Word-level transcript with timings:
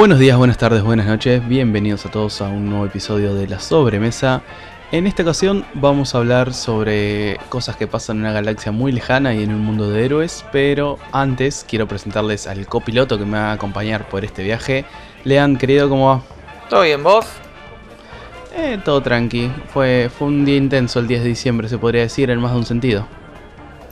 Buenos 0.00 0.18
días, 0.18 0.38
buenas 0.38 0.56
tardes, 0.56 0.82
buenas 0.82 1.04
noches, 1.04 1.46
bienvenidos 1.46 2.06
a 2.06 2.10
todos 2.10 2.40
a 2.40 2.48
un 2.48 2.70
nuevo 2.70 2.86
episodio 2.86 3.34
de 3.34 3.46
La 3.46 3.60
Sobremesa. 3.60 4.40
En 4.92 5.06
esta 5.06 5.24
ocasión 5.24 5.66
vamos 5.74 6.14
a 6.14 6.18
hablar 6.18 6.54
sobre 6.54 7.36
cosas 7.50 7.76
que 7.76 7.86
pasan 7.86 8.16
en 8.16 8.22
una 8.22 8.32
galaxia 8.32 8.72
muy 8.72 8.92
lejana 8.92 9.34
y 9.34 9.42
en 9.42 9.52
un 9.52 9.60
mundo 9.60 9.90
de 9.90 10.02
héroes, 10.02 10.42
pero 10.52 10.98
antes 11.12 11.66
quiero 11.68 11.86
presentarles 11.86 12.46
al 12.46 12.66
copiloto 12.66 13.18
que 13.18 13.26
me 13.26 13.36
va 13.36 13.50
a 13.50 13.52
acompañar 13.52 14.08
por 14.08 14.24
este 14.24 14.42
viaje. 14.42 14.86
Lean, 15.24 15.58
querido, 15.58 15.90
¿cómo 15.90 16.08
va? 16.08 16.22
¿Todo 16.70 16.80
bien, 16.80 17.02
vos? 17.02 17.26
Eh, 18.56 18.80
todo 18.82 19.02
tranqui. 19.02 19.52
Fue, 19.70 20.10
fue 20.18 20.28
un 20.28 20.46
día 20.46 20.56
intenso 20.56 20.98
el 20.98 21.08
10 21.08 21.24
de 21.24 21.28
diciembre, 21.28 21.68
se 21.68 21.76
podría 21.76 22.00
decir, 22.00 22.30
en 22.30 22.40
más 22.40 22.52
de 22.52 22.56
un 22.56 22.64
sentido. 22.64 23.06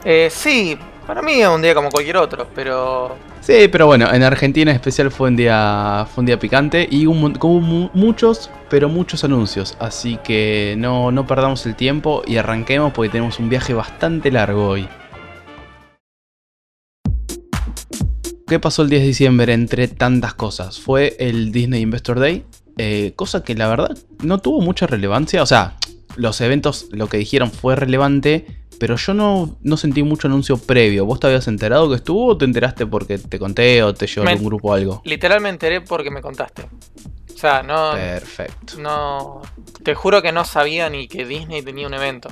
Eh, 0.03 0.29
sí, 0.31 0.75
para 1.05 1.21
mí 1.21 1.33
es 1.33 1.47
un 1.47 1.61
día 1.61 1.75
como 1.75 1.91
cualquier 1.91 2.17
otro, 2.17 2.47
pero... 2.55 3.28
Sí, 3.49 3.67
pero 3.67 3.87
bueno, 3.87 4.13
en 4.13 4.21
Argentina 4.21 4.69
en 4.69 4.75
especial 4.75 5.09
fue 5.09 5.29
un 5.29 5.35
día, 5.35 6.05
fue 6.13 6.21
un 6.21 6.27
día 6.27 6.37
picante 6.37 6.87
y 6.87 7.07
hubo, 7.07 7.15
hubo 7.41 7.59
mu- 7.59 7.89
muchos, 7.95 8.51
pero 8.69 8.89
muchos 8.89 9.23
anuncios. 9.23 9.75
Así 9.79 10.19
que 10.23 10.75
no, 10.77 11.11
no 11.11 11.25
perdamos 11.25 11.65
el 11.65 11.75
tiempo 11.75 12.21
y 12.27 12.37
arranquemos 12.37 12.93
porque 12.93 13.09
tenemos 13.09 13.39
un 13.39 13.49
viaje 13.49 13.73
bastante 13.73 14.29
largo 14.29 14.67
hoy. 14.67 14.87
¿Qué 18.47 18.59
pasó 18.59 18.83
el 18.83 18.89
10 18.89 19.01
de 19.01 19.07
diciembre 19.07 19.53
entre 19.53 19.87
tantas 19.87 20.35
cosas? 20.35 20.79
Fue 20.79 21.15
el 21.17 21.51
Disney 21.51 21.81
Investor 21.81 22.19
Day, 22.19 22.45
eh, 22.77 23.13
cosa 23.15 23.43
que 23.43 23.55
la 23.55 23.67
verdad 23.67 23.97
no 24.23 24.37
tuvo 24.37 24.61
mucha 24.61 24.85
relevancia. 24.85 25.41
O 25.41 25.47
sea, 25.47 25.73
los 26.15 26.39
eventos, 26.41 26.85
lo 26.91 27.09
que 27.09 27.17
dijeron 27.17 27.49
fue 27.49 27.75
relevante, 27.75 28.45
pero 28.79 28.95
yo 28.95 29.13
no, 29.13 29.57
no 29.61 29.77
sentí 29.77 30.01
mucho 30.03 30.27
anuncio 30.27 30.57
previo. 30.57 31.05
¿Vos 31.05 31.19
te 31.19 31.27
habías 31.27 31.47
enterado 31.47 31.89
que 31.89 31.95
estuvo 31.95 32.27
o 32.27 32.37
te 32.37 32.45
enteraste 32.45 32.85
porque 32.85 33.17
te 33.17 33.37
conté 33.37 33.83
o 33.83 33.93
te 33.93 34.07
llevó 34.07 34.25
Me- 34.25 34.31
algún 34.31 34.47
grupo 34.47 34.69
o 34.69 34.73
algo? 34.73 35.01
Literal 35.05 35.41
me 35.41 35.49
enteré 35.49 35.81
porque 35.81 36.09
me 36.09 36.21
contaste. 36.21 36.63
O 37.33 37.37
sea, 37.37 37.61
no... 37.63 37.91
Perfecto. 37.93 38.79
No... 38.79 39.41
Te 39.83 39.93
juro 39.95 40.21
que 40.21 40.31
no 40.31 40.43
sabía 40.45 40.89
ni 40.89 41.07
que 41.07 41.25
Disney 41.25 41.61
tenía 41.61 41.87
un 41.87 41.93
evento. 41.93 42.29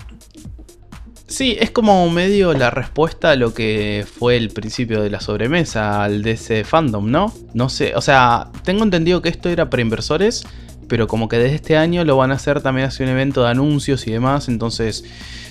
Sí, 1.28 1.58
es 1.60 1.72
como 1.72 2.10
medio 2.10 2.54
la 2.54 2.70
respuesta 2.70 3.32
a 3.32 3.36
lo 3.36 3.54
que 3.54 4.06
fue 4.18 4.38
el 4.38 4.50
principio 4.50 5.02
de 5.02 5.10
la 5.10 5.20
sobremesa, 5.20 6.04
al 6.04 6.24
de 6.24 6.32
ese 6.32 6.64
fandom, 6.64 7.12
¿no? 7.12 7.34
No 7.54 7.68
sé, 7.68 7.94
o 7.96 8.02
sea, 8.02 8.50
tengo 8.64 8.84
entendido 8.86 9.22
que 9.22 9.28
esto 9.28 9.50
era 9.50 9.70
para 9.70 9.82
inversores, 9.82 10.46
pero 10.88 11.08
como 11.08 11.28
que 11.28 11.38
desde 11.38 11.56
este 11.56 11.78
año 11.78 12.04
lo 12.04 12.18
van 12.18 12.32
a 12.32 12.36
hacer 12.36 12.62
también 12.62 12.88
hacia 12.88 13.06
un 13.06 13.12
evento 13.12 13.44
de 13.44 13.50
anuncios 13.50 14.08
y 14.08 14.12
demás, 14.12 14.48
entonces, 14.48 15.04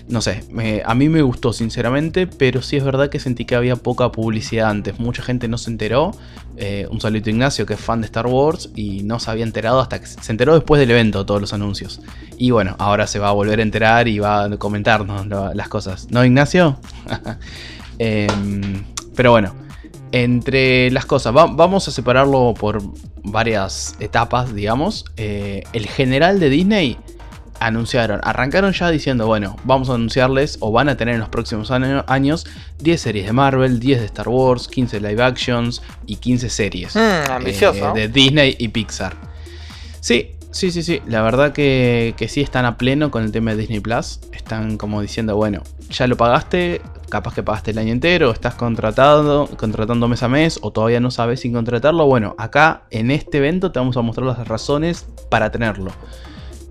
no 0.09 0.21
sé, 0.21 0.45
a 0.85 0.95
mí 0.95 1.09
me 1.09 1.23
gustó 1.23 1.53
sinceramente, 1.53 2.27
pero 2.27 2.63
sí 2.63 2.77
es 2.77 2.85
verdad 2.85 3.09
que 3.09 3.21
sentí 3.21 3.45
que 3.45 3.55
había 3.55 3.77
poca 3.77 4.13
publicidad 4.13 4.71
antes, 4.71 4.99
mucha 4.99 5.23
gente 5.23 5.49
no 5.49 5.59
se 5.59 5.71
enteró, 5.71 6.13
eh, 6.59 6.87
un 6.91 7.03
saludito 7.03 7.29
a 7.29 7.33
Ignacio 7.33 7.67
que 7.67 7.75
es 7.75 7.81
fan 7.81 8.01
de 8.01 8.07
Star 8.07 8.27
Wars 8.27 8.71
y 8.75 9.03
no 9.03 9.21
se 9.21 9.31
había 9.31 9.45
enterado 9.45 9.79
hasta 9.79 10.01
que 10.01 10.07
se 10.07 10.33
enteró 10.33 10.55
después 10.55 10.81
del 10.81 10.91
evento 10.91 11.27
todos 11.27 11.41
los 11.41 11.53
anuncios. 11.53 12.01
Y 12.39 12.51
bueno, 12.51 12.77
ahora 12.79 13.07
se 13.07 13.19
va 13.19 13.29
a 13.29 13.33
volver 13.33 13.61
a 13.61 13.63
enterar 13.63 14.09
y 14.09 14.21
va 14.21 14.45
a 14.45 14.57
comentarnos 14.57 15.27
las 15.27 15.69
cosas. 15.69 16.09
¿No, 16.11 16.25
Ignacio? 16.25 16.79
Em, 17.99 18.85
pero 19.15 19.31
bueno, 19.31 19.55
entre 20.13 20.91
las 20.91 21.05
cosas, 21.07 21.35
va- 21.37 21.47
vamos 21.47 21.89
a 21.89 21.91
separarlo 21.91 22.55
por 22.59 22.83
varias 23.23 23.97
etapas, 24.01 24.55
digamos. 24.55 25.05
Eh, 25.17 25.63
el 25.73 25.87
general 25.87 26.39
de 26.41 26.49
Disney 26.51 26.97
anunciaron, 27.59 28.21
arrancaron 28.23 28.73
ya 28.73 28.91
diciendo, 28.91 29.27
bueno, 29.27 29.57
vamos 29.65 29.89
a 29.89 29.95
anunciarles 29.95 30.59
o 30.61 30.71
van 30.73 30.89
a 30.91 30.97
tener 30.97 31.15
en 31.15 31.21
los 31.21 31.31
próximos 31.31 31.71
año- 31.71 32.05
años 32.07 32.47
10 32.81 33.01
series 33.01 33.27
de 33.27 33.33
Marvel, 33.33 33.81
10 33.81 34.01
de 34.01 34.07
Star 34.07 34.29
Wars, 34.29 34.69
15 34.69 35.01
live 35.01 35.23
actions 35.23 35.83
y 36.07 36.17
15 36.17 36.51
series 36.51 36.95
ambicioso. 36.97 37.91
eh, 37.97 38.01
de 38.01 38.09
Disney 38.09 38.57
y 38.59 38.69
Pixar. 38.69 39.17
Sí, 40.01 40.33
sí, 40.57 40.71
sí, 40.71 40.83
sí. 40.83 41.03
La 41.07 41.23
verdad 41.23 41.53
que, 41.53 42.15
que 42.17 42.29
sí 42.29 42.41
están 42.41 42.65
a 42.65 42.79
pleno 42.79 43.11
con 43.11 43.23
el 43.23 43.31
tema 43.31 43.51
de 43.51 43.59
Disney 43.59 43.81
Plus. 43.81 44.21
Están 44.33 44.79
como 44.79 45.03
diciendo, 45.03 45.37
bueno, 45.37 45.63
ya 45.91 46.07
lo 46.07 46.17
pagaste, 46.17 46.81
capaz 47.11 47.35
que 47.35 47.43
pagaste 47.43 47.73
el 47.73 47.79
año 47.79 47.93
entero, 47.93 48.31
estás 48.33 48.55
contratado, 48.55 49.47
contratando 49.57 50.09
mes 50.09 50.23
a 50.23 50.29
mes, 50.29 50.59
o 50.63 50.73
todavía 50.73 50.99
no 51.01 51.11
sabes 51.11 51.41
sin 51.41 51.53
contratarlo. 51.53 52.07
Bueno, 52.07 52.35
acá 52.39 52.85
en 52.91 53.11
este 53.11 53.39
evento 53.39 53.71
te 53.71 53.79
vamos 53.79 53.97
a 53.97 54.03
mostrar 54.03 54.27
las 54.27 54.49
razones 54.49 55.07
para 55.31 55.51
tenerlo. 55.51 55.93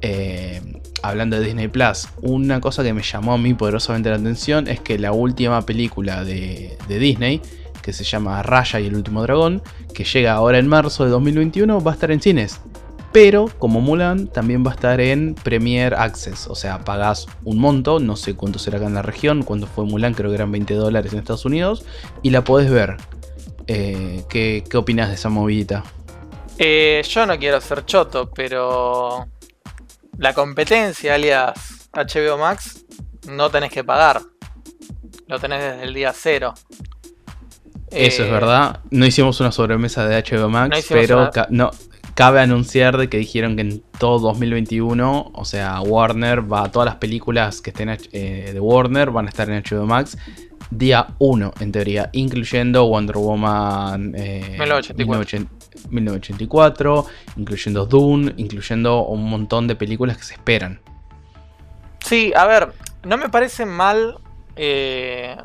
Eh, 0.01 0.61
hablando 1.03 1.39
de 1.39 1.45
Disney 1.45 1.67
Plus, 1.67 2.07
una 2.21 2.59
cosa 2.59 2.83
que 2.83 2.93
me 2.93 3.03
llamó 3.03 3.33
a 3.33 3.37
mí 3.37 3.53
poderosamente 3.53 4.09
la 4.09 4.15
atención 4.15 4.67
es 4.67 4.79
que 4.79 4.97
la 4.97 5.11
última 5.11 5.61
película 5.63 6.23
de, 6.23 6.77
de 6.87 6.99
Disney, 6.99 7.41
que 7.83 7.93
se 7.93 8.03
llama 8.03 8.41
Raya 8.41 8.79
y 8.79 8.87
el 8.87 8.95
último 8.95 9.21
dragón, 9.21 9.61
que 9.93 10.03
llega 10.03 10.33
ahora 10.33 10.57
en 10.57 10.67
marzo 10.67 11.05
de 11.05 11.11
2021, 11.11 11.81
va 11.81 11.91
a 11.91 11.93
estar 11.93 12.09
en 12.09 12.19
cines. 12.19 12.59
Pero 13.15 13.49
como 13.59 13.79
Mulan 13.79 14.27
también 14.27 14.65
va 14.65 14.71
a 14.71 14.73
estar 14.75 14.99
en 14.99 15.35
Premier 15.35 15.93
Access, 15.95 16.47
o 16.47 16.55
sea, 16.55 16.79
pagás 16.83 17.27
un 17.45 17.57
monto, 17.59 17.99
no 18.01 18.17
sé 18.17 18.35
cuánto 18.35 18.59
será 18.59 18.77
acá 18.77 18.87
en 18.87 18.93
la 18.93 19.01
región, 19.01 19.43
cuando 19.43 19.67
fue 19.67 19.85
Mulan 19.85 20.13
creo 20.13 20.29
que 20.29 20.35
eran 20.35 20.51
20 20.51 20.73
dólares 20.73 21.13
en 21.13 21.19
Estados 21.19 21.45
Unidos, 21.45 21.85
y 22.23 22.31
la 22.31 22.43
podés 22.43 22.69
ver. 22.69 22.97
Eh, 23.67 24.23
¿qué, 24.29 24.65
¿Qué 24.69 24.75
opinas 24.77 25.07
de 25.07 25.15
esa 25.15 25.29
movidita? 25.29 25.83
Eh, 26.57 27.01
yo 27.09 27.25
no 27.25 27.39
quiero 27.39 27.61
ser 27.61 27.85
choto, 27.85 28.29
pero... 28.31 29.27
La 30.17 30.33
competencia, 30.33 31.15
alias 31.15 31.53
HBO 31.93 32.37
Max, 32.37 32.85
no 33.29 33.49
tenés 33.49 33.71
que 33.71 33.83
pagar. 33.85 34.21
Lo 35.27 35.39
tenés 35.39 35.61
desde 35.63 35.83
el 35.83 35.93
día 35.93 36.11
cero. 36.13 36.53
Eso 37.91 38.23
Eh, 38.23 38.25
es 38.25 38.31
verdad. 38.31 38.81
No 38.91 39.05
hicimos 39.05 39.39
una 39.39 39.51
sobremesa 39.53 40.05
de 40.05 40.21
HBO 40.21 40.49
Max, 40.49 40.85
No 40.89 40.95
pero 40.95 41.17
una- 41.33 41.47
no, 41.49 41.71
cabe 42.15 42.39
anunciar 42.39 42.97
de 42.97 43.09
que 43.09 43.17
dijeron 43.17 43.55
que 43.55 43.61
en 43.61 43.83
todo 43.99 44.19
2021, 44.19 45.31
o 45.33 45.45
sea, 45.45 45.81
Warner 45.81 46.51
va, 46.51 46.71
todas 46.71 46.85
las 46.85 46.95
películas 46.95 47.61
que 47.61 47.69
estén 47.69 47.89
eh, 47.89 48.51
de 48.53 48.59
Warner 48.59 49.11
van 49.11 49.27
a 49.27 49.29
estar 49.29 49.49
en 49.49 49.61
HBO 49.61 49.85
Max 49.85 50.17
día 50.71 51.07
1, 51.19 51.53
en 51.59 51.71
teoría, 51.71 52.09
incluyendo 52.13 52.87
Wonder 52.87 53.17
Woman 53.17 54.13
eh, 54.15 54.57
1984. 54.57 55.55
1984, 55.89 57.05
incluyendo 57.35 57.85
Dune, 57.85 58.33
incluyendo 58.37 59.05
un 59.05 59.29
montón 59.29 59.67
de 59.67 59.75
películas 59.75 60.17
que 60.17 60.23
se 60.23 60.33
esperan. 60.33 60.79
Sí, 61.99 62.31
a 62.35 62.45
ver, 62.45 62.71
no 63.03 63.17
me 63.17 63.29
parece 63.29 63.65
mal. 63.65 64.17
eh, 64.55 65.35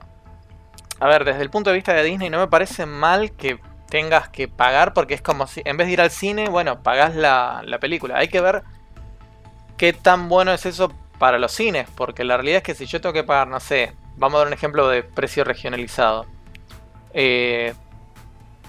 a 1.00 1.08
ver, 1.08 1.24
desde 1.24 1.42
el 1.42 1.50
punto 1.50 1.70
de 1.70 1.76
vista 1.76 1.92
de 1.92 2.04
Disney, 2.04 2.30
no 2.30 2.38
me 2.38 2.46
parece 2.46 2.86
mal 2.86 3.32
que 3.32 3.58
tengas 3.90 4.28
que 4.28 4.48
pagar, 4.48 4.94
porque 4.94 5.14
es 5.14 5.22
como 5.22 5.46
si 5.46 5.62
en 5.64 5.76
vez 5.76 5.86
de 5.88 5.92
ir 5.92 6.00
al 6.00 6.10
cine, 6.10 6.48
bueno, 6.48 6.82
pagás 6.82 7.14
la, 7.14 7.62
la 7.64 7.78
película. 7.78 8.16
Hay 8.16 8.28
que 8.28 8.40
ver 8.40 8.62
qué 9.76 9.92
tan 9.92 10.28
bueno 10.28 10.52
es 10.52 10.64
eso 10.64 10.92
para 11.18 11.38
los 11.38 11.52
cines, 11.52 11.86
porque 11.94 12.24
la 12.24 12.36
realidad 12.36 12.58
es 12.58 12.62
que 12.62 12.74
si 12.74 12.86
yo 12.86 13.00
tengo 13.00 13.12
que 13.12 13.24
pagar, 13.24 13.48
no 13.48 13.60
sé, 13.60 13.92
vamos 14.16 14.36
a 14.36 14.38
dar 14.38 14.46
un 14.46 14.54
ejemplo 14.54 14.88
de 14.88 15.02
precio 15.02 15.44
regionalizado. 15.44 16.24
Eh, 17.12 17.74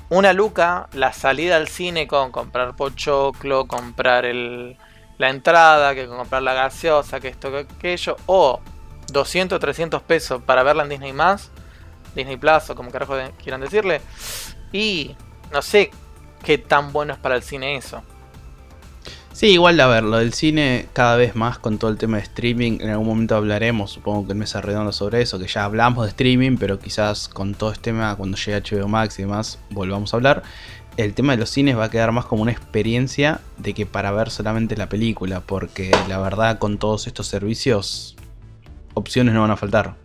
una 0.09 0.33
luca, 0.33 0.89
la 0.91 1.13
salida 1.13 1.55
al 1.55 1.69
cine 1.69 2.07
con 2.07 2.31
comprar 2.31 2.75
pochoclo, 2.75 3.67
comprar 3.67 4.25
el, 4.25 4.77
la 5.17 5.29
entrada, 5.29 5.95
que 5.95 6.07
comprar 6.07 6.41
la 6.41 6.53
gaseosa, 6.53 7.19
que 7.19 7.29
esto, 7.29 7.51
que 7.51 7.59
aquello, 7.59 8.17
o 8.25 8.59
200, 9.11 9.59
300 9.59 10.01
pesos 10.01 10.41
para 10.41 10.63
verla 10.63 10.83
en 10.83 10.89
Disney 10.89 11.13
más, 11.13 11.51
Disney 12.15 12.37
Plus 12.37 12.69
o 12.69 12.75
como 12.75 12.91
quieran 12.91 13.61
decirle, 13.61 14.01
y 14.71 15.15
no 15.51 15.61
sé 15.61 15.91
qué 16.43 16.57
tan 16.57 16.91
bueno 16.91 17.13
es 17.13 17.19
para 17.19 17.35
el 17.35 17.43
cine 17.43 17.75
eso. 17.75 18.01
Sí, 19.33 19.47
igual 19.47 19.79
a 19.79 19.87
ver, 19.87 20.03
lo 20.03 20.17
del 20.17 20.33
cine 20.33 20.87
cada 20.93 21.15
vez 21.15 21.35
más 21.35 21.57
con 21.57 21.77
todo 21.79 21.89
el 21.89 21.97
tema 21.97 22.17
de 22.17 22.23
streaming, 22.23 22.79
en 22.81 22.89
algún 22.89 23.07
momento 23.07 23.35
hablaremos, 23.35 23.89
supongo 23.89 24.25
que 24.25 24.33
en 24.33 24.39
mesa 24.39 24.61
redonda 24.61 24.91
sobre 24.91 25.21
eso, 25.21 25.39
que 25.39 25.47
ya 25.47 25.63
hablamos 25.63 26.03
de 26.03 26.09
streaming, 26.09 26.57
pero 26.57 26.79
quizás 26.79 27.29
con 27.29 27.55
todo 27.55 27.71
este 27.71 27.85
tema, 27.85 28.15
cuando 28.17 28.37
llegue 28.37 28.61
HBO 28.61 28.87
Max 28.89 29.17
y 29.19 29.23
demás, 29.23 29.57
volvamos 29.69 30.13
a 30.13 30.17
hablar. 30.17 30.43
El 30.97 31.13
tema 31.13 31.33
de 31.33 31.39
los 31.39 31.49
cines 31.49 31.77
va 31.77 31.85
a 31.85 31.89
quedar 31.89 32.11
más 32.11 32.25
como 32.25 32.41
una 32.41 32.51
experiencia 32.51 33.39
de 33.57 33.73
que 33.73 33.85
para 33.85 34.11
ver 34.11 34.29
solamente 34.29 34.75
la 34.75 34.89
película, 34.89 35.39
porque 35.39 35.91
la 36.09 36.19
verdad 36.19 36.59
con 36.59 36.77
todos 36.77 37.07
estos 37.07 37.27
servicios, 37.27 38.17
opciones 38.93 39.33
no 39.33 39.41
van 39.41 39.51
a 39.51 39.57
faltar. 39.57 39.95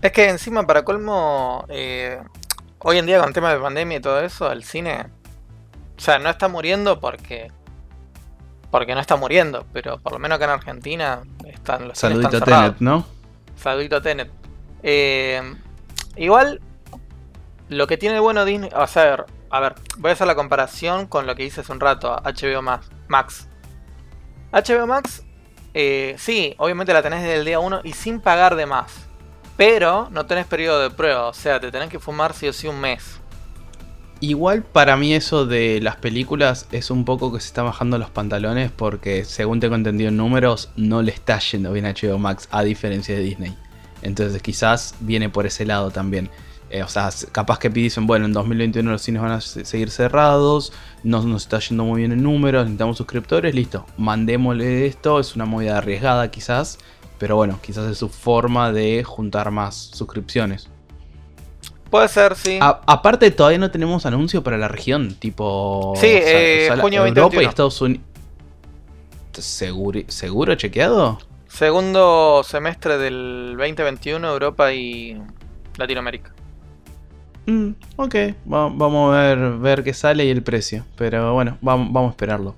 Es 0.00 0.12
que 0.12 0.28
encima, 0.28 0.66
para 0.66 0.84
colmo, 0.84 1.64
eh, 1.68 2.18
hoy 2.84 2.98
en 2.98 3.06
día 3.06 3.18
con 3.18 3.28
el 3.28 3.34
tema 3.34 3.52
de 3.52 3.58
pandemia 3.58 3.98
y 3.98 4.00
todo 4.00 4.20
eso, 4.20 4.52
el 4.52 4.62
cine, 4.62 5.06
o 5.96 6.00
sea, 6.00 6.18
no 6.20 6.30
está 6.30 6.46
muriendo 6.46 7.00
porque 7.00 7.50
porque 8.70 8.94
no 8.94 9.00
está 9.00 9.16
muriendo, 9.16 9.66
pero 9.72 9.98
por 9.98 10.12
lo 10.12 10.18
menos 10.18 10.36
acá 10.36 10.46
en 10.46 10.50
Argentina 10.50 11.22
están 11.46 11.88
los 11.88 11.98
Saludito 11.98 12.26
están 12.26 12.40
cerrados. 12.40 12.76
Tenet, 12.76 12.80
¿no? 12.80 13.06
Saludito 13.56 13.96
a 13.96 14.02
Tenet. 14.02 14.30
Eh, 14.82 15.40
igual, 16.16 16.60
lo 17.68 17.86
que 17.86 17.96
tiene 17.96 18.16
de 18.16 18.20
bueno 18.20 18.44
Disney. 18.44 18.70
O 18.74 18.86
sea, 18.88 19.02
a 19.02 19.10
ver, 19.10 19.26
a 19.50 19.60
ver, 19.60 19.74
voy 19.98 20.10
a 20.10 20.14
hacer 20.14 20.26
la 20.26 20.34
comparación 20.34 21.06
con 21.06 21.26
lo 21.26 21.36
que 21.36 21.44
hice 21.44 21.60
hace 21.60 21.70
un 21.70 21.78
rato, 21.78 22.20
HBO 22.24 22.62
Max. 22.62 22.90
Max. 23.06 23.48
HBO 24.52 24.88
Max, 24.88 25.24
eh, 25.72 26.16
sí, 26.18 26.54
obviamente 26.58 26.92
la 26.92 27.02
tenés 27.02 27.22
desde 27.22 27.36
el 27.36 27.44
día 27.44 27.60
1 27.60 27.80
y 27.84 27.92
sin 27.92 28.20
pagar 28.20 28.56
de 28.56 28.66
más. 28.66 29.03
Pero 29.56 30.08
no 30.10 30.26
tenés 30.26 30.46
periodo 30.46 30.80
de 30.80 30.90
prueba, 30.90 31.28
o 31.28 31.34
sea, 31.34 31.60
te 31.60 31.70
tenés 31.70 31.88
que 31.88 31.98
fumar 31.98 32.34
sí 32.34 32.48
o 32.48 32.52
sí 32.52 32.66
un 32.66 32.80
mes. 32.80 33.20
Igual 34.20 34.62
para 34.62 34.96
mí 34.96 35.12
eso 35.12 35.44
de 35.44 35.80
las 35.82 35.96
películas 35.96 36.66
es 36.72 36.90
un 36.90 37.04
poco 37.04 37.32
que 37.32 37.40
se 37.40 37.48
está 37.48 37.62
bajando 37.62 37.98
los 37.98 38.10
pantalones 38.10 38.70
porque 38.70 39.24
según 39.24 39.60
tengo 39.60 39.74
entendido 39.74 40.08
en 40.08 40.16
números 40.16 40.70
no 40.76 41.02
le 41.02 41.12
está 41.12 41.38
yendo 41.40 41.72
bien 41.72 41.84
a 41.84 41.92
HBO 41.92 42.18
Max 42.18 42.48
a 42.50 42.62
diferencia 42.62 43.14
de 43.14 43.20
Disney. 43.20 43.54
Entonces 44.02 44.40
quizás 44.40 44.94
viene 45.00 45.28
por 45.28 45.46
ese 45.46 45.66
lado 45.66 45.90
también. 45.90 46.30
Eh, 46.70 46.82
o 46.82 46.88
sea, 46.88 47.10
capaz 47.30 47.58
que 47.58 47.68
dicen, 47.68 48.06
bueno, 48.06 48.24
en 48.24 48.32
2021 48.32 48.90
los 48.90 49.02
cines 49.02 49.20
van 49.20 49.32
a 49.32 49.40
seguir 49.40 49.90
cerrados, 49.90 50.72
no 51.02 51.22
nos 51.22 51.42
está 51.42 51.58
yendo 51.58 51.84
muy 51.84 52.00
bien 52.00 52.12
en 52.12 52.22
números, 52.22 52.64
necesitamos 52.64 52.96
suscriptores, 52.96 53.54
listo, 53.54 53.86
mandémosle 53.98 54.86
esto, 54.86 55.20
es 55.20 55.36
una 55.36 55.44
movida 55.44 55.78
arriesgada 55.78 56.30
quizás, 56.30 56.78
pero 57.18 57.36
bueno, 57.36 57.58
quizás 57.62 57.90
es 57.90 57.98
su 57.98 58.08
forma 58.08 58.72
de 58.72 59.04
juntar 59.04 59.50
más 59.50 59.74
suscripciones. 59.74 60.68
Puede 61.90 62.08
ser, 62.08 62.34
sí. 62.34 62.58
aparte, 62.60 63.30
todavía 63.30 63.58
no 63.58 63.70
tenemos 63.70 64.04
anuncio 64.04 64.42
para 64.42 64.58
la 64.58 64.66
región, 64.66 65.14
tipo. 65.14 65.94
Sí, 65.96 66.08
eh, 66.10 66.68
junio 66.80 67.06
Europa 67.06 67.40
y 67.40 67.44
Estados 67.44 67.80
Unidos. 67.80 68.04
¿Seguro, 69.32 70.00
¿Seguro 70.08 70.54
chequeado? 70.56 71.18
Segundo 71.48 72.42
semestre 72.44 72.98
del 72.98 73.54
2021, 73.56 74.28
Europa 74.28 74.72
y 74.72 75.22
Latinoamérica. 75.76 76.32
Mm, 77.46 77.70
ok, 77.96 78.14
vamos 78.44 79.14
a 79.14 79.20
ver, 79.20 79.52
ver 79.58 79.84
qué 79.84 79.94
sale 79.94 80.24
y 80.24 80.30
el 80.30 80.42
precio. 80.42 80.84
Pero 80.96 81.32
bueno, 81.34 81.58
vamos, 81.60 81.92
vamos 81.92 82.08
a 82.08 82.10
esperarlo. 82.10 82.56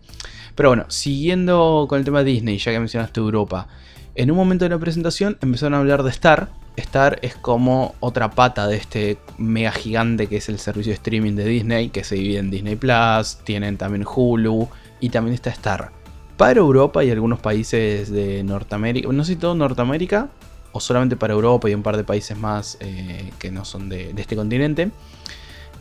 Pero 0.54 0.70
bueno, 0.70 0.86
siguiendo 0.88 1.86
con 1.88 1.98
el 1.98 2.04
tema 2.04 2.20
de 2.20 2.30
Disney, 2.30 2.56
ya 2.56 2.72
que 2.72 2.78
mencionaste 2.78 3.20
Europa. 3.20 3.68
En 4.16 4.30
un 4.30 4.36
momento 4.38 4.64
de 4.64 4.70
la 4.70 4.78
presentación 4.78 5.36
empezaron 5.42 5.74
a 5.74 5.78
hablar 5.78 6.02
de 6.02 6.08
Star, 6.08 6.48
Star 6.76 7.18
es 7.20 7.34
como 7.36 7.94
otra 8.00 8.30
pata 8.30 8.66
de 8.66 8.76
este 8.76 9.18
mega 9.36 9.72
gigante 9.72 10.26
que 10.26 10.38
es 10.38 10.48
el 10.48 10.58
servicio 10.58 10.90
de 10.90 10.94
streaming 10.94 11.34
de 11.34 11.44
Disney, 11.44 11.90
que 11.90 12.02
se 12.02 12.14
divide 12.14 12.38
en 12.38 12.50
Disney 12.50 12.76
Plus, 12.76 13.38
tienen 13.44 13.76
también 13.76 14.06
Hulu 14.06 14.68
y 15.00 15.10
también 15.10 15.34
está 15.34 15.50
Star. 15.50 15.90
Para 16.38 16.60
Europa 16.60 17.04
y 17.04 17.10
algunos 17.10 17.40
países 17.40 18.10
de 18.10 18.42
Norteamérica, 18.42 19.12
no 19.12 19.22
sé 19.22 19.34
si 19.34 19.38
todo 19.38 19.54
Norteamérica 19.54 20.30
o 20.72 20.80
solamente 20.80 21.16
para 21.16 21.34
Europa 21.34 21.68
y 21.68 21.74
un 21.74 21.82
par 21.82 21.98
de 21.98 22.04
países 22.04 22.38
más 22.38 22.78
eh, 22.80 23.32
que 23.38 23.50
no 23.50 23.66
son 23.66 23.90
de, 23.90 24.14
este 24.16 24.34
continente, 24.34 24.90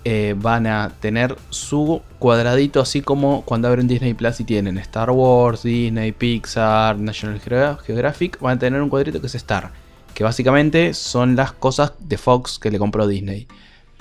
eh, 0.05 0.35
van 0.37 0.67
a 0.67 0.91
tener 1.01 1.35
su 1.49 2.01
cuadradito 2.19 2.79
así 2.79 3.01
como 3.01 3.41
cuando 3.43 3.67
abren 3.67 3.87
Disney 3.87 4.13
Plus 4.13 4.39
y 4.39 4.45
tienen 4.45 4.77
Star 4.77 5.11
Wars, 5.11 5.63
Disney, 5.63 6.13
Pixar, 6.13 6.97
National 6.97 7.41
Geographic, 7.41 8.39
van 8.39 8.55
a 8.55 8.59
tener 8.59 8.81
un 8.81 8.89
cuadrito 8.89 9.19
que 9.19 9.27
es 9.27 9.35
Star 9.35 9.71
que 10.15 10.23
básicamente 10.23 10.93
son 10.93 11.35
las 11.35 11.51
cosas 11.51 11.91
de 11.99 12.17
Fox 12.17 12.57
que 12.57 12.71
le 12.71 12.79
compró 12.79 13.05
Disney. 13.05 13.47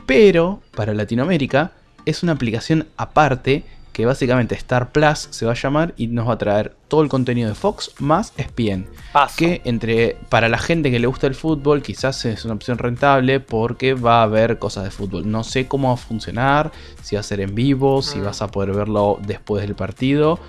Pero 0.07 0.63
para 0.75 0.95
Latinoamérica 0.95 1.73
es 2.07 2.23
una 2.23 2.33
aplicación 2.33 2.87
aparte 2.97 3.65
que 3.95 4.05
básicamente 4.05 4.57
Star 4.57 4.91
Plus 4.91 5.29
se 5.31 5.47
va 5.47 5.53
a 5.53 5.55
llamar 5.55 5.95
y 5.97 6.09
nos 6.09 6.29
va 6.29 6.35
a 6.35 6.39
traer 6.39 6.75
todo 6.89 7.03
el 7.03 7.09
contenido 7.09 7.49
de 7.49 7.55
Fox 7.55 7.93
más 8.01 8.35
ESPN. 8.37 8.87
Que 9.37 9.63
entre 9.65 10.19
para 10.29 10.49
la 10.49 10.59
gente 10.59 10.91
que 10.91 10.99
le 10.99 11.07
gusta 11.07 11.29
el 11.29 11.37
fútbol 11.37 11.81
quizás 11.81 12.25
es 12.25 12.45
una 12.45 12.55
opción 12.55 12.77
rentable 12.77 13.39
porque 13.39 13.95
va 13.95 14.21
a 14.21 14.25
haber 14.25 14.59
cosas 14.59 14.83
de 14.83 14.91
fútbol. 14.91 15.31
No 15.31 15.45
sé 15.45 15.69
cómo 15.69 15.89
va 15.89 15.95
a 15.95 15.97
funcionar, 15.97 16.73
si 17.03 17.15
va 17.15 17.21
a 17.21 17.23
ser 17.23 17.41
en 17.41 17.55
vivo, 17.55 18.03
si 18.03 18.19
mm. 18.19 18.25
vas 18.25 18.43
a 18.43 18.49
poder 18.49 18.73
verlo 18.73 19.19
después 19.25 19.63
del 19.63 19.77
partido, 19.77 20.41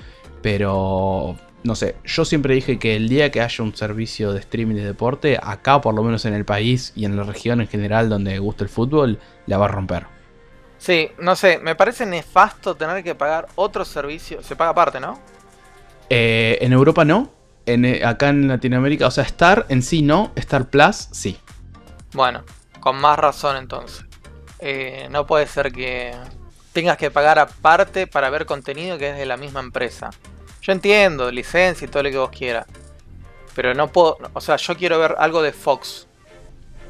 pero 0.41 1.37
no 1.63 1.75
sé, 1.75 1.97
yo 2.03 2.25
siempre 2.25 2.55
dije 2.55 2.79
que 2.79 2.95
el 2.95 3.09
día 3.09 3.29
que 3.29 3.41
haya 3.41 3.63
un 3.63 3.75
servicio 3.75 4.33
de 4.33 4.39
streaming 4.39 4.75
de 4.75 4.85
deporte, 4.85 5.37
acá 5.41 5.81
por 5.81 5.93
lo 5.93 6.01
menos 6.01 6.25
en 6.25 6.33
el 6.33 6.45
país 6.45 6.93
y 6.95 7.05
en 7.05 7.15
la 7.15 7.23
región 7.23 7.61
en 7.61 7.67
general 7.67 8.09
donde 8.09 8.39
gusta 8.39 8.63
el 8.63 8.69
fútbol, 8.71 9.19
la 9.45 9.59
va 9.59 9.65
a 9.65 9.69
romper. 9.69 10.14
Sí, 10.77 11.11
no 11.19 11.35
sé, 11.35 11.59
me 11.59 11.75
parece 11.75 12.05
nefasto 12.05 12.75
tener 12.75 13.03
que 13.03 13.15
pagar 13.15 13.47
otro 13.55 13.85
servicio. 13.85 14.43
Se 14.43 14.55
paga 14.55 14.71
aparte, 14.71 14.99
¿no? 14.99 15.19
Eh, 16.09 16.57
en 16.61 16.73
Europa 16.73 17.05
no. 17.05 17.31
En, 17.65 17.83
eh, 17.85 18.05
acá 18.05 18.29
en 18.29 18.47
Latinoamérica, 18.47 19.07
o 19.07 19.11
sea, 19.11 19.23
Star 19.23 19.65
en 19.69 19.81
sí 19.81 20.03
no, 20.03 20.31
Star 20.35 20.69
Plus 20.69 21.07
sí. 21.11 21.39
Bueno, 22.13 22.43
con 22.79 22.97
más 22.97 23.17
razón 23.17 23.57
entonces. 23.57 24.05
Eh, 24.59 25.07
no 25.09 25.25
puede 25.25 25.47
ser 25.47 25.71
que 25.71 26.13
tengas 26.73 26.97
que 26.97 27.09
pagar 27.09 27.39
aparte 27.39 28.05
para 28.05 28.29
ver 28.29 28.45
contenido 28.45 28.97
que 28.97 29.09
es 29.09 29.17
de 29.17 29.25
la 29.25 29.37
misma 29.37 29.61
empresa. 29.61 30.11
Yo 30.61 30.71
entiendo, 30.71 31.31
licencia 31.31 31.85
y 31.85 31.87
todo 31.87 32.03
lo 32.03 32.11
que 32.11 32.17
vos 32.17 32.29
quieras. 32.29 32.67
Pero 33.55 33.73
no 33.73 33.91
puedo. 33.91 34.17
O 34.33 34.41
sea, 34.41 34.57
yo 34.57 34.75
quiero 34.75 34.99
ver 34.99 35.15
algo 35.17 35.41
de 35.41 35.53
Fox. 35.53 36.07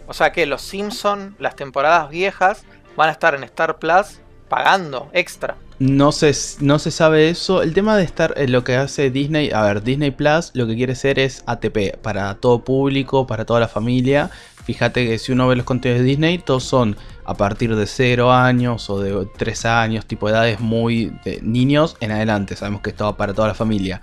O 0.08 0.14
sea 0.14 0.32
que 0.32 0.46
los 0.46 0.62
Simpson, 0.62 1.36
las 1.40 1.56
temporadas 1.56 2.10
viejas, 2.10 2.66
van 2.96 3.10
a 3.10 3.12
estar 3.12 3.36
en 3.36 3.44
Star 3.44 3.78
Plus 3.78 4.20
pagando 4.50 5.10
extra. 5.14 5.56
No 5.78 6.14
se, 6.14 6.34
no 6.62 6.80
se 6.80 6.90
sabe 6.90 7.30
eso. 7.30 7.62
El 7.62 7.74
tema 7.74 7.98
de 7.98 8.04
estar 8.04 8.34
en 8.38 8.54
lo 8.54 8.64
que 8.64 8.78
hace 8.78 9.12
Disney, 9.12 9.52
a 9.52 9.62
ver, 9.64 9.84
Disney 9.84 10.12
Plus 10.12 10.52
lo 10.54 10.68
que 10.68 10.76
quiere 10.76 10.96
ser 10.96 11.20
es 11.20 11.44
ATP 11.48 11.98
para 12.02 12.36
todo 12.36 12.64
público, 12.64 13.28
para 13.28 13.44
toda 13.44 13.60
la 13.60 13.68
familia. 13.68 14.30
Fíjate 14.64 15.06
que 15.06 15.20
si 15.20 15.34
uno 15.34 15.48
ve 15.48 15.58
los 15.58 15.66
contenidos 15.66 16.02
de 16.02 16.08
Disney, 16.08 16.38
todos 16.38 16.64
son 16.64 16.96
a 17.26 17.34
partir 17.36 17.76
de 17.76 17.86
0 17.86 18.32
años 18.32 18.90
o 18.90 19.00
de 19.00 19.28
3 19.38 19.66
años, 19.66 20.06
tipo 20.06 20.28
de 20.28 20.34
edades 20.34 20.60
muy 20.62 21.12
de 21.26 21.42
niños 21.42 21.98
en 22.00 22.12
adelante. 22.12 22.56
Sabemos 22.56 22.82
que 22.82 22.92
esto 22.92 23.04
va 23.04 23.18
para 23.18 23.34
toda 23.34 23.50
la 23.50 23.54
familia. 23.54 24.02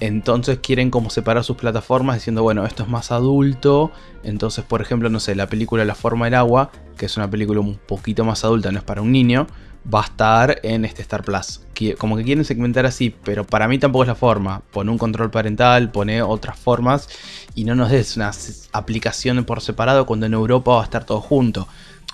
Entonces 0.00 0.58
quieren 0.60 0.90
como 0.90 1.08
separar 1.10 1.44
sus 1.44 1.56
plataformas 1.56 2.16
diciendo, 2.16 2.42
bueno, 2.42 2.66
esto 2.66 2.82
es 2.82 2.88
más 2.88 3.12
adulto. 3.12 3.92
Entonces, 4.22 4.64
por 4.64 4.82
ejemplo, 4.82 5.08
no 5.08 5.20
sé, 5.20 5.34
la 5.34 5.46
película 5.46 5.84
La 5.84 5.94
forma 5.94 6.26
del 6.26 6.34
agua, 6.34 6.70
que 6.96 7.06
es 7.06 7.16
una 7.16 7.30
película 7.30 7.60
un 7.60 7.76
poquito 7.76 8.24
más 8.24 8.44
adulta, 8.44 8.72
no 8.72 8.78
es 8.78 8.84
para 8.84 9.02
un 9.02 9.12
niño, 9.12 9.46
va 9.92 10.00
a 10.00 10.04
estar 10.04 10.60
en 10.62 10.84
este 10.84 11.02
Star 11.02 11.22
Plus. 11.22 11.60
Como 11.98 12.16
que 12.16 12.24
quieren 12.24 12.44
segmentar 12.44 12.86
así, 12.86 13.14
pero 13.24 13.44
para 13.44 13.68
mí 13.68 13.78
tampoco 13.78 14.04
es 14.04 14.08
la 14.08 14.14
forma. 14.14 14.62
Pone 14.72 14.90
un 14.90 14.98
control 14.98 15.30
parental, 15.30 15.90
pone 15.90 16.22
otras 16.22 16.58
formas 16.58 17.08
y 17.54 17.64
no 17.64 17.74
nos 17.74 17.90
des 17.90 18.16
una 18.16 18.30
aplicación 18.72 19.44
por 19.44 19.60
separado 19.60 20.06
cuando 20.06 20.26
en 20.26 20.34
Europa 20.34 20.72
va 20.72 20.80
a 20.80 20.84
estar 20.84 21.04
todo 21.04 21.20
junto. 21.20 21.68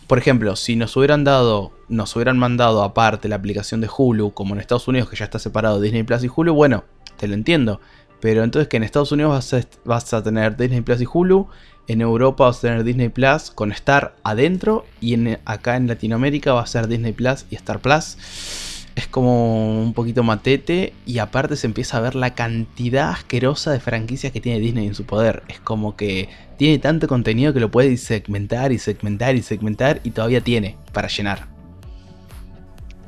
Por 0.07 0.19
ejemplo, 0.19 0.57
si 0.57 0.75
nos 0.75 0.97
hubieran 0.97 1.23
dado, 1.23 1.71
nos 1.89 2.17
hubieran 2.17 2.37
mandado 2.37 2.83
aparte 2.83 3.29
la 3.29 3.37
aplicación 3.37 3.81
de 3.81 3.89
Hulu, 3.97 4.33
como 4.33 4.55
en 4.55 4.61
Estados 4.61 4.89
Unidos 4.89 5.09
que 5.09 5.15
ya 5.15 5.25
está 5.25 5.39
separado 5.39 5.81
Disney 5.81 6.03
Plus 6.03 6.25
y 6.25 6.31
Hulu, 6.35 6.53
bueno, 6.53 6.83
te 7.21 7.29
lo 7.29 7.35
entiendo. 7.35 7.81
Pero 8.21 8.43
entonces 8.43 8.69
que 8.69 8.77
en 8.79 8.83
Estados 8.83 9.13
Unidos 9.13 9.33
vas 9.33 9.55
a, 9.55 9.67
vas 9.85 10.13
a 10.13 10.23
tener 10.23 10.57
Disney 10.57 10.81
Plus 10.81 11.01
y 11.01 11.07
Hulu 11.11 11.49
en 11.91 12.03
Europa 12.03 12.45
vas 12.45 12.59
a 12.59 12.61
tener 12.61 12.85
Disney 12.85 13.09
Plus 13.09 13.51
con 13.51 13.73
Star 13.73 14.15
adentro. 14.23 14.87
Y 15.01 15.15
en, 15.15 15.41
acá 15.45 15.75
en 15.75 15.89
Latinoamérica 15.89 16.53
va 16.53 16.63
a 16.63 16.67
ser 16.67 16.87
Disney 16.87 17.13
Plus 17.13 17.47
y 17.51 17.57
Star 17.57 17.81
Plus. 17.81 18.87
Es 18.95 19.09
como 19.09 19.83
un 19.83 19.93
poquito 19.93 20.23
matete. 20.23 20.93
Y 21.05 21.19
aparte 21.19 21.57
se 21.57 21.67
empieza 21.67 21.97
a 21.97 22.01
ver 22.01 22.15
la 22.15 22.35
cantidad 22.37 23.11
asquerosa 23.11 23.73
de 23.73 23.81
franquicias 23.81 24.33
que 24.33 24.41
tiene 24.41 24.61
Disney 24.61 24.87
en 24.87 24.95
su 24.95 25.05
poder. 25.05 25.43
Es 25.49 25.59
como 25.59 25.97
que 25.97 26.29
tiene 26.59 26.79
tanto 26.79 27.09
contenido 27.09 27.53
que 27.53 27.59
lo 27.59 27.73
puede 27.73 27.97
segmentar 27.97 28.71
y 28.71 28.79
segmentar 28.79 29.35
y 29.35 29.43
segmentar. 29.43 30.01
Y 30.05 30.13
todavía 30.13 30.43
tiene 30.43 30.77
para 30.93 31.09
llenar. 31.09 31.49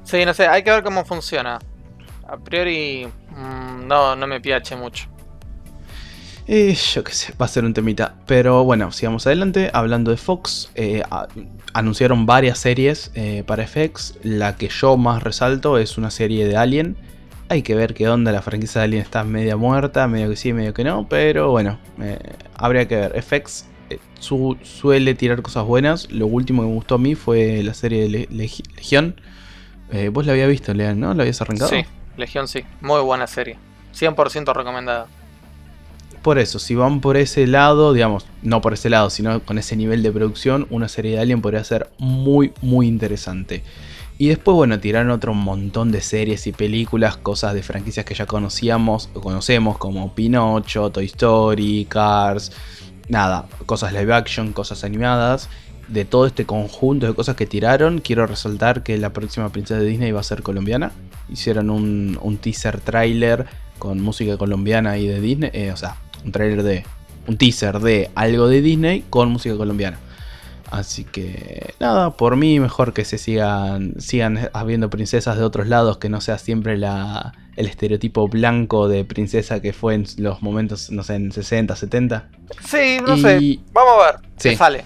Sí, 0.02 0.25
no 0.25 0.35
sé, 0.35 0.49
hay 0.49 0.64
que 0.64 0.71
ver 0.73 0.83
cómo 0.83 1.04
funciona. 1.04 1.61
A 2.26 2.37
priori, 2.37 3.07
mm, 3.37 3.87
no, 3.87 4.17
no 4.17 4.27
me 4.27 4.41
piache 4.41 4.77
mucho. 4.77 5.12
Eh, 6.49 6.75
yo 6.75 7.05
qué 7.05 7.12
sé, 7.12 7.33
va 7.41 7.47
a 7.47 7.49
ser 7.49 7.65
un 7.65 7.75
temita. 7.75 8.15
Pero 8.27 8.65
bueno, 8.65 8.93
sigamos 8.93 9.27
adelante. 9.27 9.71
Hablando 9.73 10.11
de 10.11 10.17
Fox, 10.17 10.71
eh, 10.75 11.03
anunciaron 11.73 12.27
varias 12.27 12.59
series 12.59 13.11
eh, 13.15 13.45
para 13.47 13.67
FX. 13.67 14.19
La 14.23 14.57
que 14.57 14.69
yo 14.69 14.97
más 14.97 15.23
resalto 15.23 15.79
es 15.79 15.99
una 15.99 16.11
serie 16.11 16.47
de 16.47 16.57
Alien. 16.57 16.97
Hay 17.49 17.62
que 17.62 17.75
ver 17.75 17.95
qué 17.95 18.09
onda, 18.09 18.33
la 18.33 18.41
franquicia 18.41 18.81
de 18.81 18.87
Alien 18.87 19.03
está 19.03 19.25
media 19.25 19.57
muerta, 19.57 20.09
medio 20.09 20.31
que 20.31 20.37
sí, 20.37 20.53
medio 20.53 20.73
que 20.73 20.85
no. 20.85 21.09
Pero 21.09 21.51
bueno, 21.51 21.79
habría 22.57 22.89
que 22.89 22.97
ver. 22.97 23.23
FX 23.23 23.67
suele 24.19 25.15
tirar 25.15 25.43
cosas 25.43 25.65
buenas. 25.67 26.11
Lo 26.11 26.27
último 26.27 26.62
que 26.62 26.69
me 26.69 26.75
gustó 26.75 26.95
a 26.95 26.99
mí 26.99 27.15
fue 27.15 27.62
la 27.62 27.75
serie 27.75 28.09
de 28.09 28.27
Legión. 28.31 29.21
Vos 30.12 30.25
la 30.25 30.33
habías 30.33 30.49
visto, 30.49 30.73
Leon, 30.73 30.99
¿no? 30.99 31.12
¿La 31.12 31.25
habías 31.25 31.43
arrancado? 31.43 31.69
Sí, 31.69 31.85
Legión 32.16 32.49
sí. 32.49 32.64
Muy 32.81 33.00
buena 33.00 33.26
serie. 33.26 33.59
100% 33.95 34.54
recomendada 34.54 35.07
por 36.23 36.38
eso, 36.38 36.61
si 36.61 36.76
van 36.76 37.00
por 37.00 37.16
ese 37.16 37.49
lado, 37.49 37.92
digamos, 37.92 38.26
no 38.42 38.61
por 38.61 38.73
ese 38.75 38.88
lado, 38.88 39.11
sino 39.11 39.40
con 39.40 39.59
ese 39.59 39.75
nivel 39.75 40.04
de 40.04 40.12
producción, 40.12 40.69
una 40.71 40.88
serie 40.88 41.12
de 41.12 41.19
Alien 41.19 41.42
podría 41.42 41.64
ser 41.64 41.90
muy, 41.99 42.52
muy 42.62 42.87
interesante. 42.87 43.64
Y 44.19 44.28
después, 44.28 44.54
bueno, 44.54 44.78
tiraron 44.78 45.11
otro 45.11 45.35
montón 45.35 45.90
de 45.90 46.00
series 46.00 46.47
y 46.47 46.52
películas, 46.52 47.16
cosas 47.16 47.54
de 47.54 47.64
franquicias 47.64 48.07
que 48.07 48.14
ya 48.14 48.26
conocíamos 48.26 49.11
o 49.14 49.21
conocemos, 49.21 49.78
como 49.78 50.14
Pinocho, 50.14 50.90
Toy 50.90 51.07
Story, 51.07 51.87
Cars, 51.88 52.52
nada, 53.09 53.49
cosas 53.66 53.92
live 53.92 54.14
action, 54.14 54.52
cosas 54.52 54.85
animadas. 54.85 55.49
De 55.89 56.05
todo 56.05 56.27
este 56.27 56.47
conjunto 56.47 57.07
de 57.07 57.15
cosas 57.15 57.37
que 57.37 57.47
tiraron, 57.47 57.99
quiero 57.99 58.27
resaltar 58.27 58.83
que 58.83 58.97
la 58.99 59.12
próxima 59.12 59.51
princesa 59.51 59.81
de 59.81 59.87
Disney 59.87 60.12
va 60.12 60.21
a 60.21 60.25
ser 60.25 60.43
colombiana. 60.43 60.93
Hicieron 61.29 61.71
un, 61.71 62.19
un 62.23 62.39
teaser 62.39 62.81
trailer 62.81 63.47
con 63.79 64.01
música 64.01 64.37
colombiana 64.37 64.97
y 64.97 65.07
de 65.07 65.21
Disney, 65.21 65.51
eh, 65.53 65.73
o 65.73 65.77
sea, 65.77 65.97
un 66.25 66.33
trailer 66.33 66.62
de. 66.62 66.85
un 67.27 67.37
teaser 67.37 67.81
de 67.81 68.11
algo 68.15 68.49
de 68.49 68.62
Disney 68.62 69.05
con 69.11 69.31
música 69.31 69.57
colombiana. 69.57 69.99
Así 70.71 71.05
que 71.05 71.75
nada, 71.81 72.17
por 72.17 72.37
mí 72.37 72.59
mejor 72.59 72.95
que 72.95 73.05
se 73.05 73.19
sigan, 73.19 74.01
sigan 74.01 74.49
habiendo 74.55 74.89
princesas 74.89 75.37
de 75.37 75.45
otros 75.45 75.69
lados, 75.69 75.99
que 75.99 76.09
no 76.09 76.23
sea 76.23 76.39
siempre 76.39 76.79
la, 76.79 77.35
el 77.57 77.67
estereotipo 77.67 78.27
blanco 78.27 78.89
de 78.89 79.05
princesa 79.05 79.61
que 79.61 79.73
fue 79.75 79.95
en 79.95 80.07
los 80.17 80.41
momentos, 80.43 80.91
no 80.91 81.03
sé, 81.03 81.17
en 81.17 81.31
60, 81.31 81.77
70. 81.77 82.29
Sí, 82.65 82.97
no 83.07 83.19
sé. 83.19 83.59
Vamos 83.73 83.93
a 84.01 84.12
ver 84.12 84.21
qué 84.39 84.57
sale. 84.57 84.85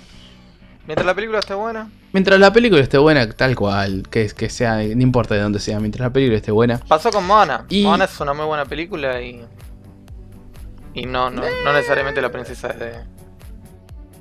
Mientras 0.87 1.07
la 1.07 1.15
película 1.15 1.39
esté 1.41 1.55
buena. 1.55 1.91
Mientras 2.13 2.39
la 2.39 2.53
película 2.53 2.81
esté 2.81 2.99
buena, 2.99 3.29
tal 3.31 3.57
cual, 3.57 4.05
que, 4.11 4.29
que 4.29 4.49
sea, 4.49 4.77
no 4.77 5.03
importa 5.03 5.35
de 5.35 5.41
dónde 5.41 5.59
sea, 5.59 5.81
mientras 5.81 6.07
la 6.07 6.13
película 6.13 6.37
esté 6.37 6.53
buena. 6.53 6.79
Pasó 6.89 7.11
con 7.11 7.27
Moana. 7.27 7.67
Y... 7.69 7.83
Moana 7.85 8.05
es 8.05 8.21
una 8.21 8.33
muy 8.33 8.47
buena 8.47 8.65
película 8.65 9.21
y. 9.21 9.45
Y 10.95 11.05
no, 11.05 11.29
no, 11.29 11.43
no 11.65 11.73
necesariamente 11.73 12.23
la 12.23 12.31
princesa 12.31 12.69
es 12.69 12.79
de. 12.79 12.93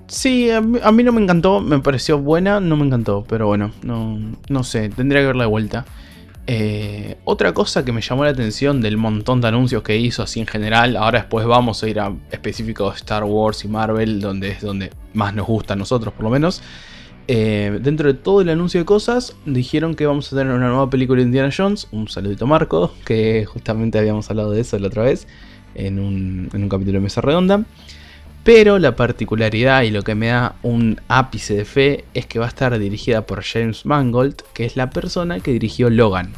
Sí, 0.07 0.51
a 0.51 0.62
mí, 0.62 1.03
no 1.03 1.12
me 1.12 1.22
encantó, 1.22 1.62
me 1.62 1.79
pareció 1.79 2.19
buena, 2.19 2.60
no 2.60 2.77
me 2.77 2.86
encantó, 2.86 3.25
pero 3.27 3.48
bueno, 3.48 3.72
no, 3.81 4.19
no 4.50 4.63
sé, 4.63 4.89
tendría 4.89 5.22
que 5.22 5.27
verla 5.27 5.45
de 5.45 5.50
vuelta. 5.50 5.86
Eh, 6.47 7.17
otra 7.23 7.53
cosa 7.53 7.83
que 7.83 7.91
me 7.91 8.01
llamó 8.01 8.23
la 8.23 8.29
atención 8.29 8.79
del 8.79 8.97
montón 8.97 9.41
de 9.41 9.47
anuncios 9.47 9.81
que 9.81 9.97
hizo 9.97 10.21
así 10.21 10.39
en 10.39 10.45
general, 10.45 10.95
ahora 10.95 11.19
después 11.19 11.45
vamos 11.47 11.81
a 11.81 11.89
ir 11.89 11.99
a 11.99 12.13
específicos 12.29 12.97
Star 12.97 13.23
Wars 13.23 13.65
y 13.65 13.67
Marvel, 13.67 14.21
donde 14.21 14.51
es 14.51 14.61
donde 14.61 14.91
más 15.13 15.33
nos 15.33 15.47
gusta 15.47 15.73
a 15.73 15.77
nosotros 15.77 16.13
por 16.13 16.23
lo 16.23 16.29
menos. 16.29 16.61
Eh, 17.27 17.79
dentro 17.81 18.07
de 18.07 18.13
todo 18.13 18.41
el 18.41 18.49
anuncio 18.49 18.79
de 18.79 18.85
cosas, 18.85 19.35
dijeron 19.45 19.95
que 19.95 20.05
vamos 20.05 20.31
a 20.31 20.35
tener 20.35 20.53
una 20.53 20.67
nueva 20.67 20.89
película 20.89 21.17
de 21.19 21.25
Indiana 21.25 21.49
Jones. 21.55 21.87
Un 21.91 22.07
saludito 22.07 22.45
Marco, 22.45 22.93
que 23.03 23.45
justamente 23.45 23.97
habíamos 23.97 24.29
hablado 24.29 24.51
de 24.51 24.61
eso 24.61 24.77
la 24.77 24.87
otra 24.87 25.03
vez 25.03 25.27
en 25.73 25.99
un, 25.99 26.49
en 26.53 26.63
un 26.63 26.69
capítulo 26.69 26.99
de 26.99 27.03
Mesa 27.03 27.21
Redonda. 27.21 27.65
Pero 28.45 28.77
la 28.77 28.95
particularidad 28.95 29.81
y 29.81 29.89
lo 29.89 30.03
que 30.03 30.13
me 30.13 30.27
da 30.27 30.53
un 30.61 31.01
ápice 31.07 31.55
de 31.55 31.65
fe 31.65 32.05
es 32.13 32.27
que 32.27 32.37
va 32.37 32.45
a 32.45 32.47
estar 32.47 32.77
dirigida 32.77 33.25
por 33.25 33.43
James 33.43 33.87
Mangold, 33.87 34.43
que 34.53 34.65
es 34.65 34.75
la 34.75 34.91
persona 34.91 35.39
que 35.39 35.51
dirigió 35.51 35.89
Logan. 35.89 36.31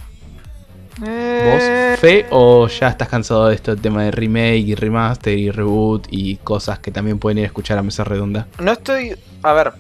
¿Vos 0.99 1.07
eh. 1.09 1.97
fe 1.99 2.25
o 2.29 2.69
ya 2.69 2.87
estás 2.87 3.09
cansado 3.09 3.49
de 3.49 3.55
este 3.55 3.75
tema 3.75 4.03
de 4.03 4.11
remake 4.11 4.67
y 4.67 4.75
remaster 4.75 5.37
y 5.37 5.51
reboot 5.51 6.07
y 6.09 6.37
cosas 6.37 6.79
que 6.79 6.91
también 6.91 7.19
pueden 7.19 7.39
ir 7.39 7.43
a 7.43 7.47
escuchar 7.47 7.77
a 7.77 7.83
mesa 7.83 8.05
redonda? 8.05 8.47
No 8.57 8.71
estoy. 8.71 9.17
A 9.43 9.51
ver. 9.51 9.73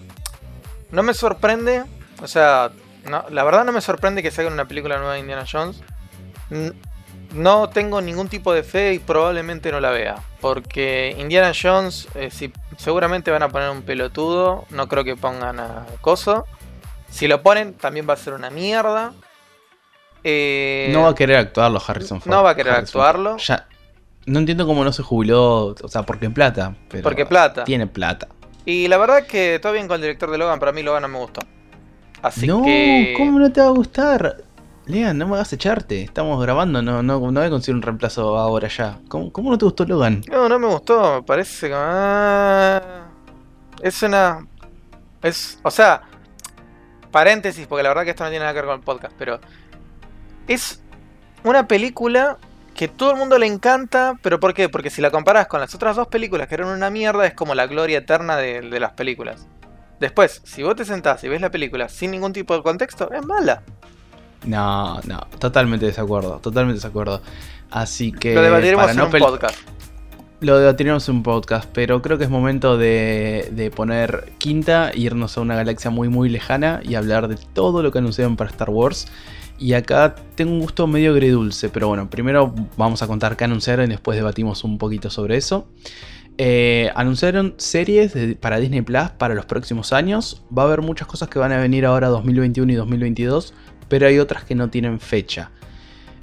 No 0.91 1.03
me 1.03 1.13
sorprende. 1.13 1.85
O 2.21 2.27
sea, 2.27 2.71
la 3.31 3.43
verdad 3.45 3.63
no 3.63 3.71
me 3.71 3.79
sorprende 3.79 4.21
que 4.21 4.31
salga 4.31 4.51
una 4.51 4.67
película 4.67 4.97
nueva 4.97 5.13
de 5.13 5.21
Indiana 5.21 5.45
Jones. 5.49 5.81
No 7.33 7.69
tengo 7.69 8.01
ningún 8.01 8.29
tipo 8.29 8.53
de 8.53 8.63
fe 8.63 8.93
y 8.93 8.99
probablemente 8.99 9.71
no 9.71 9.79
la 9.79 9.91
vea. 9.91 10.23
Porque 10.41 11.15
Indiana 11.19 11.51
Jones, 11.59 12.07
eh, 12.15 12.29
si, 12.31 12.51
seguramente 12.77 13.31
van 13.31 13.43
a 13.43 13.49
poner 13.49 13.69
un 13.69 13.81
pelotudo. 13.81 14.65
No 14.69 14.87
creo 14.87 15.03
que 15.03 15.15
pongan 15.15 15.59
a 15.59 15.85
Coso. 16.01 16.45
Si 17.09 17.27
lo 17.27 17.41
ponen, 17.41 17.73
también 17.73 18.07
va 18.07 18.13
a 18.13 18.17
ser 18.17 18.33
una 18.33 18.49
mierda. 18.49 19.13
Eh, 20.23 20.89
no 20.91 21.03
va 21.03 21.09
a 21.09 21.15
querer 21.15 21.37
actuarlo 21.37 21.81
Harrison 21.85 22.21
Ford. 22.21 22.33
No 22.33 22.43
va 22.43 22.51
a 22.51 22.55
querer 22.55 22.73
actuarlo. 22.73 23.37
Ya, 23.37 23.67
no 24.25 24.39
entiendo 24.39 24.65
cómo 24.65 24.83
no 24.83 24.91
se 24.91 25.03
jubiló. 25.03 25.75
O 25.81 25.87
sea, 25.87 26.03
porque 26.03 26.25
en 26.25 26.33
plata. 26.33 26.75
Pero 26.89 27.03
porque 27.03 27.25
plata. 27.25 27.63
Tiene 27.63 27.87
plata. 27.87 28.27
Y 28.65 28.87
la 28.89 28.97
verdad 28.97 29.25
que 29.25 29.59
todo 29.61 29.71
bien 29.71 29.87
con 29.87 29.95
el 29.95 30.01
director 30.01 30.29
de 30.29 30.37
Logan. 30.37 30.59
Para 30.59 30.73
mí 30.73 30.83
Logan 30.83 31.03
no 31.03 31.07
me 31.07 31.19
gustó. 31.19 31.41
Así 32.21 32.47
no, 32.47 32.63
¿cómo 33.15 33.39
no 33.39 33.51
te 33.51 33.61
va 33.61 33.67
a 33.67 33.71
gustar? 33.71 34.37
Lean, 34.87 35.17
no 35.17 35.27
me 35.27 35.35
hagas 35.35 35.51
echarte. 35.51 36.01
Estamos 36.01 36.41
grabando, 36.41 36.81
no, 36.81 37.03
no, 37.03 37.19
no 37.19 37.39
voy 37.39 37.43
a 37.43 37.49
conseguir 37.49 37.75
un 37.75 37.81
reemplazo 37.81 38.37
ahora 38.37 38.69
ya. 38.69 38.99
¿Cómo, 39.09 39.31
no 39.35 39.57
te 39.57 39.65
gustó 39.65 39.85
Logan? 39.85 40.21
No, 40.31 40.47
no 40.47 40.57
me 40.57 40.67
gustó. 40.67 41.15
Me 41.15 41.23
parece 41.23 41.67
que. 41.67 41.73
Ah, 41.75 43.07
es 43.81 44.01
una. 44.01 44.47
Es. 45.21 45.59
O 45.63 45.71
sea. 45.71 46.03
Paréntesis, 47.11 47.67
porque 47.67 47.83
la 47.83 47.89
verdad 47.89 48.03
que 48.03 48.11
esto 48.11 48.23
no 48.23 48.29
tiene 48.29 48.43
nada 48.43 48.53
que 48.53 48.59
ver 48.59 48.67
con 48.67 48.79
el 48.79 48.85
podcast, 48.85 49.13
pero. 49.17 49.41
Es 50.47 50.81
una 51.43 51.67
película 51.67 52.37
que 52.73 52.87
todo 52.87 53.11
el 53.11 53.17
mundo 53.17 53.37
le 53.37 53.47
encanta, 53.47 54.17
pero 54.21 54.39
¿por 54.39 54.53
qué? 54.53 54.69
Porque 54.69 54.89
si 54.89 55.01
la 55.01 55.11
comparas 55.11 55.47
con 55.47 55.59
las 55.59 55.75
otras 55.75 55.97
dos 55.97 56.07
películas 56.07 56.47
que 56.47 56.55
eran 56.55 56.69
una 56.69 56.89
mierda, 56.89 57.25
es 57.25 57.33
como 57.33 57.55
la 57.55 57.67
gloria 57.67 57.97
eterna 57.97 58.37
de, 58.37 58.61
de 58.61 58.79
las 58.79 58.93
películas. 58.93 59.47
Después, 59.99 60.41
si 60.45 60.63
vos 60.63 60.75
te 60.75 60.85
sentás 60.85 61.23
y 61.25 61.27
ves 61.27 61.41
la 61.41 61.51
película 61.51 61.89
sin 61.89 62.11
ningún 62.11 62.31
tipo 62.31 62.55
de 62.55 62.63
contexto, 62.63 63.11
es 63.11 63.25
mala. 63.25 63.63
No, 64.45 64.99
no, 65.01 65.19
totalmente 65.39 65.85
desacuerdo, 65.85 66.39
totalmente 66.39 66.75
desacuerdo. 66.75 67.21
Así 67.71 68.11
que. 68.11 68.35
Lo 68.35 68.41
debatiremos 68.41 68.91
en 68.91 69.01
un 69.01 69.11
podcast. 69.11 69.57
Lo 70.39 70.59
debatiremos 70.59 71.09
en 71.09 71.15
un 71.15 71.23
podcast, 71.23 71.67
pero 71.73 72.01
creo 72.03 72.19
que 72.19 72.23
es 72.23 72.29
momento 72.29 72.77
de, 72.77 73.49
de 73.51 73.71
poner 73.71 74.33
quinta, 74.37 74.91
irnos 74.93 75.35
a 75.37 75.41
una 75.41 75.55
galaxia 75.55 75.89
muy, 75.89 76.09
muy 76.09 76.29
lejana 76.29 76.79
y 76.83 76.93
hablar 76.93 77.27
de 77.27 77.37
todo 77.53 77.81
lo 77.81 77.91
que 77.91 77.97
anunciaron 77.97 78.35
para 78.35 78.51
Star 78.51 78.69
Wars. 78.69 79.07
Y 79.57 79.73
acá 79.73 80.13
tengo 80.35 80.51
un 80.51 80.59
gusto 80.59 80.85
medio 80.85 81.11
agridulce, 81.11 81.69
pero 81.69 81.87
bueno, 81.87 82.09
primero 82.11 82.53
vamos 82.77 83.01
a 83.01 83.07
contar 83.07 83.35
qué 83.35 83.45
anunciaron 83.45 83.87
y 83.87 83.89
después 83.89 84.15
debatimos 84.15 84.63
un 84.63 84.77
poquito 84.77 85.09
sobre 85.09 85.37
eso. 85.37 85.67
Eh, 86.37 86.91
anunciaron 86.93 87.55
series 87.57 88.13
para 88.39 88.59
Disney 88.59 88.83
Plus 88.83 89.09
para 89.17 89.33
los 89.33 89.45
próximos 89.45 89.91
años. 89.91 90.43
Va 90.55 90.61
a 90.61 90.65
haber 90.67 90.83
muchas 90.83 91.07
cosas 91.07 91.29
que 91.29 91.39
van 91.39 91.51
a 91.51 91.57
venir 91.57 91.87
ahora 91.87 92.09
2021 92.09 92.73
y 92.73 92.75
2022 92.75 93.55
pero 93.87 94.07
hay 94.07 94.19
otras 94.19 94.43
que 94.43 94.55
no 94.55 94.69
tienen 94.69 94.99
fecha. 94.99 95.51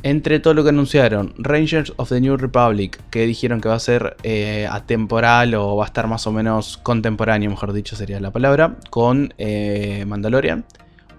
Entre 0.02 0.38
todo 0.38 0.52
lo 0.52 0.62
que 0.62 0.68
anunciaron, 0.68 1.32
Rangers 1.38 1.94
of 1.96 2.10
the 2.10 2.20
New 2.20 2.36
Republic, 2.36 3.00
que 3.08 3.26
dijeron 3.26 3.62
que 3.62 3.70
va 3.70 3.76
a 3.76 3.80
ser 3.80 4.18
eh, 4.22 4.68
atemporal 4.70 5.54
o 5.54 5.76
va 5.76 5.84
a 5.84 5.86
estar 5.86 6.06
más 6.08 6.26
o 6.26 6.32
menos 6.32 6.76
contemporáneo, 6.76 7.48
mejor 7.48 7.72
dicho 7.72 7.96
sería 7.96 8.20
la 8.20 8.30
palabra, 8.30 8.76
con 8.90 9.32
eh, 9.38 10.04
Mandalorian. 10.06 10.66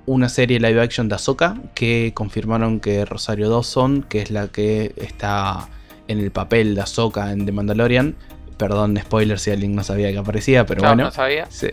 Una 0.05 0.29
serie 0.29 0.59
live 0.59 0.79
action 0.79 1.09
de 1.09 1.15
Ahsoka, 1.15 1.57
que 1.73 2.11
confirmaron 2.13 2.79
que 2.79 3.05
Rosario 3.05 3.49
Dawson, 3.49 4.03
que 4.03 4.21
es 4.21 4.29
la 4.29 4.49
que 4.49 4.93
está 4.97 5.67
en 6.07 6.19
el 6.19 6.29
papel 6.29 6.75
de 6.75 6.81
Ahsoka 6.81 7.31
en 7.31 7.47
The 7.47 7.51
Mandalorian. 7.51 8.15
Perdón, 8.57 8.99
spoiler 9.01 9.39
si 9.39 9.49
alguien 9.49 9.73
no 9.73 9.83
sabía 9.83 10.11
que 10.11 10.19
aparecía, 10.19 10.67
pero 10.67 10.83
bueno. 10.83 11.05
No 11.05 11.11
sabía. 11.11 11.47
Sí. 11.49 11.69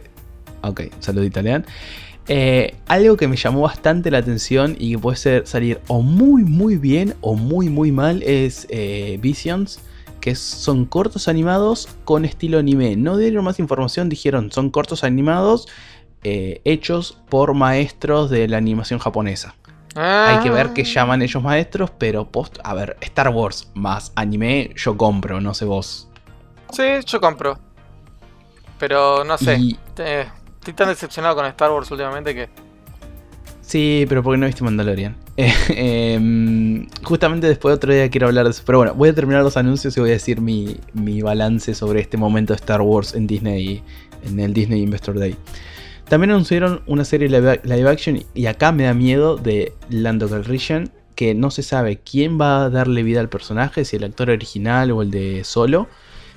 Ok, 0.63 0.85
saludito, 1.01 1.43
Lean. 1.43 1.67
Eh, 2.29 2.77
algo 2.87 3.17
que 3.17 3.27
me 3.27 3.37
llamó 3.37 3.63
bastante 3.63 4.11
la 4.11 4.19
atención 4.19 4.77
y 4.79 4.93
que 4.93 4.99
puede 4.99 5.17
ser, 5.17 5.47
salir 5.47 5.81
o 5.89 6.03
muy 6.03 6.45
muy 6.45 6.77
bien 6.77 7.15
o 7.21 7.35
muy 7.35 7.69
muy 7.69 7.91
mal 7.91 8.23
es 8.23 8.67
eh, 8.71 9.19
Visions, 9.21 9.81
que 10.21 10.37
son 10.37 10.85
cortos 10.85 11.27
animados 11.27 11.89
con 12.05 12.25
estilo 12.25 12.59
anime. 12.59 12.97
No 12.97 13.17
dieron 13.17 13.45
más 13.45 13.59
información, 13.59 14.09
dijeron 14.09 14.53
son 14.53 14.71
cortos 14.71 15.03
animados 15.03 15.67
eh, 16.23 16.61
hechos 16.65 17.19
por 17.29 17.55
maestros 17.55 18.31
de 18.31 18.47
la 18.47 18.57
animación 18.57 19.01
japonesa. 19.01 19.57
Hay 19.95 20.39
que 20.39 20.51
ver 20.51 20.73
qué 20.73 20.83
ah. 20.83 20.85
llaman 20.85 21.21
ellos 21.21 21.43
maestros, 21.43 21.91
pero 21.91 22.31
post, 22.31 22.59
a 22.65 22.73
ver, 22.73 22.97
Star 23.01 23.29
Wars 23.29 23.71
más 23.75 24.13
anime, 24.15 24.71
yo 24.77 24.97
compro, 24.97 25.41
no 25.41 25.53
sé 25.53 25.65
vos. 25.67 26.09
Sí, 26.73 26.85
yo 27.05 27.21
compro. 27.21 27.59
Pero 28.79 29.23
no 29.25 29.37
sé. 29.37 29.77
Estoy 30.63 30.75
tan 30.75 30.87
decepcionado 30.91 31.35
con 31.35 31.45
Star 31.47 31.73
Wars 31.73 31.91
últimamente 31.91 32.37
que. 32.37 32.49
Sí, 33.63 34.07
pero 34.09 34.23
porque 34.23 34.39
no 34.39 34.47
viste 34.47 34.63
Mandalorian. 34.63 35.17
Em, 35.37 36.87
justamente 37.03 37.49
después 37.49 37.73
de 37.73 37.77
otro 37.79 37.93
día 37.93 38.09
quiero 38.09 38.29
hablar 38.29 38.45
de 38.45 38.53
eso. 38.53 38.63
Pero 38.65 38.79
bueno, 38.79 38.95
voy 38.95 39.09
a 39.09 39.13
terminar 39.13 39.43
los 39.43 39.57
anuncios 39.57 39.97
y 39.97 40.01
voy 40.01 40.11
a 40.11 40.13
decir 40.13 40.41
mi, 40.41 40.79
balance 41.21 41.75
sobre 41.75 42.01
este 42.01 42.17
momento 42.17 42.53
de 42.53 42.59
Star 42.59 42.81
Wars 42.81 43.13
en 43.17 43.27
Disney, 43.27 43.83
en 44.25 44.39
el 44.39 44.55
Disney 44.55 44.83
Investor 44.83 45.19
Day. 45.19 45.35
También 46.09 46.31
anunciaron 46.31 46.83
una 46.87 47.05
serie 47.05 47.29
live, 47.29 47.89
action 47.89 48.23
y 48.33 48.47
acá 48.47 48.71
me 48.71 48.85
da 48.85 48.95
miedo 48.95 49.39
de 49.39 49.73
Lando 49.91 50.29
Calrissian, 50.29 50.93
que 51.17 51.35
no 51.35 51.51
se 51.51 51.65
sabe 51.65 51.99
quién 51.99 52.41
va 52.41 52.67
a 52.67 52.71
darle 52.71 53.03
vida 53.03 53.19
al 53.19 53.29
personaje, 53.29 53.85
si 53.85 53.97
el 53.97 54.05
actor 54.05 54.31
original 54.31 54.93
o 54.93 55.03
el 55.03 55.11
de 55.11 55.43
solo. 55.43 55.89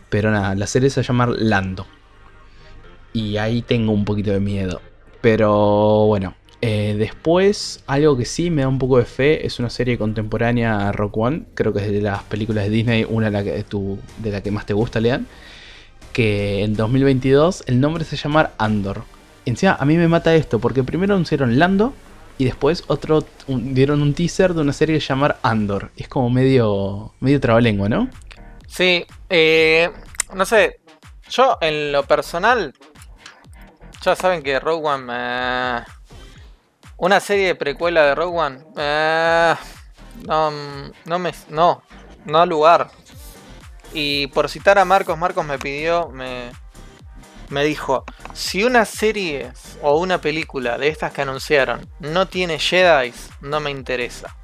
Pero 0.10 0.32
nada, 0.32 0.56
la 0.56 0.66
serie 0.66 0.90
se 0.90 1.02
va 1.02 1.04
a 1.04 1.08
llamar 1.10 1.30
Lando. 1.38 1.86
Y 3.16 3.38
ahí 3.38 3.62
tengo 3.62 3.94
un 3.94 4.04
poquito 4.04 4.32
de 4.32 4.42
miedo. 4.42 4.82
Pero 5.22 6.06
bueno, 6.06 6.36
eh, 6.60 6.96
después, 7.00 7.82
algo 7.88 8.18
que 8.18 8.26
sí 8.26 8.50
me 8.50 8.64
da 8.64 8.68
un 8.68 8.78
poco 8.78 8.98
de 8.98 9.06
fe 9.06 9.46
es 9.46 9.58
una 9.58 9.70
serie 9.70 9.98
contemporánea 9.98 10.92
Rock 10.92 11.16
One. 11.16 11.44
Creo 11.54 11.72
que 11.72 11.80
es 11.80 11.90
de 11.90 12.02
las 12.02 12.24
películas 12.24 12.66
de 12.66 12.72
Disney, 12.72 13.06
una 13.08 13.32
de 13.32 14.32
la 14.32 14.42
que, 14.42 14.52
más 14.52 14.66
te 14.66 14.74
gusta, 14.74 15.00
Lean. 15.00 15.28
Que 16.12 16.66
en 16.66 16.76
2022 16.76 17.64
el 17.68 17.80
nombre 17.80 18.04
se 18.04 18.18
llama 18.18 18.52
Andor. 18.58 19.04
Encima, 19.46 19.78
a 19.80 19.86
mí 19.86 19.96
me 19.96 20.10
mata 20.10 20.36
esto, 20.36 20.60
porque 20.60 20.84
primero 20.84 21.14
anunciaron 21.14 21.58
Lando 21.58 21.94
y 22.38 22.44
después 22.44 22.84
otro 22.88 23.24
dieron 23.48 24.02
un 24.02 24.14
teaser 24.14 24.54
de 24.54 24.60
una 24.60 24.74
serie 24.74 24.96
que 24.96 25.02
se 25.02 25.08
llama 25.08 25.38
Andor. 25.42 25.92
Es 25.96 26.10
como 26.10 26.30
medio, 26.30 27.14
medio 27.22 27.40
trabalengua, 27.40 27.88
¿no? 27.88 28.10
Sí, 28.68 29.06
eh, 29.30 29.90
no 30.34 30.44
sé. 30.44 30.82
Yo, 31.30 31.58
en 31.62 31.94
lo 31.94 32.04
personal, 32.04 32.74
ya 34.06 34.16
saben 34.16 34.44
que 34.44 34.60
Rogue 34.60 34.88
One. 34.88 35.12
Eh, 35.12 35.84
una 36.98 37.20
serie 37.20 37.48
de 37.48 37.56
precuela 37.56 38.04
de 38.04 38.16
Rogue 38.16 38.38
One. 38.40 38.60
Eh, 38.78 39.56
no, 40.28 40.52
no 41.06 41.20
me. 41.20 41.34
No, 41.50 41.82
no 42.26 42.46
lugar. 42.46 42.90
Y 43.94 44.28
por 44.28 44.50
citar 44.50 44.78
a 44.78 44.86
Marcos, 44.86 45.18
Marcos 45.18 45.46
me 45.46 45.58
pidió. 45.58 46.10
Me, 46.10 46.52
me 47.50 47.64
dijo, 47.64 48.06
si 48.34 48.64
una 48.64 48.86
serie 48.86 49.52
o 49.82 49.98
una 49.98 50.22
película 50.22 50.78
de 50.78 50.90
estas 50.90 51.12
que 51.12 51.22
anunciaron 51.22 51.90
no 52.00 52.28
tiene 52.28 52.60
Jedi, 52.60 53.14
no 53.42 53.60
me 53.60 53.72
interesa. 53.72 54.36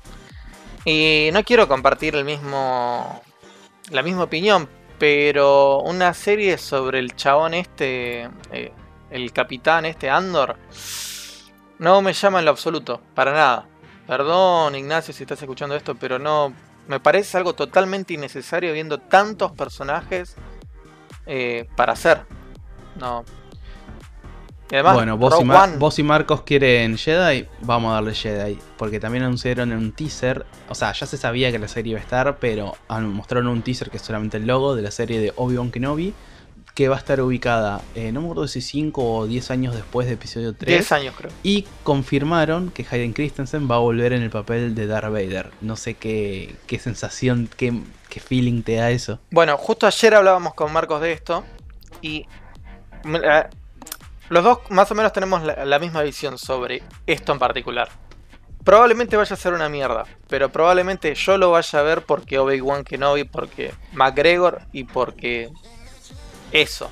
Y 0.86 1.30
no 1.34 1.44
quiero 1.44 1.68
compartir 1.68 2.16
el 2.16 2.26
mismo 2.26 3.22
la 3.92 4.02
misma 4.02 4.24
opinión, 4.24 4.70
pero 4.98 5.82
una 5.82 6.14
serie 6.14 6.58
sobre 6.58 7.00
el 7.00 7.16
chabón 7.16 7.54
este, 7.54 8.30
eh, 8.52 8.72
el 9.12 9.32
capitán 9.34 9.86
este 9.86 10.10
Andor, 10.10 10.58
no 11.80 12.02
me 12.02 12.14
llama 12.14 12.40
en 12.40 12.46
lo 12.46 12.52
absoluto, 12.52 13.02
para 13.14 13.32
nada. 13.32 13.68
Perdón 14.08 14.76
Ignacio 14.76 15.14
si 15.14 15.24
estás 15.24 15.42
escuchando 15.42 15.76
esto, 15.76 15.96
pero 15.96 16.20
no, 16.20 16.54
me 16.88 17.00
parece 17.00 17.38
algo 17.38 17.54
totalmente 17.54 18.14
innecesario 18.14 18.74
viendo 18.74 19.00
tantos 19.00 19.52
personajes 19.52 20.36
eh, 21.26 21.68
para 21.76 21.94
hacer. 21.94 22.24
No. 23.00 23.24
bueno, 24.70 25.18
vos 25.18 26.00
y, 26.00 26.04
Marcos 26.04 26.42
quieren 26.42 26.98
Jedi, 26.98 27.48
vamos 27.62 27.92
a 27.92 27.96
darle 27.96 28.14
Jedi. 28.14 28.60
Porque 28.78 29.00
también 29.00 29.24
anunciaron 29.24 29.72
en 29.72 29.78
un 29.78 29.92
teaser, 29.92 30.46
o 30.70 30.76
sea, 30.76 30.92
ya 30.92 31.06
se 31.06 31.18
sabía 31.18 31.52
que 31.52 31.60
la 31.60 31.68
serie 31.68 31.92
iba 31.92 32.00
a 32.00 32.04
estar, 32.04 32.38
pero 32.40 32.76
mostraron 32.90 33.48
un 33.48 33.62
teaser 33.62 33.90
que 33.90 33.98
es 33.98 34.04
solamente 34.04 34.38
el 34.38 34.48
logo 34.48 34.76
de 34.76 34.82
la 34.82 34.92
serie 34.92 35.20
de 35.20 35.34
Obi-Wan 35.36 35.72
Kenobi 35.72 36.14
que 36.74 36.88
va 36.88 36.96
a 36.96 37.00
estar 37.00 37.20
ubicada, 37.22 37.82
eh, 37.96 38.12
no 38.12 38.22
me 38.22 38.28
acuerdo 38.28 38.48
si 38.48 38.62
5 38.62 39.14
o 39.14 39.28
10 39.28 39.52
años 39.52 39.76
después 39.76 40.08
de 40.08 40.14
episodio 40.14 40.54
3. 40.54 40.68
10 40.68 40.92
años 40.94 41.16
creo. 41.18 41.32
Y 41.44 41.66
confirmaron 41.84 42.72
que 42.72 42.86
Hayden 42.90 43.14
Christensen 43.14 43.70
va 43.70 43.76
a 43.76 43.80
volver 43.80 44.14
en 44.14 44.22
el 44.22 44.30
papel 44.30 44.74
de 44.74 44.88
Darth 44.88 45.12
Vader. 45.12 45.52
No 45.62 45.76
sé 45.76 45.96
qué, 45.96 46.56
qué 46.68 46.80
sensación, 46.80 47.50
qué, 47.58 47.74
qué 48.10 48.20
feeling 48.20 48.64
te 48.64 48.76
da 48.76 48.90
eso. 48.90 49.20
Bueno, 49.32 49.58
justo 49.58 49.86
ayer 49.86 50.16
hablábamos 50.16 50.54
con 50.54 50.72
Marcos 50.72 51.02
de 51.02 51.12
esto 51.12 51.44
y 52.02 52.26
eh, 53.04 53.44
los 54.30 54.44
dos 54.44 54.60
más 54.70 54.90
o 54.92 54.96
menos 54.96 55.12
tenemos 55.12 55.44
la, 55.44 55.80
misma 55.80 56.04
visión 56.04 56.38
sobre 56.38 56.84
esto 57.06 57.34
en 57.34 57.40
particular. 57.40 57.90
Probablemente 58.64 59.18
vaya 59.18 59.34
a 59.34 59.38
ser 59.38 59.54
una 59.54 59.70
mierda, 59.70 60.06
pero 60.30 60.50
probablemente 60.50 61.16
yo 61.16 61.38
lo 61.38 61.52
vaya 61.52 61.80
a 61.80 61.82
ver 61.82 62.04
porque 62.04 62.38
Obi-Wan 62.38 62.84
Kenobi, 62.84 63.24
porque 63.24 63.74
McGregor 63.94 64.62
y 64.72 64.84
porque 64.84 65.50
eso. 66.52 66.90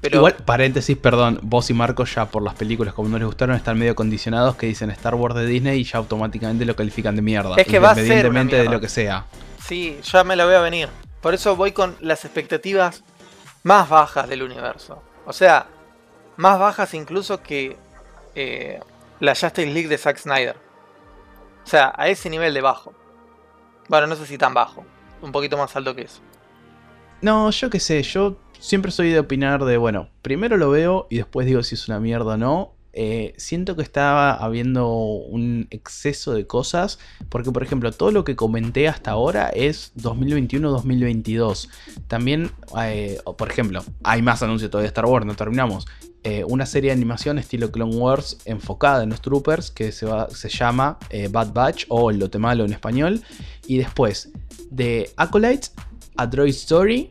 Pero... 0.00 0.18
Igual, 0.18 0.36
paréntesis, 0.44 0.96
perdón, 0.96 1.40
vos 1.42 1.70
y 1.70 1.74
Marcos 1.74 2.14
ya 2.14 2.26
por 2.26 2.42
las 2.42 2.54
películas 2.54 2.94
como 2.94 3.08
no 3.08 3.18
les 3.18 3.26
gustaron 3.26 3.56
están 3.56 3.78
medio 3.78 3.94
condicionados 3.94 4.56
que 4.56 4.66
dicen 4.66 4.90
Star 4.90 5.14
Wars 5.14 5.34
de 5.34 5.46
Disney 5.46 5.80
y 5.80 5.84
ya 5.84 5.98
automáticamente 5.98 6.64
lo 6.64 6.76
califican 6.76 7.16
de 7.16 7.22
mierda. 7.22 7.54
Es 7.56 7.66
que 7.66 7.78
va 7.78 7.90
a 7.90 7.94
ser 7.94 8.30
de 8.30 8.64
lo 8.64 8.80
que 8.80 8.88
sea. 8.88 9.24
Sí, 9.66 9.98
ya 10.02 10.22
me 10.22 10.36
la 10.36 10.44
voy 10.44 10.54
a 10.54 10.60
venir. 10.60 10.88
Por 11.20 11.34
eso 11.34 11.56
voy 11.56 11.72
con 11.72 11.96
las 12.00 12.24
expectativas 12.24 13.02
más 13.62 13.88
bajas 13.88 14.28
del 14.28 14.42
universo. 14.42 15.02
O 15.24 15.32
sea, 15.32 15.66
más 16.36 16.58
bajas 16.58 16.94
incluso 16.94 17.42
que 17.42 17.76
eh, 18.34 18.78
la 19.18 19.34
Justice 19.34 19.66
League 19.66 19.88
de 19.88 19.98
Zack 19.98 20.18
Snyder. 20.18 20.56
O 21.64 21.68
sea, 21.68 21.92
a 21.96 22.08
ese 22.08 22.30
nivel 22.30 22.54
de 22.54 22.60
bajo. 22.60 22.94
Bueno, 23.88 24.06
no 24.06 24.14
sé 24.14 24.26
si 24.26 24.38
tan 24.38 24.54
bajo. 24.54 24.84
Un 25.20 25.32
poquito 25.32 25.56
más 25.56 25.74
alto 25.74 25.96
que 25.96 26.02
eso. 26.02 26.20
No, 27.22 27.50
yo 27.50 27.70
qué 27.70 27.80
sé, 27.80 28.02
yo 28.02 28.36
siempre 28.66 28.90
soy 28.90 29.10
de 29.10 29.20
opinar 29.20 29.64
de, 29.64 29.76
bueno, 29.76 30.08
primero 30.22 30.56
lo 30.56 30.70
veo 30.70 31.06
y 31.08 31.18
después 31.18 31.46
digo 31.46 31.62
si 31.62 31.76
es 31.76 31.88
una 31.88 32.00
mierda 32.00 32.34
o 32.34 32.36
no. 32.36 32.72
Eh, 32.98 33.34
siento 33.36 33.76
que 33.76 33.82
estaba 33.82 34.32
habiendo 34.32 34.90
un 34.90 35.68
exceso 35.70 36.32
de 36.32 36.46
cosas, 36.46 36.98
porque 37.28 37.52
por 37.52 37.62
ejemplo 37.62 37.92
todo 37.92 38.10
lo 38.10 38.24
que 38.24 38.36
comenté 38.36 38.88
hasta 38.88 39.12
ahora 39.12 39.50
es 39.50 39.92
2021-2022. 39.96 41.68
También, 42.08 42.50
eh, 42.82 43.20
por 43.38 43.50
ejemplo, 43.50 43.84
hay 44.02 44.22
más 44.22 44.42
anuncios 44.42 44.70
todavía 44.70 44.86
de 44.86 44.88
Star 44.88 45.04
Wars, 45.04 45.26
no 45.26 45.36
terminamos. 45.36 45.86
Eh, 46.24 46.42
una 46.42 46.66
serie 46.66 46.90
de 46.90 46.96
animación 46.96 47.38
estilo 47.38 47.70
Clone 47.70 47.94
Wars 47.94 48.38
enfocada 48.46 49.04
en 49.04 49.10
los 49.10 49.20
troopers 49.20 49.70
que 49.70 49.92
se, 49.92 50.08
se 50.30 50.48
llama 50.48 50.98
Bad 51.30 51.52
Batch 51.52 51.84
o 51.88 52.10
El 52.10 52.18
Lote 52.18 52.38
Malo 52.38 52.64
en 52.64 52.72
español. 52.72 53.22
Y 53.66 53.76
después 53.76 54.32
de 54.70 55.10
Acolytes 55.16 55.72
a 56.16 56.26
Droid 56.26 56.54
Story, 56.54 57.10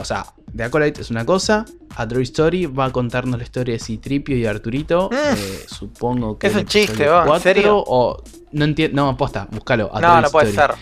o 0.00 0.04
sea, 0.04 0.24
The 0.56 0.64
Acolyte 0.64 1.00
es 1.00 1.10
una 1.10 1.24
cosa. 1.24 1.64
A 1.96 2.06
Droid 2.06 2.24
Story 2.24 2.66
va 2.66 2.86
a 2.86 2.90
contarnos 2.90 3.38
la 3.38 3.44
historia 3.44 3.74
de 3.74 3.80
Citripio 3.80 4.36
y 4.36 4.46
Arturito. 4.46 5.10
Mm. 5.10 5.14
Eh, 5.14 5.64
supongo 5.66 6.38
que. 6.38 6.46
Es 6.48 6.54
un 6.56 6.66
chiste, 6.66 7.06
¿va? 7.06 7.26
¿En 7.34 7.40
serio? 7.40 7.82
O, 7.86 8.22
no 8.52 8.64
entiendo. 8.64 9.02
No, 9.02 9.08
aposta, 9.08 9.48
búscalo. 9.50 9.90
no, 10.00 10.20
no 10.20 10.30
puede 10.30 10.52
ser. 10.52 10.72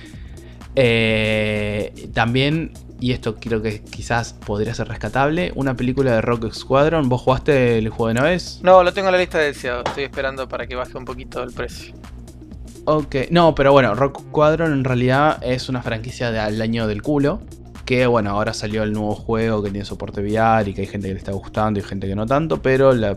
Eh, 0.78 2.10
también, 2.12 2.72
y 3.00 3.12
esto 3.12 3.36
creo 3.36 3.62
que 3.62 3.82
quizás 3.82 4.34
podría 4.34 4.74
ser 4.74 4.88
rescatable, 4.88 5.52
una 5.54 5.74
película 5.74 6.12
de 6.12 6.20
Rock 6.20 6.52
Squadron. 6.52 7.08
¿Vos 7.08 7.22
jugaste 7.22 7.78
el 7.78 7.88
juego 7.88 8.08
de 8.08 8.12
una 8.12 8.24
vez? 8.24 8.60
No, 8.62 8.82
lo 8.82 8.92
tengo 8.92 9.08
en 9.08 9.12
la 9.12 9.18
lista 9.18 9.38
de 9.38 9.46
deseados. 9.46 9.84
Estoy 9.86 10.04
esperando 10.04 10.46
para 10.48 10.66
que 10.66 10.74
baje 10.76 10.96
un 10.98 11.06
poquito 11.06 11.42
el 11.42 11.52
precio. 11.52 11.94
Ok, 12.84 13.16
no, 13.30 13.54
pero 13.54 13.72
bueno, 13.72 13.94
Rock 13.94 14.20
Squadron 14.20 14.72
en 14.72 14.84
realidad 14.84 15.42
es 15.42 15.68
una 15.68 15.82
franquicia 15.82 16.30
del 16.30 16.62
año 16.62 16.86
del 16.86 17.02
culo. 17.02 17.40
Que 17.86 18.06
bueno, 18.06 18.30
ahora 18.30 18.52
salió 18.52 18.82
el 18.82 18.92
nuevo 18.92 19.14
juego 19.14 19.62
que 19.62 19.70
tiene 19.70 19.84
soporte 19.84 20.20
VR 20.20 20.68
y 20.68 20.74
que 20.74 20.82
hay 20.82 20.86
gente 20.86 21.08
que 21.08 21.14
le 21.14 21.18
está 21.18 21.32
gustando 21.32 21.80
y 21.80 21.82
gente 21.82 22.08
que 22.08 22.14
no 22.14 22.26
tanto, 22.26 22.60
pero 22.60 22.92
la, 22.92 23.16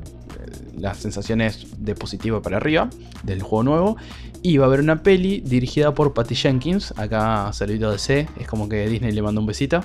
sensación 0.93 1.41
es 1.41 1.67
de 1.84 1.95
positivo 1.95 2.41
para 2.41 2.58
arriba 2.58 2.89
del 3.23 3.41
juego 3.41 3.63
nuevo. 3.63 3.97
Y 4.41 4.58
va 4.58 4.65
a 4.65 4.67
haber 4.67 4.79
una 4.79 5.03
peli 5.03 5.41
dirigida 5.41 5.93
por 5.93 6.13
Patty 6.13 6.36
Jenkins. 6.36 6.93
Acá 6.97 7.51
saludito 7.51 7.91
de 7.91 7.97
C, 7.97 8.29
es 8.39 8.47
como 8.47 8.69
que 8.69 8.88
Disney 8.88 9.12
le 9.12 9.21
mandó 9.21 9.41
un 9.41 9.47
besito. 9.47 9.82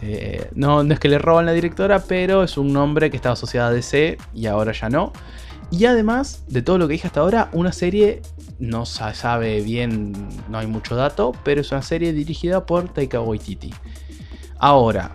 Eh, 0.00 0.48
no, 0.54 0.82
no 0.82 0.94
es 0.94 1.00
que 1.00 1.08
le 1.08 1.18
roban 1.18 1.44
la 1.44 1.52
directora, 1.52 1.98
pero 1.98 2.42
es 2.42 2.56
un 2.56 2.72
nombre 2.72 3.10
que 3.10 3.16
estaba 3.16 3.34
asociado 3.34 3.68
a 3.68 3.72
DC 3.72 4.16
y 4.32 4.46
ahora 4.46 4.72
ya 4.72 4.88
no. 4.88 5.12
Y 5.70 5.84
además 5.84 6.42
de 6.48 6.62
todo 6.62 6.78
lo 6.78 6.88
que 6.88 6.92
dije 6.92 7.06
hasta 7.06 7.20
ahora, 7.20 7.48
una 7.52 7.72
serie, 7.72 8.22
no 8.58 8.86
se 8.86 9.14
sabe 9.14 9.60
bien, 9.60 10.12
no 10.48 10.58
hay 10.58 10.66
mucho 10.66 10.96
dato, 10.96 11.32
pero 11.44 11.60
es 11.60 11.70
una 11.70 11.82
serie 11.82 12.12
dirigida 12.12 12.66
por 12.66 12.92
Taika 12.92 13.20
Waititi. 13.20 13.72
Ahora, 14.62 15.10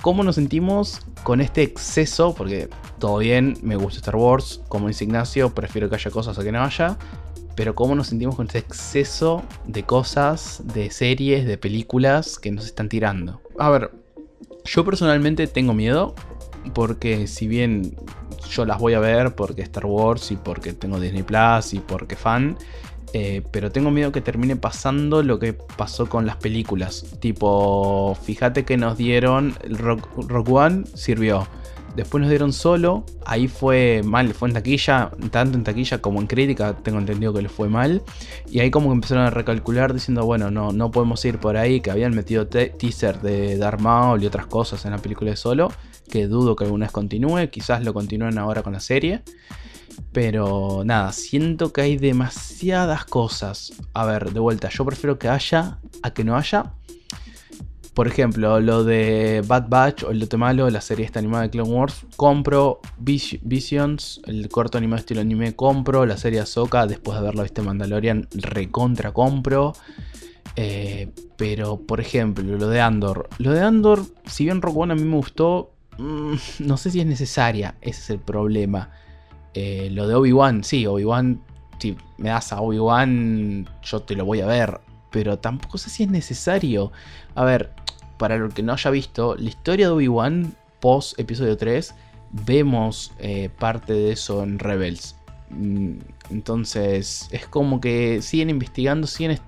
¿cómo 0.00 0.24
nos 0.24 0.36
sentimos 0.36 1.02
con 1.22 1.42
este 1.42 1.62
exceso? 1.62 2.34
Porque 2.34 2.70
todo 2.98 3.18
bien, 3.18 3.58
me 3.60 3.76
gusta 3.76 3.98
Star 3.98 4.16
Wars, 4.16 4.62
como 4.68 4.88
dice 4.88 5.04
Ignacio, 5.04 5.54
prefiero 5.54 5.90
que 5.90 5.96
haya 5.96 6.10
cosas 6.10 6.38
a 6.38 6.42
que 6.42 6.50
no 6.50 6.64
haya. 6.64 6.96
Pero 7.56 7.74
¿cómo 7.74 7.94
nos 7.94 8.06
sentimos 8.06 8.36
con 8.36 8.46
este 8.46 8.58
exceso 8.58 9.42
de 9.66 9.82
cosas, 9.82 10.62
de 10.64 10.90
series, 10.90 11.46
de 11.46 11.58
películas 11.58 12.38
que 12.38 12.50
nos 12.50 12.64
están 12.64 12.88
tirando? 12.88 13.42
A 13.58 13.68
ver, 13.68 13.90
yo 14.64 14.82
personalmente 14.82 15.46
tengo 15.46 15.74
miedo. 15.74 16.14
Porque 16.72 17.26
si 17.26 17.46
bien 17.46 17.96
yo 18.50 18.64
las 18.64 18.78
voy 18.78 18.94
a 18.94 18.98
ver 18.98 19.34
porque 19.34 19.62
Star 19.62 19.86
Wars 19.86 20.32
y 20.32 20.36
porque 20.36 20.72
tengo 20.72 20.98
Disney 20.98 21.22
Plus 21.22 21.74
y 21.74 21.80
porque 21.80 22.16
fan, 22.16 22.56
eh, 23.12 23.42
pero 23.50 23.70
tengo 23.70 23.90
miedo 23.90 24.12
que 24.12 24.20
termine 24.20 24.56
pasando 24.56 25.22
lo 25.22 25.38
que 25.38 25.52
pasó 25.52 26.08
con 26.08 26.26
las 26.26 26.36
películas. 26.36 27.04
Tipo, 27.20 28.16
fíjate 28.22 28.64
que 28.64 28.76
nos 28.76 28.96
dieron 28.96 29.54
Rock, 29.68 30.48
One, 30.48 30.84
sirvió. 30.94 31.46
Después 31.94 32.20
nos 32.20 32.28
dieron 32.28 32.52
solo, 32.52 33.06
ahí 33.24 33.48
fue 33.48 34.02
mal, 34.04 34.34
fue 34.34 34.48
en 34.48 34.54
taquilla, 34.54 35.10
tanto 35.30 35.56
en 35.56 35.64
taquilla 35.64 36.02
como 36.02 36.20
en 36.20 36.26
crítica, 36.26 36.76
tengo 36.76 36.98
entendido 36.98 37.32
que 37.32 37.40
le 37.40 37.48
fue 37.48 37.70
mal. 37.70 38.02
Y 38.50 38.60
ahí 38.60 38.70
como 38.70 38.90
que 38.90 38.96
empezaron 38.96 39.24
a 39.24 39.30
recalcular 39.30 39.94
diciendo, 39.94 40.26
bueno, 40.26 40.50
no, 40.50 40.72
no 40.72 40.90
podemos 40.90 41.24
ir 41.24 41.38
por 41.38 41.56
ahí, 41.56 41.80
que 41.80 41.90
habían 41.90 42.14
metido 42.14 42.48
teaser 42.48 43.22
de 43.22 43.56
Darth 43.56 43.80
Maul 43.80 44.22
y 44.22 44.26
otras 44.26 44.44
cosas 44.44 44.84
en 44.84 44.90
la 44.90 44.98
película 44.98 45.30
de 45.30 45.38
solo, 45.38 45.72
que 46.10 46.26
dudo 46.26 46.54
que 46.54 46.64
alguna 46.64 46.84
vez 46.84 46.92
continúe, 46.92 47.48
quizás 47.50 47.82
lo 47.82 47.94
continúen 47.94 48.36
ahora 48.36 48.62
con 48.62 48.74
la 48.74 48.80
serie. 48.80 49.22
Pero 50.12 50.82
nada, 50.84 51.12
siento 51.12 51.72
que 51.72 51.82
hay 51.82 51.96
demasiadas 51.96 53.04
cosas. 53.04 53.72
A 53.92 54.04
ver, 54.04 54.32
de 54.32 54.40
vuelta, 54.40 54.68
yo 54.68 54.84
prefiero 54.84 55.18
que 55.18 55.28
haya 55.28 55.78
a 56.02 56.10
que 56.10 56.24
no 56.24 56.36
haya. 56.36 56.72
Por 57.96 58.08
ejemplo, 58.08 58.60
lo 58.60 58.84
de 58.84 59.42
Bad 59.46 59.68
Batch 59.70 60.02
o 60.02 60.10
el 60.10 60.18
Lote 60.18 60.36
Malo, 60.36 60.68
la 60.68 60.82
serie 60.82 61.06
esta 61.06 61.18
animada 61.18 61.44
de 61.44 61.50
Clone 61.50 61.70
Wars, 61.70 62.04
compro 62.16 62.80
Visions, 62.98 64.20
el 64.26 64.50
corto 64.50 64.76
animado 64.76 65.00
estilo 65.00 65.22
anime, 65.22 65.56
compro 65.56 66.04
la 66.04 66.18
serie 66.18 66.40
Ahsoka, 66.40 66.86
después 66.86 67.14
de 67.14 67.20
haberlo 67.20 67.42
visto 67.42 67.62
Mandalorian, 67.62 68.28
recontra 68.34 69.12
compro. 69.12 69.72
Eh, 70.56 71.10
pero, 71.38 71.78
por 71.78 72.00
ejemplo, 72.00 72.44
lo 72.44 72.68
de 72.68 72.82
Andor. 72.82 73.30
Lo 73.38 73.52
de 73.52 73.60
Andor, 73.60 74.04
si 74.26 74.44
bien 74.44 74.60
Rogue 74.60 74.80
One 74.80 74.92
a 74.92 74.96
mí 74.96 75.04
me 75.04 75.16
gustó, 75.16 75.72
mm, 75.96 76.34
no 76.60 76.76
sé 76.76 76.90
si 76.90 77.00
es 77.00 77.06
necesaria, 77.06 77.76
ese 77.80 78.00
es 78.00 78.10
el 78.10 78.18
problema. 78.18 78.90
Eh, 79.58 79.88
lo 79.90 80.06
de 80.06 80.14
Obi-Wan, 80.14 80.64
sí, 80.64 80.86
Obi-Wan, 80.86 81.40
si 81.78 81.96
me 82.18 82.28
das 82.28 82.52
a 82.52 82.60
Obi-Wan, 82.60 83.66
yo 83.82 84.02
te 84.02 84.14
lo 84.14 84.26
voy 84.26 84.42
a 84.42 84.46
ver. 84.46 84.80
Pero 85.10 85.38
tampoco 85.38 85.78
sé 85.78 85.88
si 85.88 86.02
es 86.02 86.10
necesario. 86.10 86.92
A 87.34 87.44
ver, 87.44 87.72
para 88.18 88.34
el 88.34 88.52
que 88.52 88.62
no 88.62 88.74
haya 88.74 88.90
visto, 88.90 89.34
la 89.34 89.48
historia 89.48 89.86
de 89.86 89.92
Obi-Wan 89.92 90.54
post 90.80 91.18
episodio 91.18 91.56
3, 91.56 91.94
vemos 92.32 93.12
eh, 93.18 93.48
parte 93.48 93.94
de 93.94 94.12
eso 94.12 94.42
en 94.42 94.58
Rebels. 94.58 95.16
Mm, 95.48 96.00
entonces, 96.28 97.26
es 97.30 97.46
como 97.46 97.80
que 97.80 98.20
siguen 98.20 98.50
investigando, 98.50 99.06
siguen... 99.06 99.40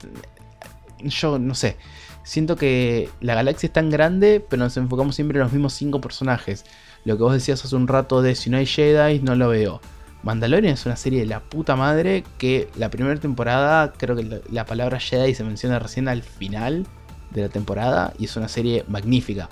Yo 1.01 1.39
no 1.39 1.55
sé. 1.55 1.77
Siento 2.23 2.57
que 2.57 3.11
la 3.21 3.35
galaxia 3.35 3.67
es 3.67 3.73
tan 3.75 3.91
grande, 3.91 4.41
pero 4.41 4.65
nos 4.65 4.77
enfocamos 4.79 5.15
siempre 5.15 5.37
en 5.37 5.45
los 5.45 5.53
mismos 5.53 5.75
cinco 5.75 6.01
personajes. 6.01 6.65
lo 7.05 7.19
que 7.19 7.23
vos 7.23 7.35
decías 7.35 7.63
hace 7.63 7.77
un 7.77 7.89
rato 7.89 8.23
de 8.23 8.35
si 8.35 8.49
no 8.49 8.57
hay 8.57 8.65
Jedi, 8.65 9.21
no 9.21 9.35
lo 9.35 9.51
veo. 9.51 9.83
Mandalorian 10.23 10.75
es 10.75 10.87
una 10.87 10.97
serie 10.97 11.21
de 11.21 11.27
la 11.27 11.41
puta 11.41 11.77
madre 11.77 12.25
que 12.39 12.69
la 12.77 12.91
primera 12.91 13.19
temporada, 13.21 13.93
creo 13.97 14.17
que 14.17 14.25
la, 14.25 14.39
la 14.51 14.67
palabra 14.67 14.99
Jedi 14.99 15.35
se 15.35 15.45
menciona 15.45 15.79
recién 15.79 16.09
al 16.09 16.23
final 16.23 16.87
de 17.31 17.43
la 17.43 17.49
temporada 17.49 18.13
y 18.19 18.25
es 18.25 18.37
una 18.37 18.49
serie 18.49 18.85
magnífica. 18.89 19.49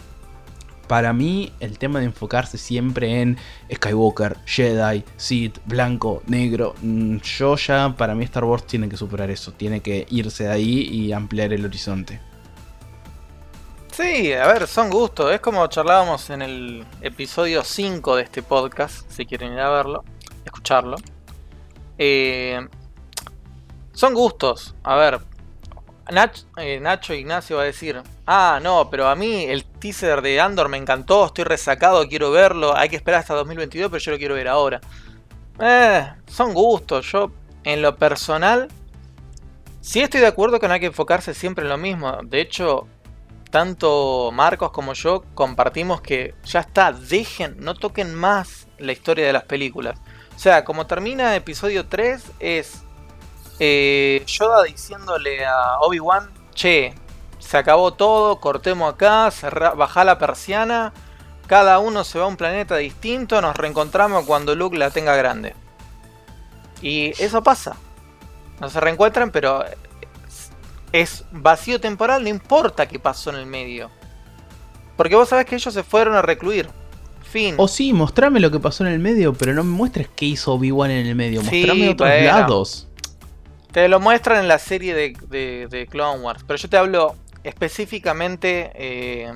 Para 0.88 1.12
mí, 1.12 1.52
el 1.58 1.78
tema 1.78 1.98
de 1.98 2.06
enfocarse 2.06 2.58
siempre 2.58 3.20
en 3.20 3.36
Skywalker, 3.74 4.36
Jedi, 4.46 5.02
Sith, 5.16 5.58
blanco, 5.66 6.22
negro, 6.26 6.74
mm, 6.80 7.16
yo 7.18 7.56
ya, 7.56 7.94
para 7.96 8.14
mí 8.14 8.24
Star 8.24 8.44
Wars 8.44 8.66
tiene 8.66 8.88
que 8.88 8.96
superar 8.96 9.30
eso, 9.30 9.52
tiene 9.52 9.80
que 9.80 10.06
irse 10.10 10.44
de 10.44 10.52
ahí 10.52 10.82
y 10.82 11.12
ampliar 11.12 11.52
el 11.52 11.64
horizonte. 11.64 12.20
Sí, 13.90 14.32
a 14.34 14.46
ver, 14.46 14.66
son 14.68 14.90
gustos. 14.90 15.32
Es 15.32 15.40
como 15.40 15.66
charlábamos 15.68 16.28
en 16.30 16.42
el 16.42 16.84
episodio 17.00 17.64
5 17.64 18.16
de 18.16 18.22
este 18.22 18.42
podcast, 18.42 19.10
si 19.10 19.24
quieren 19.24 19.54
ir 19.54 19.60
a 19.60 19.70
verlo, 19.70 20.04
Eh, 21.98 22.66
son 23.92 24.14
gustos. 24.14 24.74
A 24.82 24.96
ver, 24.96 25.20
eh, 26.58 26.78
Nacho 26.80 27.14
Ignacio 27.14 27.56
va 27.56 27.62
a 27.62 27.66
decir, 27.66 28.00
ah, 28.26 28.60
no, 28.62 28.88
pero 28.90 29.08
a 29.08 29.16
mí 29.16 29.44
el 29.44 29.64
teaser 29.64 30.22
de 30.22 30.40
Andor 30.40 30.68
me 30.68 30.76
encantó, 30.76 31.26
estoy 31.26 31.44
resacado, 31.44 32.06
quiero 32.08 32.30
verlo, 32.30 32.76
hay 32.76 32.88
que 32.88 32.96
esperar 32.96 33.20
hasta 33.20 33.34
2022, 33.34 33.90
pero 33.90 34.02
yo 34.02 34.12
lo 34.12 34.18
quiero 34.18 34.34
ver 34.34 34.48
ahora. 34.48 34.80
Eh, 35.58 36.06
son 36.26 36.54
gustos, 36.54 37.10
yo 37.10 37.32
en 37.64 37.82
lo 37.82 37.96
personal 37.96 38.68
sí 39.80 40.00
estoy 40.00 40.20
de 40.20 40.26
acuerdo 40.26 40.60
que 40.60 40.68
no 40.68 40.74
hay 40.74 40.80
que 40.80 40.86
enfocarse 40.86 41.34
siempre 41.34 41.64
en 41.64 41.70
lo 41.70 41.78
mismo. 41.78 42.18
De 42.22 42.40
hecho, 42.40 42.86
tanto 43.50 44.30
Marcos 44.32 44.70
como 44.70 44.92
yo 44.92 45.24
compartimos 45.34 46.00
que 46.00 46.34
ya 46.44 46.60
está, 46.60 46.92
dejen, 46.92 47.56
no 47.58 47.74
toquen 47.74 48.14
más 48.14 48.68
la 48.78 48.92
historia 48.92 49.26
de 49.26 49.32
las 49.32 49.44
películas. 49.44 49.98
O 50.36 50.38
sea, 50.38 50.64
como 50.64 50.86
termina 50.86 51.34
episodio 51.34 51.86
3 51.86 52.22
es 52.40 52.82
eh, 53.58 54.22
Yoda 54.26 54.64
diciéndole 54.64 55.46
a 55.46 55.78
Obi-Wan, 55.80 56.30
che, 56.54 56.94
se 57.38 57.56
acabó 57.56 57.94
todo, 57.94 58.38
cortemos 58.38 58.92
acá, 58.92 59.32
baja 59.76 60.04
la 60.04 60.18
persiana, 60.18 60.92
cada 61.46 61.78
uno 61.78 62.04
se 62.04 62.18
va 62.18 62.26
a 62.26 62.28
un 62.28 62.36
planeta 62.36 62.76
distinto, 62.76 63.40
nos 63.40 63.56
reencontramos 63.56 64.26
cuando 64.26 64.54
Luke 64.54 64.76
la 64.76 64.90
tenga 64.90 65.16
grande. 65.16 65.54
Y 66.82 67.12
eso 67.22 67.42
pasa. 67.42 67.76
No 68.60 68.68
se 68.68 68.80
reencuentran, 68.80 69.30
pero 69.30 69.64
es 70.92 71.24
vacío 71.30 71.80
temporal, 71.80 72.22
no 72.22 72.28
importa 72.28 72.86
qué 72.86 72.98
pasó 72.98 73.30
en 73.30 73.36
el 73.36 73.46
medio. 73.46 73.90
Porque 74.96 75.16
vos 75.16 75.28
sabés 75.28 75.46
que 75.46 75.56
ellos 75.56 75.72
se 75.72 75.82
fueron 75.82 76.14
a 76.14 76.22
recluir. 76.22 76.68
Fin. 77.28 77.54
O 77.58 77.68
sí, 77.68 77.92
mostrame 77.92 78.40
lo 78.40 78.50
que 78.50 78.60
pasó 78.60 78.86
en 78.86 78.92
el 78.92 78.98
medio, 78.98 79.32
pero 79.34 79.52
no 79.52 79.64
me 79.64 79.70
muestres 79.70 80.08
qué 80.14 80.26
hizo 80.26 80.54
Obi-Wan 80.54 80.90
en 80.90 81.06
el 81.06 81.14
medio. 81.14 81.42
Mostrame 81.42 81.88
otros 81.90 82.08
lados. 82.22 82.88
Te 83.72 83.88
lo 83.88 84.00
muestran 84.00 84.40
en 84.40 84.48
la 84.48 84.58
serie 84.58 84.94
de, 84.94 85.66
de, 85.68 85.86
Clone 85.86 86.22
Wars. 86.22 86.44
Pero 86.46 86.56
yo 86.56 86.68
te 86.68 86.76
hablo 86.76 87.16
específicamente 87.42 88.70
eh, 88.74 89.30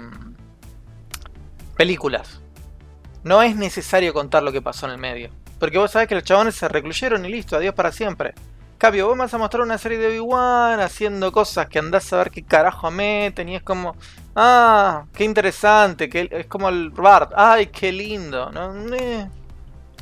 películas. 1.76 2.40
No 3.22 3.42
es 3.42 3.56
necesario 3.56 4.14
contar 4.14 4.42
lo 4.42 4.52
que 4.52 4.62
pasó 4.62 4.86
en 4.86 4.92
el 4.92 4.98
medio. 4.98 5.30
Porque 5.58 5.76
vos 5.76 5.90
sabés 5.90 6.08
que 6.08 6.14
los 6.14 6.24
chabones 6.24 6.54
se 6.54 6.68
recluyeron 6.68 7.24
y 7.26 7.28
listo, 7.28 7.56
adiós 7.56 7.74
para 7.74 7.92
siempre. 7.92 8.34
Cambio, 8.80 9.08
vos 9.08 9.18
vas 9.18 9.34
a 9.34 9.36
mostrar 9.36 9.62
una 9.62 9.76
serie 9.76 9.98
de 9.98 10.06
Obi-Wan 10.06 10.80
haciendo 10.80 11.30
cosas 11.32 11.68
que 11.68 11.78
andás 11.78 12.10
a 12.14 12.16
ver 12.16 12.30
qué 12.30 12.42
carajo 12.42 12.90
meten 12.90 13.50
y 13.50 13.56
es 13.56 13.62
como, 13.62 13.94
ah, 14.34 15.04
qué 15.12 15.24
interesante, 15.24 16.08
que 16.08 16.30
es 16.30 16.46
como 16.46 16.70
el 16.70 16.88
Bart, 16.88 17.30
ay, 17.36 17.66
qué 17.66 17.92
lindo, 17.92 18.50
¿no? 18.50 18.72
Eh. 18.94 19.28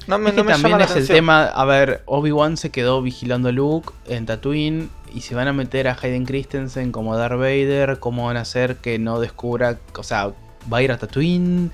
No 0.06 0.16
me, 0.20 0.30
también 0.30 0.80
es 0.80 0.94
el 0.94 1.08
tema, 1.08 1.46
a 1.46 1.64
ver, 1.64 2.04
Obi-Wan 2.06 2.56
se 2.56 2.70
quedó 2.70 3.02
vigilando 3.02 3.48
a 3.48 3.52
Luke 3.52 3.92
en 4.06 4.26
Tatooine 4.26 4.88
y 5.12 5.22
se 5.22 5.34
van 5.34 5.48
a 5.48 5.52
meter 5.52 5.88
a 5.88 5.96
Hayden 6.00 6.24
Christensen 6.24 6.92
como 6.92 7.16
Darth 7.16 7.36
Vader, 7.36 7.98
cómo 7.98 8.26
van 8.26 8.36
a 8.36 8.42
hacer 8.42 8.76
que 8.76 9.00
no 9.00 9.18
descubra, 9.18 9.80
o 9.96 10.04
sea, 10.04 10.30
va 10.72 10.78
a 10.78 10.82
ir 10.82 10.92
a 10.92 10.98
Tatooine, 10.98 11.72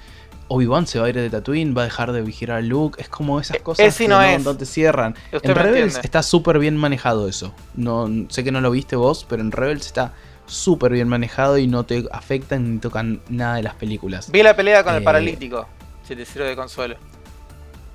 Obi-Wan 0.54 0.86
se 0.86 0.98
va 0.98 1.06
a 1.06 1.08
ir 1.08 1.16
de 1.16 1.28
Tatooine, 1.30 1.74
va 1.76 1.82
a 1.82 1.84
dejar 1.84 2.12
de 2.12 2.22
vigilar 2.22 2.58
a 2.58 2.60
Luke, 2.60 3.00
es 3.00 3.08
como 3.08 3.40
esas 3.40 3.58
cosas 3.58 3.96
que 3.96 4.08
no, 4.08 4.56
te 4.56 4.66
cierran. 4.66 5.14
en 5.32 5.54
Rebels 5.54 6.00
está 6.02 6.22
súper 6.22 6.58
bien 6.58 6.76
manejado 6.76 7.28
eso. 7.28 7.52
No, 7.74 8.08
sé 8.28 8.44
que 8.44 8.52
no 8.52 8.60
lo 8.60 8.70
viste 8.70 8.96
vos, 8.96 9.26
pero 9.28 9.42
en 9.42 9.52
Rebels 9.52 9.86
está 9.86 10.12
súper 10.46 10.92
bien 10.92 11.08
manejado 11.08 11.58
y 11.58 11.66
no 11.66 11.84
te 11.84 12.04
afectan 12.12 12.74
ni 12.74 12.78
tocan 12.78 13.20
nada 13.28 13.56
de 13.56 13.62
las 13.62 13.74
películas. 13.74 14.30
Vi 14.30 14.42
la 14.42 14.54
pelea 14.54 14.84
con 14.84 14.94
el 14.94 15.02
eh, 15.02 15.04
paralítico, 15.04 15.66
si 16.06 16.14
te 16.14 16.24
sirve 16.24 16.48
de 16.48 16.56
consuelo. 16.56 16.96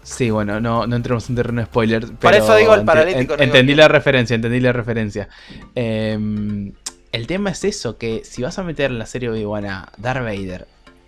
Sí, 0.03 0.31
bueno, 0.31 0.59
no, 0.59 0.87
no 0.87 0.95
entremos 0.95 1.29
en 1.29 1.35
terreno 1.35 1.61
de 1.61 1.67
spoiler. 1.67 2.11
Por 2.13 2.33
eso 2.33 2.55
digo 2.55 2.73
el 2.73 2.83
paralítico. 2.83 3.35
entendí 3.37 3.75
la 3.75 3.87
referencia, 3.87 4.35
entendí 4.35 4.59
la 4.59 4.73
referencia. 4.73 5.29
Em, 5.75 6.73
el 7.11 7.27
tema 7.27 7.51
es 7.51 7.63
eso, 7.63 7.97
que 7.97 8.23
si 8.25 8.41
vas 8.41 8.57
a 8.57 8.63
meter 8.63 8.91
en 8.91 8.99
la 8.99 9.05
serie 9.05 9.29
Obi-Wan 9.29 9.65
a 9.65 9.91
Darth 9.97 10.23
Vader, 10.23 10.67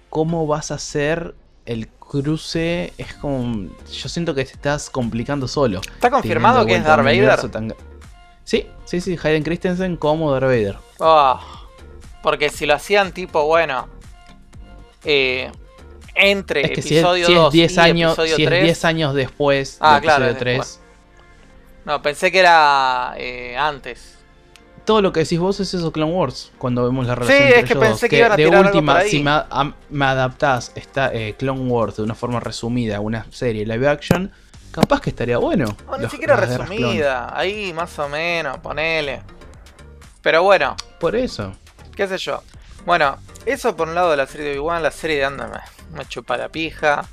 ¿cómo 0.10 0.46
vas 0.46 0.72
a 0.72 0.76
hacer 0.76 1.34
el 1.66 1.88
cruce? 1.88 2.94
Es 2.98 3.14
como... 3.16 3.70
Yo 3.92 4.10
siento 4.10 4.34
que 4.36 4.46
te 4.46 4.54
estás 4.54 4.90
complicando 4.90 5.48
solo. 5.48 5.82
¿Está 5.82 6.10
confirmado 6.10 6.66
que 6.66 6.76
es 6.76 6.84
Darth 6.84 7.04
Vader? 7.04 7.76
Sí, 8.44 8.68
sí, 8.86 9.02
sí, 9.02 9.18
Hayden 9.22 9.44
Christensen 9.44 9.98
como 9.98 10.32
Darth 10.32 10.46
Vader. 10.46 10.78
Oh, 11.00 11.40
porque 12.22 12.50
si 12.50 12.66
lo 12.66 12.76
hacían 12.76 13.12
tipo, 13.12 13.46
bueno... 13.46 13.88
Eh, 15.04 15.52
entre 16.14 16.66
episodio 16.66 17.28
2 17.30 17.56
y 17.56 17.80
años, 17.80 18.12
episodio 18.12 18.36
si 18.36 18.46
3. 18.46 18.64
10 18.64 18.86
años 18.86 19.16
después 19.16 19.78
ah, 19.80 19.96
de 19.96 20.02
claro, 20.02 20.26
episodio 20.26 20.58
3. 20.58 20.80
No, 21.86 22.02
pensé 22.02 22.32
que 22.32 22.40
era 22.40 23.14
eh, 23.18 23.58
antes. 23.58 24.18
Todo 24.86 25.02
lo 25.02 25.14
que 25.14 25.22
decís 25.22 25.40
vos 25.40 25.60
es 25.60 25.74
eso 25.74 25.92
Clone 25.92 26.12
Wars, 26.12 26.52
cuando 26.58 26.84
vemos 26.84 27.06
la 27.06 27.16
relación 27.16 27.38
sí, 27.38 27.44
entre 27.44 27.60
es 27.60 27.68
que 27.68 27.76
pensé 27.76 28.10
que, 28.10 28.18
iban 28.18 28.32
a 28.32 28.36
de 28.36 28.46
tirar 28.46 28.66
última, 28.66 28.98
algo 28.98 29.10
si 29.10 29.22
me, 29.22 29.32
me 29.90 30.06
adaptás 30.06 30.72
esta, 30.76 31.14
eh, 31.14 31.36
Clone 31.38 31.62
Wars 31.62 31.98
de 31.98 32.04
una 32.04 32.16
forma 32.16 32.40
resumida 32.40 32.98
a 32.98 33.00
una 33.00 33.26
serie 33.32 33.66
live 33.66 33.88
action, 33.88 34.32
capaz 34.72 35.02
que 35.02 35.12
estaría 35.12 35.38
bueno. 35.38 35.78
No, 35.86 35.98
ni 35.98 36.10
siquiera 36.10 36.36
resumida, 36.36 37.38
ahí 37.38 37.74
más 37.74 37.98
o 38.00 38.10
menos, 38.10 38.58
ponele. 38.58 39.22
Pero 40.22 40.44
bueno. 40.44 40.76
Por 41.00 41.16
eso. 41.16 41.52
¿Qué 41.96 42.08
sé 42.08 42.18
yo? 42.18 42.42
Bueno, 42.86 43.18
eso 43.46 43.76
por 43.76 43.88
un 43.88 43.96
lado 43.96 44.12
de 44.12 44.18
la 44.18 44.28
serie 44.28 44.48
de 44.48 44.52
Obi-Wan, 44.54 44.84
la 44.84 44.92
serie 44.92 45.18
de 45.18 45.26
Andame 45.26 45.60
me 45.94 46.06
chupa 46.06 46.38
la 46.38 46.50
pija. 46.50 47.06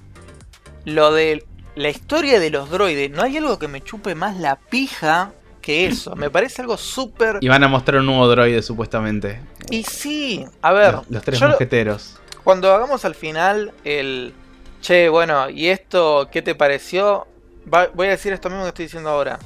Lo 0.85 1.13
de 1.13 1.45
la 1.75 1.91
historia 1.91 2.41
de 2.41 2.51
los 2.51 2.71
droides, 2.71 3.11
no 3.11 3.23
hay 3.23 3.37
algo 3.37 3.59
que 3.59 3.69
me 3.69 3.83
chupe 3.83 4.15
más 4.15 4.37
la 4.39 4.57
pija 4.57 5.33
que 5.69 5.85
eso. 5.85 6.17
Me 6.17 6.31
parece 6.31 6.63
algo 6.63 6.79
súper. 6.79 7.37
Y 7.43 7.49
van 7.49 7.63
a 7.63 7.69
mostrar 7.69 8.01
un 8.01 8.07
nuevo 8.07 8.27
droide, 8.27 8.63
supuestamente. 8.63 9.43
Y 9.69 9.83
sí, 9.83 10.47
a 10.63 10.73
ver. 10.73 11.01
Los, 11.11 11.23
tres 11.23 11.43
mosqueteros. 11.43 12.17
Cuando 12.43 12.73
hagamos 12.73 13.05
al 13.05 13.15
final 13.15 13.75
el. 13.85 14.33
Che, 14.81 15.11
bueno, 15.11 15.51
¿y 15.51 15.67
esto 15.69 16.31
qué 16.33 16.41
te 16.41 16.55
pareció? 16.55 17.27
voy 17.67 18.07
a 18.07 18.11
decir 18.11 18.33
esto 18.33 18.49
mismo 18.49 18.63
que 18.63 18.69
estoy 18.69 18.85
diciendo 18.87 19.11
ahora. 19.11 19.39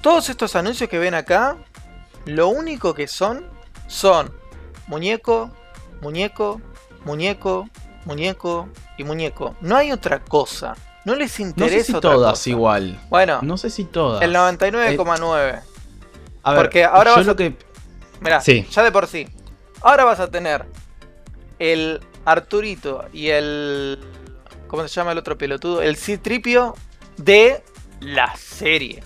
Todos 0.00 0.28
estos 0.28 0.56
anuncios 0.56 0.90
que 0.90 0.98
ven 0.98 1.14
acá, 1.14 1.56
lo 2.24 2.48
único 2.48 2.92
que 2.92 3.06
son, 3.06 3.46
son 3.86 4.32
muñeco, 4.88 5.52
muñeco, 6.02 6.60
muñeco, 7.04 7.68
muñeco 8.06 8.68
y 8.98 9.04
muñeco. 9.04 9.54
No 9.60 9.76
hay 9.76 9.92
otra 9.92 10.18
cosa. 10.18 10.74
No 11.04 11.14
les 11.14 11.38
interesa. 11.40 11.76
No 11.76 11.82
sé 11.82 11.84
si 11.84 12.00
todas 12.00 12.46
igual. 12.46 13.00
Bueno, 13.10 13.40
no 13.42 13.56
sé 13.56 13.70
si 13.70 13.84
todas. 13.84 14.22
El 14.22 14.34
99,9. 14.34 15.62
a 16.42 16.52
ver, 16.52 16.62
porque 16.62 16.84
ahora 16.84 17.12
vas 17.12 17.28
a... 17.28 17.36
que. 17.36 17.54
Mirá, 18.20 18.40
sí. 18.40 18.66
ya 18.70 18.82
de 18.82 18.90
por 18.90 19.06
sí. 19.06 19.28
Ahora 19.82 20.04
vas 20.04 20.20
a 20.20 20.30
tener 20.30 20.64
el 21.58 22.00
Arturito 22.24 23.04
y 23.12 23.28
el. 23.28 23.98
¿Cómo 24.66 24.82
se 24.88 24.94
llama 24.94 25.12
el 25.12 25.18
otro 25.18 25.36
pelotudo? 25.36 25.82
El 25.82 25.96
Citripio 25.96 26.74
de 27.18 27.62
la 28.00 28.34
serie. 28.36 29.02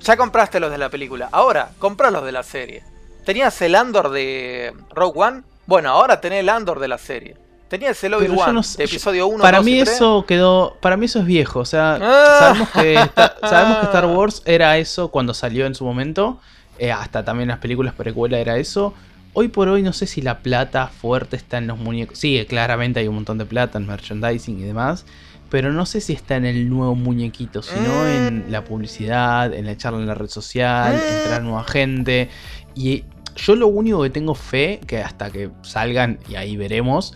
Ya 0.00 0.16
compraste 0.16 0.60
los 0.60 0.70
de 0.70 0.78
la 0.78 0.90
película. 0.90 1.28
Ahora, 1.32 1.70
compra 1.78 2.10
los 2.10 2.24
de 2.24 2.32
la 2.32 2.42
serie. 2.42 2.84
¿Tenías 3.24 3.60
el 3.62 3.74
Andor 3.74 4.10
de 4.10 4.74
Rogue 4.90 5.20
One? 5.20 5.42
Bueno, 5.66 5.90
ahora 5.90 6.20
tenés 6.20 6.40
el 6.40 6.48
Andor 6.48 6.78
de 6.78 6.88
la 6.88 6.98
serie. 6.98 7.36
Tenías 7.68 8.02
el 8.04 8.14
Obi-Wan 8.14 8.60
de 8.78 8.84
episodio 8.84 9.26
1. 9.26 9.42
Para 9.42 9.60
mí 9.60 9.80
eso 9.80 10.24
quedó. 10.26 10.76
Para 10.80 10.96
mí 10.96 11.06
eso 11.06 11.18
es 11.18 11.26
viejo. 11.26 11.60
O 11.60 11.64
sea, 11.64 11.98
ah. 12.00 12.36
sabemos, 12.38 12.68
que 12.70 13.10
sabemos 13.48 13.78
que 13.78 13.86
Star 13.86 14.06
Wars 14.06 14.42
era 14.44 14.78
eso 14.78 15.08
cuando 15.10 15.34
salió 15.34 15.66
en 15.66 15.74
su 15.74 15.84
momento. 15.84 16.38
Eh, 16.78 16.92
hasta 16.92 17.24
también 17.24 17.48
las 17.48 17.58
películas 17.58 17.94
precuela 17.94 18.38
era 18.38 18.56
eso. 18.56 18.94
Hoy 19.32 19.48
por 19.48 19.68
hoy 19.68 19.82
no 19.82 19.92
sé 19.92 20.06
si 20.06 20.22
la 20.22 20.38
plata 20.38 20.86
fuerte 20.86 21.36
está 21.36 21.58
en 21.58 21.66
los 21.66 21.78
muñecos. 21.78 22.18
Sí, 22.18 22.44
claramente 22.48 23.00
hay 23.00 23.08
un 23.08 23.16
montón 23.16 23.36
de 23.38 23.46
plata 23.46 23.78
en 23.78 23.86
merchandising 23.86 24.60
y 24.60 24.62
demás. 24.62 25.04
Pero 25.50 25.72
no 25.72 25.86
sé 25.86 26.00
si 26.00 26.12
está 26.12 26.36
en 26.36 26.44
el 26.44 26.70
nuevo 26.70 26.94
muñequito, 26.94 27.62
sino 27.62 28.04
mm. 28.04 28.06
en 28.06 28.44
la 28.48 28.64
publicidad, 28.64 29.52
en 29.52 29.66
la 29.66 29.76
charla 29.76 29.98
en 29.98 30.06
la 30.06 30.14
red 30.14 30.28
social, 30.28 30.94
mm. 30.94 31.16
entrar 31.18 31.42
nueva 31.42 31.64
gente. 31.64 32.28
Y 32.74 33.04
yo 33.36 33.56
lo 33.56 33.66
único 33.66 34.02
que 34.02 34.10
tengo 34.10 34.34
fe, 34.34 34.80
que 34.86 34.98
hasta 35.02 35.30
que 35.30 35.50
salgan 35.62 36.18
y 36.28 36.36
ahí 36.36 36.56
veremos, 36.56 37.14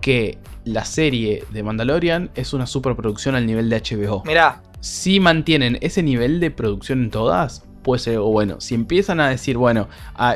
que 0.00 0.38
la 0.64 0.84
serie 0.84 1.44
de 1.50 1.62
Mandalorian 1.62 2.30
es 2.34 2.52
una 2.52 2.66
superproducción 2.66 3.34
al 3.34 3.46
nivel 3.46 3.70
de 3.70 3.80
HBO. 3.80 4.22
Mirá. 4.26 4.62
Si 4.80 5.20
mantienen 5.20 5.78
ese 5.80 6.02
nivel 6.02 6.40
de 6.40 6.50
producción 6.50 7.04
en 7.04 7.10
todas, 7.10 7.64
puede 7.86 8.00
ser 8.00 8.18
o 8.18 8.26
bueno. 8.26 8.60
Si 8.60 8.74
empiezan 8.74 9.20
a 9.20 9.28
decir, 9.28 9.56
bueno, 9.56 9.88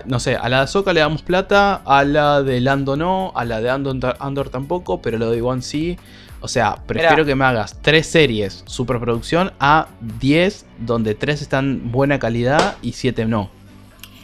no 0.07 0.21
sé, 0.21 0.37
a 0.37 0.49
la 0.49 0.59
de 0.59 0.63
Ahsoka 0.63 0.93
le 0.93 1.01
damos 1.01 1.23
plata, 1.23 1.83
a 1.85 2.05
la 2.05 2.43
de 2.43 2.61
Lando 2.61 2.97
no, 2.97 3.33
a 3.35 3.45
la 3.45 3.61
de 3.61 3.69
Andor, 3.71 4.17
Andor 4.21 4.51
tampoco, 4.51 5.03
pero 5.03 5.19
lo 5.19 5.31
de 5.31 5.43
One 5.43 5.61
sí. 5.61 5.99
O 6.41 6.49
sea, 6.49 6.77
prefiero 6.87 7.25
que 7.25 7.35
me 7.35 7.45
hagas 7.45 7.77
tres 7.83 8.07
series 8.07 8.63
superproducción 8.67 9.53
a 9.59 9.89
10 10.21 10.65
donde 10.79 11.15
tres 11.15 11.43
están 11.43 11.91
buena 11.91 12.19
calidad 12.19 12.77
y 12.83 12.93
siete 12.93 13.27
no. 13.27 13.51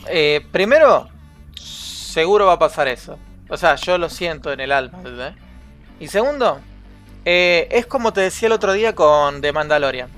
Eh, 0.09 0.47
primero, 0.53 1.09
seguro 1.57 2.47
va 2.47 2.55
a 2.55 2.59
pasar 2.59 2.89
eso. 2.89 3.19
O 3.49 3.57
sea, 3.57 3.77
yo 3.77 3.99
lo 3.99 4.09
siento 4.09 4.53
en 4.53 4.61
el 4.61 4.73
alma. 4.73 4.99
Y 6.01 6.09
segundo, 6.09 6.61
eh, 7.25 7.69
es 7.71 7.87
como 7.87 8.13
te 8.13 8.23
decía 8.23 8.47
el 8.47 8.53
otro 8.53 8.73
día 8.73 8.95
con 8.95 9.41
The 9.41 9.53
Mandalorian. 9.53 10.09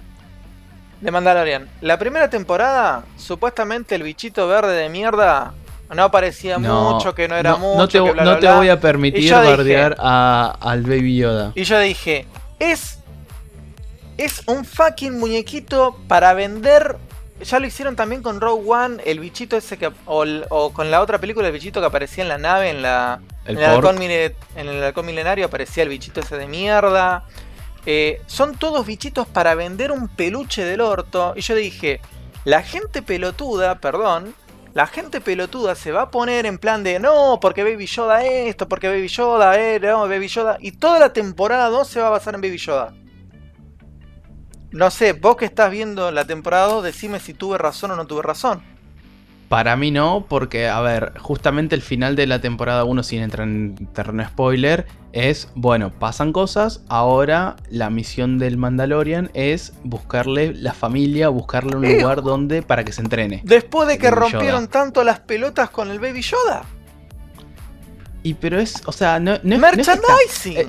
The 1.02 1.10
Mandalorian. 1.10 1.68
La 1.80 1.98
primera 1.98 2.28
temporada, 2.28 3.04
supuestamente 3.16 3.94
el 3.94 4.02
bichito 4.02 4.48
verde 4.48 4.74
de 4.74 4.88
mierda 4.88 5.54
no 5.94 6.02
aparecía 6.02 6.58
mucho, 6.58 7.14
que 7.14 7.28
no 7.28 7.36
era 7.36 7.56
mucho. 7.56 7.78
No 7.78 7.88
te, 7.88 7.98
que 8.02 8.24
no 8.24 8.38
te 8.38 8.48
voy 8.50 8.68
a 8.68 8.80
permitir 8.80 9.32
bardear 9.32 9.96
al 9.98 10.82
Baby 10.82 11.16
Yoda. 11.16 11.52
Y 11.54 11.64
yo 11.64 11.78
dije, 11.78 12.26
es. 12.58 12.96
Es 14.16 14.42
un 14.48 14.64
fucking 14.64 15.16
muñequito 15.16 15.96
para 16.08 16.34
vender. 16.34 16.96
Ya 17.42 17.60
lo 17.60 17.66
hicieron 17.66 17.94
también 17.96 18.22
con 18.22 18.40
Rogue 18.40 18.68
One, 18.68 19.02
el 19.04 19.20
bichito 19.20 19.56
ese 19.56 19.78
que. 19.78 19.90
O, 20.06 20.72
con 20.72 20.90
la 20.90 21.00
otra 21.00 21.18
película, 21.18 21.46
el 21.46 21.52
bichito 21.52 21.80
que 21.80 21.86
aparecía 21.86 22.22
en 22.22 22.28
la 22.28 22.38
nave, 22.38 22.70
en 22.70 22.82
la. 22.82 23.20
en, 23.44 23.58
el 23.58 23.64
halcón, 23.64 24.00
en 24.02 24.34
el 24.56 24.82
halcón 24.82 25.06
milenario 25.06 25.46
aparecía 25.46 25.82
el 25.82 25.88
bichito 25.88 26.20
ese 26.20 26.36
de 26.36 26.46
mierda. 26.46 27.24
Eh, 27.86 28.20
son 28.26 28.56
todos 28.56 28.84
bichitos 28.84 29.26
para 29.26 29.54
vender 29.54 29.92
un 29.92 30.08
peluche 30.08 30.64
del 30.64 30.80
orto. 30.80 31.32
Y 31.36 31.40
yo 31.40 31.54
dije, 31.54 32.00
la 32.44 32.62
gente 32.62 33.02
pelotuda, 33.02 33.80
perdón, 33.80 34.34
la 34.74 34.86
gente 34.86 35.20
pelotuda 35.20 35.74
se 35.74 35.92
va 35.92 36.02
a 36.02 36.10
poner 36.10 36.46
en 36.46 36.58
plan 36.58 36.84
de 36.84 36.98
no, 37.00 37.38
porque 37.40 37.64
Baby 37.64 37.86
Yoda 37.86 38.24
esto, 38.24 38.68
porque 38.68 38.88
Baby 38.88 39.08
Yoda, 39.08 39.58
eh, 39.58 39.80
no, 39.80 40.00
Baby 40.08 40.28
Yoda. 40.28 40.58
Y 40.60 40.72
toda 40.72 40.98
la 40.98 41.12
temporada 41.12 41.68
2 41.68 41.88
se 41.88 42.00
va 42.00 42.08
a 42.08 42.10
basar 42.10 42.34
en 42.34 42.40
Baby 42.40 42.58
Yoda. 42.58 42.92
No 44.70 44.90
sé, 44.90 45.14
vos 45.14 45.36
que 45.36 45.46
estás 45.46 45.70
viendo 45.70 46.10
la 46.10 46.26
temporada 46.26 46.66
2, 46.66 46.84
decime 46.84 47.20
si 47.20 47.32
tuve 47.34 47.58
razón 47.58 47.90
o 47.90 47.96
no 47.96 48.06
tuve 48.06 48.22
razón. 48.22 48.62
Para 49.48 49.76
mí 49.76 49.90
no, 49.90 50.26
porque, 50.28 50.68
a 50.68 50.80
ver, 50.82 51.14
justamente 51.18 51.74
el 51.74 51.80
final 51.80 52.16
de 52.16 52.26
la 52.26 52.42
temporada 52.42 52.84
1, 52.84 53.02
sin 53.02 53.22
entrar 53.22 53.48
en 53.48 53.76
terreno 53.94 54.22
spoiler, 54.26 54.86
es, 55.12 55.48
bueno, 55.54 55.90
pasan 55.90 56.34
cosas, 56.34 56.82
ahora 56.88 57.56
la 57.70 57.88
misión 57.88 58.38
del 58.38 58.58
Mandalorian 58.58 59.30
es 59.32 59.72
buscarle 59.84 60.52
la 60.52 60.74
familia, 60.74 61.30
buscarle 61.30 61.76
un 61.76 61.90
lugar 61.90 62.22
donde 62.22 62.60
para 62.60 62.84
que 62.84 62.92
se 62.92 63.00
entrene. 63.00 63.40
Después 63.42 63.88
de 63.88 63.96
que 63.96 64.10
rompieron 64.10 64.68
tanto 64.68 65.02
las 65.02 65.20
pelotas 65.20 65.70
con 65.70 65.90
el 65.90 65.98
Baby 65.98 66.20
Yoda. 66.20 66.64
Y 68.22 68.34
pero 68.34 68.60
es, 68.60 68.82
o 68.84 68.92
sea, 68.92 69.18
no, 69.18 69.34
es... 69.34 69.44
Merchandising. 69.44 70.58
Eh, 70.58 70.68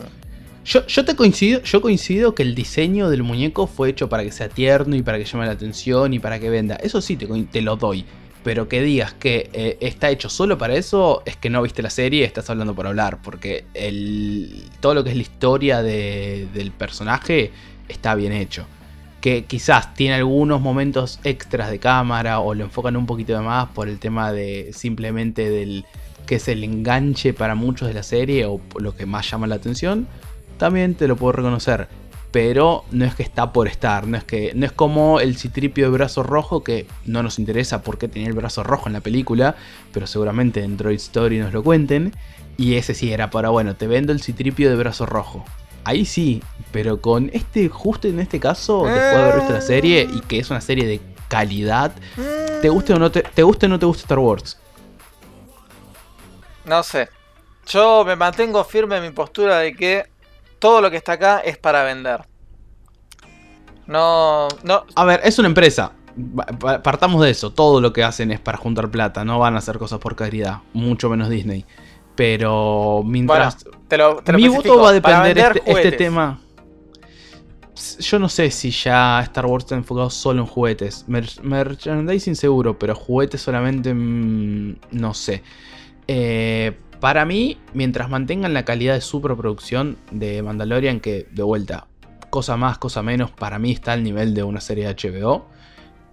yo, 0.70 1.06
te 1.06 1.16
coincido, 1.16 1.64
yo 1.64 1.82
coincido 1.82 2.36
que 2.36 2.44
el 2.44 2.54
diseño 2.54 3.10
del 3.10 3.24
muñeco 3.24 3.66
fue 3.66 3.90
hecho 3.90 4.08
para 4.08 4.24
que 4.24 4.32
sea 4.32 4.50
tierno 4.50 4.96
y 4.96 5.02
para 5.02 5.18
que 5.18 5.26
llame 5.26 5.46
la 5.46 5.54
atención 5.54 6.14
y 6.14 6.20
para 6.20 6.40
que 6.40 6.50
venda. 6.50 6.76
Eso 6.76 7.02
sí 7.02 7.16
te, 7.16 7.28
te 7.52 7.62
lo 7.62 7.76
doy 7.76 8.06
pero 8.44 8.70
que 8.70 8.82
digas 8.82 9.14
que 9.14 9.50
eh, 9.54 9.78
está 9.82 10.10
hecho 10.10 10.30
solo 10.30 10.58
para 10.58 10.76
eso, 10.76 11.22
es 11.26 11.36
que 11.36 11.50
no 11.50 11.62
viste 11.62 11.82
la 11.82 11.90
serie, 11.90 12.24
estás 12.24 12.50
hablando 12.50 12.74
por 12.74 12.88
hablar, 12.88 13.22
porque 13.22 13.66
el, 13.74 14.64
todo 14.80 14.94
lo 14.94 15.04
que 15.04 15.10
es 15.10 15.16
la 15.16 15.22
historia 15.22 15.82
del 15.82 16.72
personaje 16.72 17.52
está 17.88 18.16
bien 18.16 18.32
hecho. 18.32 18.66
Que 19.20 19.44
quizás 19.44 19.94
tiene 19.94 20.16
algunos 20.16 20.62
momentos 20.62 21.20
extras 21.26 21.70
de 21.70 21.80
cámara 21.80 22.40
o 22.40 22.54
lo 22.54 22.64
enfocan 22.64 22.96
un 22.96 23.06
poquito 23.06 23.34
de 23.34 23.42
más 23.42 23.68
por 23.70 23.90
el 23.90 24.00
tema 24.00 24.32
de 24.32 24.72
simplemente 24.74 25.50
del 25.50 25.86
que 26.26 26.36
es 26.36 26.48
el 26.48 26.64
enganche 26.64 27.34
para 27.34 27.56
muchos 27.56 27.88
de 27.88 27.94
la 27.96 28.04
serie 28.04 28.46
o 28.46 28.62
lo 28.80 28.96
que 28.96 29.06
más 29.06 29.30
llama 29.30 29.48
la 29.48 29.56
atención, 29.56 30.08
también 30.60 30.94
te 30.94 31.08
lo 31.08 31.16
puedo 31.16 31.32
reconocer 31.32 31.88
pero 32.32 32.86
no 32.92 33.06
es 33.06 33.16
que 33.16 33.24
está 33.24 33.52
por 33.52 33.68
estar, 33.68 34.06
no 34.06 34.18
es 34.18 34.24
que 34.24 34.52
no 34.54 34.66
es 34.66 34.72
como 34.72 35.20
el 35.20 35.36
citripio 35.36 35.86
de 35.86 35.92
brazo 35.92 36.24
rojo 36.24 36.64
que 36.64 36.86
no 37.06 37.24
nos 37.24 37.40
interesa 37.40 37.82
porque 37.82 38.08
tenía 38.08 38.28
el 38.28 38.36
brazo 38.36 38.64
rojo 38.64 38.88
en 38.88 38.94
la 38.94 39.02
película, 39.02 39.56
pero 39.92 40.06
seguramente 40.06 40.64
en 40.64 40.78
Droid 40.78 40.98
Story 40.98 41.40
nos 41.40 41.54
lo 41.54 41.64
cuenten 41.64 42.14
y 42.58 42.76
ese 42.76 42.94
sí 42.94 43.12
era 43.12 43.30
para 43.30 43.50
bueno, 43.50 43.76
te 43.76 43.88
vendo 43.88 44.12
el 44.12 44.22
citripio 44.22 44.70
de 44.70 44.76
brazo 44.76 45.06
rojo. 45.06 45.44
Ahí 45.86 46.06
sí, 46.06 46.44
pero 46.72 47.02
con 47.02 47.32
este 47.34 47.68
justo 47.70 48.08
en 48.08 48.20
este 48.20 48.40
caso, 48.40 48.84
después 48.84 49.12
de 49.12 49.22
haber 49.22 49.36
visto 49.38 49.54
la 49.54 49.62
serie 49.62 50.08
y 50.14 50.20
que 50.22 50.40
es 50.40 50.50
una 50.52 50.62
serie 50.62 50.86
de 50.86 51.02
calidad, 51.30 51.94
¿te 52.62 52.70
guste 52.70 52.94
o 52.94 53.00
no 53.00 53.12
te, 53.12 53.24
te 53.24 53.42
guste 53.42 53.66
o 53.66 53.70
no 53.70 53.80
te 53.80 53.86
gusta 53.86 54.04
Star 54.04 54.20
Wars? 54.20 54.60
No 56.66 56.84
sé. 56.84 57.10
Yo 57.66 58.04
me 58.04 58.16
mantengo 58.16 58.64
firme 58.64 58.98
en 58.98 59.04
mi 59.04 59.12
postura 59.12 59.60
de 59.60 59.74
que 59.74 60.06
todo 60.60 60.82
lo 60.82 60.92
que 60.92 60.98
está 60.98 61.14
acá 61.14 61.40
es 61.40 61.58
para 61.58 61.84
vender. 61.84 62.22
No, 63.88 64.48
no. 64.64 64.86
A 64.96 65.06
ver, 65.06 65.22
es 65.24 65.40
una 65.40 65.48
empresa. 65.48 65.94
Partamos 66.84 67.24
de 67.24 67.32
eso. 67.32 67.52
Todo 67.52 67.82
lo 67.82 67.92
que 67.92 68.04
hacen 68.04 68.32
es 68.32 68.40
para 68.40 68.58
juntar 68.58 68.92
plata. 68.92 69.26
No 69.26 69.40
van 69.40 69.56
a 69.56 69.60
hacer 69.60 69.80
cosas 69.80 70.00
por 70.00 70.16
caridad. 70.16 70.60
Mucho 70.74 71.10
menos 71.10 71.30
Disney. 71.30 71.66
Pero 72.16 73.02
mientras. 73.06 73.66
mi 74.34 74.48
voto 74.48 74.80
va 74.80 74.90
a 74.90 74.94
depender 74.94 75.36
de 75.36 75.60
este, 75.66 75.72
este, 75.72 75.92
tema. 75.94 76.40
Yo 78.00 78.20
no 78.20 78.28
sé 78.30 78.52
si 78.52 78.70
ya 78.72 79.22
Star 79.22 79.46
Wars 79.46 79.64
está 79.64 79.76
enfocado 79.76 80.10
solo 80.10 80.42
en 80.42 80.48
juguetes. 80.48 81.06
merchandising 81.08 82.36
seguro, 82.36 82.78
pero 82.78 82.94
juguetes 82.94 83.42
solamente. 83.42 83.94
Mm, 83.94 84.76
no 84.92 85.14
sé. 85.14 85.42
Eh, 86.08 86.78
para 87.00 87.26
mí, 87.26 87.58
mientras 87.74 88.10
mantengan 88.10 88.54
la 88.54 88.66
calidad 88.66 88.94
de 88.94 89.02
superproducción 89.02 89.98
de 90.12 90.42
Mandalorian, 90.42 91.00
que 91.00 91.28
de 91.32 91.44
vuelta, 91.44 91.88
cosa 92.30 92.58
más, 92.58 92.78
cosa 92.78 93.02
menos, 93.02 93.32
para 93.32 93.60
mí 93.60 93.72
está 93.72 93.94
al 93.94 94.04
nivel 94.04 94.34
de 94.34 94.44
una 94.44 94.62
serie 94.62 94.88
de 94.88 94.96
HBO. 94.96 95.46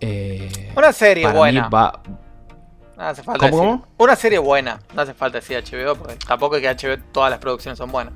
Eh, 0.01 0.73
una 0.77 0.93
serie 0.93 1.31
buena. 1.31 1.69
No 1.71 3.03
hace 3.03 3.23
falta 3.23 3.51
¿Cómo, 3.51 3.87
Una 3.99 4.17
serie 4.17 4.39
buena. 4.39 4.81
No 4.95 5.03
hace 5.03 5.13
falta 5.13 5.39
decir 5.39 5.63
HBO, 5.63 5.97
porque 5.97 6.17
tampoco 6.27 6.57
es 6.57 6.63
que 6.63 6.89
HBO 6.89 7.03
todas 7.13 7.31
las 7.31 7.39
producciones 7.39 7.79
son 7.79 7.91
buenas. 7.93 8.15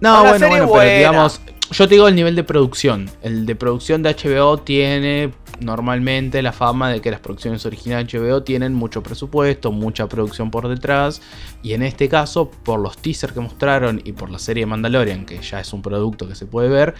No, 0.00 0.24
bueno, 0.24 0.48
bueno, 0.48 0.72
pero 0.72 0.96
digamos, 0.96 1.40
yo 1.70 1.88
te 1.88 1.94
digo 1.94 2.08
el 2.08 2.14
nivel 2.14 2.34
de 2.34 2.44
producción. 2.44 3.08
El 3.22 3.46
de 3.46 3.54
producción 3.54 4.02
de 4.02 4.14
HBO 4.14 4.58
tiene 4.58 5.32
normalmente 5.60 6.42
la 6.42 6.52
fama 6.52 6.90
de 6.90 7.00
que 7.00 7.10
las 7.10 7.20
producciones 7.20 7.64
originales 7.66 8.10
de 8.10 8.18
HBO 8.18 8.42
tienen 8.42 8.74
mucho 8.74 9.02
presupuesto, 9.02 9.72
mucha 9.72 10.08
producción 10.08 10.50
por 10.50 10.68
detrás. 10.68 11.22
Y 11.62 11.72
en 11.72 11.82
este 11.82 12.08
caso, 12.08 12.50
por 12.50 12.80
los 12.80 12.96
teasers 12.98 13.32
que 13.32 13.40
mostraron 13.40 14.00
y 14.04 14.12
por 14.12 14.30
la 14.30 14.38
serie 14.38 14.66
Mandalorian, 14.66 15.26
que 15.26 15.40
ya 15.40 15.60
es 15.60 15.72
un 15.72 15.82
producto 15.82 16.28
que 16.28 16.34
se 16.34 16.46
puede 16.46 16.68
ver, 16.68 16.94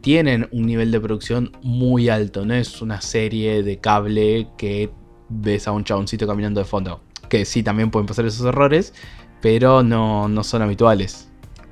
tienen 0.00 0.48
un 0.52 0.66
nivel 0.66 0.90
de 0.90 1.00
producción 1.00 1.52
muy 1.62 2.08
alto. 2.08 2.44
No 2.44 2.54
es 2.54 2.80
una 2.82 3.00
serie 3.00 3.62
de 3.62 3.78
cable 3.78 4.48
que 4.56 4.90
ves 5.28 5.68
a 5.68 5.72
un 5.72 5.84
chaboncito 5.84 6.26
caminando 6.26 6.60
de 6.60 6.66
fondo. 6.66 7.02
Que 7.28 7.44
sí, 7.44 7.62
también 7.62 7.90
pueden 7.90 8.06
pasar 8.06 8.26
esos 8.26 8.46
errores, 8.46 8.92
pero 9.40 9.82
no, 9.82 10.28
no 10.28 10.42
son 10.42 10.62
habituales. 10.62 11.28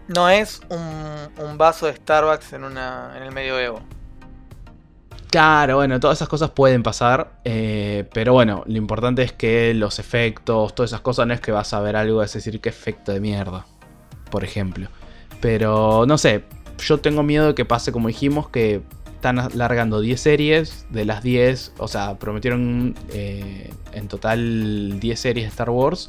No 0.08 0.28
es 0.30 0.62
un, 0.70 1.58
vaso 1.58 1.86
de 1.86 1.94
Starbucks 1.94 2.54
en, 2.54 2.64
una, 2.64 3.12
en 3.16 3.24
el 3.24 3.32
medioevo. 3.32 3.82
Claro, 5.30 5.76
bueno, 5.76 6.00
todas 6.00 6.18
esas 6.18 6.28
cosas 6.28 6.50
pueden 6.50 6.82
pasar, 6.82 7.32
eh, 7.44 8.08
pero 8.14 8.32
bueno, 8.32 8.62
lo 8.66 8.78
importante 8.78 9.22
es 9.22 9.32
que 9.32 9.74
los 9.74 9.98
efectos, 9.98 10.74
todas 10.74 10.90
esas 10.90 11.02
cosas, 11.02 11.26
no 11.26 11.34
es 11.34 11.40
que 11.40 11.52
vas 11.52 11.74
a 11.74 11.80
ver 11.80 11.96
algo, 11.96 12.22
es 12.22 12.32
decir, 12.32 12.60
que 12.60 12.70
efecto 12.70 13.12
de 13.12 13.20
mierda, 13.20 13.66
por 14.30 14.42
ejemplo. 14.42 14.88
Pero 15.42 16.06
no 16.06 16.16
sé, 16.16 16.44
yo 16.78 16.98
tengo 16.98 17.22
miedo 17.22 17.48
de 17.48 17.54
que 17.54 17.66
pase 17.66 17.92
como 17.92 18.08
dijimos, 18.08 18.48
que 18.48 18.80
están 19.14 19.38
alargando 19.38 20.00
10 20.00 20.18
series, 20.18 20.86
de 20.90 21.04
las 21.04 21.22
10, 21.22 21.74
o 21.76 21.88
sea, 21.88 22.18
prometieron 22.18 22.94
eh, 23.12 23.70
en 23.92 24.08
total 24.08 24.98
10 24.98 25.20
series 25.20 25.44
de 25.44 25.50
Star 25.50 25.68
Wars 25.68 26.08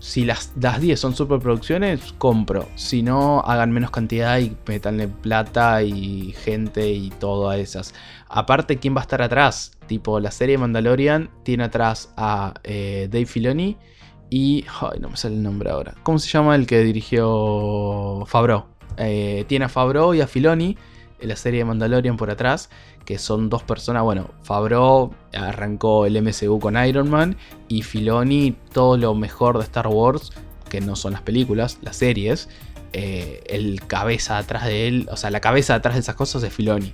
si 0.00 0.24
las, 0.24 0.52
10 0.54 0.98
son 0.98 1.14
superproducciones, 1.14 2.12
compro. 2.18 2.68
Si 2.76 3.02
no, 3.02 3.40
hagan 3.40 3.72
menos 3.72 3.90
cantidad 3.90 4.38
y 4.38 4.56
metanle 4.66 5.08
plata 5.08 5.82
y 5.82 6.32
gente 6.32 6.90
y 6.90 7.10
todo 7.10 7.48
a 7.48 7.58
esas. 7.58 7.94
Aparte, 8.28 8.78
¿quién 8.78 8.94
va 8.94 9.00
a 9.00 9.02
estar 9.02 9.22
atrás? 9.22 9.72
Tipo, 9.86 10.20
la 10.20 10.30
serie 10.30 10.56
Mandalorian 10.58 11.30
tiene 11.42 11.64
atrás 11.64 12.12
a 12.16 12.54
eh, 12.62 13.08
Dave 13.10 13.26
Filoni 13.26 13.76
y... 14.30 14.64
Ay, 14.80 15.00
no 15.00 15.10
me 15.10 15.16
sale 15.16 15.34
el 15.34 15.42
nombre 15.42 15.70
ahora. 15.70 15.94
¿Cómo 16.02 16.18
se 16.18 16.28
llama 16.28 16.54
el 16.54 16.66
que 16.66 16.80
dirigió 16.82 18.24
Fabro? 18.26 18.68
Eh, 18.96 19.44
tiene 19.48 19.64
a 19.64 19.68
Fabro 19.68 20.14
y 20.14 20.20
a 20.20 20.26
Filoni 20.26 20.76
en 21.20 21.28
la 21.28 21.36
serie 21.36 21.60
de 21.60 21.64
Mandalorian 21.64 22.16
por 22.16 22.30
atrás 22.30 22.70
que 23.08 23.16
son 23.16 23.48
dos 23.48 23.62
personas, 23.62 24.02
bueno, 24.02 24.28
Favreau 24.42 25.14
arrancó 25.32 26.04
el 26.04 26.20
MCU 26.20 26.60
con 26.60 26.76
Iron 26.76 27.08
Man 27.08 27.38
y 27.66 27.80
Filoni 27.80 28.54
todo 28.74 28.98
lo 28.98 29.14
mejor 29.14 29.56
de 29.56 29.64
Star 29.64 29.86
Wars, 29.86 30.30
que 30.68 30.82
no 30.82 30.94
son 30.94 31.14
las 31.14 31.22
películas, 31.22 31.78
las 31.80 31.96
series, 31.96 32.50
eh, 32.92 33.42
el 33.46 33.80
cabeza 33.86 34.36
atrás 34.36 34.66
de 34.66 34.88
él, 34.88 35.08
o 35.10 35.16
sea, 35.16 35.30
la 35.30 35.40
cabeza 35.40 35.74
atrás 35.74 35.94
de 35.94 36.00
esas 36.00 36.16
cosas 36.16 36.42
es 36.42 36.52
Filoni. 36.52 36.92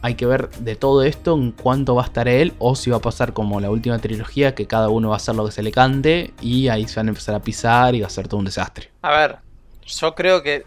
Hay 0.00 0.14
que 0.14 0.24
ver 0.24 0.48
de 0.48 0.76
todo 0.76 1.02
esto 1.02 1.34
en 1.34 1.52
cuánto 1.52 1.94
va 1.94 2.04
a 2.04 2.06
estar 2.06 2.26
él 2.26 2.54
o 2.58 2.74
si 2.74 2.88
va 2.88 2.96
a 2.96 3.02
pasar 3.02 3.34
como 3.34 3.60
la 3.60 3.68
última 3.68 3.98
trilogía, 3.98 4.54
que 4.54 4.66
cada 4.66 4.88
uno 4.88 5.10
va 5.10 5.16
a 5.16 5.18
hacer 5.18 5.34
lo 5.34 5.44
que 5.44 5.52
se 5.52 5.62
le 5.62 5.72
cante 5.72 6.32
y 6.40 6.68
ahí 6.68 6.88
se 6.88 7.00
van 7.00 7.08
a 7.08 7.10
empezar 7.10 7.34
a 7.34 7.40
pisar 7.40 7.94
y 7.94 8.00
va 8.00 8.06
a 8.06 8.10
ser 8.10 8.28
todo 8.28 8.38
un 8.38 8.46
desastre. 8.46 8.88
A 9.02 9.10
ver, 9.10 9.36
yo 9.84 10.14
creo 10.14 10.42
que 10.42 10.64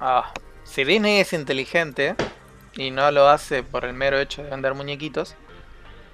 ah, 0.00 0.32
si 0.64 0.82
Disney 0.82 1.20
es 1.20 1.32
inteligente 1.32 2.16
y 2.74 2.90
no 2.90 3.10
lo 3.10 3.28
hace 3.28 3.62
por 3.62 3.84
el 3.84 3.92
mero 3.92 4.18
hecho 4.18 4.42
de 4.42 4.50
vender 4.50 4.74
muñequitos, 4.74 5.34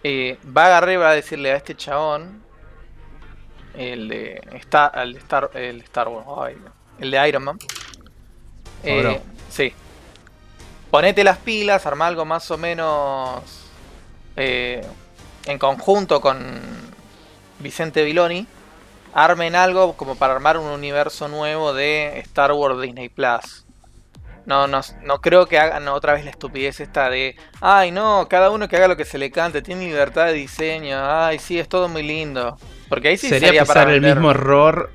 eh, 0.04 0.38
va 0.44 0.64
a 0.64 0.66
agarrar 0.66 0.90
y 0.90 0.96
va 0.96 1.10
a 1.10 1.14
decirle 1.14 1.52
a 1.52 1.56
este 1.56 1.76
chabón, 1.76 2.42
el 3.74 4.08
de 4.08 4.40
Star, 4.54 4.92
el 4.98 5.12
de 5.14 5.18
Star, 5.18 5.50
el 5.54 5.80
Star 5.82 6.08
Wars, 6.08 6.56
el 6.98 7.10
de 7.10 7.28
Iron 7.28 7.44
Man. 7.44 7.58
Eh, 8.82 9.20
sí. 9.50 9.72
Ponete 10.90 11.22
las 11.22 11.38
pilas, 11.38 11.84
arma 11.86 12.06
algo 12.06 12.24
más 12.24 12.50
o 12.50 12.56
menos 12.56 13.42
eh, 14.36 14.86
en 15.46 15.58
conjunto 15.58 16.20
con 16.20 16.38
Vicente 17.58 18.04
Viloni. 18.04 18.46
Armen 19.14 19.56
algo 19.56 19.94
como 19.96 20.16
para 20.16 20.34
armar 20.34 20.58
un 20.58 20.66
universo 20.66 21.28
nuevo 21.28 21.72
de 21.72 22.18
Star 22.20 22.52
Wars 22.52 22.80
Disney 22.80 23.08
Plus. 23.08 23.64
No, 24.48 24.66
no, 24.66 24.80
no 25.02 25.20
creo 25.20 25.44
que 25.44 25.58
hagan 25.58 25.86
otra 25.88 26.14
vez 26.14 26.24
la 26.24 26.30
estupidez 26.30 26.80
esta 26.80 27.10
de, 27.10 27.36
ay 27.60 27.90
no, 27.90 28.26
cada 28.30 28.50
uno 28.50 28.66
que 28.66 28.76
haga 28.76 28.88
lo 28.88 28.96
que 28.96 29.04
se 29.04 29.18
le 29.18 29.30
cante, 29.30 29.60
tiene 29.60 29.84
libertad 29.84 30.24
de 30.24 30.32
diseño, 30.32 30.98
ay 30.98 31.38
sí, 31.38 31.58
es 31.58 31.68
todo 31.68 31.86
muy 31.86 32.02
lindo. 32.02 32.56
Porque 32.88 33.08
ahí 33.08 33.18
sí 33.18 33.28
sería, 33.28 33.48
sería 33.48 33.64
pasar 33.66 33.90
el 33.90 34.00
mismo 34.00 34.30
error. 34.30 34.90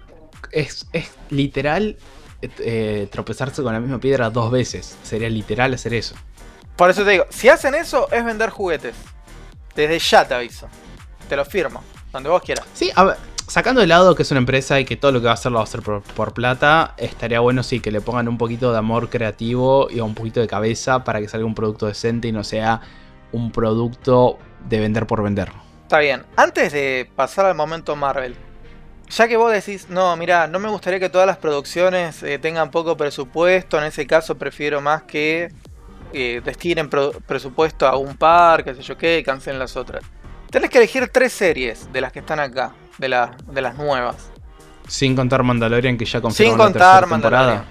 Es, 0.51 0.87
es 0.91 1.11
literal 1.29 1.97
eh, 2.41 3.07
tropezarse 3.11 3.61
con 3.61 3.73
la 3.73 3.79
misma 3.79 3.99
piedra 3.99 4.31
dos 4.31 4.49
veces. 4.49 4.97
Sería 5.03 5.29
literal 5.29 5.71
hacer 5.75 5.93
eso. 5.93 6.15
Por 6.75 6.89
eso 6.89 7.03
te 7.03 7.11
digo, 7.11 7.27
si 7.29 7.47
hacen 7.47 7.75
eso 7.75 8.11
es 8.11 8.25
vender 8.25 8.49
juguetes. 8.49 8.95
Desde 9.75 9.99
ya 9.99 10.27
te 10.27 10.33
aviso. 10.33 10.67
Te 11.29 11.35
lo 11.35 11.45
firmo. 11.45 11.83
Donde 12.11 12.27
vos 12.27 12.41
quieras. 12.41 12.65
Sí, 12.73 12.91
a 12.95 13.03
ver, 13.03 13.17
sacando 13.53 13.81
de 13.81 13.87
lado 13.87 14.15
que 14.15 14.23
es 14.23 14.31
una 14.31 14.39
empresa 14.39 14.79
y 14.79 14.85
que 14.85 14.95
todo 14.95 15.11
lo 15.11 15.19
que 15.19 15.25
va 15.25 15.31
a 15.31 15.33
hacer 15.35 15.51
lo 15.51 15.57
va 15.57 15.61
a 15.61 15.65
hacer 15.65 15.81
por, 15.83 16.33
plata, 16.33 16.95
estaría 16.97 17.39
bueno 17.39 17.61
sí 17.61 17.81
que 17.81 17.91
le 17.91 18.01
pongan 18.01 18.27
un 18.27 18.39
poquito 18.39 18.71
de 18.71 18.79
amor 18.79 19.11
creativo 19.11 19.89
y 19.91 19.99
un 19.99 20.15
poquito 20.15 20.39
de 20.39 20.47
cabeza 20.47 21.03
para 21.03 21.19
que 21.19 21.27
salga 21.27 21.45
un 21.45 21.53
producto 21.53 21.85
decente 21.85 22.27
y 22.27 22.31
no 22.31 22.43
sea 22.43 22.81
un 23.31 23.51
producto 23.51 24.39
de 24.67 24.79
vender 24.79 25.05
por 25.05 25.21
vender. 25.21 25.51
Está 25.83 25.99
bien. 25.99 26.23
Antes 26.35 26.73
de 26.73 27.07
pasar 27.15 27.45
al 27.45 27.53
momento 27.53 27.95
Marvel, 27.95 28.35
ya 29.07 29.27
que 29.27 29.37
vos 29.37 29.51
decís, 29.51 29.87
no, 29.87 30.15
mira, 30.15 30.47
no 30.47 30.57
me 30.57 30.69
gustaría 30.69 30.99
que 30.99 31.09
todas 31.09 31.27
las 31.27 31.37
producciones 31.37 32.23
eh, 32.23 32.39
tengan 32.39 32.71
poco 32.71 32.97
presupuesto, 32.97 33.77
en 33.77 33.83
ese 33.83 34.07
caso 34.07 34.35
prefiero 34.35 34.81
más 34.81 35.03
que 35.03 35.53
eh, 36.11 36.41
destinen 36.43 36.89
presupuesto 36.89 37.85
a 37.85 37.97
un 37.97 38.17
par, 38.17 38.63
qué 38.63 38.73
sé 38.73 38.81
yo 38.81 38.97
qué, 38.97 39.19
y 39.19 39.23
cancelen 39.23 39.59
las 39.59 39.77
otras. 39.77 40.03
Tenés 40.49 40.71
que 40.71 40.79
elegir 40.79 41.07
tres 41.09 41.33
series 41.33 41.93
de 41.93 42.01
las 42.01 42.11
que 42.11 42.17
están 42.17 42.39
acá 42.39 42.73
de, 42.97 43.27
de 43.51 43.61
las 43.61 43.77
nuevas. 43.77 44.29
Sin 44.87 45.15
contar 45.15 45.43
Mandalorian, 45.43 45.97
que 45.97 46.05
ya 46.05 46.21
confirmó 46.21 46.51
Sin 46.51 46.57
contar 46.57 47.07
Mandalorian. 47.07 47.65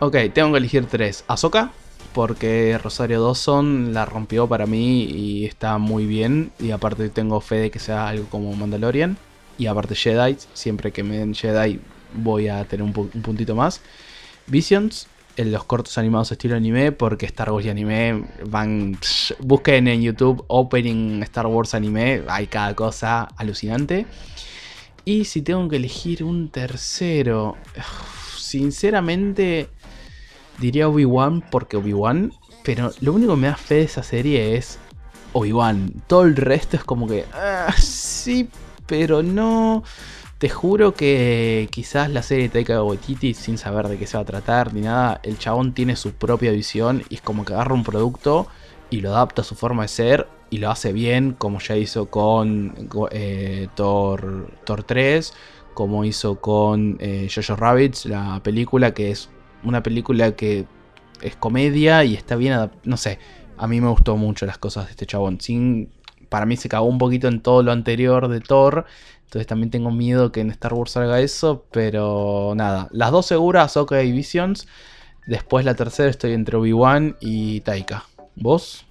Ok, 0.00 0.16
tengo 0.32 0.52
que 0.52 0.58
elegir 0.58 0.86
tres. 0.86 1.24
Ahsoka, 1.28 1.70
porque 2.12 2.78
Rosario 2.82 3.22
Dawson 3.22 3.92
la 3.92 4.04
rompió 4.04 4.48
para 4.48 4.66
mí 4.66 5.04
y 5.04 5.44
está 5.44 5.78
muy 5.78 6.06
bien. 6.06 6.52
Y 6.58 6.70
aparte 6.70 7.08
tengo 7.10 7.40
fe 7.40 7.56
de 7.56 7.70
que 7.70 7.78
sea 7.78 8.08
algo 8.08 8.26
como 8.30 8.52
Mandalorian. 8.54 9.16
Y 9.58 9.66
aparte 9.66 9.94
Jedi, 9.94 10.38
siempre 10.54 10.90
que 10.90 11.02
me 11.02 11.18
den 11.18 11.34
Jedi 11.34 11.80
voy 12.14 12.48
a 12.48 12.64
tener 12.64 12.82
un, 12.82 12.92
puntito 12.92 13.54
más. 13.54 13.80
Visions, 14.46 15.06
en 15.40 15.52
los 15.52 15.64
cortos 15.64 15.96
animados 15.96 16.30
estilo 16.32 16.54
anime, 16.54 16.92
porque 16.92 17.24
Star 17.24 17.50
Wars 17.50 17.64
y 17.64 17.70
anime 17.70 18.24
van. 18.46 18.98
Busquen 19.38 19.88
en 19.88 20.02
YouTube 20.02 20.44
Opening 20.48 21.22
Star 21.22 21.46
Wars 21.46 21.74
anime, 21.74 22.22
hay 22.28 22.46
cada 22.46 22.74
cosa 22.74 23.22
alucinante. 23.36 24.06
Y 25.06 25.24
si 25.24 25.40
tengo 25.40 25.66
que 25.68 25.76
elegir 25.76 26.24
un 26.24 26.50
tercero, 26.50 27.56
sinceramente 28.36 29.70
diría 30.58 30.88
Obi-Wan, 30.88 31.42
porque 31.50 31.78
Obi-Wan, 31.78 32.32
pero 32.62 32.92
lo 33.00 33.14
único 33.14 33.34
que 33.34 33.40
me 33.40 33.48
da 33.48 33.56
fe 33.56 33.76
de 33.76 33.82
esa 33.84 34.02
serie 34.02 34.56
es 34.56 34.78
Obi-Wan. 35.32 36.02
Todo 36.06 36.24
el 36.24 36.36
resto 36.36 36.76
es 36.76 36.84
como 36.84 37.08
que. 37.08 37.24
Ah, 37.32 37.74
sí, 37.78 38.50
pero 38.86 39.22
no. 39.22 39.84
Te 40.40 40.48
juro 40.48 40.94
que 40.94 41.68
quizás 41.70 42.08
la 42.08 42.22
serie 42.22 42.48
Taika 42.48 42.82
Waititi, 42.82 43.34
sin 43.34 43.58
saber 43.58 43.88
de 43.88 43.98
qué 43.98 44.06
se 44.06 44.16
va 44.16 44.22
a 44.22 44.24
tratar 44.24 44.72
ni 44.72 44.80
nada, 44.80 45.20
el 45.22 45.36
chabón 45.38 45.74
tiene 45.74 45.96
su 45.96 46.14
propia 46.14 46.50
visión 46.50 47.02
y 47.10 47.16
es 47.16 47.20
como 47.20 47.44
que 47.44 47.52
agarra 47.52 47.74
un 47.74 47.84
producto 47.84 48.46
y 48.88 49.02
lo 49.02 49.10
adapta 49.10 49.42
a 49.42 49.44
su 49.44 49.54
forma 49.54 49.82
de 49.82 49.88
ser 49.88 50.28
y 50.48 50.56
lo 50.56 50.70
hace 50.70 50.94
bien, 50.94 51.32
como 51.32 51.58
ya 51.60 51.76
hizo 51.76 52.06
con 52.06 52.88
eh, 53.10 53.68
Thor, 53.74 54.50
3, 54.64 55.34
como 55.74 56.06
hizo 56.06 56.40
con 56.40 56.96
eh, 57.00 57.28
Jojo 57.30 57.56
Rabbits, 57.56 58.06
la 58.06 58.40
película 58.42 58.94
que 58.94 59.10
es 59.10 59.28
una 59.62 59.82
película 59.82 60.34
que 60.36 60.64
es 61.20 61.36
comedia 61.36 62.02
y 62.04 62.14
está 62.14 62.36
bien, 62.36 62.70
no 62.84 62.96
sé, 62.96 63.18
a 63.58 63.66
mí 63.66 63.78
me 63.82 63.90
gustó 63.90 64.16
mucho 64.16 64.46
las 64.46 64.56
cosas 64.56 64.86
de 64.86 64.92
este 64.92 65.04
chabón. 65.04 65.38
Sin, 65.38 65.90
para 66.30 66.46
mí 66.46 66.56
se 66.56 66.70
cagó 66.70 66.86
un 66.86 66.96
poquito 66.96 67.28
en 67.28 67.42
todo 67.42 67.62
lo 67.62 67.72
anterior 67.72 68.28
de 68.28 68.40
Thor 68.40 68.86
entonces 69.30 69.46
también 69.46 69.70
tengo 69.70 69.92
miedo 69.92 70.32
que 70.32 70.40
en 70.40 70.50
Star 70.50 70.74
Wars 70.74 70.90
salga 70.90 71.20
eso, 71.20 71.64
pero 71.70 72.52
nada. 72.56 72.88
Las 72.90 73.12
dos 73.12 73.26
seguras, 73.26 73.76
OK 73.76 73.92
y 73.92 74.10
Visions. 74.10 74.66
Después 75.24 75.64
la 75.64 75.74
tercera 75.74 76.10
estoy 76.10 76.32
entre 76.32 76.56
Obi-Wan 76.56 77.16
y 77.20 77.60
Taika. 77.60 78.06
¿Vos? 78.34 78.84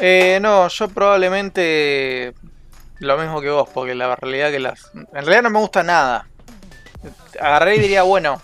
Eh, 0.00 0.40
no, 0.42 0.66
yo 0.66 0.88
probablemente 0.88 2.34
lo 2.98 3.16
mismo 3.16 3.40
que 3.40 3.50
vos, 3.50 3.68
porque 3.72 3.94
la 3.94 4.16
realidad 4.16 4.50
que 4.50 4.58
las... 4.58 4.90
En 4.92 5.06
realidad 5.24 5.42
no 5.44 5.50
me 5.50 5.60
gusta 5.60 5.84
nada. 5.84 6.26
Agarré 7.40 7.76
y 7.76 7.78
diría, 7.78 8.02
bueno, 8.02 8.42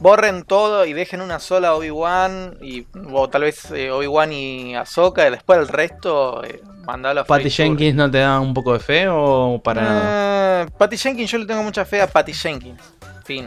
borren 0.00 0.44
todo 0.44 0.86
y 0.86 0.92
dejen 0.92 1.20
una 1.20 1.38
sola 1.38 1.74
Obi-Wan 1.74 2.58
y 2.62 2.86
o 3.12 3.28
tal 3.28 3.42
vez 3.42 3.70
eh, 3.70 3.90
Obi-Wan 3.90 4.32
y 4.32 4.74
Ahsoka 4.74 5.26
y 5.26 5.30
después 5.30 5.58
el 5.58 5.68
resto 5.68 6.42
eh, 6.44 6.62
mandalo 6.86 7.20
a 7.20 7.24
¿Patty 7.24 7.50
Jenkins 7.50 7.94
no 7.94 8.10
te 8.10 8.18
da 8.18 8.40
un 8.40 8.54
poco 8.54 8.72
de 8.72 8.80
fe 8.80 9.06
o 9.08 9.60
para 9.62 9.82
nada? 9.82 10.62
Eh, 10.62 10.70
Patty 10.78 10.96
Jenkins 10.96 11.30
yo 11.30 11.38
le 11.38 11.46
tengo 11.46 11.62
mucha 11.62 11.84
fe 11.84 12.00
a 12.00 12.06
Patty 12.06 12.32
Jenkins. 12.32 12.80
Fin. 13.24 13.46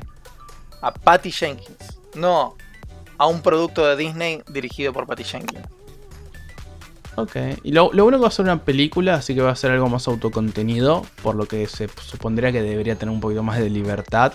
A 0.82 0.94
Patty 0.94 1.32
Jenkins. 1.32 2.00
No 2.16 2.56
a 3.18 3.28
un 3.28 3.42
producto 3.42 3.86
de 3.86 3.96
Disney 3.96 4.42
dirigido 4.48 4.94
por 4.94 5.08
Patty 5.08 5.24
Jenkins. 5.24 5.66
Ok, 7.16 7.36
y 7.64 7.72
lo, 7.72 7.92
lo, 7.94 8.04
bueno 8.04 8.20
que 8.20 8.24
va 8.24 8.28
a 8.28 8.32
ser 8.32 8.46
una 8.46 8.64
película, 8.64 9.16
así 9.16 9.34
que 9.34 9.42
va 9.42 9.50
a 9.50 9.56
ser 9.56 9.72
algo 9.72 9.90
más 9.90 10.08
autocontenido, 10.08 11.04
por 11.24 11.34
lo 11.34 11.48
que 11.48 11.66
se 11.66 11.90
supondría 12.00 12.52
que 12.52 12.62
debería 12.62 12.96
tener 12.96 13.12
un 13.12 13.20
poquito 13.20 13.42
más 13.42 13.58
de 13.58 13.72
libertad 13.72 14.34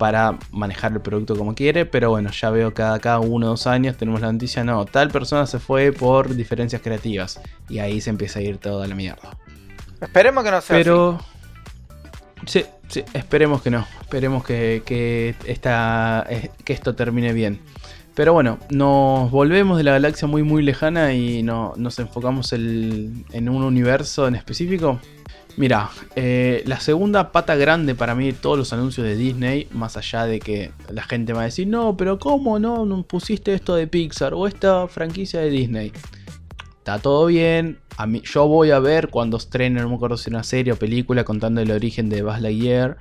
para 0.00 0.38
manejar 0.50 0.92
el 0.92 1.02
producto 1.02 1.36
como 1.36 1.54
quiere, 1.54 1.84
pero 1.84 2.08
bueno, 2.08 2.30
ya 2.30 2.48
veo 2.48 2.72
cada, 2.72 2.98
cada 3.00 3.20
uno 3.20 3.48
o 3.48 3.50
dos 3.50 3.66
años 3.66 3.98
tenemos 3.98 4.22
la 4.22 4.32
noticia, 4.32 4.64
no, 4.64 4.86
tal 4.86 5.10
persona 5.10 5.46
se 5.46 5.58
fue 5.58 5.92
por 5.92 6.34
diferencias 6.34 6.80
creativas 6.80 7.38
y 7.68 7.80
ahí 7.80 8.00
se 8.00 8.08
empieza 8.08 8.38
a 8.38 8.42
ir 8.42 8.56
toda 8.56 8.88
la 8.88 8.94
mierda. 8.94 9.36
Esperemos 10.00 10.42
que 10.42 10.50
no 10.50 10.60
sea 10.62 10.76
Pero... 10.78 11.20
Sí, 12.46 12.64
sí, 12.88 13.04
esperemos 13.12 13.60
que 13.60 13.70
no, 13.70 13.86
esperemos 14.00 14.42
que, 14.42 14.82
que, 14.86 15.34
eh, 15.46 16.50
que 16.64 16.72
esto 16.72 16.94
termine 16.94 17.34
bien. 17.34 17.60
Pero 18.14 18.32
bueno, 18.32 18.58
nos 18.70 19.30
volvemos 19.30 19.76
de 19.76 19.84
la 19.84 19.92
galaxia 19.92 20.26
muy 20.26 20.42
muy 20.42 20.62
lejana 20.62 21.12
y 21.12 21.42
no, 21.42 21.74
nos 21.76 21.98
enfocamos 21.98 22.54
en 22.54 23.48
un 23.50 23.62
universo 23.62 24.26
en 24.26 24.34
específico. 24.34 24.98
Mira, 25.56 25.90
eh, 26.16 26.62
la 26.66 26.80
segunda 26.80 27.32
pata 27.32 27.54
grande 27.54 27.94
para 27.94 28.14
mí 28.14 28.26
de 28.26 28.32
todos 28.32 28.56
los 28.56 28.72
anuncios 28.72 29.06
de 29.06 29.16
Disney, 29.16 29.68
más 29.72 29.96
allá 29.96 30.24
de 30.24 30.40
que 30.40 30.72
la 30.90 31.02
gente 31.02 31.32
va 31.32 31.42
a 31.42 31.44
decir, 31.44 31.66
no, 31.66 31.96
pero 31.96 32.18
¿cómo 32.18 32.58
no, 32.58 32.86
no 32.86 33.02
pusiste 33.02 33.54
esto 33.54 33.74
de 33.74 33.86
Pixar 33.86 34.32
o 34.34 34.46
esta 34.46 34.88
franquicia 34.88 35.40
de 35.40 35.50
Disney? 35.50 35.92
Está 36.78 36.98
todo 36.98 37.26
bien, 37.26 37.78
a 37.96 38.06
mí, 38.06 38.22
yo 38.24 38.46
voy 38.46 38.70
a 38.70 38.78
ver 38.78 39.08
cuando 39.08 39.36
estrenen, 39.36 39.82
no 39.82 39.90
me 39.90 39.96
acuerdo 39.96 40.16
si 40.16 40.30
una 40.30 40.42
serie 40.42 40.72
o 40.72 40.76
película 40.76 41.24
contando 41.24 41.60
el 41.60 41.70
origen 41.70 42.08
de 42.08 42.22
Buzz 42.22 42.40
Lightyear, 42.40 42.96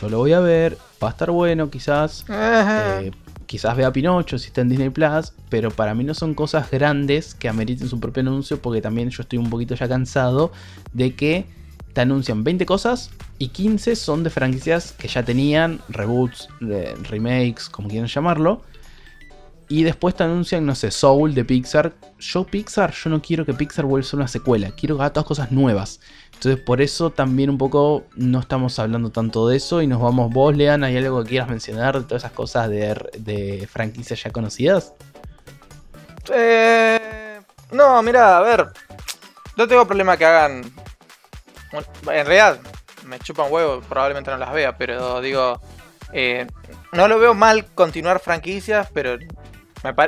yo 0.00 0.08
lo 0.08 0.18
voy 0.18 0.32
a 0.32 0.40
ver, 0.40 0.78
va 1.02 1.08
a 1.08 1.10
estar 1.10 1.30
bueno 1.30 1.70
quizás, 1.70 2.24
eh, 2.28 3.10
quizás 3.46 3.76
vea 3.76 3.92
Pinocho 3.92 4.38
si 4.38 4.48
está 4.48 4.60
en 4.60 4.68
Disney 4.68 4.90
Plus, 4.90 5.32
pero 5.48 5.70
para 5.70 5.94
mí 5.94 6.04
no 6.04 6.14
son 6.14 6.34
cosas 6.34 6.70
grandes 6.70 7.34
que 7.34 7.48
ameriten 7.48 7.88
su 7.88 7.98
propio 7.98 8.20
anuncio 8.20 8.60
porque 8.60 8.80
también 8.80 9.10
yo 9.10 9.22
estoy 9.22 9.38
un 9.38 9.50
poquito 9.50 9.74
ya 9.74 9.88
cansado 9.88 10.52
de 10.92 11.14
que 11.14 11.46
te 11.94 12.00
anuncian 12.00 12.44
20 12.44 12.66
cosas 12.66 13.10
y 13.38 13.48
15 13.48 13.96
son 13.96 14.24
de 14.24 14.30
franquicias 14.30 14.92
que 14.92 15.08
ya 15.08 15.22
tenían, 15.22 15.80
reboots, 15.88 16.48
remakes, 17.08 17.68
como 17.68 17.88
quieran 17.88 18.08
llamarlo. 18.08 18.62
Y 19.68 19.82
después 19.82 20.14
te 20.14 20.24
anuncian, 20.24 20.66
no 20.66 20.74
sé, 20.74 20.90
Soul 20.90 21.34
de 21.34 21.44
Pixar. 21.44 21.94
Yo 22.18 22.44
Pixar, 22.44 22.92
yo 22.92 23.08
no 23.08 23.22
quiero 23.22 23.46
que 23.46 23.54
Pixar 23.54 23.86
vuelva 23.86 24.06
a 24.06 24.10
ser 24.10 24.18
una 24.18 24.28
secuela, 24.28 24.70
quiero 24.72 24.96
que 24.96 25.02
haga 25.02 25.12
todas 25.12 25.26
cosas 25.26 25.52
nuevas. 25.52 26.00
Entonces 26.34 26.62
por 26.62 26.82
eso 26.82 27.10
también 27.10 27.48
un 27.48 27.56
poco 27.56 28.04
no 28.16 28.40
estamos 28.40 28.78
hablando 28.78 29.10
tanto 29.10 29.48
de 29.48 29.56
eso 29.56 29.80
y 29.80 29.86
nos 29.86 30.02
vamos, 30.02 30.32
vos 30.32 30.54
Lean, 30.54 30.84
¿hay 30.84 30.96
algo 30.96 31.22
que 31.22 31.30
quieras 31.30 31.48
mencionar 31.48 31.98
de 31.98 32.04
todas 32.04 32.24
esas 32.24 32.32
cosas 32.32 32.68
de, 32.68 33.68
franquicias 33.70 34.22
ya 34.22 34.30
conocidas? 34.30 34.92
Eh, 36.32 37.40
no, 37.72 38.02
mira, 38.02 38.36
a 38.36 38.40
ver, 38.42 38.66
no 39.56 39.66
tengo 39.68 39.86
problema 39.86 40.16
que 40.16 40.24
hagan... 40.24 40.62
En 41.78 42.26
realidad, 42.26 42.58
me 43.04 43.18
chupan 43.18 43.46
huevo, 43.50 43.80
probablemente 43.88 44.30
no 44.30 44.38
las 44.38 44.52
vea, 44.52 44.76
pero 44.76 45.20
digo, 45.20 45.60
eh, 46.12 46.46
no 46.92 47.08
lo 47.08 47.18
veo 47.18 47.34
mal 47.34 47.66
continuar 47.74 48.20
franquicias, 48.20 48.88
pero 48.92 49.18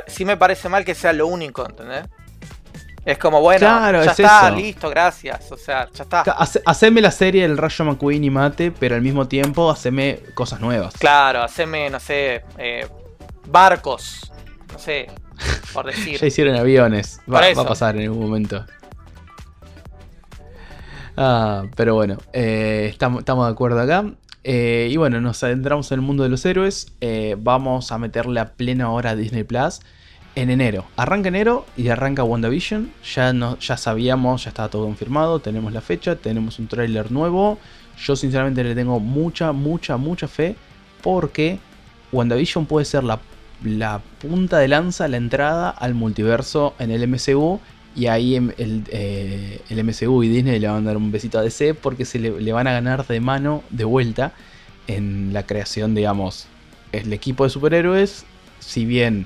sí 0.07 0.25
me 0.25 0.37
parece 0.37 0.69
mal 0.69 0.85
que 0.85 0.95
sea 0.95 1.13
lo 1.13 1.27
único, 1.27 1.65
¿entendés? 1.67 2.05
Es 3.07 3.17
como, 3.17 3.39
bueno, 3.39 4.03
ya 4.03 4.11
está, 4.11 4.51
listo, 4.51 4.89
gracias. 4.89 5.49
O 5.53 5.55
sea, 5.55 5.87
ya 5.93 6.03
está. 6.03 6.23
haceme 6.65 6.99
la 6.99 7.11
serie 7.11 7.43
del 7.43 7.57
Rayo 7.57 7.85
McQueen 7.85 8.21
y 8.25 8.29
mate, 8.29 8.69
pero 8.69 8.95
al 8.95 9.01
mismo 9.01 9.29
tiempo 9.29 9.71
haceme 9.71 10.19
cosas 10.33 10.59
nuevas. 10.59 10.93
Claro, 10.97 11.41
haceme, 11.41 11.89
no 11.89 12.01
sé, 12.01 12.43
eh, 12.57 12.85
barcos. 13.45 14.29
No 14.73 14.77
sé, 14.77 15.07
por 15.71 15.85
decir. 15.95 16.19
ya 16.19 16.27
hicieron 16.27 16.57
aviones. 16.57 17.21
Va, 17.33 17.39
a 17.47 17.65
pasar 17.65 17.95
en 17.95 18.03
algún 18.03 18.19
momento. 18.19 18.65
Ah, 21.17 21.63
pero 21.75 21.95
bueno, 21.95 22.17
eh, 22.31 22.87
estamos, 22.89 23.25
de 23.25 23.51
acuerdo 23.51 23.81
acá. 23.81 24.13
Eh, 24.43 24.87
y 24.89 24.95
bueno, 24.97 25.19
nos 25.19 25.43
adentramos 25.43 25.91
en 25.91 25.99
el 25.99 26.05
mundo 26.05 26.23
de 26.23 26.29
los 26.29 26.45
héroes. 26.45 26.93
vamos 27.39 27.91
a 27.91 27.97
meterle 27.97 28.39
a 28.39 28.53
plena 28.53 28.91
hora 28.91 29.09
a 29.11 29.15
Disney 29.15 29.43
Plus 29.43 29.81
en 30.37 30.51
enero. 30.51 30.85
Arranca 30.95 31.29
enero 31.29 31.65
y 31.75 31.89
arranca 31.89 32.23
WandaVision. 32.23 32.91
Ya, 33.15 33.33
ya 33.59 33.75
sabíamos, 33.75 34.43
ya 34.43 34.49
estaba 34.49 34.69
todo 34.69 34.85
confirmado. 34.85 35.39
Tenemos 35.39 35.73
la 35.73 35.81
fecha, 35.81 36.15
tenemos 36.15 36.59
un 36.59 36.67
tráiler 36.67 37.11
nuevo. 37.11 37.57
Yo 37.97 38.15
sinceramente 38.15 38.63
le 38.63 38.75
tengo 38.75 38.99
mucha, 38.99 39.51
mucha, 39.51 39.97
mucha 39.97 40.27
fe. 40.27 40.55
Porque 41.01 41.57
WandaVision 42.11 42.67
puede 42.67 42.85
ser 42.85 43.03
la, 43.03 43.19
la 43.63 43.99
punta 44.19 44.59
de 44.59 44.67
lanza, 44.67 45.07
la 45.07 45.17
entrada 45.17 45.71
al 45.71 45.95
multiverso 45.95 46.75
en 46.77 46.91
el 46.91 47.07
MCU. 47.07 47.59
Y 47.97 48.05
ahí 48.05 48.35
el, 48.35 48.83
eh, 48.91 49.59
el, 49.69 49.83
MCU 49.83 50.21
y 50.21 50.27
Disney 50.27 50.59
le 50.59 50.67
van 50.67 50.83
a 50.83 50.87
dar 50.89 50.97
un 50.97 51.11
besito 51.11 51.39
a 51.39 51.41
DC 51.41 51.73
porque 51.73 52.05
se 52.05 52.19
le, 52.19 52.39
le 52.39 52.53
van 52.53 52.67
a 52.67 52.71
ganar 52.71 53.07
de 53.07 53.19
mano 53.19 53.63
de 53.71 53.85
vuelta 53.85 54.33
en 54.85 55.33
la 55.33 55.47
creación, 55.47 55.95
digamos, 55.95 56.45
el 56.91 57.11
equipo 57.11 57.43
de 57.43 57.49
superhéroes. 57.49 58.23
Si 58.59 58.85
bien 58.85 59.25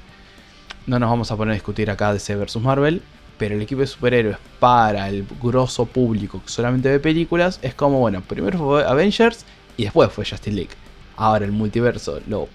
no 0.88 1.00
nos 1.00 1.10
vamos 1.10 1.32
a 1.32 1.36
poner 1.36 1.52
a 1.52 1.56
discutir 1.56 1.92
acá 1.92 2.14
DC 2.14 2.34
vs 2.34 2.56
Marvel, 2.62 3.02
pero 3.38 3.56
el 3.56 3.62
equipo 3.62 3.82
de 3.82 3.88
superhéroes 3.88 4.38
para 4.62 5.10
el 5.10 5.26
grosso 5.44 5.86
público 5.86 6.42
que 6.42 6.50
solamente 6.50 6.88
ve 6.88 7.02
películas 7.02 7.60
es 7.62 7.74
como, 7.74 8.00
bueno, 8.00 8.22
primero 8.22 8.58
fue 8.58 8.86
Avengers 8.86 9.46
y 9.76 9.84
después 9.84 10.10
fue 10.14 10.24
Justin 10.26 10.56
League. 10.56 10.72
Ahora 11.18 11.44
el 11.44 11.52
multiverso 11.52 12.22
lo, 12.26 12.48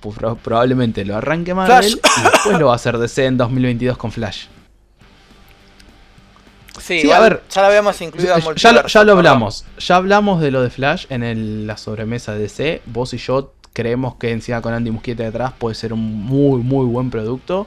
probablemente 0.43 1.05
lo 1.05 1.15
arranque 1.15 1.53
Marvel 1.53 1.89
y 1.89 2.23
después 2.23 2.59
lo 2.59 2.69
va 2.69 2.73
a 2.73 2.77
hacer 2.77 2.97
DC 2.97 3.27
en 3.27 3.37
2022 3.37 3.99
con 3.99 4.11
Flash. 4.11 4.47
Sí, 6.81 7.11
a 7.11 7.21
ver, 7.21 7.43
ya 7.51 7.63
lo 7.63 7.69
habíamos 7.69 8.01
incluido 8.01 8.35
en 8.37 8.55
ya, 8.57 8.87
ya, 8.87 9.05
lo 9.05 9.13
hablamos. 9.13 9.65
Ya 9.79 9.97
hablamos 9.97 10.41
de 10.41 10.51
lo 10.51 10.63
de 10.63 10.71
Flash 10.71 11.07
en 11.11 11.67
la 11.67 11.77
sobremesa 11.77 12.33
de 12.33 12.41
DC. 12.41 12.83
Vos 12.87 13.15
y 13.15 13.19
yo 13.19 13.53
creemos 13.73 14.17
que 14.17 14.31
encima 14.31 14.63
con 14.63 14.73
Andy 14.75 14.91
Muschietti 14.91 15.23
detrás 15.23 15.53
puede 15.53 15.75
ser 15.75 15.93
un 15.93 16.01
muy, 16.01 16.63
muy 16.63 16.87
buen 16.87 17.11
producto 17.11 17.67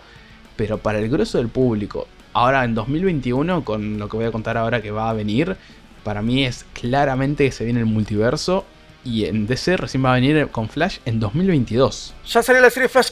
pero 0.60 0.78
para 0.78 0.99
el 0.99 1.07
grueso 1.07 1.38
del 1.38 1.47
público, 1.47 2.05
ahora 2.34 2.66
en 2.66 2.76
2021, 2.76 3.64
con 3.64 3.97
lo 3.97 4.10
que 4.10 4.18
voy 4.18 4.26
a 4.26 4.32
contar 4.34 4.57
ahora 4.57 4.82
que 4.82 4.91
va 4.91 5.10
a 5.10 5.14
venir, 5.14 5.55
para 6.03 6.22
mí 6.22 6.43
es 6.43 6.66
claramente 6.74 7.45
que 7.45 7.53
se 7.53 7.64
viene 7.64 7.80
el 7.80 7.86
multiverso 7.86 8.66
y 9.05 9.24
en 9.24 9.47
DC 9.47 9.78
recién 9.78 10.03
va 10.03 10.12
a 10.12 10.16
venir 10.16 10.49
con 10.49 10.68
Flash 10.68 10.97
en 11.05 11.22
2022. 11.22 12.14
Ya 12.28 12.43
salió 12.43 12.62
la 12.62 12.70
serie 12.70 12.89
Flash. 12.89 13.12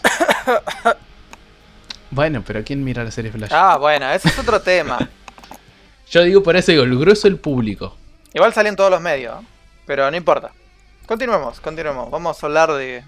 bueno, 2.11 2.43
pero 2.45 2.65
¿quién 2.65 2.83
mira 2.83 3.05
la 3.05 3.11
serie 3.11 3.31
Flash? 3.31 3.51
Ah, 3.53 3.77
bueno, 3.77 4.11
ese 4.11 4.27
es 4.27 4.37
otro 4.37 4.59
tema. 4.73 4.99
Yo 6.09 6.23
digo 6.23 6.43
por 6.43 6.55
eso, 6.55 6.71
digo, 6.71 6.83
el 6.83 6.97
grueso 6.97 7.27
del 7.27 7.37
público. 7.37 7.95
Igual 8.33 8.53
salen 8.53 8.75
todos 8.75 8.91
los 8.91 9.01
medios, 9.01 9.35
pero 9.85 10.09
no 10.09 10.15
importa. 10.15 10.51
Continuemos, 11.05 11.59
continuemos. 11.59 12.09
Vamos 12.11 12.41
a 12.41 12.45
hablar 12.45 12.71
de, 12.73 13.03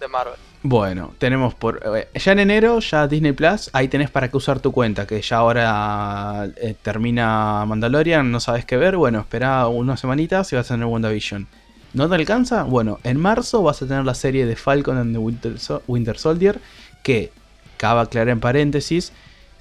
de 0.00 0.08
Marvel. 0.08 0.34
Bueno, 0.64 1.12
tenemos 1.18 1.54
por. 1.54 1.80
Eh, 1.96 2.08
ya 2.14 2.32
en 2.32 2.38
enero, 2.38 2.78
ya 2.78 3.08
Disney 3.08 3.32
Plus, 3.32 3.68
ahí 3.72 3.88
tenés 3.88 4.10
para 4.10 4.28
qué 4.28 4.36
usar 4.36 4.60
tu 4.60 4.70
cuenta, 4.70 5.06
que 5.06 5.20
ya 5.20 5.38
ahora 5.38 6.48
eh, 6.56 6.76
termina 6.80 7.64
Mandalorian, 7.66 8.30
no 8.30 8.38
sabes 8.38 8.64
qué 8.64 8.76
ver. 8.76 8.96
Bueno, 8.96 9.20
espera 9.20 9.66
unas 9.66 10.00
semanitas 10.00 10.52
y 10.52 10.56
vas 10.56 10.70
a 10.70 10.74
tener 10.74 10.86
WandaVision. 10.86 11.48
¿No 11.94 12.08
te 12.08 12.14
alcanza? 12.14 12.62
Bueno, 12.62 13.00
en 13.02 13.18
marzo 13.20 13.62
vas 13.62 13.82
a 13.82 13.86
tener 13.86 14.04
la 14.04 14.14
serie 14.14 14.46
de 14.46 14.56
Falcon 14.56 14.96
and 14.96 15.12
the 15.12 15.18
Winter, 15.18 15.56
Winter 15.88 16.16
Soldier, 16.16 16.60
que, 17.02 17.32
cabe 17.76 18.00
aclarar 18.00 18.28
en 18.28 18.40
paréntesis, 18.40 19.12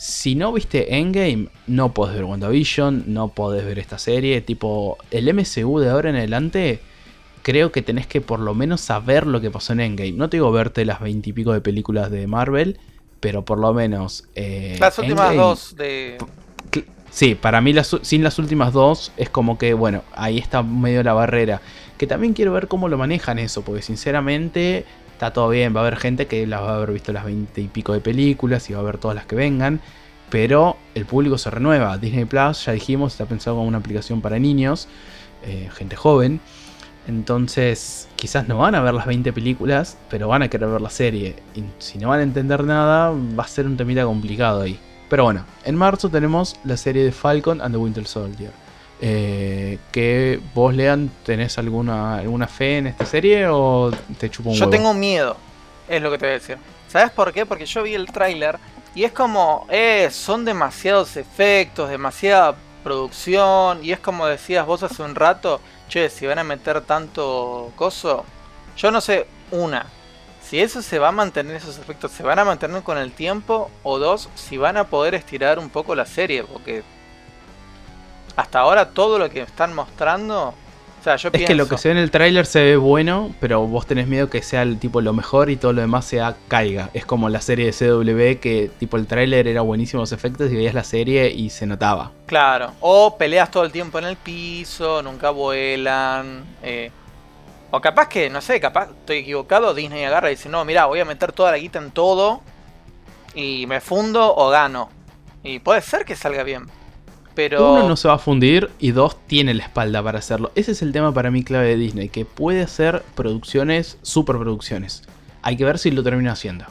si 0.01 0.33
no 0.33 0.51
viste 0.51 0.97
Endgame, 0.97 1.49
no 1.67 1.93
podés 1.93 2.15
ver 2.15 2.23
WandaVision, 2.23 3.03
no 3.05 3.27
podés 3.27 3.63
ver 3.63 3.77
esta 3.77 3.99
serie. 3.99 4.41
Tipo, 4.41 4.97
el 5.11 5.31
MCU 5.31 5.77
de 5.77 5.91
ahora 5.91 6.09
en 6.09 6.15
adelante 6.15 6.79
creo 7.43 7.71
que 7.71 7.83
tenés 7.83 8.07
que 8.07 8.19
por 8.19 8.39
lo 8.39 8.55
menos 8.55 8.81
saber 8.81 9.27
lo 9.27 9.41
que 9.41 9.51
pasó 9.51 9.73
en 9.73 9.79
Endgame. 9.79 10.13
No 10.13 10.27
te 10.27 10.37
digo 10.37 10.51
verte 10.51 10.85
las 10.85 11.01
veintipico 11.01 11.53
de 11.53 11.61
películas 11.61 12.09
de 12.09 12.25
Marvel, 12.25 12.79
pero 13.19 13.45
por 13.45 13.59
lo 13.59 13.75
menos. 13.75 14.27
Eh, 14.33 14.75
las 14.79 14.97
últimas 14.97 15.35
dos 15.35 15.75
de. 15.75 16.17
Sí, 17.11 17.35
para 17.35 17.61
mí 17.61 17.75
sin 18.01 18.23
las 18.23 18.39
últimas 18.39 18.73
dos 18.73 19.11
es 19.17 19.29
como 19.29 19.59
que, 19.59 19.75
bueno, 19.75 20.01
ahí 20.13 20.39
está 20.39 20.63
medio 20.63 21.03
la 21.03 21.13
barrera. 21.13 21.61
Que 21.99 22.07
también 22.07 22.33
quiero 22.33 22.53
ver 22.53 22.67
cómo 22.67 22.89
lo 22.89 22.97
manejan 22.97 23.37
eso, 23.37 23.61
porque 23.61 23.83
sinceramente 23.83 24.83
está 25.21 25.33
todo 25.33 25.49
bien. 25.49 25.75
Va 25.75 25.81
a 25.81 25.83
haber 25.83 25.97
gente 25.97 26.25
que 26.25 26.47
las 26.47 26.61
va 26.61 26.71
a 26.71 26.75
haber 26.77 26.93
visto 26.93 27.13
las 27.13 27.23
veinte 27.23 27.61
y 27.61 27.67
pico 27.67 27.93
de 27.93 28.01
películas 28.01 28.67
y 28.71 28.73
va 28.73 28.79
a 28.79 28.83
ver 28.83 28.97
todas 28.97 29.13
las 29.13 29.27
que 29.27 29.35
vengan. 29.35 29.79
Pero 30.31 30.77
el 30.95 31.05
público 31.05 31.37
se 31.37 31.51
renueva. 31.51 31.99
Disney 31.99 32.25
Plus, 32.25 32.65
ya 32.65 32.71
dijimos, 32.71 33.13
está 33.13 33.27
pensado 33.27 33.57
como 33.57 33.67
una 33.67 33.77
aplicación 33.77 34.21
para 34.21 34.39
niños, 34.39 34.87
eh, 35.43 35.69
gente 35.73 35.95
joven. 35.95 36.39
Entonces, 37.07 38.07
quizás 38.15 38.47
no 38.47 38.57
van 38.57 38.73
a 38.73 38.81
ver 38.81 38.95
las 38.95 39.05
20 39.05 39.31
películas, 39.31 39.95
pero 40.09 40.27
van 40.27 40.41
a 40.41 40.47
querer 40.47 40.69
ver 40.69 40.81
la 40.81 40.89
serie. 40.89 41.35
Y 41.53 41.65
si 41.77 41.99
no 41.99 42.09
van 42.09 42.21
a 42.21 42.23
entender 42.23 42.63
nada, 42.63 43.11
va 43.11 43.43
a 43.43 43.47
ser 43.47 43.67
un 43.67 43.77
temita 43.77 44.03
complicado 44.05 44.61
ahí. 44.61 44.79
Pero 45.07 45.25
bueno, 45.25 45.45
en 45.65 45.75
marzo 45.75 46.09
tenemos 46.09 46.55
la 46.63 46.77
serie 46.77 47.03
de 47.03 47.11
Falcon 47.11 47.61
and 47.61 47.75
the 47.75 47.77
Winter 47.77 48.07
Soldier. 48.07 48.51
Eh, 49.03 49.79
que 49.91 50.39
vos 50.53 50.75
lean, 50.75 51.09
¿tenés 51.25 51.57
alguna, 51.57 52.19
alguna 52.19 52.47
fe 52.47 52.77
en 52.77 52.87
esta 52.87 53.05
serie 53.05 53.47
o 53.47 53.91
te 54.19 54.29
chupo 54.29 54.51
un 54.51 54.55
Yo 54.55 54.69
tengo 54.69 54.93
miedo, 54.93 55.37
es 55.89 56.01
lo 56.03 56.11
que 56.11 56.19
te 56.19 56.25
voy 56.25 56.31
a 56.31 56.39
decir. 56.39 56.57
¿Sabes 56.87 57.09
por 57.09 57.33
qué? 57.33 57.47
Porque 57.47 57.65
yo 57.65 57.81
vi 57.81 57.95
el 57.95 58.05
tráiler 58.11 58.59
y 58.93 59.03
es 59.03 59.11
como, 59.11 59.65
eh, 59.69 60.09
son 60.11 60.45
demasiados 60.45 61.17
efectos, 61.17 61.89
demasiada 61.89 62.55
producción 62.83 63.83
y 63.83 63.91
es 63.91 63.99
como 63.99 64.27
decías 64.27 64.65
vos 64.67 64.83
hace 64.83 65.01
un 65.01 65.15
rato, 65.15 65.61
che, 65.89 66.09
si 66.09 66.27
van 66.27 66.37
a 66.37 66.43
meter 66.43 66.81
tanto 66.81 67.71
coso, 67.75 68.23
yo 68.77 68.91
no 68.91 69.01
sé, 69.01 69.25
una, 69.51 69.87
si 70.43 70.59
eso 70.59 70.81
se 70.81 70.99
va 70.99 71.07
a 71.07 71.11
mantener, 71.13 71.55
esos 71.55 71.77
efectos 71.79 72.11
se 72.11 72.23
van 72.23 72.37
a 72.37 72.45
mantener 72.45 72.83
con 72.83 72.97
el 72.97 73.13
tiempo, 73.13 73.71
o 73.83 73.97
dos, 73.97 74.29
si 74.35 74.57
van 74.57 74.77
a 74.77 74.87
poder 74.87 75.15
estirar 75.15 75.57
un 75.57 75.69
poco 75.69 75.95
la 75.95 76.05
serie, 76.05 76.43
porque 76.43 76.83
hasta 78.35 78.59
ahora 78.59 78.89
todo 78.89 79.19
lo 79.19 79.29
que 79.29 79.41
están 79.41 79.73
mostrando 79.73 80.53
es 81.03 81.45
que 81.47 81.55
lo 81.55 81.67
que 81.67 81.79
se 81.79 81.89
ve 81.89 81.93
en 81.93 81.97
el 81.97 82.11
tráiler 82.11 82.45
se 82.45 82.61
ve 82.61 82.77
bueno, 82.77 83.33
pero 83.39 83.65
vos 83.65 83.87
tenés 83.87 84.07
miedo 84.07 84.29
que 84.29 84.43
sea 84.43 84.61
el 84.61 84.77
tipo 84.77 85.01
lo 85.01 85.13
mejor 85.13 85.49
y 85.49 85.55
todo 85.55 85.73
lo 85.73 85.81
demás 85.81 86.05
sea 86.05 86.35
caiga. 86.47 86.91
Es 86.93 87.07
como 87.07 87.27
la 87.27 87.41
serie 87.41 87.65
de 87.65 87.71
CW 87.71 88.39
que 88.39 88.69
tipo 88.77 88.97
el 88.97 89.07
tráiler 89.07 89.47
era 89.47 89.61
buenísimo 89.61 90.03
los 90.03 90.11
efectos 90.11 90.51
y 90.51 90.55
veías 90.55 90.75
la 90.75 90.83
serie 90.83 91.31
y 91.31 91.49
se 91.49 91.65
notaba. 91.65 92.11
Claro, 92.27 92.73
o 92.81 93.17
peleas 93.17 93.49
todo 93.49 93.63
el 93.63 93.71
tiempo 93.71 93.97
en 93.97 94.05
el 94.05 94.15
piso, 94.15 95.01
nunca 95.01 95.31
vuelan. 95.31 96.43
Eh, 96.61 96.91
o 97.71 97.81
capaz 97.81 98.07
que, 98.07 98.29
no 98.29 98.39
sé, 98.39 98.59
capaz 98.59 98.89
estoy 98.91 99.17
equivocado, 99.17 99.73
Disney 99.73 100.03
agarra 100.03 100.29
y 100.29 100.35
dice, 100.35 100.49
no, 100.49 100.63
mira, 100.65 100.85
voy 100.85 100.99
a 100.99 101.05
meter 101.05 101.31
toda 101.31 101.49
la 101.49 101.57
guita 101.57 101.79
en 101.79 101.89
todo 101.89 102.41
y 103.33 103.65
me 103.65 103.81
fundo 103.81 104.35
o 104.35 104.49
gano. 104.49 104.89
Y 105.41 105.57
puede 105.59 105.81
ser 105.81 106.05
que 106.05 106.15
salga 106.15 106.43
bien. 106.43 106.67
Pero... 107.35 107.73
Uno 107.73 107.87
no 107.87 107.95
se 107.95 108.07
va 108.07 108.15
a 108.15 108.19
fundir 108.19 108.69
y 108.79 108.91
dos 108.91 109.17
tiene 109.27 109.53
la 109.53 109.63
espalda 109.63 110.03
para 110.03 110.19
hacerlo. 110.19 110.51
Ese 110.55 110.73
es 110.73 110.81
el 110.81 110.91
tema 110.91 111.13
para 111.13 111.31
mí 111.31 111.43
clave 111.43 111.67
de 111.69 111.77
Disney, 111.77 112.09
que 112.09 112.25
puede 112.25 112.61
hacer 112.61 113.03
producciones, 113.15 113.97
superproducciones. 114.01 115.03
Hay 115.41 115.57
que 115.57 115.65
ver 115.65 115.79
si 115.79 115.91
lo 115.91 116.03
termina 116.03 116.33
haciendo. 116.33 116.65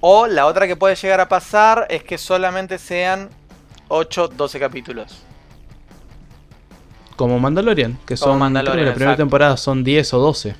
O 0.00 0.26
la 0.26 0.46
otra 0.46 0.66
que 0.66 0.76
puede 0.76 0.94
llegar 0.96 1.20
a 1.20 1.28
pasar 1.28 1.86
es 1.88 2.04
que 2.04 2.18
solamente 2.18 2.78
sean 2.78 3.30
8, 3.88 4.28
12 4.28 4.60
capítulos. 4.60 5.22
Como 7.16 7.38
Mandalorian, 7.38 7.98
que 8.06 8.16
son 8.16 8.38
Mandalorian, 8.38 8.86
la 8.86 8.94
primera 8.94 9.16
temporada 9.16 9.56
son 9.56 9.84
10 9.84 10.14
o 10.14 10.18
12. 10.18 10.56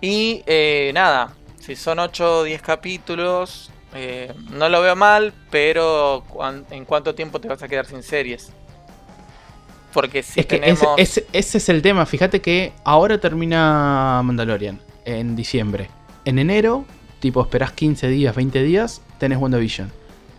Y 0.00 0.42
eh, 0.46 0.90
nada, 0.94 1.32
si 1.58 1.76
son 1.76 1.98
8 1.98 2.38
o 2.38 2.42
10 2.44 2.60
capítulos, 2.62 3.70
Eh, 3.94 4.32
no 4.50 4.68
lo 4.68 4.80
veo 4.80 4.96
mal, 4.96 5.32
pero 5.50 6.24
¿en 6.70 6.84
cuánto 6.84 7.14
tiempo 7.14 7.40
te 7.40 7.48
vas 7.48 7.62
a 7.62 7.68
quedar 7.68 7.86
sin 7.86 8.02
series? 8.02 8.50
Porque 9.92 10.22
si 10.22 10.42
tenemos... 10.42 10.82
ese, 10.96 11.26
es 11.32 11.68
el 11.68 11.82
tema. 11.82 12.06
Fíjate 12.06 12.40
que 12.40 12.72
ahora 12.84 13.18
termina 13.18 14.22
Mandalorian 14.24 14.80
en 15.04 15.36
diciembre. 15.36 15.90
En 16.24 16.38
enero, 16.38 16.86
tipo 17.20 17.42
esperás 17.42 17.72
15 17.72 18.08
días, 18.08 18.34
20 18.34 18.62
días, 18.62 19.02
tenés 19.18 19.38
WandaVision. 19.38 19.92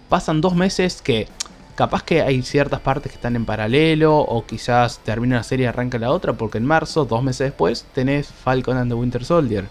Pasan 0.09 0.41
dos 0.41 0.55
meses 0.55 1.01
que 1.01 1.27
capaz 1.75 2.03
que 2.03 2.21
hay 2.21 2.41
ciertas 2.41 2.79
partes 2.79 3.11
que 3.11 3.15
están 3.15 3.35
en 3.35 3.45
paralelo 3.45 4.17
o 4.17 4.45
quizás 4.45 4.99
termina 4.99 5.37
una 5.37 5.43
serie 5.43 5.65
y 5.65 5.67
arranca 5.67 5.97
la 5.99 6.11
otra 6.11 6.33
porque 6.33 6.57
en 6.57 6.65
marzo, 6.65 7.05
dos 7.05 7.23
meses 7.23 7.49
después, 7.49 7.85
tenés 7.93 8.27
Falcon 8.27 8.77
and 8.77 8.91
the 8.91 8.95
Winter 8.95 9.23
Soldier. 9.23 9.65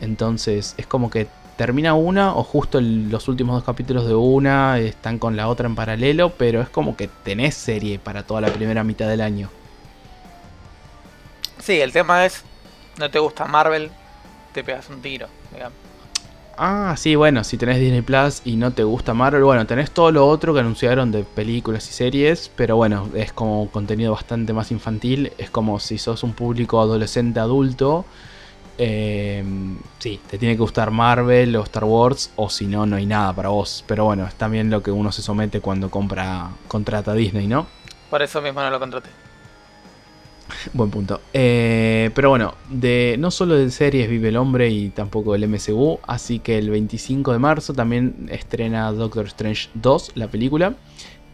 Entonces 0.00 0.74
es 0.76 0.86
como 0.86 1.10
que 1.10 1.26
termina 1.58 1.94
una 1.94 2.36
o 2.36 2.44
justo 2.44 2.80
los 2.80 3.26
últimos 3.26 3.56
dos 3.56 3.64
capítulos 3.64 4.06
de 4.06 4.14
una 4.14 4.78
están 4.78 5.18
con 5.18 5.36
la 5.36 5.48
otra 5.48 5.66
en 5.66 5.74
paralelo, 5.74 6.30
pero 6.30 6.62
es 6.62 6.68
como 6.68 6.96
que 6.96 7.08
tenés 7.08 7.56
serie 7.56 7.98
para 7.98 8.22
toda 8.22 8.40
la 8.40 8.48
primera 8.48 8.84
mitad 8.84 9.08
del 9.08 9.20
año. 9.20 9.50
Sí, 11.58 11.80
el 11.80 11.92
tema 11.92 12.24
es, 12.24 12.44
no 12.96 13.10
te 13.10 13.18
gusta 13.18 13.44
Marvel, 13.46 13.90
te 14.54 14.62
pegas 14.62 14.88
un 14.88 15.02
tiro, 15.02 15.26
Ah, 16.56 16.94
sí, 16.96 17.16
bueno, 17.16 17.42
si 17.42 17.56
tenés 17.56 17.80
Disney 17.80 18.02
Plus 18.02 18.42
y 18.44 18.54
no 18.54 18.72
te 18.72 18.84
gusta 18.84 19.12
Marvel, 19.12 19.42
bueno, 19.42 19.66
tenés 19.66 19.90
todo 19.90 20.12
lo 20.12 20.28
otro 20.28 20.54
que 20.54 20.60
anunciaron 20.60 21.10
de 21.10 21.24
películas 21.24 21.88
y 21.88 21.92
series, 21.92 22.52
pero 22.54 22.76
bueno, 22.76 23.08
es 23.14 23.32
como 23.32 23.68
contenido 23.70 24.12
bastante 24.12 24.52
más 24.52 24.70
infantil, 24.70 25.32
es 25.38 25.50
como 25.50 25.80
si 25.80 25.98
sos 25.98 26.22
un 26.22 26.34
público 26.34 26.80
adolescente 26.80 27.40
adulto 27.40 28.04
eh, 28.78 29.44
sí, 29.98 30.20
te 30.30 30.38
tiene 30.38 30.54
que 30.54 30.60
gustar 30.60 30.92
Marvel 30.92 31.56
o 31.56 31.64
Star 31.64 31.84
Wars, 31.84 32.30
o 32.36 32.48
si 32.48 32.66
no, 32.66 32.86
no 32.86 32.96
hay 32.96 33.06
nada 33.06 33.32
para 33.34 33.48
vos. 33.48 33.84
Pero 33.86 34.04
bueno, 34.04 34.26
es 34.26 34.34
también 34.34 34.70
lo 34.70 34.82
que 34.82 34.92
uno 34.92 35.10
se 35.12 35.20
somete 35.20 35.60
cuando 35.60 35.90
compra, 35.90 36.50
contrata 36.68 37.12
Disney, 37.12 37.48
¿no? 37.48 37.66
Por 38.08 38.22
eso 38.22 38.40
mismo 38.40 38.60
no 38.60 38.70
lo 38.70 38.78
contraté. 38.78 39.10
Buen 40.72 40.90
punto. 40.90 41.20
Eh, 41.32 42.10
pero 42.14 42.30
bueno, 42.30 42.54
de, 42.70 43.16
no 43.18 43.30
solo 43.30 43.56
de 43.56 43.70
series 43.70 44.08
vive 44.08 44.28
el 44.28 44.36
hombre 44.36 44.70
y 44.70 44.90
tampoco 44.90 45.34
el 45.34 45.46
MCU, 45.48 45.98
así 46.06 46.38
que 46.38 46.56
el 46.56 46.70
25 46.70 47.32
de 47.32 47.38
marzo 47.38 47.74
también 47.74 48.28
estrena 48.30 48.90
Doctor 48.92 49.26
Strange 49.26 49.68
2, 49.74 50.12
la 50.14 50.28
película, 50.28 50.74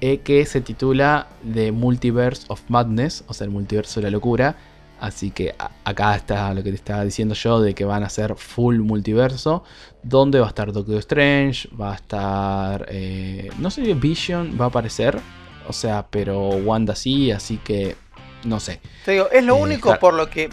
eh, 0.01 0.19
que 0.19 0.45
se 0.47 0.61
titula 0.63 1.29
The 1.53 1.73
Multiverse 1.73 2.47
of 2.49 2.63
Madness, 2.69 3.23
o 3.29 3.35
sea, 3.35 3.45
el 3.45 3.51
multiverso 3.51 4.01
de 4.01 4.05
la 4.05 4.11
locura 4.11 4.57
Así 5.05 5.33
que 5.33 5.55
acá 5.85 6.17
está 6.17 6.55
lo 6.55 6.63
que 6.63 6.71
te 6.71 6.77
estaba 6.77 7.05
diciendo 7.05 7.35
yo 7.35 7.61
de 7.61 7.75
que 7.75 7.85
van 7.85 8.03
a 8.05 8.09
ser 8.09 8.37
full 8.37 8.79
multiverso. 8.79 9.63
Donde 10.03 10.41
va 10.41 10.47
a 10.47 10.49
estar 10.49 10.73
Doctor 10.73 10.97
Strange, 10.97 11.69
va 11.79 11.93
a 11.93 11.95
estar... 11.97 12.87
Eh, 12.89 13.51
no 13.59 13.71
sé 13.71 13.85
si 13.85 13.93
Vision 13.93 14.57
va 14.59 14.65
a 14.65 14.69
aparecer. 14.69 15.21
O 15.69 15.75
sea, 15.75 16.07
pero 16.09 16.49
Wanda 16.49 16.95
sí, 16.95 17.31
así 17.31 17.59
que 17.59 17.97
no 18.45 18.61
sé. 18.61 18.81
Te 19.05 19.13
digo, 19.13 19.29
es 19.31 19.45
lo 19.45 19.59
eh, 19.59 19.61
único 19.61 19.99
por 19.99 20.15
lo 20.15 20.31
que 20.31 20.49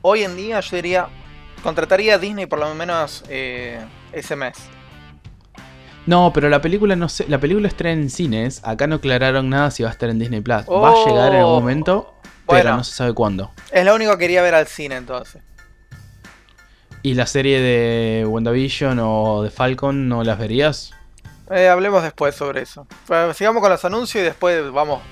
hoy 0.00 0.22
en 0.22 0.36
día 0.36 0.60
yo 0.60 0.76
diría, 0.76 1.08
contrataría 1.62 2.14
a 2.14 2.18
Disney 2.18 2.46
por 2.46 2.60
lo 2.60 2.74
menos 2.74 3.24
eh, 3.28 3.78
ese 4.12 4.36
mes. 4.36 4.56
No, 6.06 6.32
pero 6.32 6.48
la 6.48 6.62
película 6.62 6.96
no 6.96 7.10
sé, 7.10 7.26
la 7.28 7.38
película 7.38 7.68
estrena 7.68 8.00
en 8.00 8.08
cines, 8.08 8.62
acá 8.64 8.86
no 8.86 8.96
aclararon 8.96 9.50
nada 9.50 9.70
si 9.70 9.82
va 9.82 9.90
a 9.90 9.92
estar 9.92 10.08
en 10.08 10.18
Disney 10.18 10.40
Plus. 10.40 10.66
Va 10.66 10.90
a 10.90 11.06
llegar 11.06 11.34
en 11.34 11.40
algún 11.40 11.54
momento, 11.54 12.13
pero 12.46 12.76
no 12.76 12.84
se 12.84 12.94
sabe 12.94 13.12
cuándo. 13.12 13.50
Es 13.70 13.84
lo 13.84 13.94
único 13.94 14.12
que 14.12 14.18
quería 14.18 14.42
ver 14.42 14.54
al 14.54 14.66
cine 14.66 14.96
entonces. 14.96 15.42
¿Y 17.02 17.14
la 17.14 17.26
serie 17.26 17.60
de 17.60 18.24
WandaVision 18.26 18.98
o 19.02 19.42
de 19.42 19.50
Falcon 19.50 20.08
no 20.08 20.24
las 20.24 20.38
verías? 20.38 20.92
Eh, 21.50 21.68
hablemos 21.68 22.02
después 22.02 22.34
sobre 22.34 22.62
eso. 22.62 22.86
Pues, 23.06 23.36
sigamos 23.36 23.60
con 23.60 23.70
los 23.70 23.84
anuncios 23.84 24.22
y 24.22 24.24
después 24.24 24.72
vamos, 24.72 25.02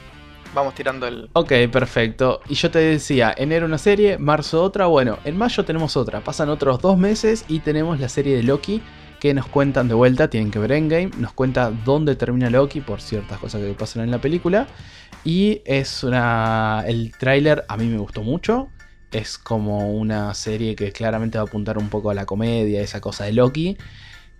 vamos 0.54 0.74
tirando 0.74 1.06
el... 1.06 1.28
Ok, 1.34 1.52
perfecto. 1.70 2.40
Y 2.48 2.54
yo 2.54 2.70
te 2.70 2.78
decía, 2.78 3.34
enero 3.36 3.66
una 3.66 3.76
serie, 3.76 4.16
marzo 4.16 4.62
otra. 4.62 4.86
Bueno, 4.86 5.18
en 5.24 5.36
mayo 5.36 5.66
tenemos 5.66 5.96
otra. 5.98 6.20
Pasan 6.20 6.48
otros 6.48 6.80
dos 6.80 6.96
meses 6.96 7.44
y 7.48 7.60
tenemos 7.60 8.00
la 8.00 8.08
serie 8.08 8.36
de 8.36 8.42
Loki 8.42 8.82
que 9.20 9.34
nos 9.34 9.46
cuentan 9.46 9.86
de 9.86 9.94
vuelta, 9.94 10.28
tienen 10.28 10.50
que 10.50 10.58
ver 10.58 10.72
Endgame, 10.72 11.10
nos 11.18 11.32
cuenta 11.32 11.70
dónde 11.84 12.16
termina 12.16 12.50
Loki 12.50 12.80
por 12.80 13.00
ciertas 13.00 13.38
cosas 13.38 13.60
que 13.60 13.72
pasan 13.74 14.02
en 14.02 14.10
la 14.10 14.20
película. 14.20 14.66
Y 15.24 15.62
es 15.64 16.02
una. 16.02 16.84
El 16.86 17.12
tráiler 17.16 17.64
a 17.68 17.76
mí 17.76 17.86
me 17.86 17.98
gustó 17.98 18.22
mucho. 18.22 18.68
Es 19.12 19.38
como 19.38 19.92
una 19.92 20.32
serie 20.34 20.74
que 20.74 20.90
claramente 20.90 21.38
va 21.38 21.44
a 21.44 21.46
apuntar 21.46 21.78
un 21.78 21.88
poco 21.88 22.10
a 22.10 22.14
la 22.14 22.26
comedia, 22.26 22.80
esa 22.80 23.00
cosa 23.00 23.24
de 23.24 23.32
Loki. 23.32 23.76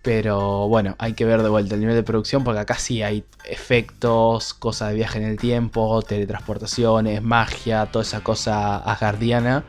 Pero 0.02 0.66
bueno, 0.68 0.96
hay 0.98 1.12
que 1.12 1.24
ver 1.24 1.42
de 1.42 1.48
vuelta 1.48 1.74
el 1.74 1.80
nivel 1.80 1.94
de 1.94 2.02
producción 2.02 2.42
porque 2.42 2.58
acá 2.60 2.74
sí 2.74 3.02
hay 3.02 3.24
efectos, 3.44 4.52
cosas 4.54 4.88
de 4.88 4.96
viaje 4.96 5.18
en 5.18 5.26
el 5.26 5.36
tiempo, 5.36 6.02
teletransportaciones, 6.02 7.22
magia, 7.22 7.86
toda 7.86 8.02
esa 8.02 8.20
cosa 8.20 8.78
asgardiana. 8.78 9.64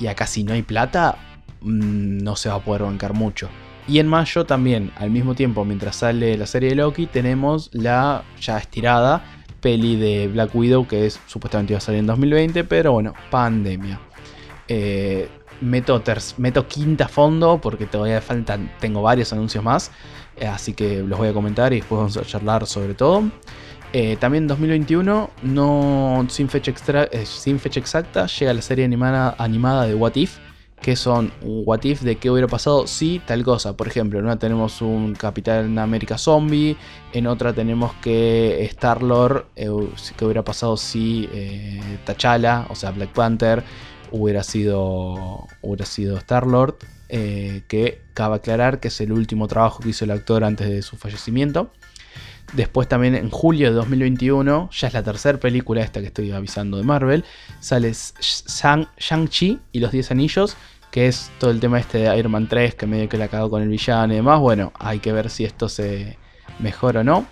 Y 0.00 0.08
acá 0.08 0.26
si 0.26 0.42
no 0.42 0.54
hay 0.54 0.62
plata, 0.62 1.18
mm, 1.60 2.18
no 2.18 2.34
se 2.34 2.48
va 2.48 2.56
a 2.56 2.64
poder 2.64 2.82
bancar 2.82 3.14
mucho. 3.14 3.48
Y 3.86 4.00
en 4.00 4.08
mayo 4.08 4.44
también, 4.44 4.92
al 4.96 5.10
mismo 5.10 5.34
tiempo, 5.34 5.64
mientras 5.64 5.96
sale 5.96 6.36
la 6.36 6.46
serie 6.46 6.70
de 6.70 6.76
Loki, 6.76 7.06
tenemos 7.06 7.70
la 7.72 8.24
ya 8.40 8.58
estirada 8.58 9.37
peli 9.60 9.96
de 9.96 10.28
Black 10.28 10.54
Widow 10.54 10.86
que 10.86 11.06
es, 11.06 11.20
supuestamente 11.26 11.72
iba 11.72 11.78
a 11.78 11.80
salir 11.80 12.00
en 12.00 12.06
2020, 12.06 12.64
pero 12.64 12.92
bueno, 12.92 13.14
pandemia. 13.30 14.00
Eh, 14.68 15.28
meto, 15.60 16.02
meto 16.36 16.68
quinta 16.68 17.08
fondo 17.08 17.60
porque 17.60 17.86
todavía 17.86 18.20
faltan, 18.20 18.70
tengo 18.80 19.02
varios 19.02 19.32
anuncios 19.32 19.64
más, 19.64 19.90
eh, 20.36 20.46
así 20.46 20.74
que 20.74 21.02
los 21.02 21.18
voy 21.18 21.28
a 21.28 21.32
comentar 21.32 21.72
y 21.72 21.76
después 21.76 21.98
vamos 21.98 22.16
a 22.16 22.22
charlar 22.22 22.66
sobre 22.66 22.94
todo. 22.94 23.24
Eh, 23.92 24.16
también 24.20 24.46
2021, 24.46 25.30
no, 25.42 26.26
sin, 26.28 26.48
fecha 26.50 26.72
sin 27.24 27.58
fecha 27.58 27.80
exacta, 27.80 28.26
llega 28.26 28.52
la 28.52 28.60
serie 28.60 28.84
animada, 28.84 29.34
animada 29.38 29.86
de 29.86 29.94
What 29.94 30.16
If, 30.16 30.36
que 30.80 30.96
son 30.96 31.32
un 31.42 31.62
what 31.66 31.82
if 31.82 32.02
de 32.02 32.16
qué 32.16 32.30
hubiera 32.30 32.46
pasado 32.48 32.86
si 32.86 33.20
tal 33.20 33.44
cosa. 33.44 33.76
Por 33.76 33.88
ejemplo, 33.88 34.18
en 34.18 34.24
una 34.26 34.38
tenemos 34.38 34.80
un 34.80 35.14
Capitán 35.14 35.78
América 35.78 36.18
zombie, 36.18 36.76
en 37.12 37.26
otra 37.26 37.52
tenemos 37.52 37.92
que 37.94 38.64
Star-Lord, 38.64 39.46
eh, 39.56 39.70
qué 40.16 40.24
hubiera 40.24 40.44
pasado 40.44 40.76
si 40.76 41.28
eh, 41.32 41.98
T'Challa, 42.04 42.66
o 42.70 42.74
sea, 42.74 42.90
Black 42.92 43.12
Panther, 43.12 43.64
hubiera 44.12 44.42
sido, 44.42 45.46
hubiera 45.62 45.86
sido 45.86 46.16
Star-Lord. 46.18 46.76
Eh, 47.10 47.62
que 47.68 48.02
cabe 48.12 48.36
aclarar 48.36 48.80
que 48.80 48.88
es 48.88 49.00
el 49.00 49.12
último 49.12 49.48
trabajo 49.48 49.80
que 49.80 49.88
hizo 49.88 50.04
el 50.04 50.10
actor 50.10 50.44
antes 50.44 50.68
de 50.68 50.82
su 50.82 50.98
fallecimiento. 50.98 51.70
Después 52.54 52.88
también 52.88 53.14
en 53.14 53.28
julio 53.28 53.68
de 53.68 53.74
2021, 53.74 54.70
ya 54.72 54.88
es 54.88 54.94
la 54.94 55.02
tercera 55.02 55.38
película 55.38 55.82
esta 55.82 56.00
que 56.00 56.06
estoy 56.06 56.32
avisando 56.32 56.78
de 56.78 56.82
Marvel, 56.82 57.24
sale 57.60 57.92
Shang-Chi 57.92 59.58
y 59.72 59.80
los 59.80 59.92
10 59.92 60.12
anillos, 60.12 60.56
que 60.90 61.08
es 61.08 61.30
todo 61.38 61.50
el 61.50 61.60
tema 61.60 61.78
este 61.78 61.98
de 61.98 62.18
Iron 62.18 62.32
Man 62.32 62.48
3, 62.48 62.74
que 62.74 62.86
medio 62.86 63.08
que 63.08 63.18
la 63.18 63.28
cagó 63.28 63.50
con 63.50 63.62
el 63.62 63.68
villano 63.68 64.14
y 64.14 64.16
demás. 64.16 64.40
Bueno, 64.40 64.72
hay 64.78 64.98
que 65.00 65.12
ver 65.12 65.28
si 65.28 65.44
esto 65.44 65.68
se 65.68 66.16
mejora 66.58 67.00
o 67.00 67.04
no. 67.04 67.26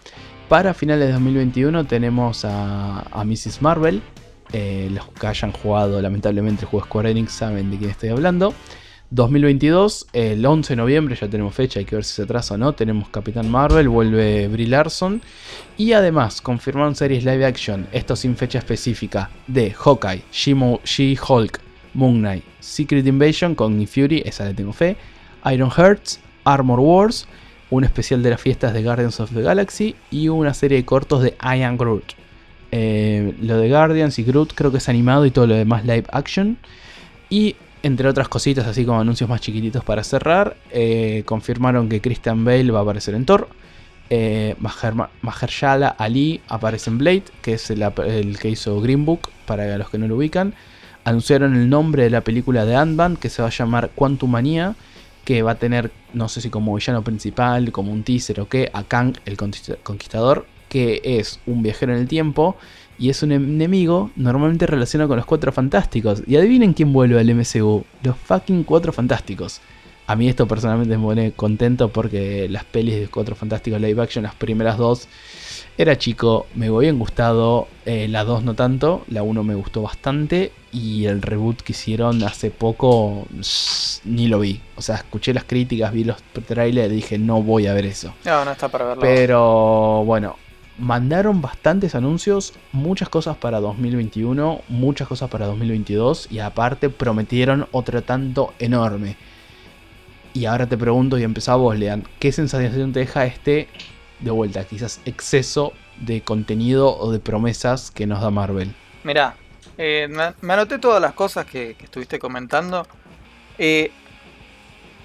Para 0.49 0.75
finales 0.75 1.07
de 1.09 1.13
2021 1.15 1.87
tenemos 1.87 2.45
a, 2.45 3.25
Mrs. 3.25 3.63
Marvel. 3.63 4.03
Eh, 4.53 4.89
los 4.93 5.09
que 5.09 5.27
hayan 5.27 5.51
jugado 5.51 6.01
lamentablemente 6.01 6.63
el 6.63 6.69
juego 6.69 6.87
Square 6.87 7.11
Enix 7.11 7.33
saben 7.33 7.71
de 7.71 7.79
quién 7.79 7.91
estoy 7.91 8.11
hablando. 8.11 8.55
2022, 9.11 10.09
el 10.15 10.45
11 10.45 10.73
de 10.73 10.77
noviembre, 10.77 11.15
ya 11.15 11.29
tenemos 11.29 11.55
fecha, 11.55 11.79
hay 11.79 11.85
que 11.85 11.95
ver 11.95 12.05
si 12.05 12.15
se 12.15 12.23
atrasa 12.23 12.55
o 12.55 12.59
no. 12.59 12.73
Tenemos 12.73 13.09
Capitán 13.09 13.49
Marvel, 13.49 13.89
vuelve 13.89 14.49
Brie 14.49 14.67
Larson. 14.67 15.23
Y 15.77 15.93
además, 15.93 16.41
confirmaron 16.41 16.97
series 16.97 17.25
live 17.25 17.45
action, 17.47 17.87
esto 17.93 18.17
sin 18.17 18.37
fecha 18.37 18.59
específica, 18.59 19.31
de 19.47 19.71
Hawkeye, 19.71 20.23
She-Hulk, 20.33 21.61
Moon 21.95 22.19
Knight, 22.19 22.45
Secret 22.59 23.07
Invasion 23.07 23.55
con 23.55 23.79
Nick 23.79 23.89
Fury, 23.89 24.23
esa 24.25 24.45
le 24.45 24.55
tengo 24.55 24.73
fe. 24.73 24.97
Iron 25.53 25.71
Hearts, 25.71 26.19
Armor 26.45 26.81
Wars, 26.81 27.29
un 27.71 27.85
especial 27.85 28.23
de 28.23 28.31
las 28.31 28.41
fiestas 28.41 28.75
de 28.75 28.83
Guardians 28.83 29.21
of 29.21 29.33
the 29.33 29.43
Galaxy 29.43 29.95
y 30.11 30.29
una 30.29 30.53
serie 30.53 30.79
de 30.79 30.85
cortos 30.85 31.23
de 31.23 31.37
I 31.43 31.63
Am 31.63 31.77
Groot. 31.77 32.15
Eh, 32.73 33.35
lo 33.41 33.59
de 33.59 33.69
Guardians 33.69 34.19
y 34.19 34.25
Groot 34.25 34.53
creo 34.55 34.73
que 34.73 34.79
es 34.79 34.89
animado 34.89 35.25
y 35.27 35.31
todo 35.31 35.47
lo 35.47 35.55
demás 35.55 35.85
live 35.85 36.05
action. 36.11 36.59
Y 37.31 37.57
entre 37.87 38.09
otras 38.09 38.29
cositas, 38.29 38.67
así 38.67 38.85
como 38.85 39.01
anuncios 39.01 39.31
más 39.31 39.41
chiquititos 39.41 39.85
para 39.85 40.03
cerrar, 40.03 40.57
eh, 40.73 41.23
confirmaron 41.25 41.89
que 41.89 42.01
Christian 42.01 42.45
Bale 42.45 42.73
va 42.73 42.81
a 42.81 42.83
aparecer 42.83 43.15
en 43.15 43.25
Thor. 43.25 43.49
Eh, 44.11 44.57
Mahershala 45.23 45.89
Ali 45.89 46.41
aparece 46.49 46.91
en 46.91 46.99
Blade, 46.99 47.23
que 47.43 47.55
es 47.55 47.71
el, 47.71 48.39
que 48.41 48.51
hizo 48.51 48.81
Green 48.81 49.05
Book, 49.05 49.31
para 49.47 49.79
los 49.79 49.89
que 49.89 49.99
no 49.99 50.09
lo 50.09 50.17
ubican. 50.17 50.55
Anunciaron 51.05 51.55
el 51.55 51.71
nombre 51.71 52.03
de 52.03 52.11
la 52.11 52.23
película 52.23 52.65
de 52.65 52.75
Ant-Man, 52.75 53.17
que 53.17 53.31
se 53.31 53.41
va 53.41 53.49
a 53.49 53.53
llamar 53.53 53.91
Quantum 53.95 54.33
Manía, 54.33 54.75
que 55.25 55.43
va 55.43 55.53
a 55.53 55.55
tener, 55.55 55.93
no 56.13 56.29
sé 56.29 56.41
si 56.41 56.51
como 56.51 56.75
villano 56.75 57.03
principal, 57.03 57.71
como 57.71 57.93
un 57.93 58.03
teaser 58.03 58.41
o 58.41 58.49
qué, 58.49 58.69
a 58.73 58.83
Kang 58.83 59.17
el 59.27 59.37
Conquistador, 59.37 60.47
que 60.69 61.01
es 61.05 61.39
un 61.47 61.63
viajero 61.63 61.93
en 61.93 62.01
el 62.01 62.09
tiempo 62.09 62.57
y 62.99 63.11
es 63.11 63.23
un 63.23 63.33
enemigo 63.33 64.11
normalmente 64.17 64.67
relacionado 64.67 65.09
con 65.09 65.17
los 65.17 65.27
Cuatro 65.27 65.53
Fantásticos. 65.53 66.23
Y 66.27 66.37
adivinen 66.37 66.73
quién 66.73 66.93
vuelve 66.93 67.21
al 67.21 67.35
MCU, 67.35 67.85
los 68.03 68.17
fucking 68.17 68.65
Cuatro 68.65 68.93
Fantásticos. 68.93 69.61
A 70.09 70.15
mí 70.15 70.29
esto 70.29 70.47
personalmente 70.47 70.97
me 70.97 71.03
pone 71.03 71.33
contento 71.33 71.89
porque 71.89 72.49
las 72.49 72.65
pelis 72.65 73.01
de 73.01 73.09
Cuatro 73.09 73.35
Fantásticos 73.35 73.81
Live 73.81 74.01
Action, 74.01 74.23
las 74.23 74.37
primeras 74.37 74.79
dos, 74.79 75.09
era 75.77 75.99
chico, 75.99 76.47
me 76.55 76.69
habían 76.69 76.99
gustado, 76.99 77.67
eh, 77.85 78.07
la 78.09 78.25
dos 78.25 78.45
no 78.45 78.55
tanto, 78.55 79.05
la 79.09 79.23
uno 79.23 79.43
me 79.43 79.57
gustó 79.57 79.83
bastante 79.83 80.53
y 80.73 81.07
el 81.07 81.23
reboot 81.23 81.61
que 81.61 81.73
hicieron 81.73 82.23
hace 82.23 82.51
poco 82.51 83.27
ni 84.05 84.29
lo 84.29 84.39
vi. 84.39 84.61
O 84.77 84.83
sea, 84.83 84.97
escuché 84.97 85.35
las 85.35 85.45
críticas, 85.45 85.93
vi 85.93 86.05
los 86.05 86.23
trailers 86.47 86.93
y 86.93 86.97
dije 86.97 87.19
no 87.19 87.43
voy 87.43 87.67
a 87.67 87.75
ver 87.75 87.87
eso. 87.87 88.15
No, 88.25 88.45
no 88.45 88.53
está 88.53 88.69
para 88.69 88.85
verlo. 88.87 89.03
Pero 89.03 90.05
bueno, 90.05 90.37
mandaron 90.79 91.41
bastantes 91.41 91.95
anuncios, 91.95 92.53
muchas 92.73 93.09
cosas 93.09 93.37
para 93.37 93.61
2021, 93.61 94.63
muchas 94.69 95.09
cosas 95.09 95.31
para 95.31 95.47
2022 95.47 96.29
y 96.31 96.41
aparte 96.41 96.91
prometieron 96.91 97.67
otro 97.73 98.03
tanto 98.03 98.55
enorme. 98.59 99.17
Y 100.35 100.45
ahora 100.45 100.67
te 100.67 100.77
pregunto 100.77 101.19
y 101.19 101.23
empezamos 101.23 101.63
vos, 101.63 101.79
Lean, 101.79 102.05
¿qué 102.19 102.31
sensación 102.31 102.93
te 102.93 103.01
deja 103.01 103.25
este, 103.25 103.69
de 104.21 104.31
vuelta, 104.31 104.65
quizás 104.65 105.01
exceso 105.07 105.73
de 105.99 106.21
contenido 106.21 106.95
o 106.99 107.11
de 107.11 107.21
promesas 107.21 107.91
que 107.91 108.07
nos 108.07 108.21
da 108.21 108.31
Marvel? 108.31 108.75
Mira, 109.03 109.35
eh, 109.79 110.09
me 110.41 110.53
anoté 110.53 110.79
todas 110.79 111.01
las 111.01 111.15
cosas 111.15 111.47
que, 111.47 111.77
estuviste 111.83 112.19
comentando. 112.19 112.87
Eh, 113.57 113.91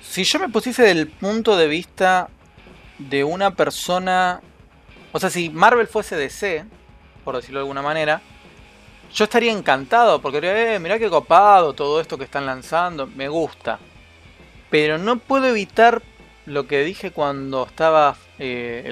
si 0.02 0.24
yo 0.26 0.40
me 0.40 0.50
pusiese 0.50 0.84
del 0.84 1.08
punto 1.08 1.56
de 1.56 1.68
vista 1.68 2.30
de 2.98 3.24
una 3.24 3.56
persona, 3.56 4.42
o 5.12 5.20
sea, 5.20 5.30
si 5.30 5.50
Marvel 5.50 5.88
fuese 5.88 6.16
DC, 6.16 6.66
por 7.24 7.36
decirlo 7.36 7.60
de 7.60 7.64
alguna 7.64 7.82
manera, 7.82 8.22
yo 9.14 9.26
estaría 9.26 9.52
encantado 9.52 10.22
porque 10.22 10.40
diría, 10.40 10.76
eh, 10.76 10.80
mirá 10.80 10.98
qué 10.98 11.10
copado 11.10 11.74
todo 11.74 12.00
esto 12.00 12.18
que 12.18 12.24
están 12.24 12.46
lanzando, 12.46 13.08
me 13.08 13.28
gusta. 13.28 13.80
Pero 14.70 14.98
no 14.98 15.18
puedo 15.18 15.48
evitar 15.48 16.02
lo 16.46 16.68
que 16.68 16.84
dije 16.84 17.12
cuando 17.12 17.66
estaba 17.66 18.16
eh, 18.40 18.88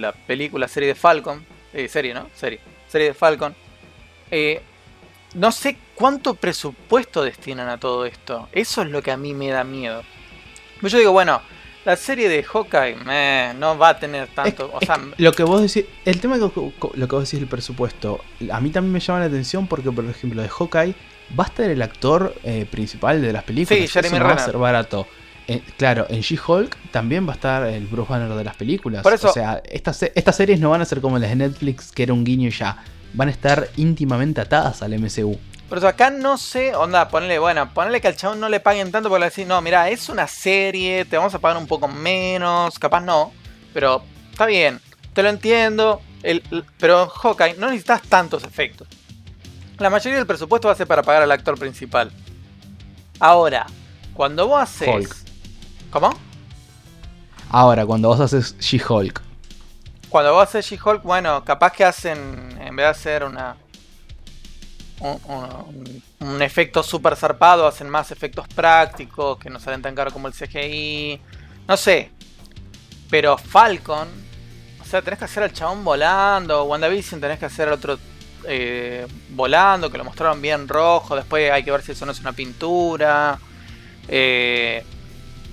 la 0.00 0.12
película, 0.12 0.68
serie 0.68 0.88
de 0.88 0.94
Falcon. 0.94 1.44
Eh, 1.72 1.88
serie, 1.88 2.14
¿no? 2.14 2.28
Serie. 2.34 2.60
Serie 2.88 3.08
de 3.08 3.14
Falcon. 3.14 3.54
Eh, 4.30 4.60
no 5.34 5.52
sé 5.52 5.76
cuánto 5.94 6.34
presupuesto 6.34 7.22
destinan 7.22 7.68
a 7.68 7.78
todo 7.78 8.04
esto. 8.04 8.48
Eso 8.52 8.82
es 8.82 8.90
lo 8.90 9.02
que 9.02 9.12
a 9.12 9.16
mí 9.16 9.34
me 9.34 9.48
da 9.48 9.64
miedo. 9.64 10.02
Yo 10.82 10.98
digo, 10.98 11.12
bueno, 11.12 11.40
la 11.84 11.96
serie 11.96 12.28
de 12.28 12.42
Hawkeye 12.42 13.54
no 13.58 13.78
va 13.78 13.90
a 13.90 13.98
tener 13.98 14.28
tanto. 14.28 14.70
o 14.72 14.80
sea, 14.84 14.98
lo 15.16 15.32
que 15.32 15.42
vos 15.42 15.62
decís, 15.62 15.90
el 16.04 16.20
tema 16.20 16.36
de 16.36 16.40
lo 16.40 17.08
que 17.08 17.16
vos 17.16 17.24
decís 17.24 17.40
el 17.40 17.48
presupuesto, 17.48 18.20
a 18.50 18.60
mí 18.60 18.70
también 18.70 18.92
me 18.92 19.00
llama 19.00 19.20
la 19.20 19.26
atención 19.26 19.66
porque, 19.66 19.90
por 19.90 20.04
ejemplo, 20.04 20.42
de 20.42 20.48
Hawkeye 20.48 20.94
va 21.38 21.44
a 21.44 21.46
estar 21.46 21.70
el 21.70 21.80
actor 21.82 22.34
principal 22.70 23.22
de 23.22 23.32
las 23.32 23.44
películas. 23.44 23.80
Sí, 23.80 23.88
Jeremy 23.88 24.18
no 24.18 24.24
va 24.24 24.32
a 24.32 24.38
ser 24.38 24.56
barato 24.56 25.06
claro, 25.76 26.06
en 26.08 26.20
She-Hulk 26.20 26.76
también 26.90 27.26
va 27.26 27.32
a 27.32 27.34
estar 27.34 27.66
el 27.66 27.86
Bruce 27.86 28.10
Banner 28.12 28.36
de 28.36 28.44
las 28.44 28.56
películas. 28.56 29.02
Por 29.02 29.14
eso, 29.14 29.30
o 29.30 29.32
sea, 29.32 29.62
estas, 29.68 30.02
estas 30.02 30.36
series 30.36 30.60
no 30.60 30.70
van 30.70 30.80
a 30.80 30.84
ser 30.84 31.00
como 31.00 31.18
las 31.18 31.30
de 31.30 31.36
Netflix, 31.36 31.90
que 31.92 32.04
era 32.04 32.12
un 32.12 32.24
guiño 32.24 32.48
y 32.48 32.52
ya. 32.52 32.84
Van 33.12 33.28
a 33.28 33.30
estar 33.30 33.68
íntimamente 33.76 34.40
atadas 34.40 34.82
al 34.82 34.96
MCU. 34.98 35.36
Por 35.70 35.78
eso 35.78 35.86
acá 35.86 36.10
no 36.10 36.36
sé, 36.36 36.74
onda, 36.74 37.08
ponle, 37.08 37.38
bueno, 37.38 37.72
ponle 37.72 38.00
que 38.00 38.08
al 38.08 38.16
chabón 38.16 38.40
no 38.40 38.48
le 38.48 38.58
paguen 38.58 38.90
tanto 38.90 39.08
porque 39.08 39.20
le 39.20 39.30
decís, 39.30 39.46
no, 39.46 39.62
mira, 39.62 39.88
es 39.88 40.08
una 40.08 40.26
serie, 40.26 41.04
te 41.04 41.16
vamos 41.16 41.32
a 41.32 41.38
pagar 41.38 41.56
un 41.56 41.68
poco 41.68 41.86
menos, 41.86 42.76
capaz 42.76 43.00
no, 43.00 43.32
pero 43.72 44.02
está 44.32 44.46
bien, 44.46 44.80
te 45.14 45.22
lo 45.22 45.28
entiendo, 45.28 46.02
el, 46.24 46.42
pero 46.76 47.04
en 47.04 47.08
Hawkeye 47.08 47.54
no 47.54 47.68
necesitas 47.68 48.02
tantos 48.02 48.42
efectos. 48.42 48.88
La 49.78 49.90
mayoría 49.90 50.18
del 50.18 50.26
presupuesto 50.26 50.66
va 50.66 50.74
a 50.74 50.76
ser 50.76 50.88
para 50.88 51.04
pagar 51.04 51.22
al 51.22 51.30
actor 51.30 51.56
principal. 51.56 52.10
Ahora, 53.20 53.64
cuando 54.12 54.48
vos 54.48 54.60
haces 54.60 55.24
¿Cómo? 55.92 56.10
Ahora, 57.48 57.86
cuando 57.86 58.08
vos 58.08 58.18
haces 58.18 58.56
She-Hulk. 58.58 59.22
Cuando 60.08 60.32
vos 60.32 60.48
haces 60.48 60.66
She-Hulk, 60.66 61.04
bueno, 61.04 61.44
capaz 61.44 61.74
que 61.74 61.84
hacen, 61.84 62.58
en 62.60 62.74
vez 62.74 62.86
de 62.86 62.90
hacer 62.90 63.22
una 63.22 63.56
un, 65.00 66.42
efecto 66.42 66.82
súper 66.82 67.16
zarpado, 67.16 67.66
hacen 67.66 67.88
más 67.88 68.10
efectos 68.10 68.46
prácticos 68.48 69.38
que 69.38 69.50
no 69.50 69.58
salen 69.58 69.82
tan 69.82 69.94
caros 69.94 70.12
como 70.12 70.28
el 70.28 70.34
CGI. 70.34 71.20
No 71.66 71.76
sé. 71.76 72.10
Pero 73.08 73.36
Falcon, 73.38 74.08
o 74.80 74.84
sea, 74.84 75.02
tenés 75.02 75.18
que 75.18 75.24
hacer 75.24 75.42
al 75.42 75.52
chabón 75.52 75.84
volando. 75.84 76.64
WandaVision 76.64 77.20
tenés 77.20 77.38
que 77.38 77.46
hacer 77.46 77.68
otro 77.68 77.98
eh, 78.46 79.06
volando, 79.30 79.90
que 79.90 79.98
lo 79.98 80.04
mostraron 80.04 80.40
bien 80.40 80.68
rojo. 80.68 81.16
Después 81.16 81.50
hay 81.50 81.64
que 81.64 81.70
ver 81.70 81.82
si 81.82 81.92
eso 81.92 82.06
no 82.06 82.12
es 82.12 82.20
una 82.20 82.32
pintura. 82.32 83.38
Eh, 84.06 84.84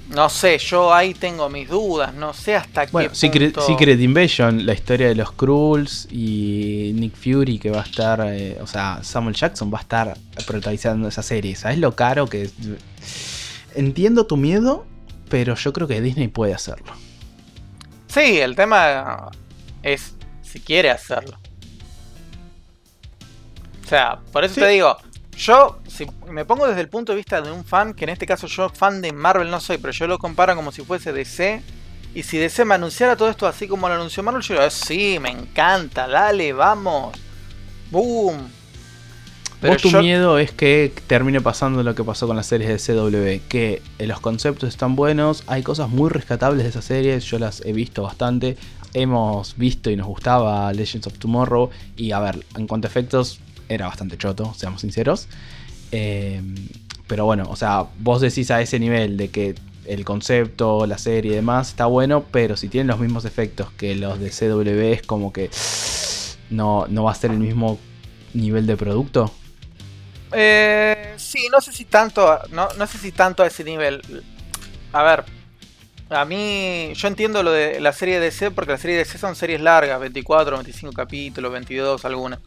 no 0.09 0.29
sé, 0.29 0.57
yo 0.57 0.93
ahí 0.93 1.13
tengo 1.13 1.49
mis 1.49 1.67
dudas, 1.67 2.13
no 2.13 2.33
sé 2.33 2.55
hasta 2.55 2.85
bueno, 2.87 3.09
qué 3.09 3.15
Secret, 3.15 3.53
punto... 3.53 3.67
Secret 3.67 3.99
Invasion, 3.99 4.65
la 4.65 4.73
historia 4.73 5.07
de 5.07 5.15
los 5.15 5.31
Krulls 5.33 6.07
y 6.09 6.91
Nick 6.95 7.15
Fury 7.15 7.59
que 7.59 7.71
va 7.71 7.81
a 7.81 7.83
estar, 7.83 8.21
eh, 8.25 8.57
o 8.61 8.67
sea, 8.67 8.99
Samuel 9.03 9.35
Jackson 9.35 9.71
va 9.73 9.79
a 9.79 9.81
estar 9.81 10.17
protagonizando 10.45 11.07
esa 11.07 11.21
serie. 11.21 11.55
¿Sabes 11.55 11.79
lo 11.79 11.95
caro 11.95 12.27
que 12.27 12.43
es? 12.43 12.53
Entiendo 13.75 14.25
tu 14.25 14.37
miedo, 14.37 14.85
pero 15.29 15.55
yo 15.55 15.73
creo 15.73 15.87
que 15.87 15.99
Disney 15.99 16.29
puede 16.29 16.53
hacerlo. 16.53 16.93
Sí, 18.07 18.39
el 18.39 18.55
tema 18.55 19.29
es 19.83 20.15
si 20.41 20.61
quiere 20.61 20.89
hacerlo. 20.89 21.37
O 23.83 23.87
sea, 23.89 24.19
por 24.31 24.43
eso 24.43 24.61
te 24.61 24.67
digo, 24.67 24.97
yo, 25.37 25.79
si 25.87 26.07
me 26.29 26.45
pongo 26.45 26.67
desde 26.67 26.81
el 26.81 26.89
punto 26.89 27.11
de 27.11 27.17
vista 27.17 27.41
de 27.41 27.51
un 27.51 27.63
fan, 27.63 27.93
que 27.93 28.05
en 28.05 28.09
este 28.09 28.25
caso 28.25 28.47
yo 28.47 28.69
fan 28.69 29.01
de 29.01 29.13
Marvel 29.13 29.51
no 29.51 29.59
soy, 29.59 29.77
pero 29.77 29.93
yo 29.93 30.07
lo 30.07 30.17
comparo 30.17 30.55
como 30.55 30.71
si 30.71 30.83
fuese 30.83 31.13
DC. 31.13 31.61
Y 32.15 32.23
si 32.23 32.37
DC 32.37 32.65
me 32.65 32.73
anunciara 32.73 33.15
todo 33.15 33.29
esto 33.29 33.45
así 33.45 33.67
como 33.67 33.87
lo 33.87 33.93
anunció 33.95 34.23
Marvel, 34.23 34.41
yo 34.41 34.55
diría, 34.55 34.69
sí, 34.71 35.19
me 35.21 35.29
encanta, 35.29 36.07
dale, 36.07 36.53
vamos. 36.53 37.15
Boom. 37.91 38.49
Pero 39.61 39.73
Vos 39.73 39.81
tu 39.81 39.91
miedo 39.99 40.37
es 40.39 40.51
que 40.51 40.91
termine 41.07 41.41
pasando 41.41 41.83
lo 41.83 41.93
que 41.95 42.03
pasó 42.03 42.27
con 42.27 42.35
las 42.35 42.47
series 42.47 42.69
de 42.69 42.93
CW, 42.93 43.47
que 43.47 43.81
los 43.99 44.19
conceptos 44.19 44.69
están 44.69 44.95
buenos, 44.95 45.43
hay 45.47 45.63
cosas 45.63 45.89
muy 45.89 46.09
rescatables 46.09 46.63
de 46.63 46.69
esas 46.69 46.85
series, 46.85 47.25
yo 47.25 47.39
las 47.39 47.63
he 47.65 47.73
visto 47.73 48.03
bastante, 48.03 48.57
hemos 48.93 49.57
visto 49.57 49.89
y 49.89 49.95
nos 49.95 50.07
gustaba 50.07 50.71
Legends 50.73 51.07
of 51.07 51.17
Tomorrow, 51.17 51.71
y 51.95 52.11
a 52.11 52.19
ver, 52.19 52.45
en 52.55 52.67
cuanto 52.67 52.87
a 52.87 52.89
efectos, 52.89 53.39
era 53.69 53.87
bastante 53.87 54.17
choto, 54.17 54.53
seamos 54.55 54.81
sinceros. 54.81 55.27
Eh, 55.91 56.41
pero 57.07 57.25
bueno, 57.25 57.45
o 57.49 57.55
sea, 57.55 57.85
vos 57.99 58.21
decís 58.21 58.51
a 58.51 58.61
ese 58.61 58.79
nivel 58.79 59.17
de 59.17 59.29
que 59.29 59.55
el 59.85 60.03
concepto, 60.03 60.85
la 60.85 60.97
serie 60.97 61.31
y 61.31 61.35
demás 61.35 61.69
está 61.69 61.85
bueno, 61.85 62.25
pero 62.31 62.57
si 62.57 62.67
tienen 62.67 62.87
los 62.87 62.99
mismos 62.99 63.23
efectos 63.25 63.71
que 63.71 63.95
los 63.95 64.19
de 64.19 64.29
CW 64.29 64.93
es 64.93 65.01
como 65.01 65.31
que 65.31 65.49
no, 66.49 66.85
no 66.89 67.03
va 67.05 67.11
a 67.11 67.15
ser 67.15 67.31
el 67.31 67.39
mismo 67.39 67.79
nivel 68.33 68.67
de 68.67 68.75
producto. 68.75 69.31
Eh, 70.33 71.13
sí, 71.17 71.47
no 71.49 71.61
sé 71.61 71.71
si 71.71 71.85
tanto, 71.85 72.37
no, 72.51 72.67
no 72.77 72.87
sé 72.87 72.97
si 72.97 73.13
tanto 73.13 73.43
a 73.43 73.47
ese 73.47 73.63
nivel. 73.63 74.01
A 74.91 75.03
ver, 75.03 75.23
a 76.09 76.25
mí, 76.25 76.91
yo 76.93 77.07
entiendo 77.07 77.43
lo 77.43 77.51
de 77.51 77.79
la 77.79 77.93
serie 77.93 78.19
DC 78.19 78.51
porque 78.51 78.73
la 78.73 78.77
serie 78.77 78.97
de 78.97 79.03
DC 79.03 79.17
son 79.17 79.35
series 79.35 79.61
largas, 79.61 79.99
24, 79.99 80.57
25 80.57 80.93
capítulos, 80.93 81.51
22 81.51 82.03
algunas 82.03 82.39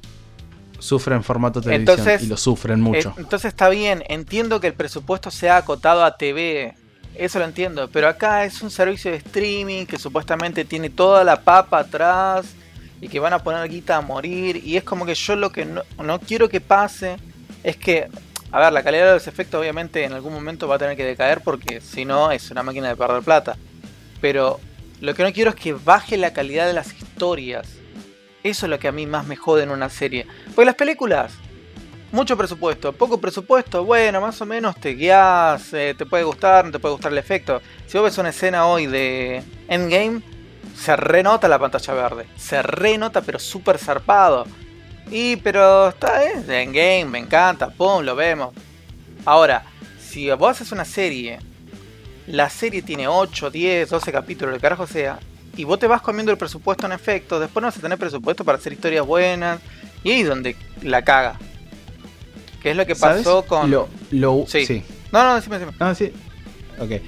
sufren 0.80 1.22
formato 1.22 1.60
televisión 1.60 2.18
y 2.20 2.26
lo 2.26 2.36
sufren 2.36 2.80
mucho. 2.80 3.14
Entonces 3.16 3.46
está 3.46 3.68
bien, 3.68 4.02
entiendo 4.08 4.60
que 4.60 4.68
el 4.68 4.74
presupuesto 4.74 5.30
sea 5.30 5.58
acotado 5.58 6.04
a 6.04 6.16
TV, 6.16 6.74
eso 7.14 7.38
lo 7.38 7.44
entiendo, 7.44 7.88
pero 7.90 8.08
acá 8.08 8.44
es 8.44 8.62
un 8.62 8.70
servicio 8.70 9.10
de 9.10 9.18
streaming 9.18 9.86
que 9.86 9.98
supuestamente 9.98 10.64
tiene 10.64 10.90
toda 10.90 11.24
la 11.24 11.40
papa 11.40 11.80
atrás 11.80 12.46
y 13.00 13.08
que 13.08 13.20
van 13.20 13.32
a 13.32 13.42
poner 13.42 13.68
guita 13.68 13.96
a 13.96 14.00
morir 14.00 14.60
y 14.64 14.76
es 14.76 14.84
como 14.84 15.06
que 15.06 15.14
yo 15.14 15.36
lo 15.36 15.50
que 15.50 15.64
no, 15.64 15.82
no 16.02 16.20
quiero 16.20 16.48
que 16.48 16.60
pase 16.60 17.16
es 17.62 17.76
que, 17.76 18.08
a 18.50 18.60
ver, 18.60 18.72
la 18.72 18.82
calidad 18.82 19.06
de 19.06 19.14
los 19.14 19.26
efectos 19.26 19.60
obviamente 19.60 20.04
en 20.04 20.12
algún 20.12 20.32
momento 20.32 20.68
va 20.68 20.76
a 20.76 20.78
tener 20.78 20.96
que 20.96 21.04
decaer 21.04 21.40
porque 21.42 21.80
si 21.80 22.04
no 22.04 22.30
es 22.30 22.50
una 22.50 22.62
máquina 22.62 22.88
de 22.88 22.96
perder 22.96 23.22
plata, 23.22 23.56
pero 24.20 24.60
lo 25.00 25.14
que 25.14 25.22
no 25.22 25.32
quiero 25.32 25.50
es 25.50 25.56
que 25.56 25.72
baje 25.72 26.16
la 26.16 26.32
calidad 26.32 26.66
de 26.66 26.74
las 26.74 26.92
historias 26.92 27.79
eso 28.42 28.66
es 28.66 28.70
lo 28.70 28.78
que 28.78 28.88
a 28.88 28.92
mí 28.92 29.06
más 29.06 29.26
me 29.26 29.36
jode 29.36 29.62
en 29.62 29.70
una 29.70 29.88
serie. 29.88 30.26
Porque 30.54 30.66
las 30.66 30.74
películas, 30.74 31.32
mucho 32.12 32.36
presupuesto, 32.36 32.92
poco 32.92 33.20
presupuesto, 33.20 33.84
bueno, 33.84 34.20
más 34.20 34.40
o 34.40 34.46
menos 34.46 34.76
te 34.76 34.90
guías, 34.90 35.72
eh, 35.72 35.94
te 35.96 36.06
puede 36.06 36.24
gustar, 36.24 36.64
no 36.64 36.72
te 36.72 36.78
puede 36.78 36.94
gustar 36.94 37.12
el 37.12 37.18
efecto. 37.18 37.60
Si 37.86 37.98
vos 37.98 38.04
ves 38.04 38.18
una 38.18 38.30
escena 38.30 38.66
hoy 38.66 38.86
de 38.86 39.42
Endgame, 39.68 40.22
se 40.76 40.96
renota 40.96 41.48
la 41.48 41.58
pantalla 41.58 41.94
verde. 41.94 42.26
Se 42.36 42.62
renota, 42.62 43.20
pero 43.20 43.38
súper 43.38 43.78
zarpado. 43.78 44.46
Y, 45.10 45.36
pero 45.36 45.88
está, 45.88 46.24
¿eh? 46.24 46.62
Endgame, 46.62 47.04
me 47.04 47.18
encanta, 47.18 47.70
pum, 47.70 48.02
lo 48.02 48.16
vemos. 48.16 48.54
Ahora, 49.24 49.64
si 50.00 50.30
vos 50.30 50.50
haces 50.52 50.72
una 50.72 50.84
serie, 50.84 51.38
la 52.26 52.48
serie 52.48 52.82
tiene 52.82 53.08
8, 53.08 53.50
10, 53.50 53.90
12 53.90 54.12
capítulos, 54.12 54.54
lo 54.54 54.60
carajo 54.60 54.86
sea, 54.86 55.18
y 55.60 55.64
vos 55.64 55.78
te 55.78 55.86
vas 55.86 56.00
comiendo 56.00 56.32
el 56.32 56.38
presupuesto 56.38 56.86
en 56.86 56.92
efecto, 56.92 57.38
después 57.38 57.60
no 57.60 57.68
vas 57.68 57.76
a 57.76 57.80
tener 57.80 57.98
presupuesto 57.98 58.44
para 58.46 58.56
hacer 58.56 58.72
historias 58.72 59.06
buenas, 59.06 59.60
y 60.02 60.10
ahí 60.10 60.20
es 60.22 60.28
donde 60.28 60.56
la 60.82 61.02
caga. 61.02 61.38
Que 62.62 62.70
es 62.70 62.76
lo 62.76 62.86
que 62.86 62.96
pasó 62.96 63.44
con. 63.44 63.70
Lo, 63.70 63.88
sí. 64.46 64.82
No, 65.12 65.22
no, 65.22 65.34
decime, 65.34 65.58
decime. 65.58 65.76
No, 65.78 65.94
sí. 65.94 66.12
Ok. 66.78 67.02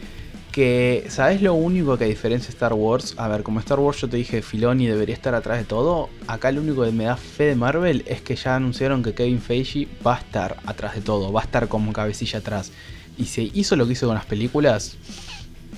que, 0.50 1.07
¿sabes 1.09 1.40
lo 1.40 1.55
único 1.55 1.96
que 1.96 2.05
diferencia 2.05 2.50
Star 2.50 2.74
Wars? 2.74 3.14
A 3.16 3.26
ver, 3.28 3.42
como 3.42 3.59
Star 3.61 3.80
Wars 3.80 3.98
yo 4.03 4.09
te 4.09 4.18
dije, 4.18 4.42
Filoni 4.42 4.86
debería 4.86 5.14
estar 5.14 5.34
atrás 5.34 5.59
de 5.59 5.64
todo. 5.64 6.11
Acá 6.26 6.53
lo 6.53 6.61
único 6.61 6.84
que 6.84 6.92
me 6.92 7.05
da 7.05 7.16
fe 7.16 7.44
de 7.44 7.55
Marvel 7.55 8.05
es 8.07 8.20
que 8.20 8.36
ya 8.36 8.57
anunciaron 8.57 9.03
que 9.03 9.14
Kevin 9.14 9.40
Feige 9.40 9.88
va 10.07 10.16
a 10.16 10.18
estar 10.18 10.59
atrás 10.66 10.94
de 10.94 11.00
todo, 11.00 11.32
va 11.32 11.40
a 11.40 11.44
estar 11.44 11.68
como 11.68 11.92
cabecilla 11.94 12.40
atrás. 12.40 12.70
Y 13.16 13.24
si 13.26 13.50
hizo 13.55 13.76
lo 13.76 13.86
que 13.86 13.92
hizo 13.92 14.07
con 14.07 14.14
las 14.14 14.26
películas, 14.26 14.96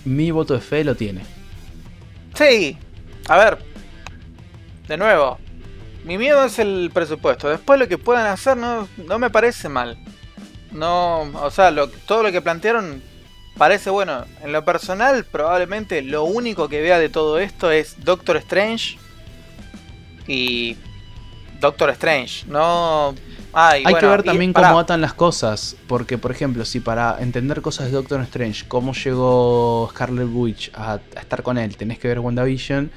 mi 0.05 0.33
voto 0.33 0.55
de 0.55 0.61
fe 0.61 0.83
lo 0.83 0.97
tiene. 0.97 1.23
Sí, 2.35 2.77
a 3.29 3.37
ver, 3.37 3.59
de 4.89 4.97
nuevo, 4.97 5.39
mi 6.05 6.19
miedo 6.19 6.45
es 6.45 6.59
el 6.59 6.91
presupuesto. 6.93 7.49
Después 7.49 7.79
lo 7.79 7.89
que 7.89 7.97
puedan 7.97 8.27
hacer 8.27 8.57
no, 8.57 8.89
no 8.97 9.19
me 9.19 9.31
parece 9.31 9.69
mal. 9.69 9.97
No, 10.73 11.23
o 11.41 11.51
sea, 11.51 11.73
todo 12.07 12.23
lo 12.23 12.33
que 12.33 12.43
plantearon 12.43 13.03
parece 13.57 13.91
bueno. 13.91 14.25
En 14.43 14.53
lo 14.53 14.65
personal, 14.65 15.25
probablemente 15.25 16.03
lo 16.03 16.25
único 16.25 16.69
que 16.69 16.83
vea 16.83 16.99
de 16.99 17.09
todo 17.09 17.39
esto 17.39 17.71
es 17.71 18.05
Doctor 18.05 18.37
Strange 18.39 18.99
y 20.27 20.77
Doctor 21.61 21.91
Strange. 21.91 22.45
No. 22.47 23.15
Hay 23.55 23.85
que 23.85 24.07
ver 24.07 24.23
también 24.23 24.53
cómo 24.53 24.79
atan 24.79 25.01
las 25.01 25.15
cosas. 25.15 25.77
Porque, 25.87 26.19
por 26.19 26.31
ejemplo, 26.31 26.65
si 26.65 26.81
para 26.81 27.17
entender 27.21 27.61
cosas 27.63 27.87
de 27.87 27.93
Doctor 27.93 28.21
Strange, 28.23 28.65
cómo 28.69 28.93
llegó 28.93 29.89
Scarlet 29.91 30.29
Witch 30.33 30.71
a, 30.75 31.01
estar 31.19 31.43
con 31.43 31.59
él, 31.59 31.77
tenés 31.77 31.99
que 31.99 32.09
ver 32.09 32.21
WandaVision. 32.21 32.91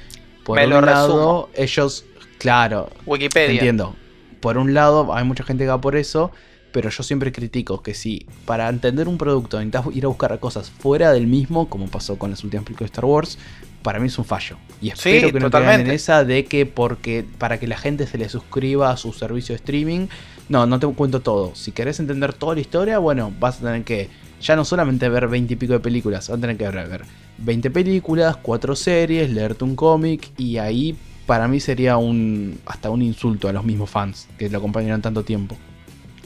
Por 0.44 0.58
un 0.58 0.86
lado, 0.86 1.50
ellos, 1.54 2.04
claro, 2.38 2.90
Wikipedia. 3.04 3.52
Entiendo. 3.52 3.94
Por 4.40 4.56
un 4.56 4.72
lado, 4.72 5.14
hay 5.14 5.24
mucha 5.24 5.44
gente 5.44 5.64
que 5.64 5.68
va 5.68 5.80
por 5.80 5.96
eso 5.96 6.32
pero 6.72 6.90
yo 6.90 7.02
siempre 7.02 7.32
critico 7.32 7.82
que 7.82 7.94
si 7.94 8.26
para 8.44 8.68
entender 8.68 9.08
un 9.08 9.18
producto 9.18 9.58
necesitas 9.58 9.96
ir 9.96 10.04
a 10.04 10.08
buscar 10.08 10.38
cosas 10.38 10.70
fuera 10.70 11.12
del 11.12 11.26
mismo, 11.26 11.68
como 11.68 11.88
pasó 11.88 12.18
con 12.18 12.30
las 12.30 12.44
últimas 12.44 12.64
películas 12.64 12.90
de 12.90 12.94
Star 12.94 13.04
Wars, 13.04 13.38
para 13.82 13.98
mí 13.98 14.08
es 14.08 14.18
un 14.18 14.24
fallo. 14.24 14.58
Y 14.80 14.90
espero 14.90 15.32
que 15.32 15.40
no 15.40 15.50
caigan 15.50 15.80
en 15.80 15.90
esa 15.90 16.24
de 16.24 16.44
que 16.44 16.66
porque 16.66 17.24
para 17.38 17.58
que 17.58 17.66
la 17.66 17.76
gente 17.76 18.06
se 18.06 18.18
le 18.18 18.28
suscriba 18.28 18.90
a 18.90 18.96
su 18.96 19.12
servicio 19.12 19.54
de 19.54 19.56
streaming, 19.56 20.08
no, 20.48 20.66
no 20.66 20.78
te 20.78 20.86
cuento 20.88 21.20
todo. 21.20 21.54
Si 21.54 21.72
querés 21.72 22.00
entender 22.00 22.32
toda 22.32 22.54
la 22.54 22.60
historia, 22.60 22.98
bueno, 22.98 23.32
vas 23.38 23.58
a 23.58 23.66
tener 23.66 23.84
que 23.84 24.08
ya 24.40 24.56
no 24.56 24.64
solamente 24.64 25.08
ver 25.08 25.28
20 25.28 25.52
y 25.52 25.56
pico 25.56 25.72
de 25.74 25.80
películas, 25.80 26.28
vas 26.28 26.38
a 26.38 26.40
tener 26.40 26.56
que 26.56 26.68
ver 26.68 27.04
20 27.38 27.70
películas, 27.70 28.36
4 28.36 28.76
series, 28.76 29.30
leerte 29.30 29.64
un 29.64 29.76
cómic 29.76 30.30
y 30.36 30.58
ahí 30.58 30.96
para 31.26 31.46
mí 31.48 31.60
sería 31.60 31.96
un 31.98 32.60
hasta 32.64 32.88
un 32.88 33.02
insulto 33.02 33.48
a 33.48 33.52
los 33.52 33.64
mismos 33.64 33.90
fans 33.90 34.28
que 34.38 34.48
lo 34.48 34.58
acompañaron 34.58 35.02
tanto 35.02 35.24
tiempo. 35.24 35.56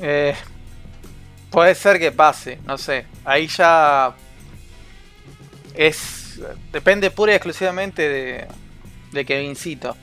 Eh, 0.01 0.35
puede 1.51 1.75
ser 1.75 1.99
que 1.99 2.13
pase, 2.13 2.59
no 2.67 2.79
sé. 2.79 3.07
Ahí 3.25 3.49
ya 3.49 4.15
es 5.75 6.41
depende 6.73 7.11
pura 7.11 7.33
y 7.33 7.35
exclusivamente 7.35 8.09
de, 8.09 8.47
de 9.13 9.25
Kevincito. 9.25 9.97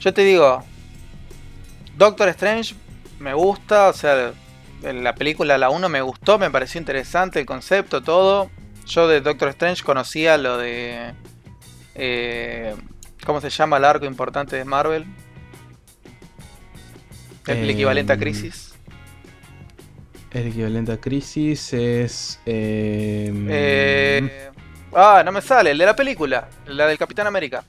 Yo 0.00 0.12
te 0.12 0.22
digo, 0.22 0.62
Doctor 1.96 2.28
Strange 2.30 2.74
me 3.18 3.34
gusta, 3.34 3.88
o 3.88 3.92
sea, 3.92 4.32
la 4.82 5.14
película 5.14 5.58
la 5.58 5.70
1 5.70 5.88
me 5.88 6.02
gustó, 6.02 6.38
me 6.38 6.50
pareció 6.50 6.78
interesante 6.78 7.40
el 7.40 7.46
concepto, 7.46 8.02
todo. 8.02 8.50
Yo 8.86 9.08
de 9.08 9.20
Doctor 9.20 9.48
Strange 9.50 9.82
conocía 9.82 10.36
lo 10.36 10.58
de... 10.58 11.14
Eh, 11.94 12.74
¿Cómo 13.24 13.40
se 13.40 13.48
llama 13.48 13.78
el 13.78 13.84
arco 13.84 14.04
importante 14.04 14.56
de 14.56 14.64
Marvel? 14.64 15.06
El 17.46 17.70
equivalente 17.70 18.12
a 18.12 18.14
em, 18.14 18.20
Crisis. 18.20 18.74
El 20.30 20.48
equivalente 20.48 20.92
a 20.92 20.96
Crisis 20.98 21.72
es. 21.72 22.40
Em, 22.44 23.46
eh, 23.50 24.50
ah, 24.94 25.22
no 25.24 25.32
me 25.32 25.40
sale, 25.42 25.70
el 25.70 25.78
de 25.78 25.86
la 25.86 25.96
película, 25.96 26.48
la 26.66 26.86
del 26.86 26.98
Capitán 26.98 27.26
América. 27.26 27.64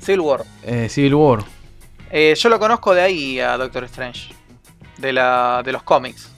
Civil 0.00 0.20
War. 0.20 0.44
Eh, 0.64 0.88
Civil 0.88 1.14
War. 1.14 1.44
Eh, 2.10 2.34
yo 2.36 2.48
lo 2.48 2.58
conozco 2.58 2.94
de 2.94 3.02
ahí 3.02 3.40
a 3.40 3.56
Doctor 3.56 3.84
Strange. 3.84 4.34
De, 5.00 5.12
la, 5.12 5.62
de 5.64 5.72
los 5.72 5.82
cómics. 5.82 6.30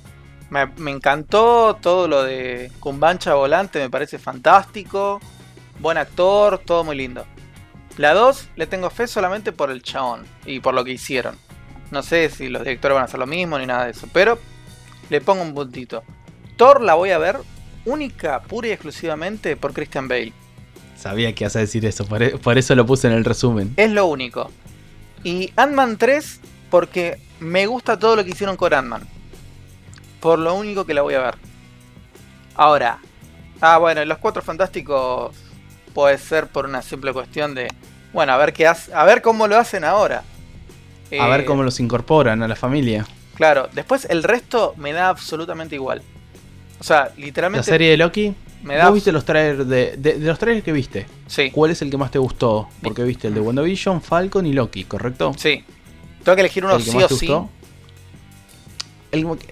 Me, 0.51 0.67
me 0.77 0.91
encantó 0.91 1.79
todo 1.81 2.09
lo 2.09 2.23
de 2.23 2.71
Cumbancha 2.79 3.35
Volante, 3.35 3.79
me 3.79 3.91
parece 3.91 4.19
fantástico. 4.19 5.21
Buen 5.81 5.99
actor, 5.99 6.59
todo 6.59 6.85
muy 6.85 6.97
lindo. 6.97 7.27
La 7.99 8.15
2 8.15 8.49
le 8.57 8.67
tengo 8.67 8.89
fe 8.91 9.07
solamente 9.07 9.53
por 9.53 9.71
el 9.71 9.83
chabón 9.83 10.25
y 10.47 10.61
por 10.61 10.75
lo 10.75 10.85
que 10.85 10.93
hicieron. 10.93 11.37
No 11.91 12.03
sé 12.03 12.31
si 12.31 12.49
los 12.49 12.63
directores 12.63 12.95
van 12.95 13.03
a 13.03 13.05
hacer 13.05 13.21
lo 13.21 13.27
mismo 13.27 13.59
ni 13.59 13.67
nada 13.67 13.85
de 13.85 13.91
eso, 13.91 14.09
pero 14.13 14.39
le 15.11 15.21
pongo 15.21 15.43
un 15.43 15.55
puntito. 15.55 16.03
Thor 16.57 16.81
la 16.81 16.95
voy 16.95 17.11
a 17.11 17.19
ver 17.19 17.39
única, 17.85 18.41
pura 18.43 18.69
y 18.69 18.71
exclusivamente 18.71 19.57
por 19.57 19.75
Christian 19.75 20.09
Bale. 20.09 20.33
Sabía 20.97 21.35
que 21.35 21.45
ibas 21.45 21.57
a 21.57 21.59
decir 21.59 21.85
eso, 21.85 22.07
por, 22.07 22.59
eso 22.59 22.75
lo 22.75 22.87
puse 22.87 23.09
en 23.09 23.15
el 23.15 23.25
resumen. 23.25 23.75
Es 23.77 23.91
lo 23.91 24.07
único. 24.07 24.51
Y 25.25 25.53
Ant-Man 25.57 25.99
3 25.99 26.41
porque 26.73 27.19
me 27.39 27.67
gusta 27.67 27.99
todo 27.99 28.17
lo 28.17 28.25
que 28.25 28.31
hicieron 28.31 28.57
con 28.57 28.73
Ant-Man. 28.73 29.03
Por 30.21 30.39
lo 30.39 30.55
único 30.55 30.87
que 30.87 30.95
la 30.95 31.03
voy 31.03 31.13
a 31.13 31.21
ver. 31.21 31.35
Ahora. 32.55 32.99
Ah, 33.61 33.77
bueno, 33.77 34.03
los 34.07 34.17
cuatro 34.17 34.41
fantásticos 34.41 35.37
puede 35.93 36.17
ser 36.17 36.47
por 36.47 36.65
una 36.65 36.81
simple 36.81 37.13
cuestión 37.13 37.55
de. 37.55 37.69
Bueno, 38.15 38.33
a 38.33 38.39
ver 38.39 38.55
qué 38.55 38.67
hace, 38.67 38.93
a 38.95 39.05
ver 39.05 39.21
cómo 39.21 39.47
lo 39.49 39.59
hacen 39.59 39.85
ahora. 39.85 40.25
A 41.21 41.29
ver 41.29 41.43
eh, 41.43 41.45
cómo 41.45 41.63
los 41.63 41.79
incorporan 41.79 42.43
a 42.43 42.49
la 42.49 42.57
familia. 42.57 43.07
Claro, 43.35 43.69
después 43.73 44.07
el 44.09 44.23
resto 44.23 44.73
me 44.79 44.95
da 44.95 45.11
absolutamente 45.11 45.75
igual. 45.75 46.01
O 46.81 46.85
sea, 46.85 47.13
literalmente. 47.19 47.67
¿La 47.67 47.71
serie 47.71 47.91
de 47.91 47.99
Loki? 47.99 48.35
Me 48.63 48.77
da 48.77 48.87
¿Vos 48.87 48.95
viste 48.95 49.13
los 49.13 49.27
trailers 49.27 49.69
de, 49.69 50.17
los 50.21 50.39
trailers 50.39 50.65
que 50.65 50.73
viste? 50.73 51.07
Sí. 51.27 51.51
¿Cuál 51.51 51.73
es 51.73 51.83
el 51.83 51.91
que 51.91 51.99
más 51.99 52.11
te 52.11 52.19
gustó? 52.19 52.71
Porque 52.83 53.05
viste 53.05 53.29
el 53.29 53.35
de 53.35 53.41
WandaVision, 53.41 54.01
Falcon 54.01 54.47
y 54.47 54.55
Loki, 54.55 54.85
¿correcto? 54.85 55.35
Sí. 55.37 55.63
Tengo 56.25 56.37
que 56.37 56.41
elegir 56.41 56.65
uno 56.65 56.79
sí 56.79 56.97
o 57.03 57.09
sí. 57.09 57.31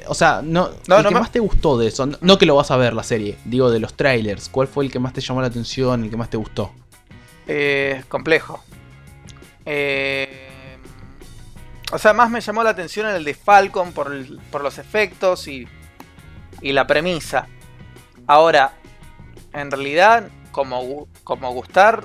o 0.07 0.15
sea, 0.15 0.41
no, 0.43 0.71
el 0.71 1.07
que 1.07 1.15
más 1.15 1.33
te 1.33 1.41
gustó 1.41 1.77
de 1.79 1.89
eso, 1.89 2.07
no, 2.21 2.39
que 2.39 2.47
lo 2.47 2.55
vas 2.57 2.71
a 2.71 2.77
ver 2.77 2.95
la 2.95 3.03
serie, 3.03 3.37
digo 3.45 3.71
de 3.71 3.81
los 3.81 3.95
trailers, 3.95 4.49
¿cuál 4.49 4.69
fue 4.69 4.85
el 4.85 4.93
que 4.93 4.99
más 4.99 5.13
te 5.13 5.21
llamó 5.21 5.41
la 5.41 5.49
atención, 5.49 6.05
el 6.05 6.11
que 6.11 6.17
más 6.17 6.31
te 6.31 6.37
gustó? 6.37 6.73
Eh, 7.47 8.05
complejo. 8.09 8.63
Eh, 9.67 10.79
o 11.93 11.99
sea, 11.99 12.13
más 12.13 12.31
me 12.31 12.41
llamó 12.41 12.63
la 12.63 12.71
atención 12.71 13.07
el 13.07 13.25
de 13.25 13.35
Falcon 13.35 13.93
por, 13.93 14.11
los 14.63 14.79
efectos 14.79 15.49
y, 15.49 15.67
y, 16.61 16.73
la 16.73 16.87
premisa. 16.87 17.49
Ahora, 18.27 18.75
en 19.53 19.71
realidad, 19.71 20.29
como, 20.53 21.09
como 21.25 21.53
gustar, 21.53 22.05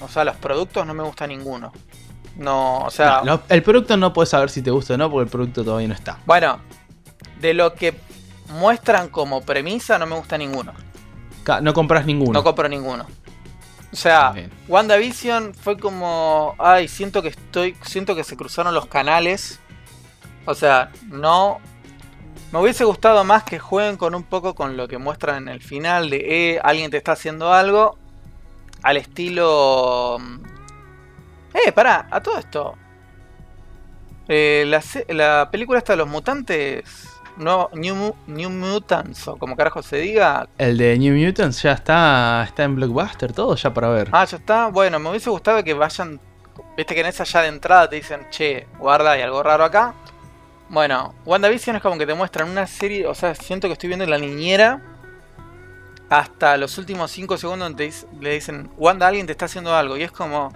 o 0.00 0.08
sea, 0.08 0.24
los 0.24 0.36
productos 0.36 0.84
no 0.86 0.94
me 0.94 1.04
gusta 1.04 1.26
ninguno. 1.28 1.72
No, 2.36 2.78
o 2.78 2.90
sea. 2.90 3.22
el 3.48 3.62
producto 3.62 3.96
no 3.96 4.12
puedes 4.12 4.30
saber 4.30 4.50
si 4.50 4.62
te 4.62 4.70
gusta 4.70 4.94
o 4.94 4.96
no, 4.96 5.10
porque 5.10 5.24
el 5.24 5.30
producto 5.30 5.64
todavía 5.64 5.88
no 5.88 5.94
está. 5.94 6.18
Bueno, 6.26 6.60
de 7.40 7.54
lo 7.54 7.74
que 7.74 7.94
muestran 8.48 9.08
como 9.08 9.42
premisa, 9.42 9.98
no 9.98 10.06
me 10.06 10.16
gusta 10.16 10.38
ninguno. 10.38 10.72
No 11.62 11.74
compras 11.74 12.06
ninguno. 12.06 12.32
No 12.32 12.44
compro 12.44 12.68
ninguno. 12.68 13.06
O 13.92 13.96
sea, 13.96 14.34
WandaVision 14.68 15.52
fue 15.54 15.76
como, 15.76 16.54
ay, 16.58 16.86
siento 16.86 17.22
que 17.22 17.28
estoy, 17.28 17.76
siento 17.82 18.14
que 18.14 18.22
se 18.22 18.36
cruzaron 18.36 18.72
los 18.72 18.86
canales. 18.86 19.58
O 20.44 20.54
sea, 20.54 20.92
no 21.08 21.58
me 22.52 22.60
hubiese 22.60 22.84
gustado 22.84 23.24
más 23.24 23.42
que 23.42 23.58
jueguen 23.58 23.96
con 23.96 24.14
un 24.14 24.22
poco 24.22 24.54
con 24.54 24.76
lo 24.76 24.86
que 24.86 24.98
muestran 24.98 25.42
en 25.42 25.48
el 25.48 25.60
final 25.60 26.10
de, 26.10 26.54
eh, 26.54 26.60
alguien 26.62 26.90
te 26.90 26.96
está 26.96 27.12
haciendo 27.12 27.52
algo 27.52 27.96
al 28.82 28.96
estilo 28.96 30.18
mm, 30.20 30.49
Eh, 31.54 31.72
pará, 31.72 32.06
a 32.10 32.20
todo 32.20 32.38
esto. 32.38 32.76
Eh, 34.28 34.64
la, 34.66 34.82
la 35.08 35.48
película 35.50 35.78
esta 35.78 35.94
de 35.94 35.96
los 35.96 36.08
mutantes 36.08 37.10
no, 37.40 37.70
New, 37.72 38.14
New 38.26 38.50
Mutants, 38.50 39.26
o 39.28 39.36
como 39.36 39.56
carajo 39.56 39.82
se 39.82 39.96
diga. 39.96 40.48
El 40.58 40.76
de 40.76 40.98
New 40.98 41.16
Mutants 41.16 41.62
ya 41.62 41.72
está, 41.72 42.44
está 42.46 42.64
en 42.64 42.76
Blockbuster, 42.76 43.32
todo 43.32 43.56
ya 43.56 43.72
para 43.72 43.88
ver. 43.88 44.08
Ah, 44.12 44.24
ya 44.24 44.36
está. 44.36 44.68
Bueno, 44.68 44.98
me 44.98 45.10
hubiese 45.10 45.30
gustado 45.30 45.64
que 45.64 45.74
vayan. 45.74 46.20
Viste 46.76 46.94
que 46.94 47.00
en 47.00 47.06
esa 47.06 47.24
ya 47.24 47.42
de 47.42 47.48
entrada 47.48 47.88
te 47.88 47.96
dicen, 47.96 48.26
che, 48.30 48.66
guarda, 48.78 49.12
hay 49.12 49.22
algo 49.22 49.42
raro 49.42 49.64
acá. 49.64 49.94
Bueno, 50.68 51.14
WandaVision 51.24 51.76
es 51.76 51.82
como 51.82 51.98
que 51.98 52.06
te 52.06 52.14
muestran 52.14 52.48
una 52.48 52.66
serie, 52.66 53.06
o 53.06 53.14
sea, 53.14 53.34
siento 53.34 53.66
que 53.66 53.72
estoy 53.72 53.88
viendo 53.88 54.06
la 54.06 54.18
niñera 54.18 54.80
hasta 56.08 56.56
los 56.56 56.78
últimos 56.78 57.10
5 57.10 57.38
segundos 57.38 57.68
donde 57.68 57.92
le 58.20 58.34
dicen, 58.34 58.70
Wanda, 58.76 59.08
alguien 59.08 59.26
te 59.26 59.32
está 59.32 59.46
haciendo 59.46 59.74
algo. 59.74 59.96
Y 59.96 60.02
es 60.02 60.12
como, 60.12 60.52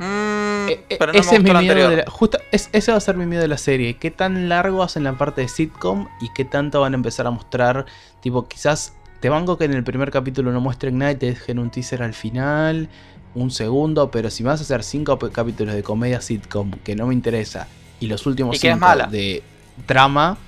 Mm, 0.00 0.68
eh, 0.70 0.84
eh, 0.88 0.98
ese 1.12 1.36
es 1.36 1.42
mi 1.42 1.52
miedo 1.52 1.90
de 1.90 2.04
justo, 2.08 2.38
ese 2.52 2.90
va 2.90 2.96
a 2.96 3.00
ser 3.00 3.18
mi 3.18 3.26
miedo 3.26 3.42
de 3.42 3.48
la 3.48 3.58
serie. 3.58 3.98
¿Qué 3.98 4.10
tan 4.10 4.48
largo 4.48 4.82
hacen 4.82 5.04
la 5.04 5.18
parte 5.18 5.42
de 5.42 5.48
sitcom 5.48 6.08
y 6.22 6.32
qué 6.32 6.46
tanto 6.46 6.80
van 6.80 6.94
a 6.94 6.96
empezar 6.96 7.26
a 7.26 7.30
mostrar? 7.30 7.84
Tipo, 8.20 8.48
quizás 8.48 8.94
te 9.20 9.28
banco 9.28 9.58
que 9.58 9.66
en 9.66 9.74
el 9.74 9.84
primer 9.84 10.10
capítulo 10.10 10.52
no 10.52 10.60
muestren 10.62 10.96
nada 10.96 11.12
y 11.12 11.16
te 11.16 11.26
dejen 11.26 11.58
un 11.58 11.68
teaser 11.70 12.02
al 12.02 12.14
final, 12.14 12.88
un 13.34 13.50
segundo, 13.50 14.10
pero 14.10 14.30
si 14.30 14.42
vas 14.42 14.60
a 14.60 14.62
hacer 14.62 14.82
cinco 14.84 15.18
capítulos 15.18 15.74
de 15.74 15.82
comedia 15.82 16.22
sitcom 16.22 16.70
que 16.82 16.96
no 16.96 17.06
me 17.06 17.12
interesa 17.12 17.68
y 18.00 18.06
los 18.06 18.24
últimos 18.24 18.58
cinco 18.58 18.88
de 19.10 19.42
trama, 19.84 20.38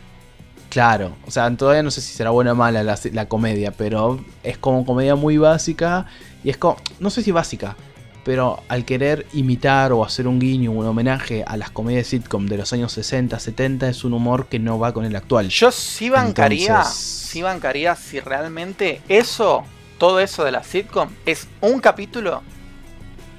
Claro, 0.71 1.15
o 1.27 1.31
sea, 1.31 1.55
todavía 1.55 1.83
no 1.83 1.91
sé 1.91 2.01
si 2.01 2.15
será 2.15 2.31
buena 2.31 2.53
o 2.53 2.55
mala 2.55 2.83
la, 2.83 2.99
la 3.13 3.29
comedia, 3.29 3.73
pero 3.73 4.25
es 4.43 4.57
como 4.57 4.87
comedia 4.87 5.15
muy 5.15 5.37
básica 5.37 6.07
y 6.43 6.49
es 6.49 6.57
como, 6.57 6.79
no 6.99 7.11
sé 7.11 7.21
si 7.21 7.31
básica, 7.31 7.77
pero 8.25 8.63
al 8.69 8.85
querer 8.85 9.27
imitar 9.33 9.93
o 9.93 10.05
hacer 10.05 10.27
un 10.27 10.39
guiño, 10.39 10.71
un 10.71 10.87
homenaje 10.87 11.45
a 11.47 11.57
las 11.57 11.71
comedias 11.71 12.07
sitcom 12.07 12.47
de 12.47 12.57
los 12.57 12.73
años 12.73 12.93
60, 12.93 13.39
70, 13.39 13.89
es 13.89 14.05
un 14.05 14.13
humor 14.13 14.47
que 14.47 14.59
no 14.59 14.79
va 14.79 14.93
con 14.93 15.05
el 15.05 15.17
actual. 15.17 15.49
Yo 15.49 15.73
sí 15.73 16.11
bancaría, 16.11 16.85
sí 16.85 17.43
bancaría 17.43 17.97
si 17.97 18.21
realmente 18.21 19.01
eso, 19.09 19.65
todo 19.99 20.21
eso 20.21 20.45
de 20.45 20.53
la 20.53 20.63
sitcom, 20.63 21.09
es 21.27 21.49
un 21.61 21.81
capítulo 21.81 22.43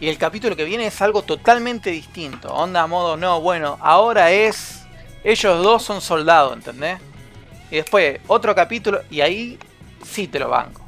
y 0.04 0.10
el 0.10 0.18
capítulo 0.18 0.58
que 0.58 0.66
viene 0.66 0.88
es 0.88 1.02
algo 1.02 1.22
totalmente 1.22 1.90
distinto. 1.90 2.54
Onda 2.54 2.86
modo, 2.88 3.16
no, 3.16 3.40
bueno, 3.40 3.78
ahora 3.80 4.32
es. 4.32 4.82
Ellos 5.24 5.64
dos 5.64 5.82
son 5.82 6.02
soldados, 6.02 6.54
¿entendés? 6.54 7.00
Y 7.72 7.78
después 7.78 8.20
otro 8.28 8.54
capítulo 8.54 9.02
y 9.10 9.22
ahí 9.22 9.58
sí 10.04 10.28
te 10.28 10.40
lo 10.40 10.50
banco. 10.50 10.83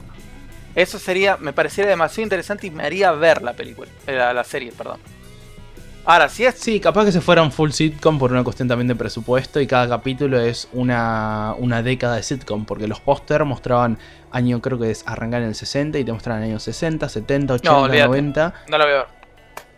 Eso 0.75 0.99
sería, 0.99 1.37
me 1.37 1.53
parecería 1.53 1.89
demasiado 1.89 2.23
interesante 2.23 2.67
y 2.67 2.71
me 2.71 2.83
haría 2.83 3.11
ver 3.11 3.41
la 3.41 3.53
película, 3.53 3.89
eh, 4.07 4.13
la, 4.13 4.33
la 4.33 4.43
serie, 4.43 4.71
perdón. 4.71 4.99
Ahora, 6.07 6.29
si 6.29 6.45
es. 6.45 6.55
Sí, 6.55 6.79
capaz 6.79 7.05
que 7.05 7.11
se 7.11 7.19
fuera 7.19 7.41
un 7.41 7.51
full 7.51 7.71
sitcom 7.71 8.19
por 8.19 8.31
una 8.31 8.43
cuestión 8.43 8.67
también 8.67 8.87
de 8.87 8.95
presupuesto 8.95 9.59
y 9.59 9.65
cada 9.65 9.89
capítulo 9.89 10.39
es 10.39 10.67
una, 10.71 11.55
una 11.57 11.81
década 11.81 12.17
de 12.17 12.23
sitcom, 12.23 12.65
porque 12.65 12.87
los 12.87 12.99
póster 12.99 13.43
mostraban 13.43 13.97
año, 14.31 14.61
creo 14.61 14.77
que 14.77 14.91
es 14.91 15.03
arrancar 15.07 15.41
en 15.41 15.47
el 15.47 15.55
60 15.55 15.97
y 15.97 16.03
te 16.03 16.13
mostraban 16.13 16.43
años 16.43 16.61
60, 16.61 17.09
70, 17.09 17.53
80, 17.55 17.71
no, 17.71 17.87
90. 17.87 18.53
No 18.67 18.77
la 18.77 18.85
voy 18.85 18.93
a 18.93 18.97
ver. 18.97 19.07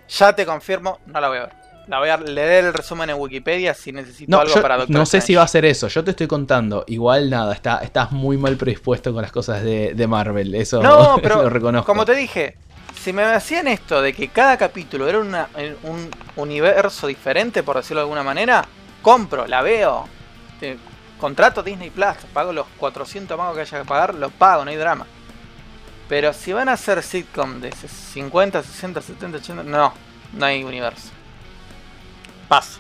Ya 0.10 0.34
te 0.34 0.46
confirmo, 0.46 1.00
no 1.06 1.22
la 1.22 1.30
voy 1.30 1.38
a 1.38 1.42
ver. 1.42 1.67
La 1.88 2.00
voy 2.00 2.10
a 2.10 2.18
leer 2.18 2.66
el 2.66 2.74
resumen 2.74 3.10
en 3.10 3.16
Wikipedia 3.18 3.74
si 3.74 3.94
necesito 3.94 4.40
algo 4.40 4.62
para 4.62 4.78
Doctor 4.78 4.96
No 4.96 5.06
sé 5.06 5.22
si 5.22 5.36
va 5.36 5.44
a 5.44 5.48
ser 5.48 5.66
eso, 5.66 5.88
yo 5.88 6.04
te 6.04 6.12
estoy 6.12 6.28
contando. 6.28 6.84
Igual 6.88 7.30
nada, 7.30 7.54
está, 7.54 7.78
estás 7.78 8.12
muy 8.12 8.38
mal 8.38 8.58
predispuesto 8.58 9.14
con 9.14 9.22
las 9.22 9.32
cosas 9.32 9.64
de, 9.64 10.08
Marvel. 10.08 10.54
Eso 10.56 10.82
no, 10.82 11.18
pero 11.24 11.44
lo 11.44 11.50
reconozco. 11.50 11.86
Como 11.86 12.06
te 12.06 12.14
dije, 12.14 12.58
si 13.02 13.14
me 13.14 13.24
hacían 13.24 13.68
esto 13.68 14.02
de 14.02 14.14
que 14.14 14.28
cada 14.28 14.58
capítulo 14.58 15.08
era 15.08 15.20
un 15.20 16.10
universo 16.36 17.08
diferente, 17.08 17.64
por 17.64 17.78
decirlo 17.78 18.02
de 18.02 18.04
alguna 18.04 18.24
manera, 18.24 18.66
compro, 19.02 19.48
la 19.48 19.62
veo. 19.62 20.10
contrato 21.18 21.64
Disney 21.64 21.90
Plus, 21.90 22.18
pago 22.34 22.52
los 22.52 22.68
400 22.78 23.38
magos 23.38 23.56
que 23.56 23.62
haya 23.62 23.80
que 23.80 23.86
pagar, 23.86 24.14
los 24.14 24.34
pago, 24.34 24.66
no 24.66 24.72
hay 24.72 24.78
drama. 24.78 25.06
Pero 26.10 26.34
si 26.34 26.52
van 26.52 26.68
a 26.68 26.74
hacer 26.74 27.02
sitcom 27.02 27.62
de 27.62 27.72
50, 27.72 28.64
60, 28.64 29.02
70, 29.02 29.38
80, 29.38 29.64
no, 29.64 29.94
no 30.34 30.46
hay 30.46 30.64
universo. 30.64 31.17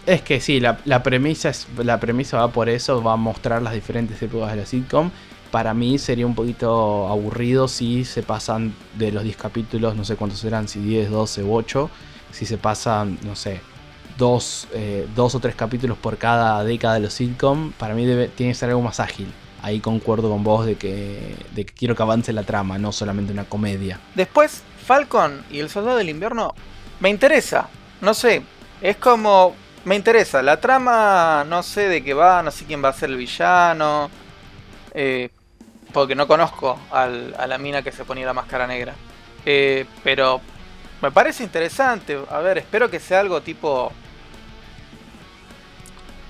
Es 0.05 0.21
que 0.21 0.39
sí, 0.39 0.59
la, 0.59 0.77
premisa 1.03 1.49
es, 1.49 1.67
la 1.77 1.99
premisa 1.99 2.37
va 2.37 2.47
por 2.49 2.69
eso, 2.69 3.03
va 3.03 3.13
a 3.13 3.17
mostrar 3.17 3.61
las 3.61 3.73
diferentes 3.73 4.21
épocas 4.21 4.51
de 4.51 4.57
la 4.57 4.65
sitcom. 4.65 5.11
Para 5.51 5.73
mí 5.73 5.97
sería 5.97 6.25
un 6.25 6.35
poquito 6.35 7.07
aburrido 7.07 7.67
si 7.67 8.05
se 8.05 8.23
pasan 8.23 8.73
de 8.95 9.11
los 9.11 9.23
10 9.23 9.37
capítulos, 9.37 9.95
no 9.95 10.05
sé 10.05 10.15
cuántos 10.15 10.39
serán, 10.39 10.67
si 10.67 10.79
10, 10.79 11.09
12 11.09 11.43
u 11.43 11.53
8, 11.53 11.89
si 12.31 12.45
se 12.45 12.57
pasan, 12.57 13.17
no 13.23 13.35
sé, 13.35 13.61
dos, 14.17 14.67
eh, 14.73 15.07
dos 15.15 15.35
o 15.35 15.39
tres 15.39 15.55
capítulos 15.55 15.97
por 15.97 16.17
cada 16.17 16.63
década 16.63 16.95
de 16.95 16.99
los 17.01 17.13
sitcom, 17.13 17.71
para 17.73 17.93
mí 17.93 18.05
debe, 18.05 18.27
tiene 18.27 18.51
que 18.51 18.57
ser 18.57 18.69
algo 18.69 18.81
más 18.81 18.99
ágil. 18.99 19.31
Ahí 19.61 19.79
concuerdo 19.79 20.29
con 20.29 20.43
vos 20.43 20.65
de 20.65 20.75
que, 20.75 21.35
de 21.55 21.65
que 21.65 21.73
quiero 21.73 21.95
que 21.95 22.03
avance 22.03 22.31
la 22.31 22.43
trama, 22.43 22.77
no 22.77 22.91
solamente 22.91 23.33
una 23.33 23.45
comedia. 23.45 23.99
Después, 24.15 24.63
Falcon 24.85 25.43
y 25.49 25.59
el 25.59 25.69
Soldado 25.69 25.97
del 25.97 26.09
Invierno 26.09 26.53
me 26.99 27.09
interesa. 27.09 27.69
No 28.01 28.13
sé, 28.13 28.43
es 28.81 28.97
como. 28.97 29.55
Me 29.85 29.95
interesa. 29.95 30.41
La 30.41 30.59
trama, 30.59 31.45
no 31.47 31.63
sé 31.63 31.87
de 31.87 32.03
qué 32.03 32.13
va, 32.13 32.43
no 32.43 32.51
sé 32.51 32.65
quién 32.65 32.83
va 32.83 32.89
a 32.89 32.93
ser 32.93 33.09
el 33.09 33.15
villano. 33.15 34.09
Eh, 34.93 35.29
porque 35.93 36.15
no 36.15 36.27
conozco 36.27 36.77
a 36.91 37.07
la 37.07 37.57
mina 37.57 37.81
que 37.81 37.93
se 37.93 38.03
ponía 38.03 38.25
la 38.25 38.33
máscara 38.33 38.67
negra. 38.67 38.93
Eh, 39.45 39.85
pero 40.03 40.41
me 41.01 41.11
parece 41.11 41.43
interesante. 41.43 42.19
A 42.29 42.39
ver, 42.39 42.57
espero 42.57 42.89
que 42.89 42.99
sea 42.99 43.21
algo 43.21 43.41
tipo 43.41 43.93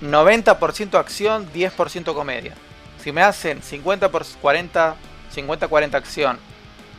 90% 0.00 0.94
acción, 0.94 1.52
10% 1.52 2.14
comedia. 2.14 2.54
Si 3.02 3.10
me 3.10 3.22
hacen 3.22 3.62
50 3.62 4.10
por 4.10 4.24
40, 4.40 4.94
50-40 5.34 5.94
acción 5.94 6.38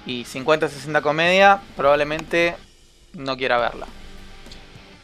y 0.06 0.26
50-60 0.26 1.02
comedia, 1.02 1.62
probablemente 1.78 2.56
no 3.14 3.38
quiera 3.38 3.58
verla 3.58 3.88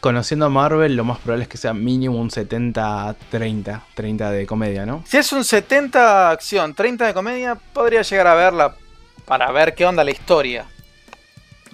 conociendo 0.00 0.46
a 0.46 0.48
Marvel, 0.48 0.96
lo 0.96 1.04
más 1.04 1.18
probable 1.18 1.44
es 1.44 1.48
que 1.48 1.56
sea 1.56 1.72
mínimo 1.72 2.18
un 2.18 2.30
70-30, 2.30 3.82
30 3.94 4.30
de 4.30 4.46
comedia, 4.46 4.86
¿no? 4.86 5.04
Si 5.06 5.16
es 5.16 5.32
un 5.32 5.44
70 5.44 6.30
acción, 6.30 6.74
30 6.74 7.06
de 7.06 7.14
comedia, 7.14 7.54
podría 7.54 8.02
llegar 8.02 8.26
a 8.26 8.34
verla 8.34 8.74
para 9.24 9.50
ver 9.50 9.74
qué 9.74 9.84
onda 9.84 10.04
la 10.04 10.10
historia 10.10 10.66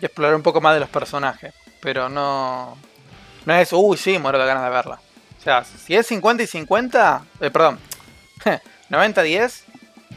y 0.00 0.04
explorar 0.04 0.34
un 0.34 0.42
poco 0.42 0.60
más 0.60 0.74
de 0.74 0.80
los 0.80 0.88
personajes. 0.88 1.54
Pero 1.80 2.08
no. 2.08 2.76
No 3.44 3.54
es, 3.54 3.72
uy, 3.72 3.96
sí, 3.96 4.18
muero 4.18 4.38
de 4.38 4.46
ganas 4.46 4.64
de 4.64 4.70
verla. 4.70 5.00
O 5.38 5.42
sea, 5.42 5.64
si 5.64 5.94
es 5.94 6.06
50 6.06 6.44
y 6.44 6.46
50, 6.46 7.24
eh, 7.40 7.50
perdón, 7.50 7.80
90-10, 8.90 9.62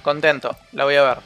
contento, 0.04 0.56
la 0.72 0.84
voy 0.84 0.96
a 0.96 1.04
ver. 1.04 1.18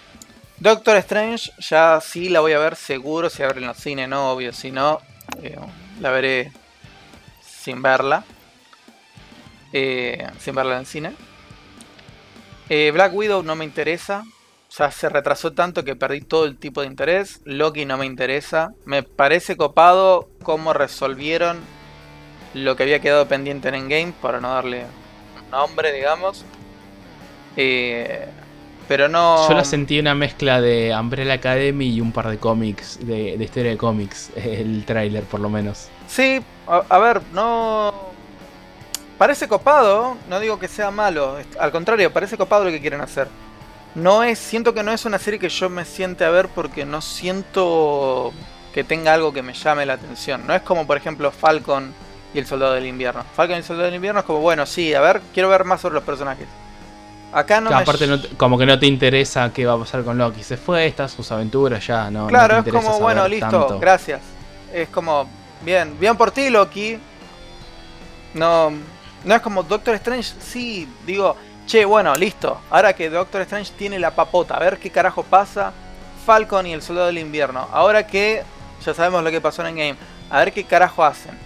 Doctor 0.57 0.95
Strange, 0.97 1.51
ya 1.59 1.99
sí 2.01 2.29
la 2.29 2.39
voy 2.39 2.53
a 2.53 2.59
ver 2.59 2.77
seguro, 2.77 3.29
si 3.29 3.43
abre 3.43 3.59
en 3.59 3.67
los 3.67 3.77
cines, 3.77 4.07
no, 4.07 4.31
obvio, 4.31 4.53
si 4.53 4.71
no, 4.71 5.01
eh, 5.43 5.57
la 5.99 6.11
veré 6.11 6.53
sin 7.69 7.83
verla. 7.83 8.23
Eh, 9.71 10.27
sin 10.39 10.55
verla 10.55 10.79
en 10.79 10.85
cine. 10.87 11.11
Eh, 12.67 12.89
Black 12.91 13.13
Widow 13.13 13.43
no 13.43 13.55
me 13.55 13.63
interesa. 13.63 14.23
Ya 14.75 14.89
se 14.91 15.09
retrasó 15.09 15.53
tanto 15.53 15.83
que 15.83 15.95
perdí 15.95 16.21
todo 16.21 16.45
el 16.45 16.57
tipo 16.57 16.81
de 16.81 16.87
interés. 16.87 17.41
Loki 17.45 17.85
no 17.85 17.97
me 17.97 18.07
interesa. 18.07 18.73
Me 18.85 19.03
parece 19.03 19.55
copado 19.55 20.29
cómo 20.41 20.73
resolvieron 20.73 21.59
lo 22.55 22.75
que 22.75 22.83
había 22.83 22.99
quedado 23.01 23.27
pendiente 23.27 23.69
en 23.69 23.75
Endgame, 23.75 24.13
para 24.19 24.41
no 24.41 24.51
darle 24.51 24.85
nombre, 25.51 25.93
digamos. 25.93 26.45
Eh, 27.55 28.25
pero 28.87 29.09
no. 29.09 29.47
Yo 29.47 29.53
la 29.53 29.63
sentí 29.63 29.99
una 29.99 30.15
mezcla 30.15 30.59
de 30.59 30.95
Umbrella 30.99 31.33
Academy 31.33 31.89
y 31.89 32.01
un 32.01 32.11
par 32.11 32.29
de 32.29 32.39
cómics, 32.39 32.99
de, 33.05 33.35
historia 33.35 33.71
de 33.71 33.77
cómics, 33.77 34.31
el 34.35 34.85
tráiler 34.85 35.23
por 35.23 35.39
lo 35.39 35.51
menos. 35.51 35.89
Sí, 36.09 36.41
a, 36.67 36.97
ver, 36.97 37.21
no. 37.33 37.93
Parece 39.17 39.47
copado, 39.47 40.17
no 40.27 40.39
digo 40.39 40.57
que 40.57 40.67
sea 40.67 40.91
malo, 40.91 41.37
al 41.59 41.71
contrario, 41.71 42.11
parece 42.11 42.37
copado 42.37 42.63
lo 42.63 42.71
que 42.71 42.81
quieren 42.81 43.01
hacer. 43.01 43.27
No 43.95 44.23
es, 44.23 44.39
siento 44.39 44.73
que 44.73 44.81
no 44.81 44.91
es 44.91 45.05
una 45.05 45.19
serie 45.19 45.39
que 45.39 45.49
yo 45.49 45.69
me 45.69 45.83
siente 45.83 46.23
a 46.23 46.29
ver 46.29 46.47
porque 46.47 46.85
no 46.85 47.01
siento 47.01 48.31
que 48.73 48.83
tenga 48.83 49.13
algo 49.13 49.33
que 49.33 49.41
me 49.41 49.53
llame 49.53 49.85
la 49.85 49.93
atención. 49.93 50.47
No 50.47 50.53
es 50.53 50.61
como, 50.61 50.87
por 50.87 50.95
ejemplo, 50.95 51.31
Falcon 51.31 51.93
y 52.33 52.39
el 52.39 52.45
Soldado 52.45 52.73
del 52.73 52.85
Invierno. 52.85 53.23
Falcon 53.35 53.55
y 53.55 53.59
el 53.59 53.63
Soldado 53.63 53.85
del 53.85 53.95
Invierno 53.95 54.21
es 54.21 54.25
como, 54.25 54.39
bueno, 54.39 54.65
sí, 54.65 54.93
a 54.93 55.01
ver, 55.01 55.21
quiero 55.33 55.49
ver 55.49 55.65
más 55.65 55.81
sobre 55.81 55.95
los 55.95 56.03
personajes. 56.03 56.47
Acá 57.33 57.61
no 57.61 57.75
Aparte, 57.75 58.07
como 58.37 58.57
que 58.57 58.65
no 58.65 58.79
te 58.79 58.87
interesa 58.87 59.51
qué 59.53 59.65
va 59.65 59.73
a 59.73 59.77
pasar 59.77 60.03
con 60.03 60.17
Loki. 60.17 60.43
Se 60.43 60.57
fue, 60.57 60.87
estas 60.87 61.11
sus 61.11 61.31
aventuras 61.31 61.85
ya, 61.85 62.09
no. 62.09 62.27
Claro, 62.27 62.63
es 62.65 62.71
como, 62.71 62.99
bueno, 62.99 63.27
listo, 63.27 63.77
gracias. 63.79 64.21
Es 64.73 64.89
como, 64.89 65.27
bien, 65.61 65.97
bien 65.99 66.15
por 66.17 66.31
ti, 66.31 66.49
Loki. 66.49 66.97
No, 68.33 68.71
no 69.23 69.35
es 69.35 69.41
como 69.41 69.63
Doctor 69.63 69.95
Strange, 69.95 70.33
sí, 70.39 70.87
digo, 71.05 71.35
che, 71.65 71.85
bueno, 71.85 72.15
listo. 72.15 72.59
Ahora 72.69 72.93
que 72.93 73.09
Doctor 73.09 73.41
Strange 73.41 73.73
tiene 73.77 73.99
la 73.99 74.11
papota, 74.11 74.55
a 74.55 74.59
ver 74.59 74.77
qué 74.77 74.89
carajo 74.89 75.23
pasa. 75.23 75.73
Falcon 76.25 76.67
y 76.67 76.73
el 76.73 76.81
Soldado 76.81 77.07
del 77.07 77.17
Invierno. 77.17 77.67
Ahora 77.71 78.05
que 78.05 78.43
ya 78.85 78.93
sabemos 78.93 79.23
lo 79.23 79.31
que 79.31 79.41
pasó 79.41 79.65
en 79.65 79.75
Game, 79.75 79.95
a 80.29 80.39
ver 80.39 80.53
qué 80.53 80.63
carajo 80.63 81.03
hacen. 81.03 81.37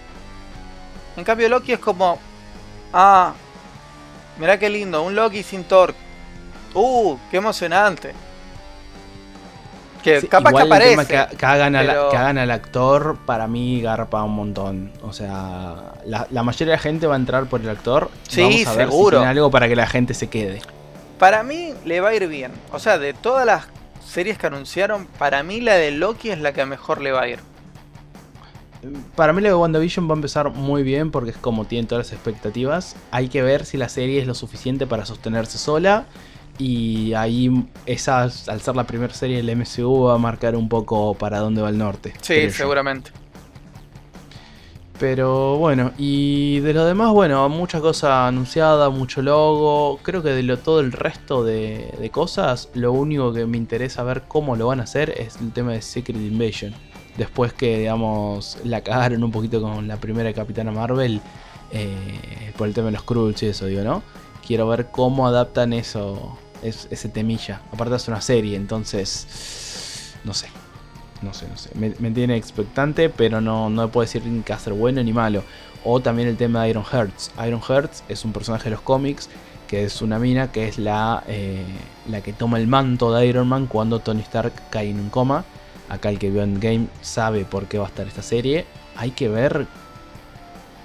En 1.16 1.24
cambio, 1.24 1.48
Loki 1.48 1.74
es 1.74 1.80
como, 1.80 2.20
ah, 2.92 3.34
Mirá 4.38 4.58
qué 4.58 4.70
lindo, 4.70 5.04
un 5.04 5.16
Loki 5.16 5.44
sin 5.44 5.64
Thor. 5.64 5.94
Uh, 6.74 7.18
qué 7.30 7.38
emocionante. 7.38 8.14
Que 10.04 10.28
capaz 10.28 10.54
que 10.54 10.62
aparece. 10.62 11.08
Que, 11.08 11.46
hagan 11.46 11.76
al, 11.76 12.52
actor, 12.52 13.18
para 13.26 13.48
mí 13.48 13.82
garpa 13.82 14.24
un 14.24 14.36
montón. 14.36 14.92
O 15.02 15.14
sea, 15.14 15.94
la, 16.06 16.44
mayoría 16.44 16.74
de 16.74 16.78
la 16.78 16.82
gente 16.82 17.08
va 17.08 17.16
a 17.16 17.18
entrar 17.18 17.46
por 17.46 17.62
el 17.62 17.70
actor. 17.70 18.12
Sí, 18.28 18.42
Vamos 18.42 18.68
a 18.68 18.76
ver 18.76 18.88
seguro. 18.90 19.22
Si 19.22 19.26
algo 19.26 19.50
para 19.50 19.68
que 19.68 19.76
la 19.76 19.88
gente 19.88 20.14
se 20.14 20.28
quede. 20.28 20.62
Para 21.18 21.44
mí 21.44 21.74
le 21.86 22.02
va 22.02 22.10
a 22.10 22.16
ir 22.16 22.28
bien. 22.28 22.52
O 22.72 22.80
sea, 22.80 22.98
de 22.98 23.14
todas 23.14 23.46
las 23.46 23.68
series 24.06 24.38
que 24.38 24.48
anunciaron, 24.48 25.08
para 25.18 25.42
mí 25.44 25.62
la 25.62 25.76
de 25.76 25.92
Loki 25.92 26.30
es 26.30 26.40
la 26.40 26.52
que 26.54 26.66
mejor 26.66 27.02
le 27.02 27.12
va 27.12 27.22
a 27.22 27.28
ir 27.30 27.40
para 29.16 29.34
mí 29.34 29.42
la 29.42 29.50
de 29.50 29.56
WandaVision 29.56 30.08
va 30.10 30.14
a 30.14 30.16
empezar 30.16 30.50
muy 30.52 30.84
bien 30.84 31.12
porque 31.12 31.32
es 31.32 31.38
como 31.38 31.66
tiene 31.66 31.88
todas 31.88 32.08
las 32.08 32.14
expectativas. 32.14 32.96
Hay 33.12 33.30
que 33.30 33.42
ver 33.42 33.66
si 33.66 33.78
la 33.78 33.90
serie 33.90 34.20
es 34.22 34.28
lo 34.28 34.34
suficiente 34.34 34.88
para 34.88 35.06
sostenerse 35.06 35.58
sola. 35.58 36.06
Y 36.58 37.14
ahí 37.14 37.66
esa, 37.86 38.22
al 38.22 38.62
ser 38.62 38.76
la 38.76 38.86
primera 38.86 39.14
serie 39.14 39.42
del 39.42 39.56
MCU, 39.58 40.04
va 40.04 40.16
a 40.16 40.18
marcar 40.18 40.56
un 40.56 40.70
poco 40.70 41.14
para 41.16 41.40
dónde 41.40 41.62
va 41.62 41.70
el 41.70 41.78
norte. 41.78 42.14
Sí, 42.22 42.50
seguramente. 42.52 43.12
Pero 45.00 45.58
bueno, 45.58 45.92
y 45.98 46.60
de 46.60 46.74
lo 46.74 46.86
demás, 46.86 47.12
bueno, 47.12 47.50
mucha 47.50 47.82
cosa 47.82 48.28
anunciada, 48.28 48.90
mucho 48.90 49.22
logo. 49.22 50.00
Creo 50.04 50.22
que 50.22 50.30
de 50.30 50.44
lo, 50.44 50.60
todo 50.60 50.80
el 50.80 50.92
resto 50.92 51.44
de, 51.44 51.94
de, 52.00 52.10
cosas, 52.10 52.70
lo 52.74 52.94
único 52.94 53.34
que 53.34 53.46
me 53.46 53.58
interesa 53.58 54.04
ver 54.04 54.24
cómo 54.28 54.56
lo 54.56 54.68
van 54.68 54.80
a 54.80 54.84
hacer 54.84 55.10
es 55.10 55.38
el 55.42 55.52
tema 55.52 55.74
de 55.74 55.82
Secret 55.82 56.16
Invasion. 56.16 56.74
Después 57.18 57.54
que, 57.54 57.80
digamos, 57.80 58.58
la 58.64 58.82
cagaron 58.82 59.24
un 59.24 59.32
poquito 59.32 59.62
con 59.62 59.88
la 59.88 59.98
primera 59.98 60.32
Capitana 60.32 60.72
Marvel 60.72 61.22
eh, 61.72 62.54
por 62.56 62.68
el 62.68 62.74
tema 62.74 62.88
de 62.88 62.94
los 62.94 63.02
Skrulls 63.02 63.44
y 63.44 63.48
eso, 63.48 63.66
digo, 63.66 63.84
¿no? 63.84 64.04
Quiero 64.46 64.68
ver 64.68 64.88
cómo 64.92 65.28
adaptan 65.28 65.74
eso, 65.74 66.38
ese 66.64 67.10
temilla. 67.10 67.62
Aparte 67.72 67.96
es 67.96 68.08
una 68.08 68.22
serie, 68.22 68.56
entonces, 68.56 70.16
no 70.24 70.34
sé, 70.34 70.48
no 71.22 71.34
sé, 71.34 71.48
no 71.48 71.58
sé. 71.58 71.70
Me, 71.76 72.12
tiene 72.12 72.36
expectante, 72.36 73.10
pero 73.10 73.42
no, 73.42 73.70
no 73.70 73.90
puedo 73.90 74.06
decir 74.06 74.26
ni 74.26 74.42
que 74.42 74.54
hacer 74.54 74.74
bueno 74.74 75.04
ni 75.04 75.14
malo. 75.14 75.44
O 75.84 76.00
también 76.00 76.28
el 76.30 76.38
tema 76.38 76.64
de 76.64 76.70
Iron 76.70 76.86
Hearts. 76.86 77.32
Iron 77.46 77.62
Hearts 77.62 78.04
es 78.08 78.24
un 78.24 78.32
personaje 78.32 78.66
de 78.66 78.72
los 78.72 78.82
cómics 78.82 79.30
que 79.68 79.86
es 79.86 80.04
una 80.04 80.20
mina 80.20 80.52
que 80.52 80.68
es 80.68 80.78
la, 80.78 81.24
eh, 81.28 81.66
la 82.08 82.22
que 82.22 82.32
toma 82.32 82.60
el 82.60 82.68
manto 82.68 83.12
de 83.12 83.26
Iron 83.26 83.48
Man 83.48 83.66
cuando 83.66 84.00
Tony 84.00 84.22
Stark 84.22 84.54
cae 84.70 84.92
en 84.92 85.00
un 85.00 85.10
coma. 85.10 85.46
Acá 85.90 86.10
el 86.10 86.20
que 86.20 86.30
vio 86.30 86.44
en 86.44 86.60
Game 86.60 86.88
sabe 87.02 87.44
por 87.44 87.66
qué 87.66 87.80
va 87.80 87.86
a 87.86 87.88
estar 87.88 88.08
esta 88.08 88.22
serie. 88.22 88.66
Hay 88.96 89.12
que 89.12 89.30
ver. 89.30 89.66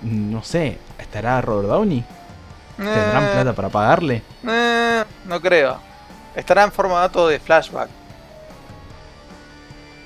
No 0.03 0.43
sé, 0.43 0.79
¿estará 0.99 1.41
Robert 1.43 1.69
Downey? 1.69 2.03
¿Tendrán 2.77 3.25
eh. 3.25 3.31
plata 3.33 3.53
para 3.53 3.69
pagarle? 3.69 4.23
Eh, 4.47 5.05
no 5.29 5.41
creo. 5.41 5.79
Estará 6.35 6.65
en 6.65 6.73
formato 6.73 7.29
de 7.29 7.39
flashback. 7.39 7.89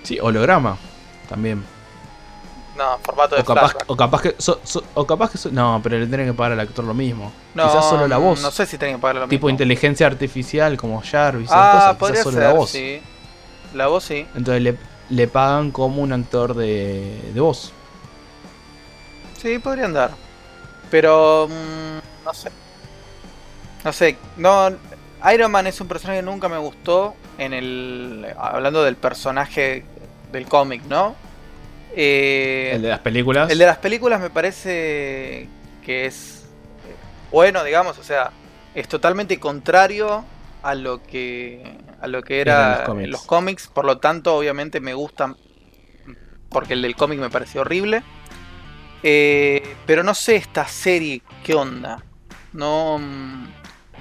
Sí, 0.03 0.19
holograma 0.21 0.77
también. 1.29 1.65
No, 2.77 2.99
formato 2.99 3.35
de 3.37 3.43
o 3.43 3.45
capaz, 3.45 3.61
flashback. 3.71 3.91
O 3.91 3.97
capaz 3.97 4.23
que. 4.23 4.35
o 4.95 5.07
capaz 5.07 5.31
que 5.31 5.51
no, 5.51 5.81
pero 5.83 5.99
le 5.99 6.07
tienen 6.07 6.27
que 6.27 6.33
pagar 6.35 6.53
al 6.53 6.61
actor 6.61 6.85
lo 6.85 6.95
mismo. 6.95 7.33
No, 7.55 7.67
Quizás 7.67 7.89
solo 7.89 8.09
la 8.09 8.19
voz. 8.19 8.41
No 8.43 8.51
sé 8.51 8.67
si 8.67 8.79
tienen 8.79 8.97
que 8.97 9.03
pagar 9.03 9.17
lo 9.17 9.23
tipo 9.29 9.47
mismo. 9.47 9.51
inteligencia 9.51 10.07
artificial 10.07 10.77
como 10.77 11.03
Jarvis. 11.03 11.51
Ah, 11.53 11.97
podría 11.99 12.23
solo 12.23 12.39
ser, 12.39 12.43
la 12.49 12.53
voz. 12.55 12.71
Sí. 12.71 13.03
La 13.75 13.87
voz 13.89 14.05
sí. 14.05 14.27
Entonces 14.35 14.63
le, 14.63 14.79
le 15.11 15.29
pagan 15.29 15.71
como 15.71 16.03
un 16.03 16.13
actor 16.13 16.55
de, 16.55 17.31
de 17.33 17.41
voz. 17.41 17.73
Sí, 19.41 19.59
podría 19.59 19.85
andar. 19.85 20.11
Pero. 20.91 21.49
Mmm, 21.49 22.25
no 22.25 22.35
sé. 22.35 22.51
No 23.85 23.93
sé. 23.93 24.17
No. 24.37 24.71
Iron 25.33 25.51
Man 25.51 25.67
es 25.67 25.81
un 25.81 25.89
personaje 25.89 26.21
que 26.21 26.27
nunca 26.27 26.49
me 26.49 26.59
gustó. 26.59 27.15
En 27.39 27.53
el. 27.53 28.27
Hablando 28.37 28.83
del 28.85 28.97
personaje 28.97 29.85
del 30.31 30.47
cómic, 30.47 30.83
¿no? 30.85 31.15
Eh, 31.95 32.73
el 32.75 32.83
de 32.83 32.89
las 32.89 33.01
películas. 33.01 33.51
El 33.51 33.59
de 33.59 33.67
las 33.67 33.79
películas 33.79 34.21
me 34.21 34.31
parece 34.31 35.49
que 35.85 36.07
es 36.07 36.43
bueno, 37.33 37.65
digamos, 37.65 37.99
o 37.99 38.05
sea, 38.05 38.31
es 38.75 38.87
totalmente 38.89 39.41
contrario 39.41 40.25
a 40.63 40.75
lo 40.75 41.03
que 41.03 41.79
a 42.01 42.07
lo 42.07 42.23
que 42.23 42.41
era 42.41 42.87
los 43.07 43.23
cómics. 43.23 43.69
por 43.69 43.87
lo 43.87 43.99
tanto, 43.99 44.37
obviamente 44.37 44.81
me 44.81 44.93
gustan 44.93 45.37
porque 46.51 46.75
el 46.75 46.83
del 46.83 46.95
cómic 46.95 47.19
me 47.19 47.31
pareció 47.31 47.63
horrible. 47.63 48.03
Eh, 49.03 49.77
pero 49.87 50.05
no 50.05 50.15
sé 50.15 50.37
esta 50.37 50.67
serie 50.69 51.23
qué 51.43 51.55
onda. 51.55 52.05
No, 52.53 53.01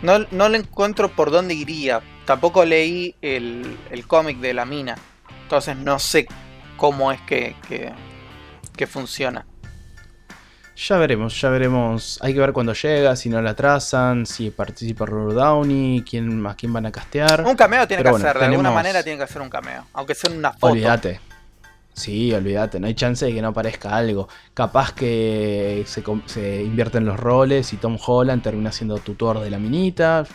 no, 0.01 0.25
no 0.31 0.49
le 0.49 0.57
encuentro 0.57 1.09
por 1.09 1.31
dónde 1.31 1.53
iría. 1.53 2.01
Tampoco 2.25 2.65
leí 2.65 3.15
el, 3.21 3.77
el 3.89 4.07
cómic 4.07 4.39
de 4.39 4.53
la 4.53 4.65
mina. 4.65 4.95
Entonces 5.43 5.75
no 5.75 5.99
sé 5.99 6.27
cómo 6.77 7.11
es 7.11 7.21
que, 7.21 7.55
que, 8.75 8.87
funciona. 8.87 9.45
Ya 10.75 10.97
veremos, 10.97 11.39
ya 11.39 11.49
veremos. 11.49 12.17
Hay 12.23 12.33
que 12.33 12.39
ver 12.39 12.53
cuándo 12.53 12.73
llega, 12.73 13.15
si 13.15 13.29
no 13.29 13.39
la 13.41 13.53
trazan, 13.53 14.25
si 14.25 14.49
participa 14.49 15.05
Robert 15.05 15.37
Downey, 15.37 16.03
quién, 16.09 16.43
a 16.47 16.55
quién 16.55 16.73
van 16.73 16.87
a 16.87 16.91
castear. 16.91 17.45
Un 17.45 17.55
cameo 17.55 17.87
tiene 17.87 18.01
que 18.01 18.09
hacer, 18.09 18.39
de 18.39 18.45
alguna 18.45 18.71
manera 18.71 19.03
tiene 19.03 19.19
que 19.19 19.25
hacer 19.25 19.41
un 19.41 19.49
cameo, 19.49 19.85
aunque 19.93 20.15
sea 20.15 20.31
una 20.31 20.51
foto. 20.53 20.67
Olvídate. 20.73 21.19
Sí, 22.01 22.33
olvídate, 22.33 22.79
no 22.79 22.87
hay 22.87 22.95
chance 22.95 23.23
de 23.23 23.31
que 23.31 23.43
no 23.43 23.49
aparezca 23.49 23.95
algo. 23.95 24.27
Capaz 24.55 24.91
que 24.93 25.83
se, 25.85 26.03
se 26.25 26.63
invierten 26.63 27.05
los 27.05 27.19
roles 27.19 27.73
y 27.73 27.77
Tom 27.77 27.95
Holland 28.03 28.41
termina 28.41 28.71
siendo 28.71 28.97
tutor 28.97 29.39
de 29.39 29.51
la 29.51 29.59
minita. 29.59 30.25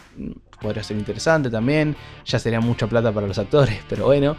Podría 0.60 0.84
ser 0.84 0.96
interesante 0.96 1.50
también. 1.50 1.96
Ya 2.24 2.38
sería 2.38 2.60
mucha 2.60 2.86
plata 2.86 3.10
para 3.10 3.26
los 3.26 3.36
actores, 3.38 3.80
pero 3.88 4.04
bueno. 4.04 4.36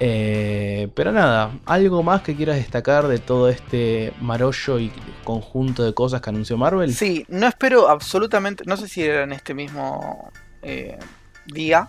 Eh, 0.00 0.88
pero 0.94 1.12
nada, 1.12 1.60
algo 1.66 2.02
más 2.02 2.22
que 2.22 2.34
quieras 2.34 2.56
destacar 2.56 3.06
de 3.06 3.18
todo 3.18 3.50
este 3.50 4.14
marollo 4.20 4.80
y 4.80 4.90
conjunto 5.24 5.84
de 5.84 5.92
cosas 5.92 6.22
que 6.22 6.30
anunció 6.30 6.56
Marvel. 6.56 6.94
Sí, 6.94 7.26
no 7.28 7.46
espero 7.46 7.88
absolutamente, 7.88 8.64
no 8.66 8.78
sé 8.78 8.88
si 8.88 9.02
era 9.02 9.24
en 9.24 9.32
este 9.32 9.52
mismo 9.52 10.32
eh, 10.62 10.98
día, 11.46 11.88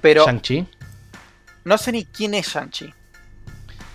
pero 0.00 0.26
Shang-Chi. 0.26 0.66
No 1.64 1.78
sé 1.78 1.92
ni 1.92 2.04
quién 2.04 2.34
es 2.34 2.48
Shang-Chi. 2.48 2.92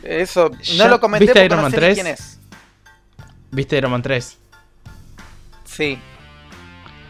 Eso, 0.04 0.52
no 0.78 0.88
lo 0.88 1.00
comenté 1.00 1.28
porque 1.28 1.50
no 1.50 1.70
sé 1.70 1.94
quién 1.94 2.08
es. 2.08 2.40
¿Viste 3.52 3.78
Iron 3.78 3.92
Man 3.92 4.02
3? 4.02 4.38
Sí. 5.66 5.98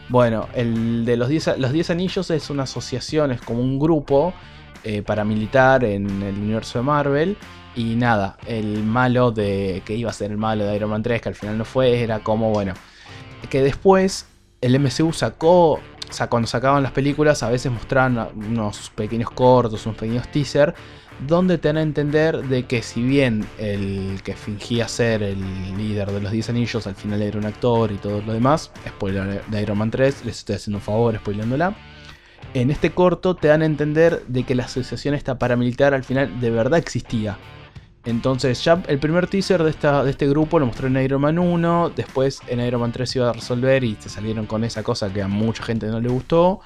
Bueno, 0.10 0.48
el 0.54 1.06
de 1.06 1.18
los 1.18 1.30
10 1.30 1.58
los 1.58 1.72
10 1.72 1.90
anillos 1.90 2.30
es 2.30 2.50
una 2.50 2.64
asociación, 2.64 3.32
es 3.32 3.42
como 3.42 3.62
un 3.62 3.80
grupo 3.80 4.34
eh, 4.84 5.02
paramilitar 5.02 5.86
en 5.86 6.22
el 6.22 6.36
universo 6.36 6.80
de 6.80 6.84
Marvel. 6.84 7.38
Y 7.76 7.96
nada, 7.96 8.38
el 8.46 8.84
malo 8.84 9.32
de. 9.32 9.82
que 9.86 9.96
iba 9.96 10.10
a 10.10 10.14
ser 10.14 10.32
el 10.32 10.38
malo 10.38 10.66
de 10.66 10.76
Iron 10.76 10.90
Man 10.90 11.02
3, 11.02 11.22
que 11.22 11.30
al 11.30 11.36
final 11.36 11.58
no 11.58 11.66
fue, 11.66 12.02
era 12.04 12.20
como, 12.20 12.52
bueno. 12.52 12.74
Que 13.50 13.62
después 13.62 14.28
el 14.62 14.80
MCU 14.80 15.14
sacó. 15.14 15.74
O 15.74 15.82
sea, 16.16 16.28
cuando 16.28 16.48
sacaban 16.48 16.84
las 16.84 16.92
películas, 16.92 17.42
a 17.42 17.50
veces 17.50 17.72
mostraban 17.72 18.30
unos 18.36 18.92
pequeños 18.92 19.32
cortos, 19.32 19.86
unos 19.86 19.98
pequeños 19.98 20.28
teasers, 20.32 20.74
donde 21.28 21.58
te 21.58 21.70
dan 21.70 21.78
a 21.78 21.82
entender 21.82 22.42
de 22.48 22.64
que 22.64 22.82
si 22.82 23.02
bien 23.02 23.46
el 23.58 24.22
que 24.24 24.36
fingía 24.36 24.88
ser 24.88 25.24
el 25.24 25.40
líder 25.78 26.12
de 26.12 26.22
los 26.22 26.32
10 26.32 26.50
anillos 26.50 26.88
al 26.88 26.96
final 26.96 27.22
era 27.22 27.38
un 27.38 27.46
actor 27.46 27.92
y 27.92 27.96
todo 27.96 28.22
lo 28.22 28.34
demás, 28.34 28.72
spoiler 28.88 29.44
de 29.46 29.62
Iron 29.62 29.78
Man 29.78 29.92
3, 29.92 30.26
les 30.26 30.38
estoy 30.40 30.56
haciendo 30.56 30.78
un 30.78 30.84
favor 30.84 31.16
spoilándola 31.18 31.76
en 32.54 32.70
este 32.70 32.92
corto 32.92 33.36
te 33.36 33.48
dan 33.48 33.62
a 33.62 33.66
entender 33.66 34.24
de 34.28 34.44
que 34.44 34.56
la 34.56 34.66
asociación 34.66 35.16
esta 35.16 35.40
paramilitar 35.40 35.94
al 35.94 36.04
final 36.04 36.40
de 36.40 36.52
verdad 36.52 36.78
existía. 36.78 37.38
Entonces 38.06 38.64
ya 38.64 38.84
el 38.88 39.00
primer 39.00 39.28
teaser 39.28 39.64
de, 39.64 39.72
de 39.72 40.10
este 40.10 40.28
grupo 40.28 40.60
lo 40.60 40.66
mostró 40.66 40.88
en 40.88 40.98
Iron 40.98 41.22
Man 41.22 41.40
1, 41.40 41.94
después 41.96 42.42
en 42.48 42.60
Iron 42.60 42.82
Man 42.82 42.92
3 42.92 43.10
se 43.10 43.20
iba 43.20 43.30
a 43.30 43.34
resolver 43.34 43.84
y 43.84 43.96
se 44.00 44.10
salieron 44.10 44.46
con 44.46 44.64
esa 44.64 44.84
cosa 44.84 45.12
que 45.12 45.22
a 45.22 45.28
mucha 45.28 45.64
gente 45.64 45.88
no 45.88 46.00
le 46.00 46.10
gustó. 46.10 46.60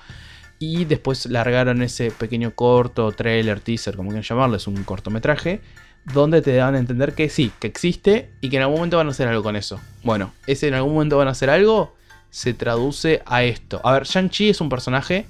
Y 0.60 0.86
después 0.86 1.26
largaron 1.28 1.82
ese 1.82 2.12
pequeño 2.12 2.56
corto, 2.56 3.12
trailer, 3.12 3.60
teaser, 3.60 3.96
como 3.96 4.10
quieran 4.10 4.24
llamarlo, 4.24 4.58
es 4.58 4.68
un 4.68 4.84
cortometraje, 4.84 5.62
donde 6.06 6.42
te 6.42 6.56
dan 6.56 6.76
a 6.76 6.80
entender 6.80 7.14
que 7.14 7.30
sí, 7.30 7.52
que 7.60 7.68
existe 7.68 8.32
y 8.42 8.50
que 8.50 8.58
en 8.58 8.64
algún 8.64 8.78
momento 8.78 8.98
van 8.98 9.08
a 9.08 9.12
hacer 9.12 9.28
algo 9.28 9.44
con 9.44 9.56
eso. 9.56 9.80
Bueno, 10.04 10.34
ese 10.48 10.68
en 10.68 10.74
algún 10.74 10.94
momento 10.94 11.18
van 11.18 11.28
a 11.28 11.32
hacer 11.32 11.50
algo 11.50 11.96
se 12.30 12.54
traduce 12.54 13.22
a 13.26 13.44
esto. 13.44 13.80
A 13.84 13.94
ver, 13.94 14.04
Shang-Chi 14.04 14.50
es 14.50 14.62
un 14.62 14.70
personaje 14.70 15.26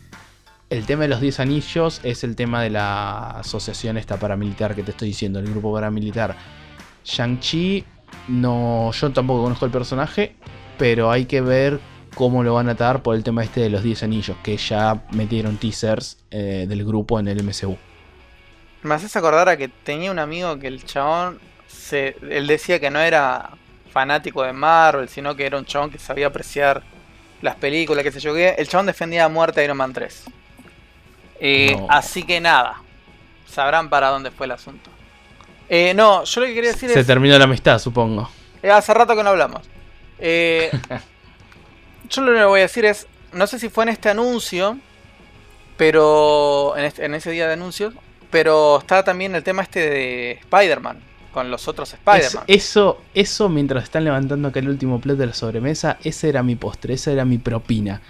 el 0.70 0.86
tema 0.86 1.04
de 1.04 1.08
los 1.08 1.22
10 1.22 1.40
anillos 1.40 2.02
es 2.04 2.24
el 2.26 2.36
tema 2.36 2.62
de 2.62 2.70
la 2.70 3.32
asociación 3.32 3.98
esta 3.98 4.18
paramilitar 4.18 4.76
que 4.76 4.84
te 4.84 4.92
estoy 4.92 5.10
diciendo, 5.10 5.40
el 5.40 5.50
grupo 5.50 5.74
paramilitar. 5.74 6.36
Shang-Chi, 7.06 7.86
no, 8.28 8.92
yo 8.92 9.12
tampoco 9.12 9.44
conozco 9.44 9.66
el 9.66 9.72
personaje, 9.72 10.36
pero 10.78 11.10
hay 11.10 11.26
que 11.26 11.40
ver 11.40 11.80
cómo 12.18 12.44
lo 12.44 12.56
van 12.56 12.68
a 12.68 12.72
atar 12.72 13.04
por 13.04 13.16
el 13.16 13.24
tema 13.24 13.44
este 13.44 13.62
de 13.62 13.70
los 13.70 13.84
10 13.84 14.02
anillos, 14.02 14.36
que 14.44 14.58
ya 14.58 15.04
metieron 15.12 15.58
teasers 15.58 16.18
eh, 16.32 16.66
del 16.68 16.84
grupo 16.84 17.20
en 17.20 17.28
el 17.28 17.44
MCU. 17.44 17.78
Me 18.82 18.96
haces 18.96 19.16
acordar 19.16 19.48
a 19.50 19.56
que 19.56 19.68
tenía 19.68 20.10
un 20.10 20.18
amigo 20.18 20.58
que 20.58 20.66
el 20.66 20.84
chabón, 20.84 21.40
se, 21.68 22.16
él 22.28 22.48
decía 22.48 22.80
que 22.80 22.90
no 22.90 23.00
era 23.00 23.52
fanático 23.92 24.42
de 24.42 24.52
Marvel, 24.52 25.08
sino 25.10 25.36
que 25.36 25.46
era 25.46 25.60
un 25.60 25.66
chabón 25.66 25.92
que 25.92 26.00
sabía 26.00 26.28
apreciar 26.28 26.82
las 27.44 27.56
películas, 27.56 28.04
que 28.04 28.12
se 28.12 28.20
yo. 28.20 28.36
El 28.36 28.68
chabón 28.68 28.88
defendía 28.88 29.26
a 29.26 29.30
muerte 29.30 29.62
a 29.62 29.64
Iron 29.64 29.78
Man 29.78 29.94
3. 29.94 30.24
Eh, 31.40 31.80
así 31.88 32.24
que 32.24 32.42
nada, 32.42 32.82
sabrán 33.48 33.90
para 33.90 34.10
dónde 34.10 34.32
fue 34.32 34.48
el 34.48 34.54
asunto. 34.54 34.90
Eh, 35.70 35.94
no, 35.94 36.24
yo 36.24 36.42
lo 36.42 36.48
que 36.48 36.56
quería 36.56 36.72
decir 36.72 36.90
Se 36.90 37.00
es... 37.00 37.06
Se 37.06 37.14
terminó 37.14 37.38
la 37.38 37.44
amistad, 37.44 37.78
supongo. 37.78 38.28
Eh, 38.64 38.72
hace 38.72 38.92
rato 38.92 39.16
que 39.16 39.22
no 39.24 39.30
hablamos. 39.30 39.62
yo 42.10 42.22
lo 42.22 42.34
que 42.34 42.46
voy 42.46 42.60
a 42.60 42.64
decir 42.64 42.86
es, 42.86 43.08
no 43.34 43.48
sé 43.48 43.60
si 43.60 43.70
fue 43.70 43.84
en 43.84 43.90
este 43.90 44.10
anuncio, 44.10 44.78
pero 45.78 46.76
en, 46.78 46.86
este, 46.86 47.06
en 47.06 47.14
ese 47.14 47.32
día 47.32 47.48
de 47.48 47.54
anuncios, 47.54 47.94
pero 48.32 48.80
está 48.80 49.04
también 49.04 49.36
el 49.36 49.44
tema 49.44 49.64
este 49.64 49.90
de 49.90 50.32
Spider-Man 50.32 51.00
con 51.32 51.52
los 51.52 51.68
otros 51.68 51.94
Spider-Man. 51.94 52.46
Eso, 52.48 53.02
eso, 53.14 53.48
mientras 53.50 53.84
están 53.84 54.04
levantando 54.04 54.48
acá 54.48 54.60
el 54.60 54.70
último 54.70 55.00
plot 55.00 55.18
de 55.18 55.28
la 55.28 55.34
sobremesa, 55.34 55.98
ese 56.04 56.30
era 56.30 56.42
mi 56.42 56.56
postre, 56.56 56.96
esa 56.96 57.12
era 57.12 57.26
mi 57.26 57.38
propina. 57.38 58.02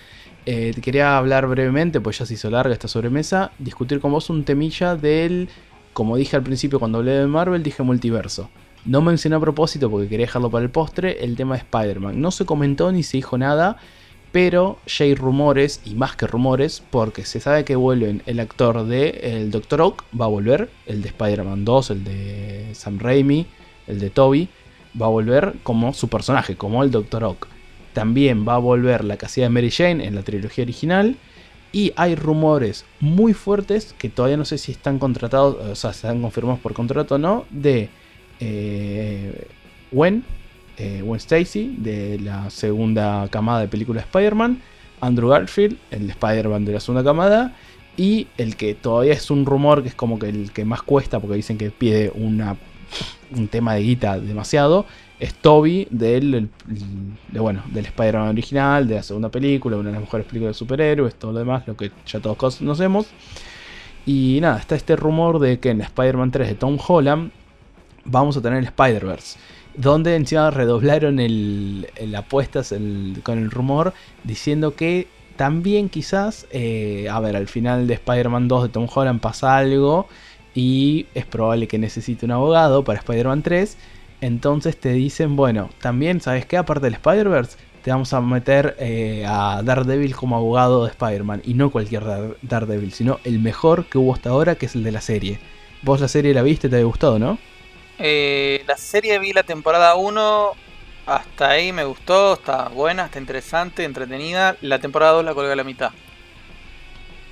Eh, 0.45 0.73
quería 0.81 1.17
hablar 1.17 1.45
brevemente, 1.47 1.99
pues 1.99 2.19
ya 2.19 2.25
se 2.25 2.35
hizo 2.35 2.49
larga 2.49 2.71
esta 2.71 2.87
sobremesa, 2.87 3.51
discutir 3.59 3.99
con 3.99 4.13
vos 4.13 4.29
un 4.29 4.45
temilla 4.45 4.95
del, 4.95 5.49
como 5.91 6.15
dije 6.15 6.37
al 6.37 6.43
principio 6.43 6.79
cuando 6.79 6.99
hablé 6.99 7.11
de 7.11 7.27
Marvel, 7.27 7.63
dije 7.63 7.83
multiverso. 7.83 8.49
No 8.85 9.01
mencioné 9.01 9.35
a 9.35 9.39
propósito 9.39 9.89
porque 9.89 10.07
quería 10.07 10.25
dejarlo 10.25 10.49
para 10.49 10.63
el 10.63 10.71
postre 10.71 11.23
el 11.23 11.35
tema 11.35 11.55
de 11.55 11.61
Spider-Man. 11.61 12.21
No 12.21 12.31
se 12.31 12.45
comentó 12.45 12.91
ni 12.91 13.03
se 13.03 13.17
dijo 13.17 13.37
nada, 13.37 13.77
pero 14.31 14.77
ya 14.85 15.05
hay 15.05 15.15
rumores, 15.15 15.81
y 15.85 15.95
más 15.95 16.15
que 16.15 16.27
rumores, 16.27 16.83
porque 16.89 17.25
se 17.25 17.39
sabe 17.39 17.65
que 17.65 17.75
vuelven 17.75 18.21
el 18.25 18.39
actor 18.39 18.85
de 18.85 19.09
el 19.23 19.51
Dr. 19.51 19.81
Oak, 19.81 20.03
va 20.19 20.25
a 20.25 20.29
volver, 20.29 20.69
el 20.85 21.01
de 21.01 21.09
Spider-Man 21.09 21.65
2, 21.65 21.89
el 21.91 22.03
de 22.03 22.69
Sam 22.73 22.99
Raimi, 22.99 23.45
el 23.87 23.99
de 23.99 24.09
Toby, 24.09 24.49
va 24.99 25.07
a 25.07 25.09
volver 25.09 25.55
como 25.63 25.93
su 25.93 26.07
personaje, 26.07 26.55
como 26.55 26.83
el 26.83 26.91
Dr. 26.91 27.23
Oak. 27.23 27.47
También 27.93 28.47
va 28.47 28.55
a 28.55 28.59
volver 28.59 29.03
la 29.03 29.17
casilla 29.17 29.47
de 29.47 29.49
Mary 29.49 29.71
Jane 29.71 30.05
en 30.05 30.15
la 30.15 30.21
trilogía 30.21 30.63
original. 30.63 31.17
Y 31.71 31.93
hay 31.95 32.15
rumores 32.15 32.85
muy 32.99 33.33
fuertes 33.33 33.93
que 33.97 34.09
todavía 34.09 34.37
no 34.37 34.45
sé 34.45 34.57
si 34.57 34.71
están 34.71 34.99
contratados, 34.99 35.55
o 35.55 35.75
sea, 35.75 35.91
están 35.91 36.21
confirmados 36.21 36.59
por 36.59 36.73
contrato 36.73 37.15
o 37.15 37.17
no, 37.17 37.45
de 37.49 37.89
eh, 38.39 39.47
Gwen, 39.91 40.23
eh, 40.77 41.03
Stacy, 41.15 41.75
de 41.77 42.19
la 42.19 42.49
segunda 42.49 43.27
camada 43.29 43.61
de 43.61 43.67
película 43.67 44.01
Spider-Man, 44.01 44.61
Andrew 45.01 45.29
Garfield, 45.29 45.77
el 45.91 46.09
Spider-Man 46.09 46.65
de 46.65 46.73
la 46.73 46.79
segunda 46.79 47.03
camada, 47.03 47.55
y 47.95 48.27
el 48.37 48.55
que 48.55 48.75
todavía 48.75 49.13
es 49.13 49.31
un 49.31 49.45
rumor 49.45 49.81
que 49.81 49.89
es 49.89 49.95
como 49.95 50.19
que 50.19 50.29
el 50.29 50.51
que 50.51 50.65
más 50.65 50.83
cuesta 50.83 51.19
porque 51.19 51.35
dicen 51.35 51.57
que 51.57 51.71
pide 51.71 52.11
un 52.11 53.47
tema 53.49 53.73
de 53.73 53.81
guita 53.81 54.19
demasiado, 54.19 54.85
es 55.19 55.33
Toby 55.33 55.87
del, 55.89 56.49
de, 57.31 57.39
bueno, 57.39 57.63
del 57.71 57.85
Spider-Man 57.85 58.29
original, 58.29 58.87
de 58.87 58.95
la 58.95 59.03
segunda 59.03 59.29
película, 59.29 59.77
una 59.77 59.89
de 59.89 59.93
las 59.93 60.01
mejores 60.01 60.27
películas 60.27 60.55
de 60.55 60.59
superhéroes, 60.59 61.15
todo 61.15 61.31
lo 61.31 61.39
demás, 61.39 61.67
lo 61.67 61.75
que 61.75 61.91
ya 62.05 62.19
todos 62.19 62.37
conocemos. 62.57 63.07
Y 64.05 64.39
nada, 64.41 64.59
está 64.59 64.75
este 64.75 64.95
rumor 64.95 65.39
de 65.39 65.59
que 65.59 65.71
en 65.71 65.81
Spider-Man 65.81 66.31
3 66.31 66.47
de 66.49 66.55
Tom 66.55 66.77
Holland 66.85 67.31
vamos 68.07 68.35
a 68.37 68.41
tener 68.41 68.59
el 68.59 68.65
Spider-Verse. 68.65 69.37
Donde 69.75 70.15
encima 70.15 70.49
redoblaron 70.49 71.19
el, 71.19 71.87
apuestas 72.17 72.73
con 73.21 73.37
el 73.37 73.51
rumor 73.51 73.93
diciendo 74.23 74.75
que 74.75 75.07
también 75.35 75.87
quizás, 75.87 76.47
eh, 76.49 77.07
a 77.11 77.19
ver, 77.19 77.35
al 77.35 77.47
final 77.47 77.85
de 77.85 77.93
Spider-Man 77.93 78.47
2 78.47 78.63
de 78.63 78.69
Tom 78.69 78.87
Holland 78.91 79.21
pasa 79.21 79.55
algo 79.55 80.07
y 80.55 81.05
es 81.13 81.25
probable 81.25 81.67
que 81.67 81.77
necesite 81.77 82.25
un 82.25 82.31
abogado 82.31 82.83
para 82.83 82.97
Spider-Man 82.97 83.43
3. 83.43 83.77
Entonces 84.21 84.79
te 84.79 84.93
dicen, 84.93 85.35
bueno, 85.35 85.69
también, 85.79 86.21
¿sabes 86.21 86.47
qué? 86.47 86.57
Aparte 86.57 86.87
del 86.87 86.95
Spider-Verse, 86.95 87.57
te 87.83 87.91
vamos 87.91 88.11
a 88.13 88.21
meter 88.21 88.75
eh, 88.79 89.25
a 89.27 89.61
Daredevil 89.63 90.15
como 90.15 90.35
abogado 90.35 90.85
de 90.85 90.89
Spider-Man. 90.89 91.43
Y 91.45 91.53
no 91.53 91.69
cualquier 91.69 92.03
Daredevil, 92.41 92.91
sino 92.93 93.19
el 93.23 93.39
mejor 93.39 93.85
que 93.85 93.99
hubo 93.99 94.15
hasta 94.15 94.31
ahora, 94.31 94.55
que 94.55 94.65
es 94.65 94.73
el 94.73 94.83
de 94.83 94.91
la 94.91 95.01
serie. 95.01 95.39
Vos 95.83 96.01
la 96.01 96.07
serie 96.07 96.33
la 96.33 96.41
viste, 96.41 96.67
te 96.67 96.77
ha 96.77 96.83
gustado, 96.83 97.19
¿no? 97.19 97.37
Eh, 97.99 98.63
la 98.67 98.77
serie 98.77 99.17
vi 99.19 99.33
la 99.33 99.43
temporada 99.43 99.95
1, 99.95 100.51
hasta 101.07 101.49
ahí 101.49 101.71
me 101.71 101.83
gustó, 101.83 102.33
está 102.33 102.69
buena, 102.69 103.05
está 103.05 103.19
interesante, 103.19 103.83
entretenida. 103.83 104.55
La 104.61 104.79
temporada 104.79 105.13
2 105.13 105.25
la 105.25 105.33
colgué 105.33 105.51
a 105.51 105.55
la 105.55 105.63
mitad. 105.63 105.91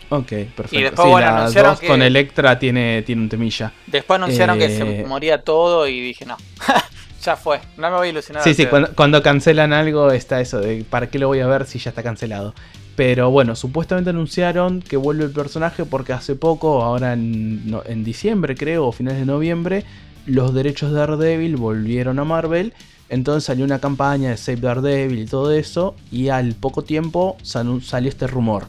Ok, 0.09 0.28
perfecto. 0.28 0.76
Y 0.76 0.84
después, 0.84 1.07
bueno, 1.07 1.28
anunciaron 1.28 1.78
que... 1.78 1.88
con 1.88 2.01
Electra 2.01 2.57
tiene, 2.59 3.01
tiene 3.03 3.24
un 3.24 3.30
temilla. 3.30 3.74
Después 3.88 4.20
anunciaron 4.20 4.57
que 4.57 4.70
se 4.70 5.01
eh, 5.01 5.05
moría 5.05 5.41
todo 5.41 5.88
y 5.88 5.99
dije, 5.99 6.26
no, 6.26 6.38
ya 7.24 7.36
fue, 7.36 7.59
no 7.78 7.89
me 7.89 7.97
voy 7.97 8.07
a 8.07 8.11
ilusionar. 8.11 8.43
Sí, 8.43 8.53
sí, 8.53 8.66
cuando, 8.68 8.93
cuando, 8.93 9.22
cancelan 9.24 9.74
algo 9.74 10.11
está 10.11 10.41
eso 10.41 10.59
de 10.59 10.84
¿para 10.88 11.07
qué 11.07 11.20
lo 11.20 11.28
voy 11.28 11.39
a 11.39 11.47
ver 11.47 11.66
si 11.66 11.80
ya 11.80 11.89
está 11.89 12.03
cancelado? 12.03 12.53
Pero 12.95 13.30
bueno, 13.30 13.55
supuestamente 13.55 14.11
anunciaron 14.11 14.82
que 14.82 14.95
vuelve 14.95 15.26
el 15.26 15.32
personaje 15.32 15.84
porque 15.84 16.13
hace 16.13 16.36
poco, 16.36 16.82
ahora 16.82 17.13
en, 17.13 17.76
en 17.86 18.03
diciembre 18.03 18.55
creo, 18.55 18.86
o 18.86 18.91
finales 18.93 19.20
de 19.20 19.26
noviembre, 19.26 19.84
los 20.26 20.54
derechos 20.54 20.92
de 20.92 21.00
Daredevil 21.00 21.56
volvieron 21.58 22.20
a 22.20 22.24
Marvel. 22.24 22.74
Entonces 23.10 23.44
salió 23.44 23.66
una 23.66 23.80
campaña 23.80 24.32
de 24.32 24.38
Save 24.38 24.62
Daredevil 24.62 25.20
y 25.20 25.26
todo 25.26 25.52
eso. 25.52 25.96
Y 26.12 26.30
al 26.30 26.54
poco 26.54 26.84
tiempo 26.84 27.38
salió 27.44 28.10
este 28.10 28.28
rumor. 28.28 28.68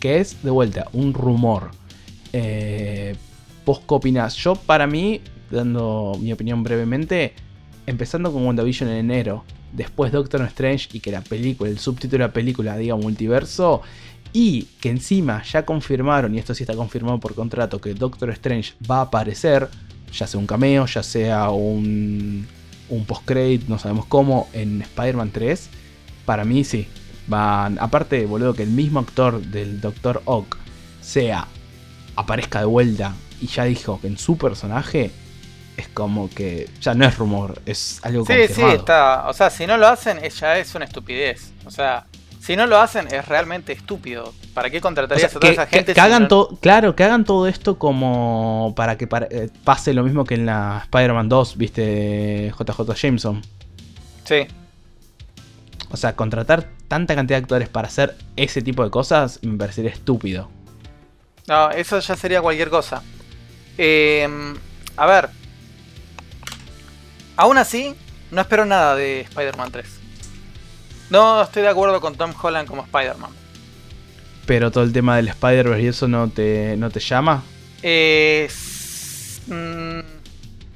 Que 0.00 0.18
es, 0.18 0.42
de 0.42 0.50
vuelta, 0.50 0.88
un 0.92 1.12
rumor. 1.12 1.70
Eh, 2.32 3.16
¿Vos 3.66 3.80
qué 3.80 3.94
opinás? 3.94 4.36
Yo, 4.36 4.54
para 4.54 4.86
mí, 4.86 5.20
dando 5.50 6.16
mi 6.20 6.32
opinión 6.32 6.62
brevemente, 6.62 7.34
empezando 7.86 8.32
con 8.32 8.46
WandaVision 8.46 8.88
en 8.90 8.96
enero, 8.96 9.44
después 9.72 10.12
Doctor 10.12 10.42
Strange 10.42 10.88
y 10.92 11.00
que 11.00 11.10
la 11.10 11.20
película, 11.20 11.68
el 11.70 11.78
subtítulo 11.78 12.24
de 12.24 12.28
la 12.28 12.32
película 12.32 12.76
diga 12.76 12.96
multiverso, 12.96 13.82
y 14.32 14.64
que 14.80 14.90
encima 14.90 15.42
ya 15.42 15.64
confirmaron, 15.64 16.34
y 16.34 16.38
esto 16.38 16.54
sí 16.54 16.62
está 16.62 16.74
confirmado 16.74 17.18
por 17.18 17.34
contrato, 17.34 17.80
que 17.80 17.94
Doctor 17.94 18.30
Strange 18.30 18.74
va 18.90 18.98
a 18.98 19.02
aparecer 19.02 19.68
ya 20.12 20.26
sea 20.26 20.40
un 20.40 20.46
cameo, 20.46 20.86
ya 20.86 21.02
sea 21.02 21.50
un, 21.50 22.46
un 22.88 23.04
post-credit, 23.04 23.68
no 23.68 23.78
sabemos 23.78 24.06
cómo, 24.06 24.48
en 24.52 24.82
Spider-Man 24.82 25.30
3, 25.30 25.68
para 26.24 26.44
mí 26.44 26.64
sí. 26.64 26.88
Van, 27.26 27.78
aparte, 27.78 28.24
boludo, 28.24 28.54
que 28.54 28.62
el 28.62 28.70
mismo 28.70 29.00
actor 29.00 29.40
del 29.42 29.80
Dr. 29.80 30.22
Ock 30.24 30.56
sea, 31.02 31.46
aparezca 32.16 32.60
de 32.60 32.64
vuelta 32.64 33.14
y 33.40 33.46
ya 33.46 33.64
dijo 33.64 34.00
que 34.00 34.06
en 34.06 34.18
su 34.18 34.38
personaje 34.38 35.10
es 35.76 35.88
como 35.88 36.28
que 36.28 36.68
ya 36.80 36.94
no 36.94 37.06
es 37.06 37.16
rumor, 37.16 37.62
es 37.64 38.00
algo 38.02 38.26
Sí, 38.26 38.34
sí, 38.52 38.62
está. 38.62 39.28
O 39.28 39.32
sea, 39.32 39.48
si 39.48 39.66
no 39.66 39.76
lo 39.76 39.86
hacen, 39.86 40.20
ya 40.20 40.58
es 40.58 40.74
una 40.74 40.84
estupidez. 40.84 41.52
O 41.64 41.70
sea, 41.70 42.06
si 42.40 42.56
no 42.56 42.66
lo 42.66 42.78
hacen, 42.78 43.06
es 43.14 43.26
realmente 43.28 43.72
estúpido. 43.72 44.34
¿Para 44.58 44.70
qué 44.70 44.80
contratarías 44.80 45.36
a 45.36 45.38
toda 45.38 45.52
esa 45.52 45.66
gente? 45.68 45.94
Que, 45.94 46.00
hagan 46.00 46.26
todo, 46.26 46.58
claro, 46.60 46.96
que 46.96 47.04
hagan 47.04 47.24
todo 47.24 47.46
esto 47.46 47.78
como 47.78 48.72
para 48.74 48.98
que 48.98 49.06
eh, 49.30 49.50
pase 49.62 49.94
lo 49.94 50.02
mismo 50.02 50.24
que 50.24 50.34
en 50.34 50.46
la 50.46 50.80
Spider-Man 50.82 51.28
2, 51.28 51.56
viste, 51.56 52.52
JJ 52.58 52.92
Jameson. 52.96 53.40
Sí. 54.24 54.48
O 55.92 55.96
sea, 55.96 56.16
contratar 56.16 56.70
tanta 56.88 57.14
cantidad 57.14 57.38
de 57.38 57.44
actores 57.44 57.68
para 57.68 57.86
hacer 57.86 58.16
ese 58.34 58.60
tipo 58.60 58.82
de 58.82 58.90
cosas 58.90 59.38
me 59.42 59.56
parecería 59.56 59.92
estúpido. 59.92 60.50
No, 61.46 61.70
eso 61.70 62.00
ya 62.00 62.16
sería 62.16 62.42
cualquier 62.42 62.68
cosa. 62.68 63.00
Em, 63.76 64.56
a 64.96 65.06
ver. 65.06 65.30
Aún 67.36 67.58
así, 67.58 67.94
no 68.32 68.40
espero 68.40 68.66
nada 68.66 68.96
de 68.96 69.20
Spider-Man 69.20 69.70
3. 69.70 69.86
No 71.10 71.42
estoy 71.42 71.62
de 71.62 71.68
acuerdo 71.68 72.00
con 72.00 72.16
Tom 72.16 72.34
Holland 72.42 72.66
como 72.66 72.82
Spider-Man. 72.82 73.30
Pero 74.48 74.70
todo 74.70 74.82
el 74.82 74.94
tema 74.94 75.14
del 75.16 75.28
Spider-Verse 75.28 75.82
y 75.82 75.86
eso 75.88 76.08
no 76.08 76.30
te, 76.30 76.74
no 76.78 76.88
te 76.88 77.00
llama. 77.00 77.42
Eh, 77.82 78.48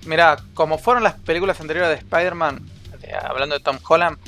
mira, 0.04 0.36
como 0.52 0.76
fueron 0.76 1.02
las 1.02 1.14
películas 1.14 1.58
anteriores 1.58 1.88
de 1.88 1.96
Spider-Man, 1.96 2.60
hablando 3.24 3.56
de 3.56 3.64
Tom 3.64 3.78
Holland, 3.82 4.18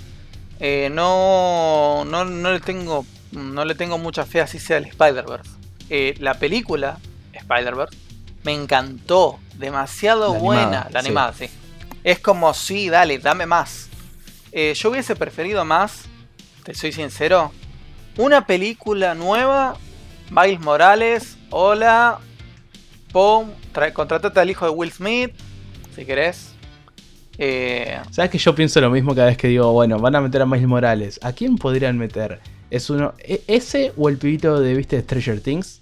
eh, 0.60 0.88
no, 0.90 2.06
no, 2.06 2.24
no, 2.24 2.52
le 2.54 2.60
tengo, 2.60 3.04
no 3.32 3.66
le 3.66 3.74
tengo 3.74 3.98
mucha 3.98 4.24
fe 4.24 4.40
así 4.40 4.58
sea 4.58 4.78
el 4.78 4.86
Spider-Verse. 4.86 5.50
Eh, 5.90 6.14
la 6.20 6.38
película 6.38 6.98
Spider-Verse 7.34 7.98
me 8.44 8.52
encantó, 8.54 9.40
demasiado 9.56 10.32
buena, 10.32 10.88
la 10.90 11.00
animada, 11.00 11.34
sí. 11.34 11.50
Es 12.02 12.18
como, 12.18 12.54
sí, 12.54 12.88
dale, 12.88 13.18
dame 13.18 13.44
más. 13.44 13.90
Eh, 14.52 14.72
yo 14.74 14.88
hubiese 14.88 15.14
preferido 15.16 15.66
más, 15.66 16.04
te 16.62 16.72
soy 16.74 16.92
sincero, 16.92 17.52
una 18.16 18.46
película 18.46 19.14
nueva, 19.14 19.76
Miles 20.30 20.60
Morales, 20.60 21.36
hola, 21.50 22.18
pum, 23.12 23.48
contratate 23.92 24.40
al 24.40 24.50
hijo 24.50 24.64
de 24.64 24.70
Will 24.70 24.92
Smith, 24.92 25.32
si 25.94 26.04
querés. 26.04 26.52
Eh, 27.38 27.98
¿Sabes 28.10 28.30
que 28.30 28.38
yo 28.38 28.54
pienso 28.54 28.80
lo 28.80 28.90
mismo 28.90 29.14
cada 29.14 29.26
vez 29.26 29.36
que 29.36 29.48
digo, 29.48 29.72
bueno, 29.72 29.98
van 29.98 30.14
a 30.14 30.20
meter 30.20 30.42
a 30.42 30.46
Miles 30.46 30.68
Morales? 30.68 31.18
¿A 31.22 31.32
quién 31.32 31.56
podrían 31.56 31.98
meter? 31.98 32.40
¿Es 32.70 32.90
uno 32.90 33.14
e, 33.18 33.42
ese 33.46 33.92
o 33.96 34.08
el 34.08 34.18
pibito 34.18 34.60
de, 34.60 34.74
viste, 34.74 34.96
de 34.96 35.02
Stranger 35.02 35.40
Things? 35.40 35.80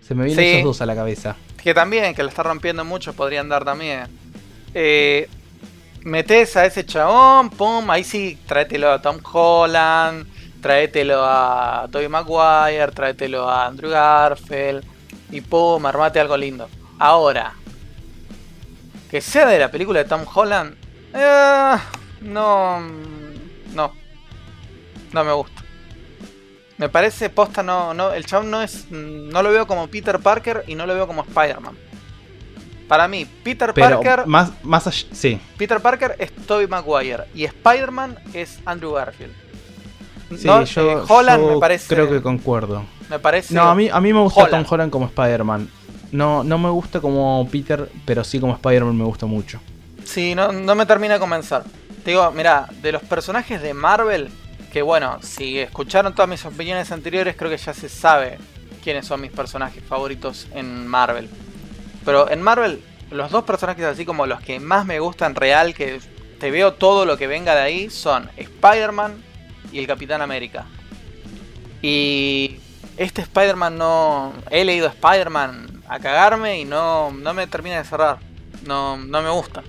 Se 0.00 0.14
me 0.14 0.24
vienen 0.24 0.44
esos 0.44 0.64
dos 0.64 0.80
a 0.82 0.86
la 0.86 0.94
cabeza. 0.94 1.36
Que 1.62 1.74
también, 1.74 2.14
que 2.14 2.22
lo 2.22 2.28
está 2.28 2.42
rompiendo 2.42 2.84
mucho, 2.84 3.14
podrían 3.14 3.48
dar 3.48 3.64
también. 3.64 4.06
Eh, 4.74 5.28
metes 6.02 6.56
a 6.56 6.66
ese 6.66 6.84
chabón, 6.84 7.50
pum, 7.50 7.90
ahí 7.90 8.04
sí, 8.04 8.38
tráetelo 8.46 8.92
a 8.92 9.00
Tom 9.00 9.18
Holland, 9.32 10.26
tráetelo 10.64 11.22
a 11.22 11.86
Tobey 11.92 12.08
Maguire, 12.08 12.90
tráetelo 12.90 13.46
a 13.50 13.66
Andrew 13.66 13.90
Garfield 13.90 14.82
y 15.30 15.42
pum, 15.42 15.84
armate 15.84 16.18
algo 16.18 16.38
lindo. 16.38 16.70
Ahora, 16.98 17.52
que 19.10 19.20
sea 19.20 19.44
de 19.44 19.58
la 19.58 19.70
película 19.70 19.98
de 19.98 20.08
Tom 20.08 20.24
Holland, 20.34 20.74
eh, 21.12 21.76
no, 22.22 22.80
no, 23.74 23.92
no 25.12 25.24
me 25.24 25.32
gusta. 25.34 25.62
Me 26.78 26.88
parece 26.88 27.28
posta 27.28 27.62
no, 27.62 27.92
no, 27.92 28.14
el 28.14 28.24
chabón 28.24 28.50
no 28.50 28.62
es, 28.62 28.90
no 28.90 29.42
lo 29.42 29.50
veo 29.50 29.66
como 29.66 29.88
Peter 29.88 30.18
Parker 30.18 30.64
y 30.66 30.76
no 30.76 30.86
lo 30.86 30.94
veo 30.94 31.06
como 31.06 31.24
Spider-Man. 31.24 31.76
Para 32.88 33.06
mí, 33.06 33.26
Peter 33.26 33.74
Parker. 33.74 34.24
Más, 34.24 34.50
más 34.64 34.86
allá, 34.86 35.08
sí. 35.12 35.38
Peter 35.58 35.80
Parker 35.80 36.16
es 36.18 36.34
Tobey 36.34 36.68
Maguire 36.68 37.24
y 37.34 37.44
Spider-Man 37.44 38.18
es 38.32 38.60
Andrew 38.64 38.92
Garfield. 38.92 39.43
Sí, 40.30 40.46
yo, 40.46 40.90
eh, 40.90 41.04
Holland 41.06 41.46
me 41.46 41.58
parece. 41.58 41.94
Creo 41.94 42.08
que 42.08 42.22
concuerdo. 42.22 42.84
Me 43.10 43.18
parece. 43.18 43.54
No, 43.54 43.62
a 43.62 43.74
mí, 43.74 43.88
a 43.92 44.00
mí 44.00 44.12
me 44.12 44.20
gusta 44.20 44.48
Tom 44.48 44.64
Holland 44.68 44.90
como 44.90 45.06
Spider-Man. 45.06 45.68
No, 46.12 46.44
no 46.44 46.58
me 46.58 46.70
gusta 46.70 47.00
como 47.00 47.46
Peter, 47.50 47.90
pero 48.04 48.22
sí 48.24 48.38
como 48.38 48.54
Spider-Man 48.54 48.96
me 48.96 49.04
gusta 49.04 49.26
mucho. 49.26 49.60
Sí, 50.04 50.34
no, 50.34 50.52
no 50.52 50.74
me 50.74 50.86
termina 50.86 51.14
de 51.14 51.20
convencer. 51.20 51.62
Te 52.04 52.10
digo, 52.10 52.30
mira, 52.30 52.68
de 52.82 52.92
los 52.92 53.02
personajes 53.02 53.60
de 53.62 53.74
Marvel, 53.74 54.28
que 54.72 54.82
bueno, 54.82 55.18
si 55.22 55.58
escucharon 55.58 56.14
todas 56.14 56.28
mis 56.28 56.44
opiniones 56.44 56.92
anteriores, 56.92 57.34
creo 57.36 57.50
que 57.50 57.56
ya 57.56 57.74
se 57.74 57.88
sabe 57.88 58.38
quiénes 58.82 59.06
son 59.06 59.20
mis 59.22 59.32
personajes 59.32 59.82
favoritos 59.82 60.46
en 60.54 60.86
Marvel. 60.86 61.28
Pero 62.04 62.30
en 62.30 62.42
Marvel, 62.42 62.82
los 63.10 63.30
dos 63.30 63.44
personajes 63.44 63.84
así 63.84 64.04
como 64.04 64.26
los 64.26 64.40
que 64.40 64.60
más 64.60 64.84
me 64.84 65.00
gustan 65.00 65.34
real, 65.34 65.74
que 65.74 66.00
te 66.38 66.50
veo 66.50 66.74
todo 66.74 67.06
lo 67.06 67.16
que 67.16 67.26
venga 67.26 67.54
de 67.54 67.62
ahí, 67.62 67.90
son 67.90 68.30
Spider-Man 68.36 69.14
y 69.74 69.80
el 69.80 69.86
Capitán 69.86 70.22
América. 70.22 70.64
Y 71.82 72.56
este 72.96 73.22
Spider-Man 73.22 73.76
no... 73.76 74.32
He 74.50 74.64
leído 74.64 74.86
Spider-Man 74.86 75.82
a 75.88 75.98
cagarme 75.98 76.60
y 76.60 76.64
no, 76.64 77.10
no 77.10 77.34
me 77.34 77.46
termina 77.48 77.76
de 77.78 77.84
cerrar. 77.84 78.18
No, 78.64 78.96
no 78.96 79.20
me 79.20 79.30
gusta. 79.30 79.62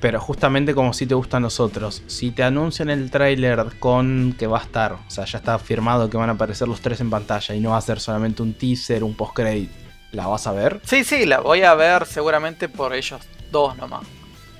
Pero 0.00 0.20
justamente 0.20 0.74
como 0.74 0.92
si 0.92 1.06
te 1.06 1.14
gusta 1.14 1.38
a 1.38 1.40
nosotros, 1.40 2.02
si 2.06 2.32
te 2.32 2.42
anuncian 2.42 2.90
el 2.90 3.10
tráiler 3.10 3.78
con 3.78 4.34
que 4.38 4.46
va 4.46 4.58
a 4.58 4.62
estar, 4.62 4.92
o 4.94 5.10
sea, 5.10 5.24
ya 5.24 5.38
está 5.38 5.58
firmado 5.58 6.10
que 6.10 6.16
van 6.16 6.28
a 6.28 6.32
aparecer 6.32 6.68
los 6.68 6.80
tres 6.80 7.00
en 7.00 7.08
pantalla 7.08 7.54
y 7.54 7.60
no 7.60 7.70
va 7.70 7.78
a 7.78 7.80
ser 7.80 8.00
solamente 8.00 8.42
un 8.42 8.52
teaser, 8.54 9.02
un 9.02 9.14
post-credit, 9.14 9.70
¿la 10.12 10.26
vas 10.26 10.46
a 10.46 10.52
ver? 10.52 10.80
Sí, 10.84 11.02
sí, 11.02 11.24
la 11.24 11.40
voy 11.40 11.62
a 11.62 11.74
ver 11.74 12.04
seguramente 12.06 12.68
por 12.68 12.92
ellos 12.92 13.22
dos 13.50 13.76
nomás. 13.78 14.06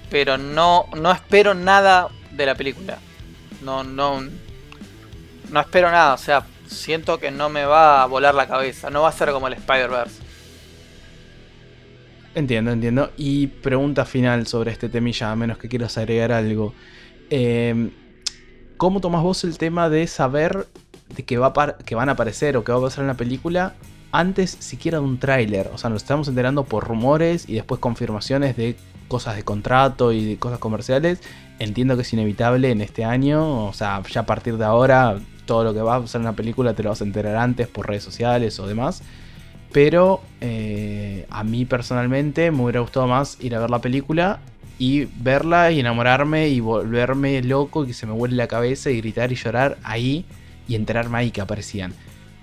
Pero 0.08 0.38
no, 0.38 0.86
no 0.96 1.12
espero 1.12 1.52
nada 1.52 2.08
de 2.30 2.46
la 2.46 2.54
película. 2.54 2.98
No, 3.62 3.84
no, 3.84 4.22
no 5.50 5.60
espero 5.60 5.90
nada, 5.90 6.14
o 6.14 6.18
sea, 6.18 6.46
siento 6.66 7.18
que 7.18 7.30
no 7.30 7.48
me 7.48 7.64
va 7.64 8.02
a 8.02 8.06
volar 8.06 8.34
la 8.34 8.46
cabeza, 8.46 8.90
no 8.90 9.02
va 9.02 9.08
a 9.08 9.12
ser 9.12 9.30
como 9.30 9.48
el 9.48 9.54
Spider-Verse. 9.54 10.26
Entiendo, 12.34 12.70
entiendo. 12.70 13.10
Y 13.16 13.46
pregunta 13.46 14.04
final 14.04 14.46
sobre 14.46 14.70
este 14.70 14.90
temilla, 14.90 15.32
a 15.32 15.36
menos 15.36 15.56
que 15.56 15.68
quieras 15.68 15.96
agregar 15.96 16.32
algo. 16.32 16.74
Em, 17.30 17.90
¿Cómo 18.76 19.00
tomas 19.00 19.22
vos 19.22 19.42
el 19.44 19.56
tema 19.56 19.88
de 19.88 20.06
saber 20.06 20.66
de 21.16 21.24
que, 21.24 21.38
va 21.38 21.78
que 21.78 21.94
van 21.94 22.10
a 22.10 22.12
aparecer 22.12 22.58
o 22.58 22.64
que 22.64 22.72
va 22.72 22.78
a 22.78 22.82
pasar 22.82 23.02
en 23.02 23.08
la 23.08 23.14
película 23.14 23.74
antes 24.12 24.50
siquiera 24.50 24.98
de 24.98 25.04
un 25.04 25.18
tráiler? 25.18 25.70
O 25.72 25.78
sea, 25.78 25.88
nos 25.88 26.02
estamos 26.02 26.28
enterando 26.28 26.64
por 26.64 26.84
rumores 26.84 27.48
y 27.48 27.54
después 27.54 27.80
confirmaciones 27.80 28.54
de 28.54 28.76
cosas 29.08 29.36
de 29.36 29.42
contrato 29.42 30.12
y 30.12 30.36
cosas 30.36 30.58
comerciales. 30.58 31.20
Entiendo 31.58 31.96
que 31.96 32.02
es 32.02 32.12
inevitable 32.12 32.70
en 32.70 32.80
este 32.80 33.04
año. 33.04 33.66
O 33.66 33.72
sea, 33.72 34.02
ya 34.10 34.20
a 34.20 34.26
partir 34.26 34.56
de 34.58 34.64
ahora, 34.64 35.18
todo 35.46 35.64
lo 35.64 35.72
que 35.72 35.80
va 35.80 35.96
a 35.96 36.00
pasar 36.00 36.20
en 36.20 36.26
la 36.26 36.32
película 36.32 36.74
te 36.74 36.82
lo 36.82 36.90
vas 36.90 37.00
a 37.00 37.04
enterar 37.04 37.36
antes 37.36 37.68
por 37.68 37.88
redes 37.88 38.02
sociales 38.02 38.58
o 38.60 38.66
demás. 38.66 39.02
Pero 39.72 40.20
eh, 40.40 41.26
a 41.30 41.44
mí 41.44 41.64
personalmente 41.64 42.50
me 42.50 42.62
hubiera 42.62 42.80
gustado 42.80 43.06
más 43.06 43.38
ir 43.40 43.54
a 43.54 43.60
ver 43.60 43.70
la 43.70 43.80
película 43.80 44.40
y 44.78 45.06
verla 45.20 45.70
y 45.70 45.80
enamorarme 45.80 46.48
y 46.48 46.60
volverme 46.60 47.42
loco 47.42 47.84
y 47.84 47.88
que 47.88 47.94
se 47.94 48.06
me 48.06 48.12
vuele 48.12 48.36
la 48.36 48.46
cabeza 48.46 48.90
y 48.90 48.98
gritar 48.98 49.32
y 49.32 49.36
llorar 49.36 49.78
ahí 49.82 50.24
y 50.68 50.74
enterarme 50.74 51.18
ahí 51.18 51.30
que 51.30 51.40
aparecían. 51.40 51.94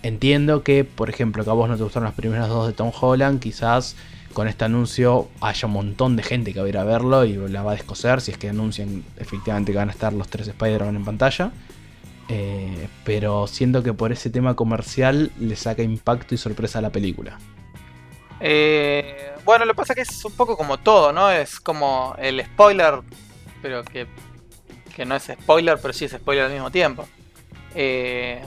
Entiendo 0.01 0.63
que, 0.63 0.83
por 0.83 1.09
ejemplo, 1.09 1.43
que 1.43 1.49
a 1.49 1.53
vos 1.53 1.69
no 1.69 1.77
te 1.77 1.83
gustaron 1.83 2.05
las 2.05 2.15
primeras 2.15 2.49
dos 2.49 2.67
de 2.67 2.73
Tom 2.73 2.91
Holland, 2.99 3.39
quizás 3.39 3.95
con 4.33 4.47
este 4.47 4.65
anuncio 4.65 5.29
haya 5.41 5.67
un 5.67 5.73
montón 5.73 6.15
de 6.15 6.23
gente 6.23 6.53
que 6.53 6.59
va 6.59 6.65
a 6.65 6.69
ir 6.69 6.77
a 6.77 6.83
verlo 6.83 7.25
y 7.25 7.35
la 7.49 7.63
va 7.63 7.71
a 7.71 7.75
descoser 7.75 8.21
si 8.21 8.31
es 8.31 8.37
que 8.37 8.49
anuncian 8.49 9.03
efectivamente 9.17 9.71
que 9.71 9.77
van 9.77 9.89
a 9.89 9.91
estar 9.91 10.11
los 10.13 10.27
tres 10.27 10.47
Spider-Man 10.47 10.95
en 10.95 11.05
pantalla. 11.05 11.51
Eh, 12.29 12.87
pero 13.03 13.47
siento 13.47 13.83
que 13.83 13.93
por 13.93 14.11
ese 14.11 14.29
tema 14.29 14.55
comercial 14.55 15.31
le 15.39 15.55
saca 15.55 15.83
impacto 15.83 16.35
y 16.35 16.37
sorpresa 16.37 16.79
a 16.79 16.81
la 16.81 16.89
película. 16.89 17.37
Eh, 18.39 19.33
bueno, 19.45 19.65
lo 19.65 19.73
que 19.73 19.77
pasa 19.77 19.93
es 19.93 19.95
que 19.95 20.01
es 20.13 20.25
un 20.25 20.33
poco 20.33 20.57
como 20.57 20.77
todo, 20.77 21.13
¿no? 21.13 21.29
Es 21.29 21.59
como 21.59 22.15
el 22.17 22.43
spoiler, 22.43 23.01
pero 23.61 23.83
que, 23.83 24.07
que 24.95 25.05
no 25.05 25.15
es 25.15 25.23
spoiler, 25.23 25.77
pero 25.81 25.93
sí 25.93 26.05
es 26.05 26.11
spoiler 26.11 26.45
al 26.45 26.51
mismo 26.51 26.71
tiempo. 26.71 27.05
Eh, 27.75 28.41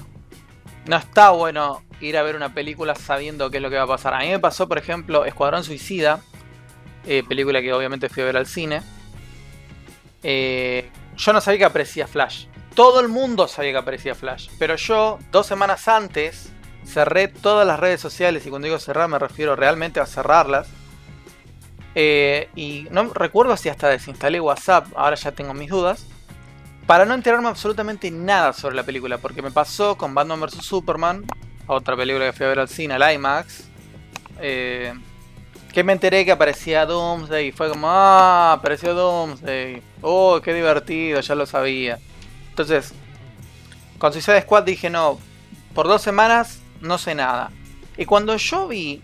no 0.87 0.97
está 0.97 1.31
bueno 1.31 1.83
ir 2.01 2.17
a 2.17 2.23
ver 2.23 2.37
una 2.37 2.55
película 2.55 2.95
sabiendo 2.95 3.51
qué 3.51 3.59
es 3.59 3.63
lo 3.63 3.71
que 3.71 3.77
va 3.77 3.83
a 3.83 3.87
pasar. 3.87 4.15
A 4.15 4.21
mí 4.21 4.29
me 4.29 4.39
pasó, 4.39 4.69
por 4.69 4.79
ejemplo, 4.79 5.25
Escuadrón 5.25 5.65
Suicida, 5.65 6.21
película 7.29 7.61
que 7.61 7.73
obviamente 7.73 8.09
fui 8.09 8.23
a 8.23 8.27
ver 8.27 8.37
al 8.37 8.47
cine. 8.47 8.83
yo 10.23 11.33
no 11.33 11.41
sabía 11.41 11.59
que 11.59 11.65
aprecia 11.65 12.07
Flash. 12.07 12.47
Todo 12.77 13.01
el 13.01 13.09
mundo 13.09 13.49
sabía 13.49 13.73
que 13.73 13.79
aparecía 13.79 14.15
Flash. 14.15 14.51
Pero 14.59 14.77
yo, 14.77 15.19
dos 15.33 15.47
semanas 15.47 15.89
antes, 15.89 16.53
cerré 16.85 17.27
todas 17.27 17.67
las 17.67 17.81
redes 17.81 18.03
sociales. 18.03 18.45
Y 18.47 18.51
cuando 18.51 18.67
digo 18.67 18.79
cerrar, 18.79 19.09
me 19.09 19.19
refiero 19.19 19.57
realmente 19.57 19.99
a 19.99 20.05
cerrarlas. 20.05 20.69
Eh, 21.95 22.51
y 22.55 22.87
no 22.91 23.15
recuerdo 23.15 23.57
si 23.57 23.71
hasta 23.71 23.89
desinstalé 23.89 24.41
WhatsApp. 24.41 24.89
Ahora 24.95 25.17
ya 25.17 25.33
tengo 25.33 25.55
mis 25.55 25.71
dudas. 25.71 26.07
Para 26.87 27.07
no 27.07 27.15
enterarme 27.15 27.49
absolutamente 27.49 28.11
nada 28.11 28.53
sobre 28.53 28.77
la 28.77 28.83
película. 28.83 29.17
Porque 29.17 29.41
me 29.41 29.51
pasó 29.51 29.97
con 29.97 30.15
Batman 30.15 30.43
vs. 30.43 30.63
Superman. 30.63 31.25
Otra 31.67 31.97
película 31.97 32.27
que 32.27 32.33
fui 32.33 32.47
a 32.47 32.49
ver 32.51 32.59
al 32.61 32.69
cine, 32.69 32.95
al 32.95 33.15
IMAX. 33.15 33.69
Eh, 34.41 34.93
que 35.73 35.85
me 35.85 35.93
enteré 35.93 36.25
que 36.25 36.33
aparecía 36.33 36.87
Doomsday. 36.87 37.49
Y 37.49 37.53
fue 37.53 37.69
como, 37.69 37.89
ah, 37.91 38.53
apareció 38.53 38.95
Doomsday. 38.95 39.83
Oh, 40.01 40.41
qué 40.43 40.55
divertido, 40.55 41.21
ya 41.21 41.35
lo 41.35 41.45
sabía. 41.47 41.99
Entonces, 42.51 42.95
con 43.99 44.13
Suicide 44.13 44.43
Squad 44.43 44.63
dije, 44.63 44.89
no, 44.89 45.19
por 45.75 45.89
dos 45.89 46.03
semanas 46.03 46.61
no 46.81 46.99
sé 46.99 47.15
nada. 47.15 47.51
Y 47.99 48.05
cuando 48.05 48.37
yo 48.37 48.69
vi 48.69 49.03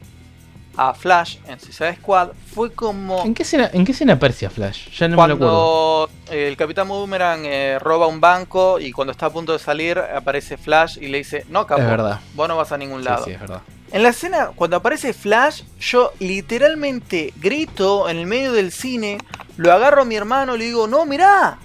a 0.76 0.94
Flash 0.94 1.38
en 1.46 1.60
Suicide 1.60 1.96
Squad, 1.96 2.30
fue 2.54 2.72
como... 2.72 3.24
¿En 3.24 3.34
qué 3.34 3.42
escena, 3.42 3.70
en 3.72 3.84
qué 3.84 4.10
aparecía 4.10 4.50
Flash? 4.50 4.90
Ya 4.90 5.08
no 5.08 5.16
cuando 5.16 5.36
me 5.36 5.44
lo 5.44 6.10
el 6.30 6.56
Capitán 6.56 6.88
Boomerang 6.88 7.44
eh, 7.44 7.78
roba 7.78 8.06
un 8.06 8.20
banco 8.20 8.80
y 8.80 8.92
cuando 8.92 9.12
está 9.12 9.26
a 9.26 9.30
punto 9.30 9.52
de 9.52 9.58
salir 9.58 9.98
aparece 9.98 10.56
Flash 10.56 10.98
y 11.00 11.08
le 11.08 11.18
dice, 11.18 11.44
no, 11.50 11.66
cabrón, 11.66 11.88
verdad. 11.88 12.20
vos 12.34 12.48
no 12.48 12.56
vas 12.56 12.72
a 12.72 12.78
ningún 12.78 13.04
lado. 13.04 13.24
Sí, 13.24 13.32
es 13.32 13.40
verdad. 13.40 13.62
En 13.90 14.02
la 14.02 14.08
escena, 14.08 14.52
cuando 14.54 14.76
aparece 14.78 15.12
Flash, 15.12 15.64
yo 15.78 16.12
literalmente 16.18 17.34
grito 17.36 18.08
en 18.08 18.16
el 18.16 18.26
medio 18.26 18.52
del 18.52 18.72
cine, 18.72 19.18
lo 19.58 19.70
agarro 19.72 20.02
a 20.02 20.04
mi 20.06 20.14
hermano 20.14 20.56
y 20.56 20.60
le 20.60 20.64
digo, 20.64 20.86
no, 20.86 21.04
mirá, 21.04 21.58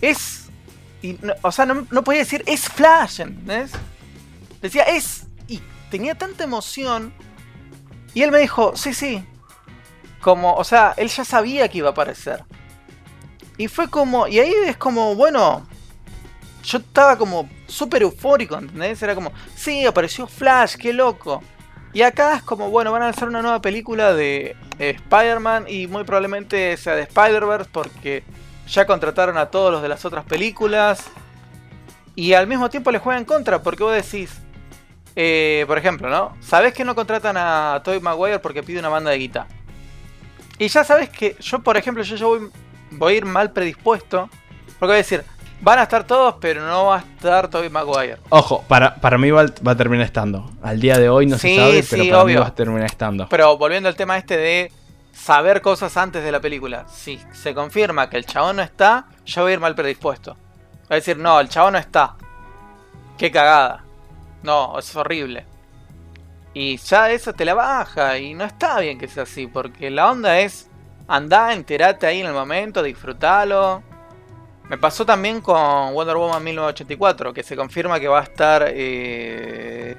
es 0.00 0.42
o 1.42 1.52
sea, 1.52 1.66
no, 1.66 2.04
podía 2.04 2.20
decir 2.20 2.42
es 2.46 2.68
Flash, 2.68 3.20
¿entendés? 3.20 3.72
Decía 4.60 4.84
es. 4.84 5.26
Y 5.48 5.60
tenía 5.90 6.16
tanta 6.16 6.44
emoción. 6.44 7.12
Y 8.14 8.22
él 8.22 8.30
me 8.30 8.38
dijo, 8.38 8.76
sí, 8.76 8.92
sí. 8.94 9.24
Como, 10.20 10.54
o 10.54 10.64
sea, 10.64 10.94
él 10.96 11.08
ya 11.08 11.24
sabía 11.24 11.68
que 11.68 11.78
iba 11.78 11.88
a 11.88 11.92
aparecer. 11.92 12.44
Y 13.58 13.68
fue 13.68 13.88
como, 13.88 14.26
y 14.26 14.38
ahí 14.38 14.52
es 14.66 14.76
como, 14.76 15.14
bueno, 15.14 15.66
yo 16.62 16.78
estaba 16.78 17.16
como 17.18 17.48
súper 17.66 18.02
eufórico, 18.02 18.56
¿entendés? 18.56 19.02
Era 19.02 19.14
como, 19.14 19.32
sí, 19.54 19.84
apareció 19.84 20.26
Flash, 20.26 20.76
qué 20.76 20.92
loco. 20.92 21.42
Y 21.92 22.02
acá 22.02 22.36
es 22.36 22.42
como, 22.42 22.70
bueno, 22.70 22.92
van 22.92 23.02
a 23.02 23.08
hacer 23.08 23.28
una 23.28 23.42
nueva 23.42 23.60
película 23.60 24.14
de 24.14 24.56
Spider-Man 24.78 25.66
y 25.68 25.86
muy 25.86 26.04
probablemente 26.04 26.76
sea 26.76 26.94
de 26.94 27.02
Spider-Verse 27.02 27.68
porque 27.70 28.24
ya 28.66 28.86
contrataron 28.86 29.36
a 29.36 29.46
todos 29.46 29.70
los 29.70 29.82
de 29.82 29.88
las 29.88 30.04
otras 30.04 30.24
películas. 30.24 31.04
Y 32.14 32.32
al 32.32 32.46
mismo 32.46 32.70
tiempo 32.70 32.90
le 32.90 32.98
juegan 32.98 33.24
contra, 33.24 33.62
porque 33.62 33.82
vos 33.82 33.94
decís, 33.94 34.30
eh, 35.14 35.64
por 35.66 35.78
ejemplo, 35.78 36.08
¿no? 36.08 36.36
Sabés 36.40 36.72
que 36.72 36.84
no 36.84 36.94
contratan 36.94 37.36
a 37.36 37.80
Tobey 37.84 38.00
Maguire 38.00 38.38
porque 38.38 38.62
pide 38.62 38.78
una 38.78 38.88
banda 38.88 39.10
de 39.10 39.18
guita. 39.18 39.46
Y 40.58 40.68
ya 40.68 40.84
sabes 40.84 41.08
que 41.08 41.36
yo, 41.40 41.58
por 41.60 41.76
ejemplo, 41.76 42.02
yo 42.02 42.28
voy, 42.28 42.50
voy 42.92 43.14
a 43.14 43.16
ir 43.16 43.24
mal 43.24 43.52
predispuesto. 43.52 44.28
Porque 44.78 44.86
voy 44.86 44.94
a 44.94 44.98
decir, 44.98 45.24
van 45.60 45.78
a 45.78 45.84
estar 45.84 46.04
todos, 46.04 46.36
pero 46.40 46.66
no 46.66 46.86
va 46.86 46.96
a 46.96 47.00
estar 47.00 47.48
Tobey 47.48 47.68
Maguire. 47.68 48.18
Ojo, 48.30 48.64
para, 48.68 48.96
para 48.96 49.18
mí 49.18 49.30
va, 49.30 49.46
va 49.66 49.72
a 49.72 49.76
terminar 49.76 50.06
estando. 50.06 50.50
Al 50.62 50.80
día 50.80 50.98
de 50.98 51.08
hoy 51.08 51.26
no 51.26 51.38
se 51.38 51.56
sabe, 51.56 51.84
pero 51.88 52.04
para 52.10 52.24
mí 52.24 52.34
va 52.34 52.46
a 52.46 52.54
terminar 52.54 52.86
estando. 52.86 53.28
Pero 53.28 53.56
volviendo 53.56 53.88
al 53.88 53.96
tema 53.96 54.16
este 54.16 54.36
de 54.36 54.72
saber 55.12 55.60
cosas 55.60 55.96
antes 55.96 56.24
de 56.24 56.32
la 56.32 56.40
película. 56.40 56.86
Si 56.88 57.20
se 57.32 57.54
confirma 57.54 58.08
que 58.10 58.16
el 58.16 58.26
chabón 58.26 58.56
no 58.56 58.62
está, 58.62 59.06
yo 59.24 59.42
voy 59.42 59.52
a 59.52 59.54
ir 59.54 59.60
mal 59.60 59.74
predispuesto. 59.74 60.34
Voy 60.34 60.88
a 60.90 60.94
decir, 60.96 61.16
no, 61.16 61.38
el 61.38 61.48
chabón 61.48 61.74
no 61.74 61.78
está. 61.78 62.16
Qué 63.18 63.30
cagada. 63.30 63.84
No, 64.42 64.78
es 64.78 64.94
horrible. 64.96 65.46
Y 66.54 66.76
ya 66.76 67.10
eso 67.10 67.32
te 67.32 67.44
la 67.44 67.54
baja 67.54 68.18
y 68.18 68.34
no 68.34 68.44
está 68.44 68.78
bien 68.80 68.98
que 68.98 69.08
sea 69.08 69.22
así, 69.22 69.46
porque 69.46 69.90
la 69.90 70.10
onda 70.10 70.38
es 70.40 70.68
andá, 71.08 71.52
enterate 71.52 72.06
ahí 72.06 72.20
en 72.20 72.26
el 72.26 72.34
momento, 72.34 72.82
disfrútalo. 72.82 73.82
Me 74.68 74.78
pasó 74.78 75.04
también 75.04 75.40
con 75.40 75.92
Wonder 75.92 76.16
Woman 76.16 76.44
1984, 76.44 77.32
que 77.32 77.42
se 77.42 77.56
confirma 77.56 78.00
que 78.00 78.08
va 78.08 78.20
a 78.20 78.24
estar... 78.24 78.64
Eh... 78.68 79.96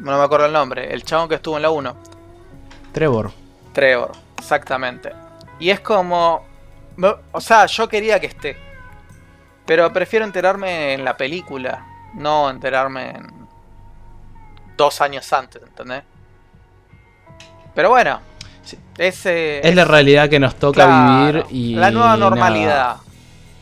No 0.00 0.18
me 0.18 0.24
acuerdo 0.24 0.46
el 0.46 0.52
nombre, 0.52 0.92
el 0.92 1.02
chabón 1.02 1.28
que 1.28 1.36
estuvo 1.36 1.56
en 1.56 1.62
la 1.62 1.70
1. 1.70 1.96
Trevor. 2.92 3.32
Trevor, 3.72 4.12
exactamente. 4.38 5.12
Y 5.58 5.70
es 5.70 5.80
como... 5.80 6.44
O 7.32 7.40
sea, 7.40 7.66
yo 7.66 7.88
quería 7.88 8.20
que 8.20 8.26
esté. 8.26 8.56
Pero 9.66 9.92
prefiero 9.92 10.24
enterarme 10.24 10.94
en 10.94 11.04
la 11.04 11.16
película, 11.16 11.84
no 12.14 12.48
enterarme 12.48 13.14
dos 14.76 15.00
años 15.00 15.32
antes, 15.32 15.62
¿entendés? 15.62 16.02
Pero 17.74 17.90
bueno. 17.90 18.20
Ese, 18.98 19.60
es, 19.66 19.74
la 19.76 19.84
realidad 19.84 20.28
que 20.28 20.40
nos 20.40 20.56
toca 20.56 21.28
vivir 21.28 21.44
y. 21.50 21.74
La 21.74 21.90
nueva 21.90 22.16
normalidad. 22.16 22.96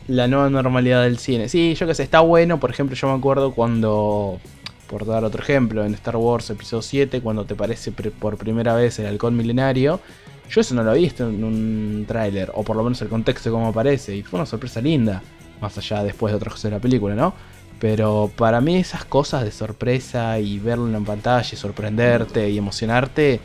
la 0.07 0.27
nueva 0.27 0.49
normalidad 0.49 1.03
del 1.03 1.19
cine. 1.19 1.47
Sí, 1.47 1.75
yo 1.75 1.85
que 1.85 1.93
sé, 1.93 2.03
está 2.03 2.21
bueno. 2.21 2.59
Por 2.59 2.71
ejemplo, 2.71 2.95
yo 2.95 3.07
me 3.07 3.17
acuerdo 3.17 3.51
cuando. 3.51 4.39
Por 4.87 5.05
dar 5.05 5.23
otro 5.23 5.41
ejemplo, 5.41 5.83
en 5.83 5.93
Star 5.95 6.15
Wars 6.15 6.49
Episodio 6.51 6.81
7, 6.81 7.21
cuando 7.21 7.43
te 7.43 7.55
aparece 7.55 7.91
por 7.91 8.37
primera 8.37 8.75
vez 8.75 8.97
el 8.99 9.07
halcón 9.07 9.35
milenario. 9.35 9.99
Yo 10.49 10.61
eso 10.61 10.75
no 10.75 10.83
lo 10.83 10.93
he 10.93 10.99
visto 10.99 11.27
en 11.27 11.43
un 11.43 12.05
tráiler, 12.07 12.51
o 12.53 12.63
por 12.63 12.75
lo 12.75 12.83
menos 12.83 13.01
el 13.01 13.09
contexto 13.09 13.49
de 13.49 13.53
cómo 13.53 13.67
aparece, 13.67 14.15
y 14.15 14.23
fue 14.23 14.39
una 14.39 14.45
sorpresa 14.45 14.79
linda, 14.79 15.21
más 15.59 15.77
allá 15.77 16.03
después 16.03 16.31
de 16.31 16.37
otras 16.37 16.53
cosas 16.53 16.69
de 16.69 16.77
la 16.77 16.79
película, 16.79 17.15
¿no? 17.15 17.33
Pero 17.79 18.31
para 18.35 18.61
mí 18.61 18.77
esas 18.77 19.05
cosas 19.05 19.43
de 19.43 19.51
sorpresa 19.51 20.39
y 20.39 20.59
verlo 20.59 20.95
en 20.95 21.05
pantalla 21.05 21.47
y 21.51 21.55
sorprenderte 21.55 22.49
y 22.49 22.57
emocionarte, 22.57 23.39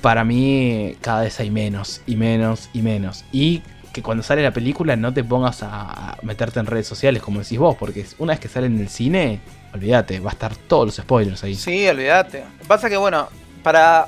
para 0.00 0.24
mí 0.24 0.96
cada 1.00 1.22
vez 1.22 1.40
hay 1.40 1.50
menos 1.50 2.02
y 2.06 2.16
menos 2.16 2.70
y 2.72 2.82
menos. 2.82 3.24
Y 3.32 3.62
que 3.92 4.02
cuando 4.02 4.22
sale 4.22 4.42
la 4.42 4.52
película 4.52 4.96
no 4.96 5.12
te 5.12 5.24
pongas 5.24 5.62
a 5.62 6.16
meterte 6.22 6.60
en 6.60 6.66
redes 6.66 6.86
sociales 6.86 7.22
como 7.22 7.40
decís 7.40 7.58
vos, 7.58 7.76
porque 7.76 8.06
una 8.18 8.32
vez 8.32 8.40
que 8.40 8.48
sale 8.48 8.66
en 8.66 8.78
el 8.78 8.88
cine, 8.88 9.40
olvídate, 9.74 10.20
va 10.20 10.30
a 10.30 10.32
estar 10.32 10.54
todos 10.56 10.86
los 10.86 10.96
spoilers 10.96 11.42
ahí. 11.44 11.54
Sí, 11.54 11.88
olvídate. 11.88 12.44
Pasa 12.68 12.88
que 12.88 12.96
bueno, 12.96 13.28
para, 13.62 14.06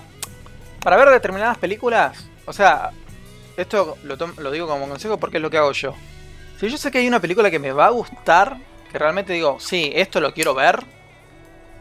para 0.82 0.96
ver 0.96 1.10
determinadas 1.10 1.58
películas, 1.58 2.26
o 2.46 2.52
sea, 2.52 2.90
esto 3.56 3.96
lo, 4.04 4.16
lo 4.16 4.50
digo 4.50 4.66
como 4.66 4.88
consejo 4.88 5.18
porque 5.18 5.38
es 5.38 5.42
lo 5.42 5.50
que 5.50 5.58
hago 5.58 5.72
yo. 5.72 5.94
Si 6.58 6.68
yo 6.68 6.78
sé 6.78 6.90
que 6.90 6.98
hay 6.98 7.08
una 7.08 7.20
película 7.20 7.50
que 7.50 7.58
me 7.58 7.72
va 7.72 7.86
a 7.86 7.90
gustar, 7.90 8.56
que 8.92 8.98
realmente 8.98 9.32
digo, 9.32 9.56
sí, 9.58 9.90
esto 9.94 10.20
lo 10.20 10.34
quiero 10.34 10.54
ver, 10.54 10.84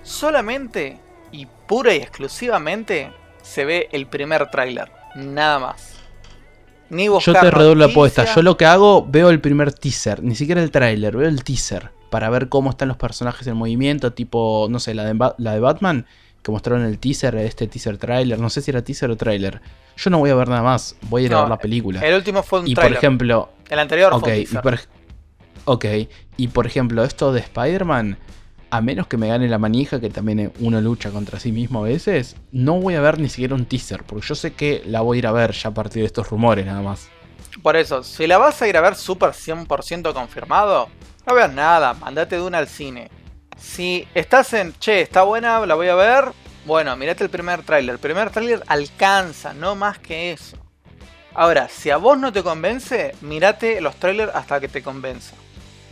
solamente 0.01 0.97
y 1.31 1.45
pura 1.67 1.93
y 1.93 1.97
exclusivamente 1.97 3.11
se 3.41 3.65
ve 3.65 3.89
el 3.91 4.07
primer 4.07 4.49
tráiler, 4.49 4.91
nada 5.15 5.59
más. 5.59 5.97
Ni 6.89 7.05
Yo 7.05 7.19
te 7.33 7.51
redoblo 7.51 7.85
la 7.85 7.91
apuesta, 7.91 8.25
yo 8.25 8.41
lo 8.41 8.57
que 8.57 8.65
hago, 8.65 9.05
veo 9.07 9.29
el 9.29 9.39
primer 9.39 9.71
teaser, 9.73 10.23
ni 10.23 10.35
siquiera 10.35 10.61
el 10.61 10.71
tráiler, 10.71 11.15
veo 11.15 11.29
el 11.29 11.43
teaser 11.43 11.91
para 12.09 12.29
ver 12.29 12.49
cómo 12.49 12.69
están 12.69 12.89
los 12.89 12.97
personajes 12.97 13.47
en 13.47 13.55
movimiento, 13.55 14.11
tipo, 14.11 14.67
no 14.69 14.79
sé, 14.79 14.93
la 14.93 15.05
de, 15.05 15.33
la 15.37 15.53
de 15.53 15.59
Batman, 15.61 16.05
que 16.41 16.51
mostraron 16.51 16.83
el 16.83 16.99
teaser, 16.99 17.35
este 17.35 17.67
teaser 17.67 17.97
trailer, 17.97 18.39
no 18.39 18.49
sé 18.49 18.61
si 18.61 18.71
era 18.71 18.83
teaser 18.83 19.09
o 19.11 19.15
trailer. 19.15 19.61
Yo 19.95 20.09
no 20.09 20.19
voy 20.19 20.29
a 20.31 20.35
ver 20.35 20.49
nada 20.49 20.63
más, 20.63 20.97
voy 21.03 21.23
a 21.23 21.25
ir 21.27 21.33
a 21.33 21.41
ver 21.41 21.49
la 21.49 21.57
película. 21.57 22.01
El 22.01 22.15
último 22.15 22.43
fue 22.43 22.59
un 22.59 22.67
y 22.67 22.75
por 22.75 22.91
ejemplo, 22.91 23.49
el 23.69 23.79
anterior 23.79 24.19
fue 24.19 24.45
un 24.45 24.85
Ok, 25.65 25.85
y 26.37 26.47
por 26.47 26.65
ejemplo, 26.65 27.03
esto 27.03 27.31
de 27.31 27.39
Spider-Man, 27.41 28.17
a 28.71 28.81
menos 28.81 29.07
que 29.07 29.17
me 29.17 29.27
gane 29.27 29.47
la 29.47 29.57
manija, 29.57 29.99
que 29.99 30.09
también 30.09 30.51
uno 30.59 30.81
lucha 30.81 31.11
contra 31.11 31.39
sí 31.39 31.51
mismo 31.51 31.83
a 31.83 31.87
veces, 31.87 32.35
no 32.51 32.79
voy 32.79 32.95
a 32.95 33.01
ver 33.01 33.19
ni 33.19 33.29
siquiera 33.29 33.53
un 33.53 33.65
teaser, 33.65 34.03
porque 34.03 34.25
yo 34.25 34.35
sé 34.35 34.53
que 34.53 34.81
la 34.85 35.01
voy 35.01 35.17
a 35.17 35.19
ir 35.19 35.27
a 35.27 35.31
ver 35.31 35.51
ya 35.51 35.69
a 35.69 35.73
partir 35.73 36.01
de 36.01 36.07
estos 36.07 36.29
rumores 36.29 36.65
nada 36.65 36.81
más. 36.81 37.09
Por 37.61 37.75
eso, 37.75 38.01
si 38.03 38.27
la 38.27 38.37
vas 38.37 38.61
a 38.61 38.67
ir 38.67 38.77
a 38.77 38.81
ver 38.81 38.95
super 38.95 39.31
100% 39.31 40.13
confirmado, 40.13 40.89
no 41.27 41.35
veas 41.35 41.53
nada, 41.53 41.93
mandate 41.93 42.37
de 42.37 42.41
una 42.41 42.57
al 42.57 42.67
cine. 42.67 43.09
Si 43.57 44.07
estás 44.15 44.53
en, 44.53 44.73
che, 44.79 45.01
está 45.01 45.23
buena, 45.23 45.63
la 45.65 45.75
voy 45.75 45.89
a 45.89 45.95
ver, 45.95 46.31
bueno, 46.65 46.95
mirate 46.95 47.23
el 47.23 47.29
primer 47.29 47.63
tráiler. 47.63 47.93
El 47.93 47.99
primer 47.99 48.31
tráiler 48.31 48.63
alcanza, 48.67 49.53
no 49.53 49.75
más 49.75 49.99
que 49.99 50.31
eso. 50.31 50.57
Ahora, 51.33 51.69
si 51.69 51.89
a 51.89 51.97
vos 51.97 52.17
no 52.17 52.33
te 52.33 52.43
convence, 52.43 53.15
mirate 53.21 53.79
los 53.81 53.95
trailers 53.95 54.33
hasta 54.33 54.59
que 54.59 54.67
te 54.67 54.81
convenza. 54.81 55.35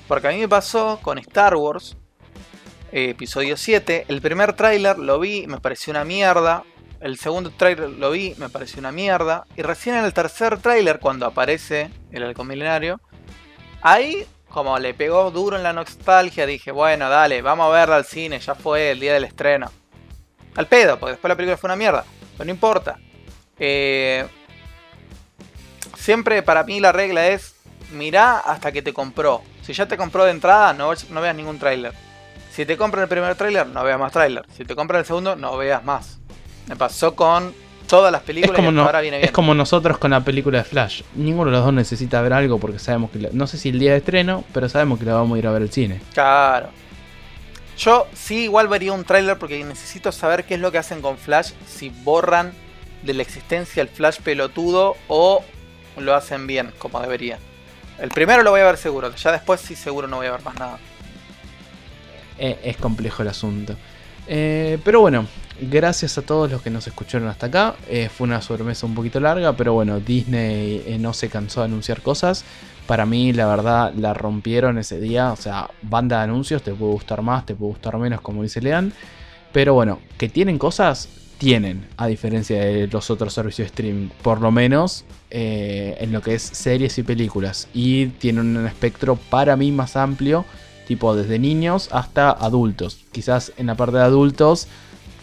Porque 0.10 0.28
a 0.28 0.32
mí 0.32 0.40
me 0.40 0.50
pasó 0.50 0.98
con 1.04 1.20
Star 1.20 1.56
Wars, 1.56 1.96
eh, 2.92 3.12
episodio 3.12 3.56
7. 3.56 4.06
El 4.08 4.22
primer 4.22 4.54
tráiler 4.54 4.98
lo 4.98 5.20
vi, 5.20 5.46
me 5.46 5.60
pareció 5.60 5.92
una 5.92 6.04
mierda. 6.04 6.64
El 7.00 7.20
segundo 7.20 7.52
tráiler 7.52 7.92
lo 7.92 8.10
vi, 8.10 8.34
me 8.40 8.50
pareció 8.50 8.80
una 8.80 8.92
mierda. 8.92 9.46
Y 9.56 9.62
recién 9.62 9.98
en 9.98 10.06
el 10.06 10.12
tercer 10.12 10.58
tráiler, 10.58 10.98
cuando 11.00 11.28
aparece 11.28 11.92
el 12.12 12.24
halcón 12.24 12.48
milenario, 12.48 13.00
ahí 13.84 14.26
como 14.50 14.80
le 14.80 14.96
pegó 14.96 15.30
duro 15.30 15.56
en 15.58 15.62
la 15.62 15.74
nostalgia, 15.74 16.48
dije, 16.48 16.72
bueno, 16.72 17.08
dale, 17.08 17.44
vamos 17.44 17.68
a 17.68 17.70
verla 17.70 17.98
al 17.98 18.06
cine, 18.06 18.40
ya 18.40 18.56
fue 18.56 18.90
el 18.90 19.00
día 19.00 19.14
del 19.14 19.26
estreno. 19.26 19.72
Al 20.56 20.66
pedo, 20.66 21.00
porque 21.00 21.12
después 21.12 21.30
la 21.30 21.36
película 21.36 21.56
fue 21.56 21.68
una 21.68 21.76
mierda. 21.76 22.04
Pero 22.36 22.46
no 22.46 22.52
importa. 22.52 22.98
Eh, 23.60 24.26
siempre 25.96 26.42
para 26.42 26.64
mí 26.64 26.80
la 26.80 26.92
regla 26.92 27.28
es, 27.28 27.54
mirá 27.92 28.40
hasta 28.40 28.72
que 28.72 28.82
te 28.82 28.92
compró. 28.92 29.44
Si 29.70 29.76
ya 29.76 29.88
te 29.88 29.98
compró 29.98 30.26
de 30.26 30.32
entrada, 30.32 30.74
no, 30.74 30.92
no 31.12 31.22
veas 31.22 31.36
ningún 31.36 31.60
tráiler. 31.60 31.94
Si 32.52 32.66
te 32.66 32.76
compran 32.76 33.04
el 33.04 33.08
primer 33.08 33.36
tráiler, 33.36 33.68
no 33.68 33.84
veas 33.84 34.00
más 34.00 34.12
tráiler. 34.12 34.44
Si 34.58 34.66
te 34.66 34.76
compran 34.76 35.02
el 35.02 35.06
segundo, 35.06 35.36
no 35.36 35.56
veas 35.58 35.86
más. 35.86 36.18
Me 36.66 36.76
pasó 36.76 37.14
con 37.14 37.54
todas 37.88 38.12
las 38.12 38.24
películas 38.24 38.58
es 38.58 38.66
como, 38.66 38.82
ahora 38.82 39.00
viene 39.02 39.18
bien. 39.18 39.26
es 39.28 39.32
como 39.32 39.54
nosotros 39.54 40.00
con 40.00 40.10
la 40.10 40.22
película 40.22 40.58
de 40.58 40.64
Flash. 40.64 41.04
Ninguno 41.14 41.52
de 41.52 41.58
los 41.58 41.66
dos 41.66 41.74
necesita 41.76 42.20
ver 42.24 42.34
algo 42.34 42.58
porque 42.58 42.80
sabemos 42.80 43.12
que... 43.12 43.30
no 43.32 43.46
sé 43.46 43.60
si 43.60 43.70
el 43.70 43.78
día 43.78 43.92
de 43.92 43.98
estreno, 43.98 44.44
pero 44.56 44.68
sabemos 44.70 44.98
que 44.98 45.06
la 45.06 45.14
vamos 45.14 45.36
a 45.36 45.38
ir 45.38 45.46
a 45.46 45.52
ver 45.52 45.62
al 45.62 45.70
cine. 45.70 46.02
Claro. 46.16 46.70
Yo 47.78 48.08
sí 48.16 48.46
igual 48.46 48.70
vería 48.70 48.94
un 48.94 49.04
tráiler 49.04 49.38
porque 49.38 49.64
necesito 49.64 50.12
saber 50.12 50.46
qué 50.46 50.56
es 50.56 50.60
lo 50.60 50.72
que 50.72 50.80
hacen 50.80 51.04
con 51.04 51.20
Flash. 51.20 51.52
Si 51.68 51.90
borran 51.90 52.54
de 53.04 53.14
la 53.14 53.22
existencia 53.22 53.84
el 53.84 53.88
Flash 53.90 54.18
pelotudo 54.22 54.96
o 55.08 55.44
lo 55.96 56.16
hacen 56.16 56.48
bien, 56.48 56.72
como 56.80 57.00
debería. 57.02 57.38
El 58.02 58.10
primero 58.10 58.44
lo 58.44 58.52
voy 58.52 58.62
a 58.62 58.66
ver 58.66 58.78
seguro, 58.78 59.14
ya 59.14 59.32
después 59.32 59.60
sí 59.60 59.76
seguro 59.76 60.08
no 60.08 60.18
voy 60.18 60.28
a 60.28 60.32
ver 60.32 60.44
más 60.44 60.56
nada. 60.56 60.80
Eh, 62.38 62.58
es 62.64 62.78
complejo 62.78 63.22
el 63.22 63.28
asunto. 63.28 63.76
Eh, 64.26 64.80
pero 64.86 65.02
bueno, 65.02 65.26
gracias 65.60 66.18
a 66.18 66.22
todos 66.22 66.50
los 66.50 66.62
que 66.62 66.70
nos 66.70 66.88
escucharon 66.88 67.28
hasta 67.28 67.48
acá. 67.48 67.76
Eh, 67.90 68.10
fue 68.10 68.28
una 68.28 68.42
sobremesa 68.42 68.86
un 68.86 68.96
poquito 68.96 69.20
larga, 69.20 69.54
pero 69.54 69.74
bueno, 69.74 70.00
Disney 70.00 70.98
no 71.00 71.14
se 71.14 71.30
cansó 71.30 71.60
de 71.62 71.66
anunciar 71.66 72.02
cosas. 72.02 72.46
Para 72.88 73.06
mí, 73.06 73.34
la 73.34 73.46
verdad, 73.46 73.94
la 73.94 74.14
rompieron 74.14 74.78
ese 74.78 75.00
día. 75.00 75.34
O 75.34 75.36
sea, 75.36 75.70
banda 75.82 76.18
de 76.20 76.24
anuncios, 76.24 76.64
te 76.64 76.74
puede 76.74 76.94
gustar 76.94 77.22
más, 77.22 77.46
te 77.46 77.54
puede 77.56 77.74
gustar 77.74 77.98
menos, 77.98 78.22
como 78.22 78.42
dice 78.42 78.62
Lean. 78.62 78.94
Pero 79.52 79.74
bueno, 79.74 80.00
que 80.18 80.30
tienen 80.30 80.58
cosas, 80.58 81.10
tienen, 81.40 81.88
a 81.98 82.06
diferencia 82.06 82.60
de 82.60 82.88
los 82.88 83.10
otros 83.10 83.34
servicios 83.34 83.66
de 83.66 83.70
streaming, 83.70 84.10
por 84.22 84.42
lo 84.42 84.52
menos 84.52 85.06
eh, 85.32 85.98
en 86.00 86.12
lo 86.12 86.22
que 86.22 86.36
es 86.36 86.44
series 86.44 86.98
y 87.00 87.04
películas. 87.04 87.68
Y 87.74 88.08
tienen 88.08 88.58
un 88.58 88.68
espectro 88.68 89.16
para 89.16 89.56
mí 89.56 89.72
más 89.72 89.96
amplio, 89.96 90.46
tipo 90.86 91.16
desde 91.16 91.40
niños 91.40 91.90
hasta 91.92 92.30
adultos. 92.30 93.06
Quizás 93.12 93.54
en 93.58 93.68
la 93.68 93.76
parte 93.76 93.98
de 93.98 94.04
adultos 94.04 94.68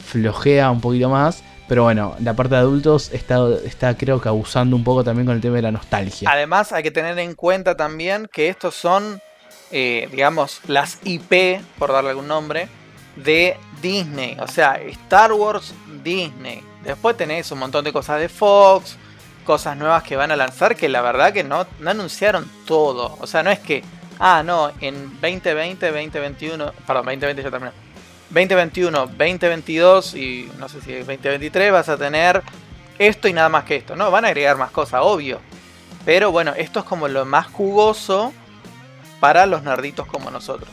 flojea 0.05 0.71
un 0.71 0.81
poquito 0.81 1.09
más. 1.11 1.45
Pero 1.69 1.83
bueno, 1.83 2.15
la 2.21 2.35
parte 2.35 2.55
de 2.55 2.61
adultos 2.61 3.11
está, 3.13 3.41
está 3.65 3.97
creo 3.97 4.21
que 4.21 4.29
abusando 4.29 4.77
un 4.77 4.85
poco 4.85 5.03
también 5.05 5.27
con 5.27 5.35
el 5.35 5.43
tema 5.43 5.57
de 5.57 5.63
la 5.63 5.73
nostalgia. 5.73 6.31
Además 6.31 6.73
hay 6.73 6.83
que 6.83 6.93
tener 6.93 7.19
en 7.19 7.35
cuenta 7.35 7.77
también 7.77 8.29
que 8.33 8.49
estos 8.49 8.75
son, 8.75 9.21
eh, 9.73 10.09
digamos, 10.13 10.61
las 10.69 10.99
IP, 11.05 11.61
por 11.77 11.93
darle 11.93 12.11
algún 12.11 12.29
nombre, 12.29 12.69
de 13.17 13.57
Disney. 13.83 14.37
O 14.41 14.47
sea, 14.47 14.77
Star 14.77 15.33
Wars 15.33 15.75
Disney. 16.07 16.63
Después 16.85 17.17
tenés 17.17 17.51
un 17.51 17.59
montón 17.59 17.85
de 17.85 17.93
cosas 17.93 18.21
de 18.21 18.29
Fox, 18.29 18.97
cosas 19.45 19.77
nuevas 19.77 20.05
que 20.05 20.15
van 20.15 20.31
a 20.31 20.37
lanzar 20.37 20.77
que 20.77 20.89
la 20.89 21.03
verdad 21.03 21.33
que 21.33 21.43
no, 21.43 21.67
anunciaron 21.85 22.49
todo. 22.65 23.17
O 23.21 23.27
sea, 23.27 23.43
no 23.43 23.51
es 23.51 23.59
que, 23.59 23.83
ah, 24.21 24.43
no, 24.45 24.71
en 24.81 25.11
2020, 25.21 25.85
2021, 25.87 26.73
perdón, 26.87 27.07
2020 27.07 27.43
ya 27.43 27.51
terminó. 27.51 27.73
2021, 28.31 29.07
2022 29.07 30.15
y 30.15 30.51
no 30.59 30.69
sé 30.69 30.81
si 30.81 30.93
2023 30.95 31.73
vas 31.73 31.89
a 31.89 31.97
tener 31.97 32.43
esto 32.99 33.29
y 33.29 33.33
nada 33.33 33.49
más 33.49 33.65
que 33.65 33.77
esto. 33.77 33.97
No, 33.97 34.11
van 34.11 34.25
a 34.25 34.29
agregar 34.29 34.57
más 34.57 34.71
cosas, 34.71 35.01
obvio. 35.03 35.41
Pero 36.05 36.31
bueno, 36.31 36.55
esto 36.57 36.81
es 36.81 36.85
como 36.85 37.09
lo 37.09 37.25
más 37.25 37.47
jugoso 37.49 38.33
para 39.19 39.47
los 39.47 39.63
nerditos 39.65 40.07
como 40.07 40.31
nosotros. 40.31 40.71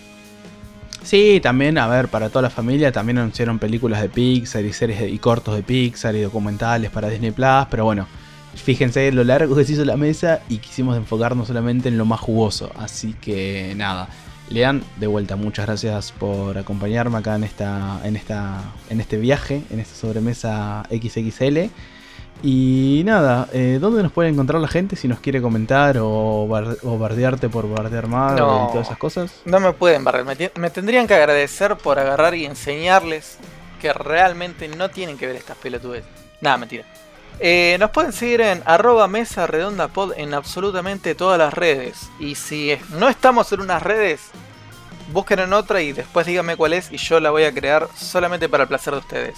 Sí, 1.03 1.39
también, 1.41 1.77
a 1.77 1.87
ver, 1.87 2.07
para 2.07 2.29
toda 2.29 2.43
la 2.43 2.49
familia 2.49 2.91
también 2.91 3.17
anunciaron 3.17 3.59
películas 3.59 4.01
de 4.01 4.09
Pixar 4.09 4.63
y 4.63 4.71
series 4.71 5.11
y 5.11 5.19
cortos 5.19 5.55
de 5.55 5.61
Pixar 5.61 6.15
y 6.15 6.21
documentales 6.21 6.91
para 6.91 7.09
Disney 7.09 7.31
Plus, 7.31 7.67
pero 7.69 7.83
bueno, 7.83 8.07
fíjense 8.55 9.11
lo 9.11 9.23
largo 9.23 9.55
que 9.55 9.65
se 9.65 9.73
hizo 9.73 9.83
la 9.83 9.97
mesa 9.97 10.41
y 10.47 10.57
quisimos 10.57 10.95
enfocarnos 10.95 11.47
solamente 11.47 11.89
en 11.89 11.97
lo 11.97 12.05
más 12.05 12.21
jugoso, 12.21 12.71
así 12.77 13.15
que 13.19 13.73
nada. 13.75 14.07
Lean, 14.49 14.83
de 14.97 15.07
vuelta, 15.07 15.35
muchas 15.35 15.65
gracias 15.65 16.11
por 16.11 16.57
acompañarme 16.57 17.17
acá 17.17 17.35
en 17.35 17.43
esta, 17.43 17.99
en 18.03 18.15
esta, 18.15 18.61
en 18.89 19.01
este 19.01 19.17
viaje, 19.17 19.63
en 19.71 19.79
esta 19.79 19.95
sobremesa 19.95 20.83
XXL. 20.89 21.69
Y 22.45 23.03
nada, 23.05 23.47
eh, 23.53 23.77
¿dónde 23.79 24.03
nos 24.03 24.11
puede 24.11 24.27
encontrar 24.27 24.59
la 24.59 24.67
gente 24.67 24.97
si 24.97 25.07
nos 25.07 25.21
quiere 25.21 25.41
comentar 25.41 25.97
o, 25.97 26.45
bardearte 26.45 27.47
por 27.47 27.69
bardear 27.69 28.07
más 28.07 28.33
y 28.33 28.35
todas 28.35 28.87
esas 28.87 28.97
cosas? 28.97 29.41
No 29.45 29.61
me 29.61 29.71
pueden 29.71 30.03
bardear, 30.03 30.51
me, 30.57 30.69
tendrían 30.69 31.07
que 31.07 31.13
agradecer 31.13 31.77
por 31.77 31.99
agarrar 31.99 32.35
y 32.35 32.43
enseñarles 32.43 33.37
que 33.79 33.93
realmente 33.93 34.67
no 34.67 34.89
tienen 34.89 35.17
que 35.17 35.25
ver 35.25 35.37
estas 35.37 35.55
pelotudes. 35.55 36.03
Nada, 36.41 36.57
mentira. 36.57 36.83
Eh, 37.39 37.77
nos 37.79 37.91
pueden 37.91 38.11
seguir 38.11 38.41
en 38.41 38.61
arroba 38.65 39.07
mesa 39.07 39.47
redonda 39.47 39.87
pod 39.87 40.11
en 40.17 40.33
absolutamente 40.33 41.15
todas 41.15 41.39
las 41.39 41.53
redes. 41.53 42.09
Y 42.19 42.35
si 42.35 42.77
no 42.99 43.07
estamos 43.07 43.53
en 43.53 43.61
unas 43.61 43.81
redes, 43.81 44.19
busquen 45.13 45.39
en 45.39 45.53
otra 45.53 45.81
y 45.81 45.93
después 45.93 46.27
díganme 46.27 46.57
cuál 46.57 46.73
es 46.73 46.91
y 46.91 46.97
yo 46.97 47.21
la 47.21 47.31
voy 47.31 47.45
a 47.45 47.53
crear 47.53 47.87
solamente 47.95 48.49
para 48.49 48.63
el 48.63 48.67
placer 48.67 48.93
de 48.93 48.99
ustedes. 48.99 49.37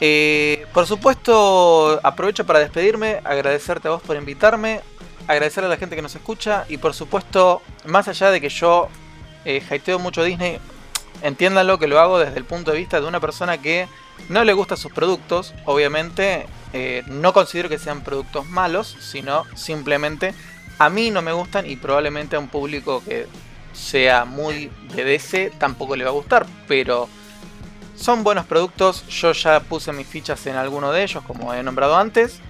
Eh, 0.00 0.66
por 0.72 0.86
supuesto, 0.86 2.00
aprovecho 2.02 2.46
para 2.46 2.60
despedirme, 2.60 3.20
agradecerte 3.24 3.88
a 3.88 3.92
vos 3.92 4.02
por 4.02 4.16
invitarme, 4.16 4.80
agradecer 5.26 5.64
a 5.64 5.68
la 5.68 5.76
gente 5.76 5.96
que 5.96 6.02
nos 6.02 6.14
escucha 6.14 6.64
y 6.68 6.76
por 6.78 6.94
supuesto, 6.94 7.62
más 7.84 8.06
allá 8.06 8.30
de 8.30 8.40
que 8.40 8.48
yo 8.48 8.88
eh, 9.44 9.62
hateo 9.68 9.98
mucho 9.98 10.22
Disney, 10.22 10.58
entiéndanlo 11.22 11.78
que 11.78 11.88
lo 11.88 11.98
hago 11.98 12.18
desde 12.18 12.38
el 12.38 12.44
punto 12.44 12.70
de 12.70 12.78
vista 12.78 13.00
de 13.00 13.06
una 13.06 13.18
persona 13.18 13.58
que 13.58 13.88
no 14.28 14.44
le 14.44 14.52
gustan 14.52 14.78
sus 14.78 14.92
productos, 14.92 15.54
obviamente 15.64 16.46
eh, 16.72 17.02
no 17.06 17.32
considero 17.32 17.68
que 17.68 17.78
sean 17.78 18.02
productos 18.02 18.46
malos, 18.46 18.96
sino 19.00 19.44
simplemente 19.56 20.34
a 20.78 20.90
mí 20.90 21.10
no 21.10 21.22
me 21.22 21.32
gustan 21.32 21.68
y 21.68 21.76
probablemente 21.76 22.36
a 22.36 22.38
un 22.38 22.48
público 22.48 23.02
que 23.04 23.26
sea 23.72 24.24
muy 24.24 24.70
de 24.94 25.52
tampoco 25.58 25.96
le 25.96 26.04
va 26.04 26.10
a 26.10 26.12
gustar, 26.12 26.46
pero 26.66 27.08
son 27.98 28.22
buenos 28.22 28.46
productos, 28.46 29.06
yo 29.08 29.32
ya 29.32 29.60
puse 29.60 29.92
mis 29.92 30.06
fichas 30.06 30.46
en 30.46 30.56
alguno 30.56 30.92
de 30.92 31.02
ellos 31.02 31.22
como 31.26 31.52
he 31.52 31.62
nombrado 31.62 31.96
antes 31.96 32.40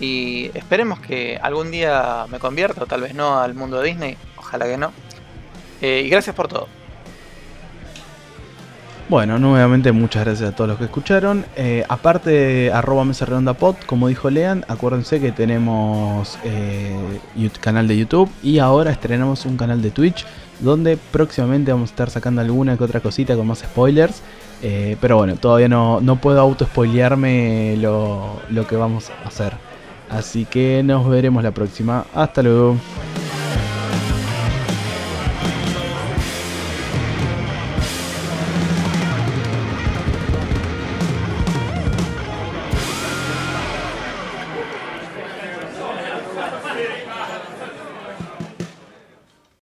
y 0.00 0.50
esperemos 0.54 0.98
que 1.00 1.38
algún 1.40 1.70
día 1.70 2.26
me 2.28 2.38
convierta 2.38 2.82
o 2.82 2.86
tal 2.86 3.02
vez 3.02 3.14
no 3.14 3.40
al 3.40 3.54
mundo 3.54 3.80
de 3.80 3.88
Disney, 3.88 4.16
ojalá 4.36 4.66
que 4.66 4.76
no. 4.76 4.92
Eh, 5.80 6.02
y 6.04 6.08
gracias 6.08 6.34
por 6.34 6.48
todo. 6.48 6.68
Bueno, 9.08 9.38
nuevamente 9.38 9.92
muchas 9.92 10.24
gracias 10.24 10.50
a 10.50 10.56
todos 10.56 10.68
los 10.70 10.78
que 10.78 10.84
escucharon. 10.84 11.44
Eh, 11.56 11.84
aparte 11.88 12.72
arroba 12.72 13.04
mesa 13.04 13.26
redonda 13.26 13.52
pod, 13.52 13.76
como 13.86 14.08
dijo 14.08 14.30
Lean, 14.30 14.64
acuérdense 14.68 15.20
que 15.20 15.32
tenemos 15.32 16.38
eh, 16.44 17.20
canal 17.60 17.86
de 17.86 17.98
YouTube 17.98 18.30
y 18.42 18.58
ahora 18.58 18.90
estrenamos 18.90 19.44
un 19.44 19.56
canal 19.56 19.82
de 19.82 19.90
Twitch 19.90 20.24
donde 20.60 20.96
próximamente 20.96 21.72
vamos 21.72 21.90
a 21.90 21.92
estar 21.92 22.10
sacando 22.10 22.40
alguna 22.40 22.76
que 22.76 22.84
otra 22.84 23.00
cosita 23.00 23.36
con 23.36 23.46
más 23.46 23.58
spoilers. 23.58 24.22
Eh, 24.62 24.96
pero 25.00 25.16
bueno, 25.16 25.34
todavía 25.36 25.68
no, 25.68 26.00
no 26.00 26.16
puedo 26.16 26.40
auto-spoilearme 26.40 27.76
lo, 27.78 28.40
lo 28.48 28.66
que 28.66 28.76
vamos 28.76 29.10
a 29.10 29.28
hacer. 29.28 29.54
Así 30.08 30.44
que 30.44 30.82
nos 30.84 31.08
veremos 31.08 31.42
la 31.42 31.50
próxima. 31.50 32.04
Hasta 32.14 32.42
luego. 32.42 32.76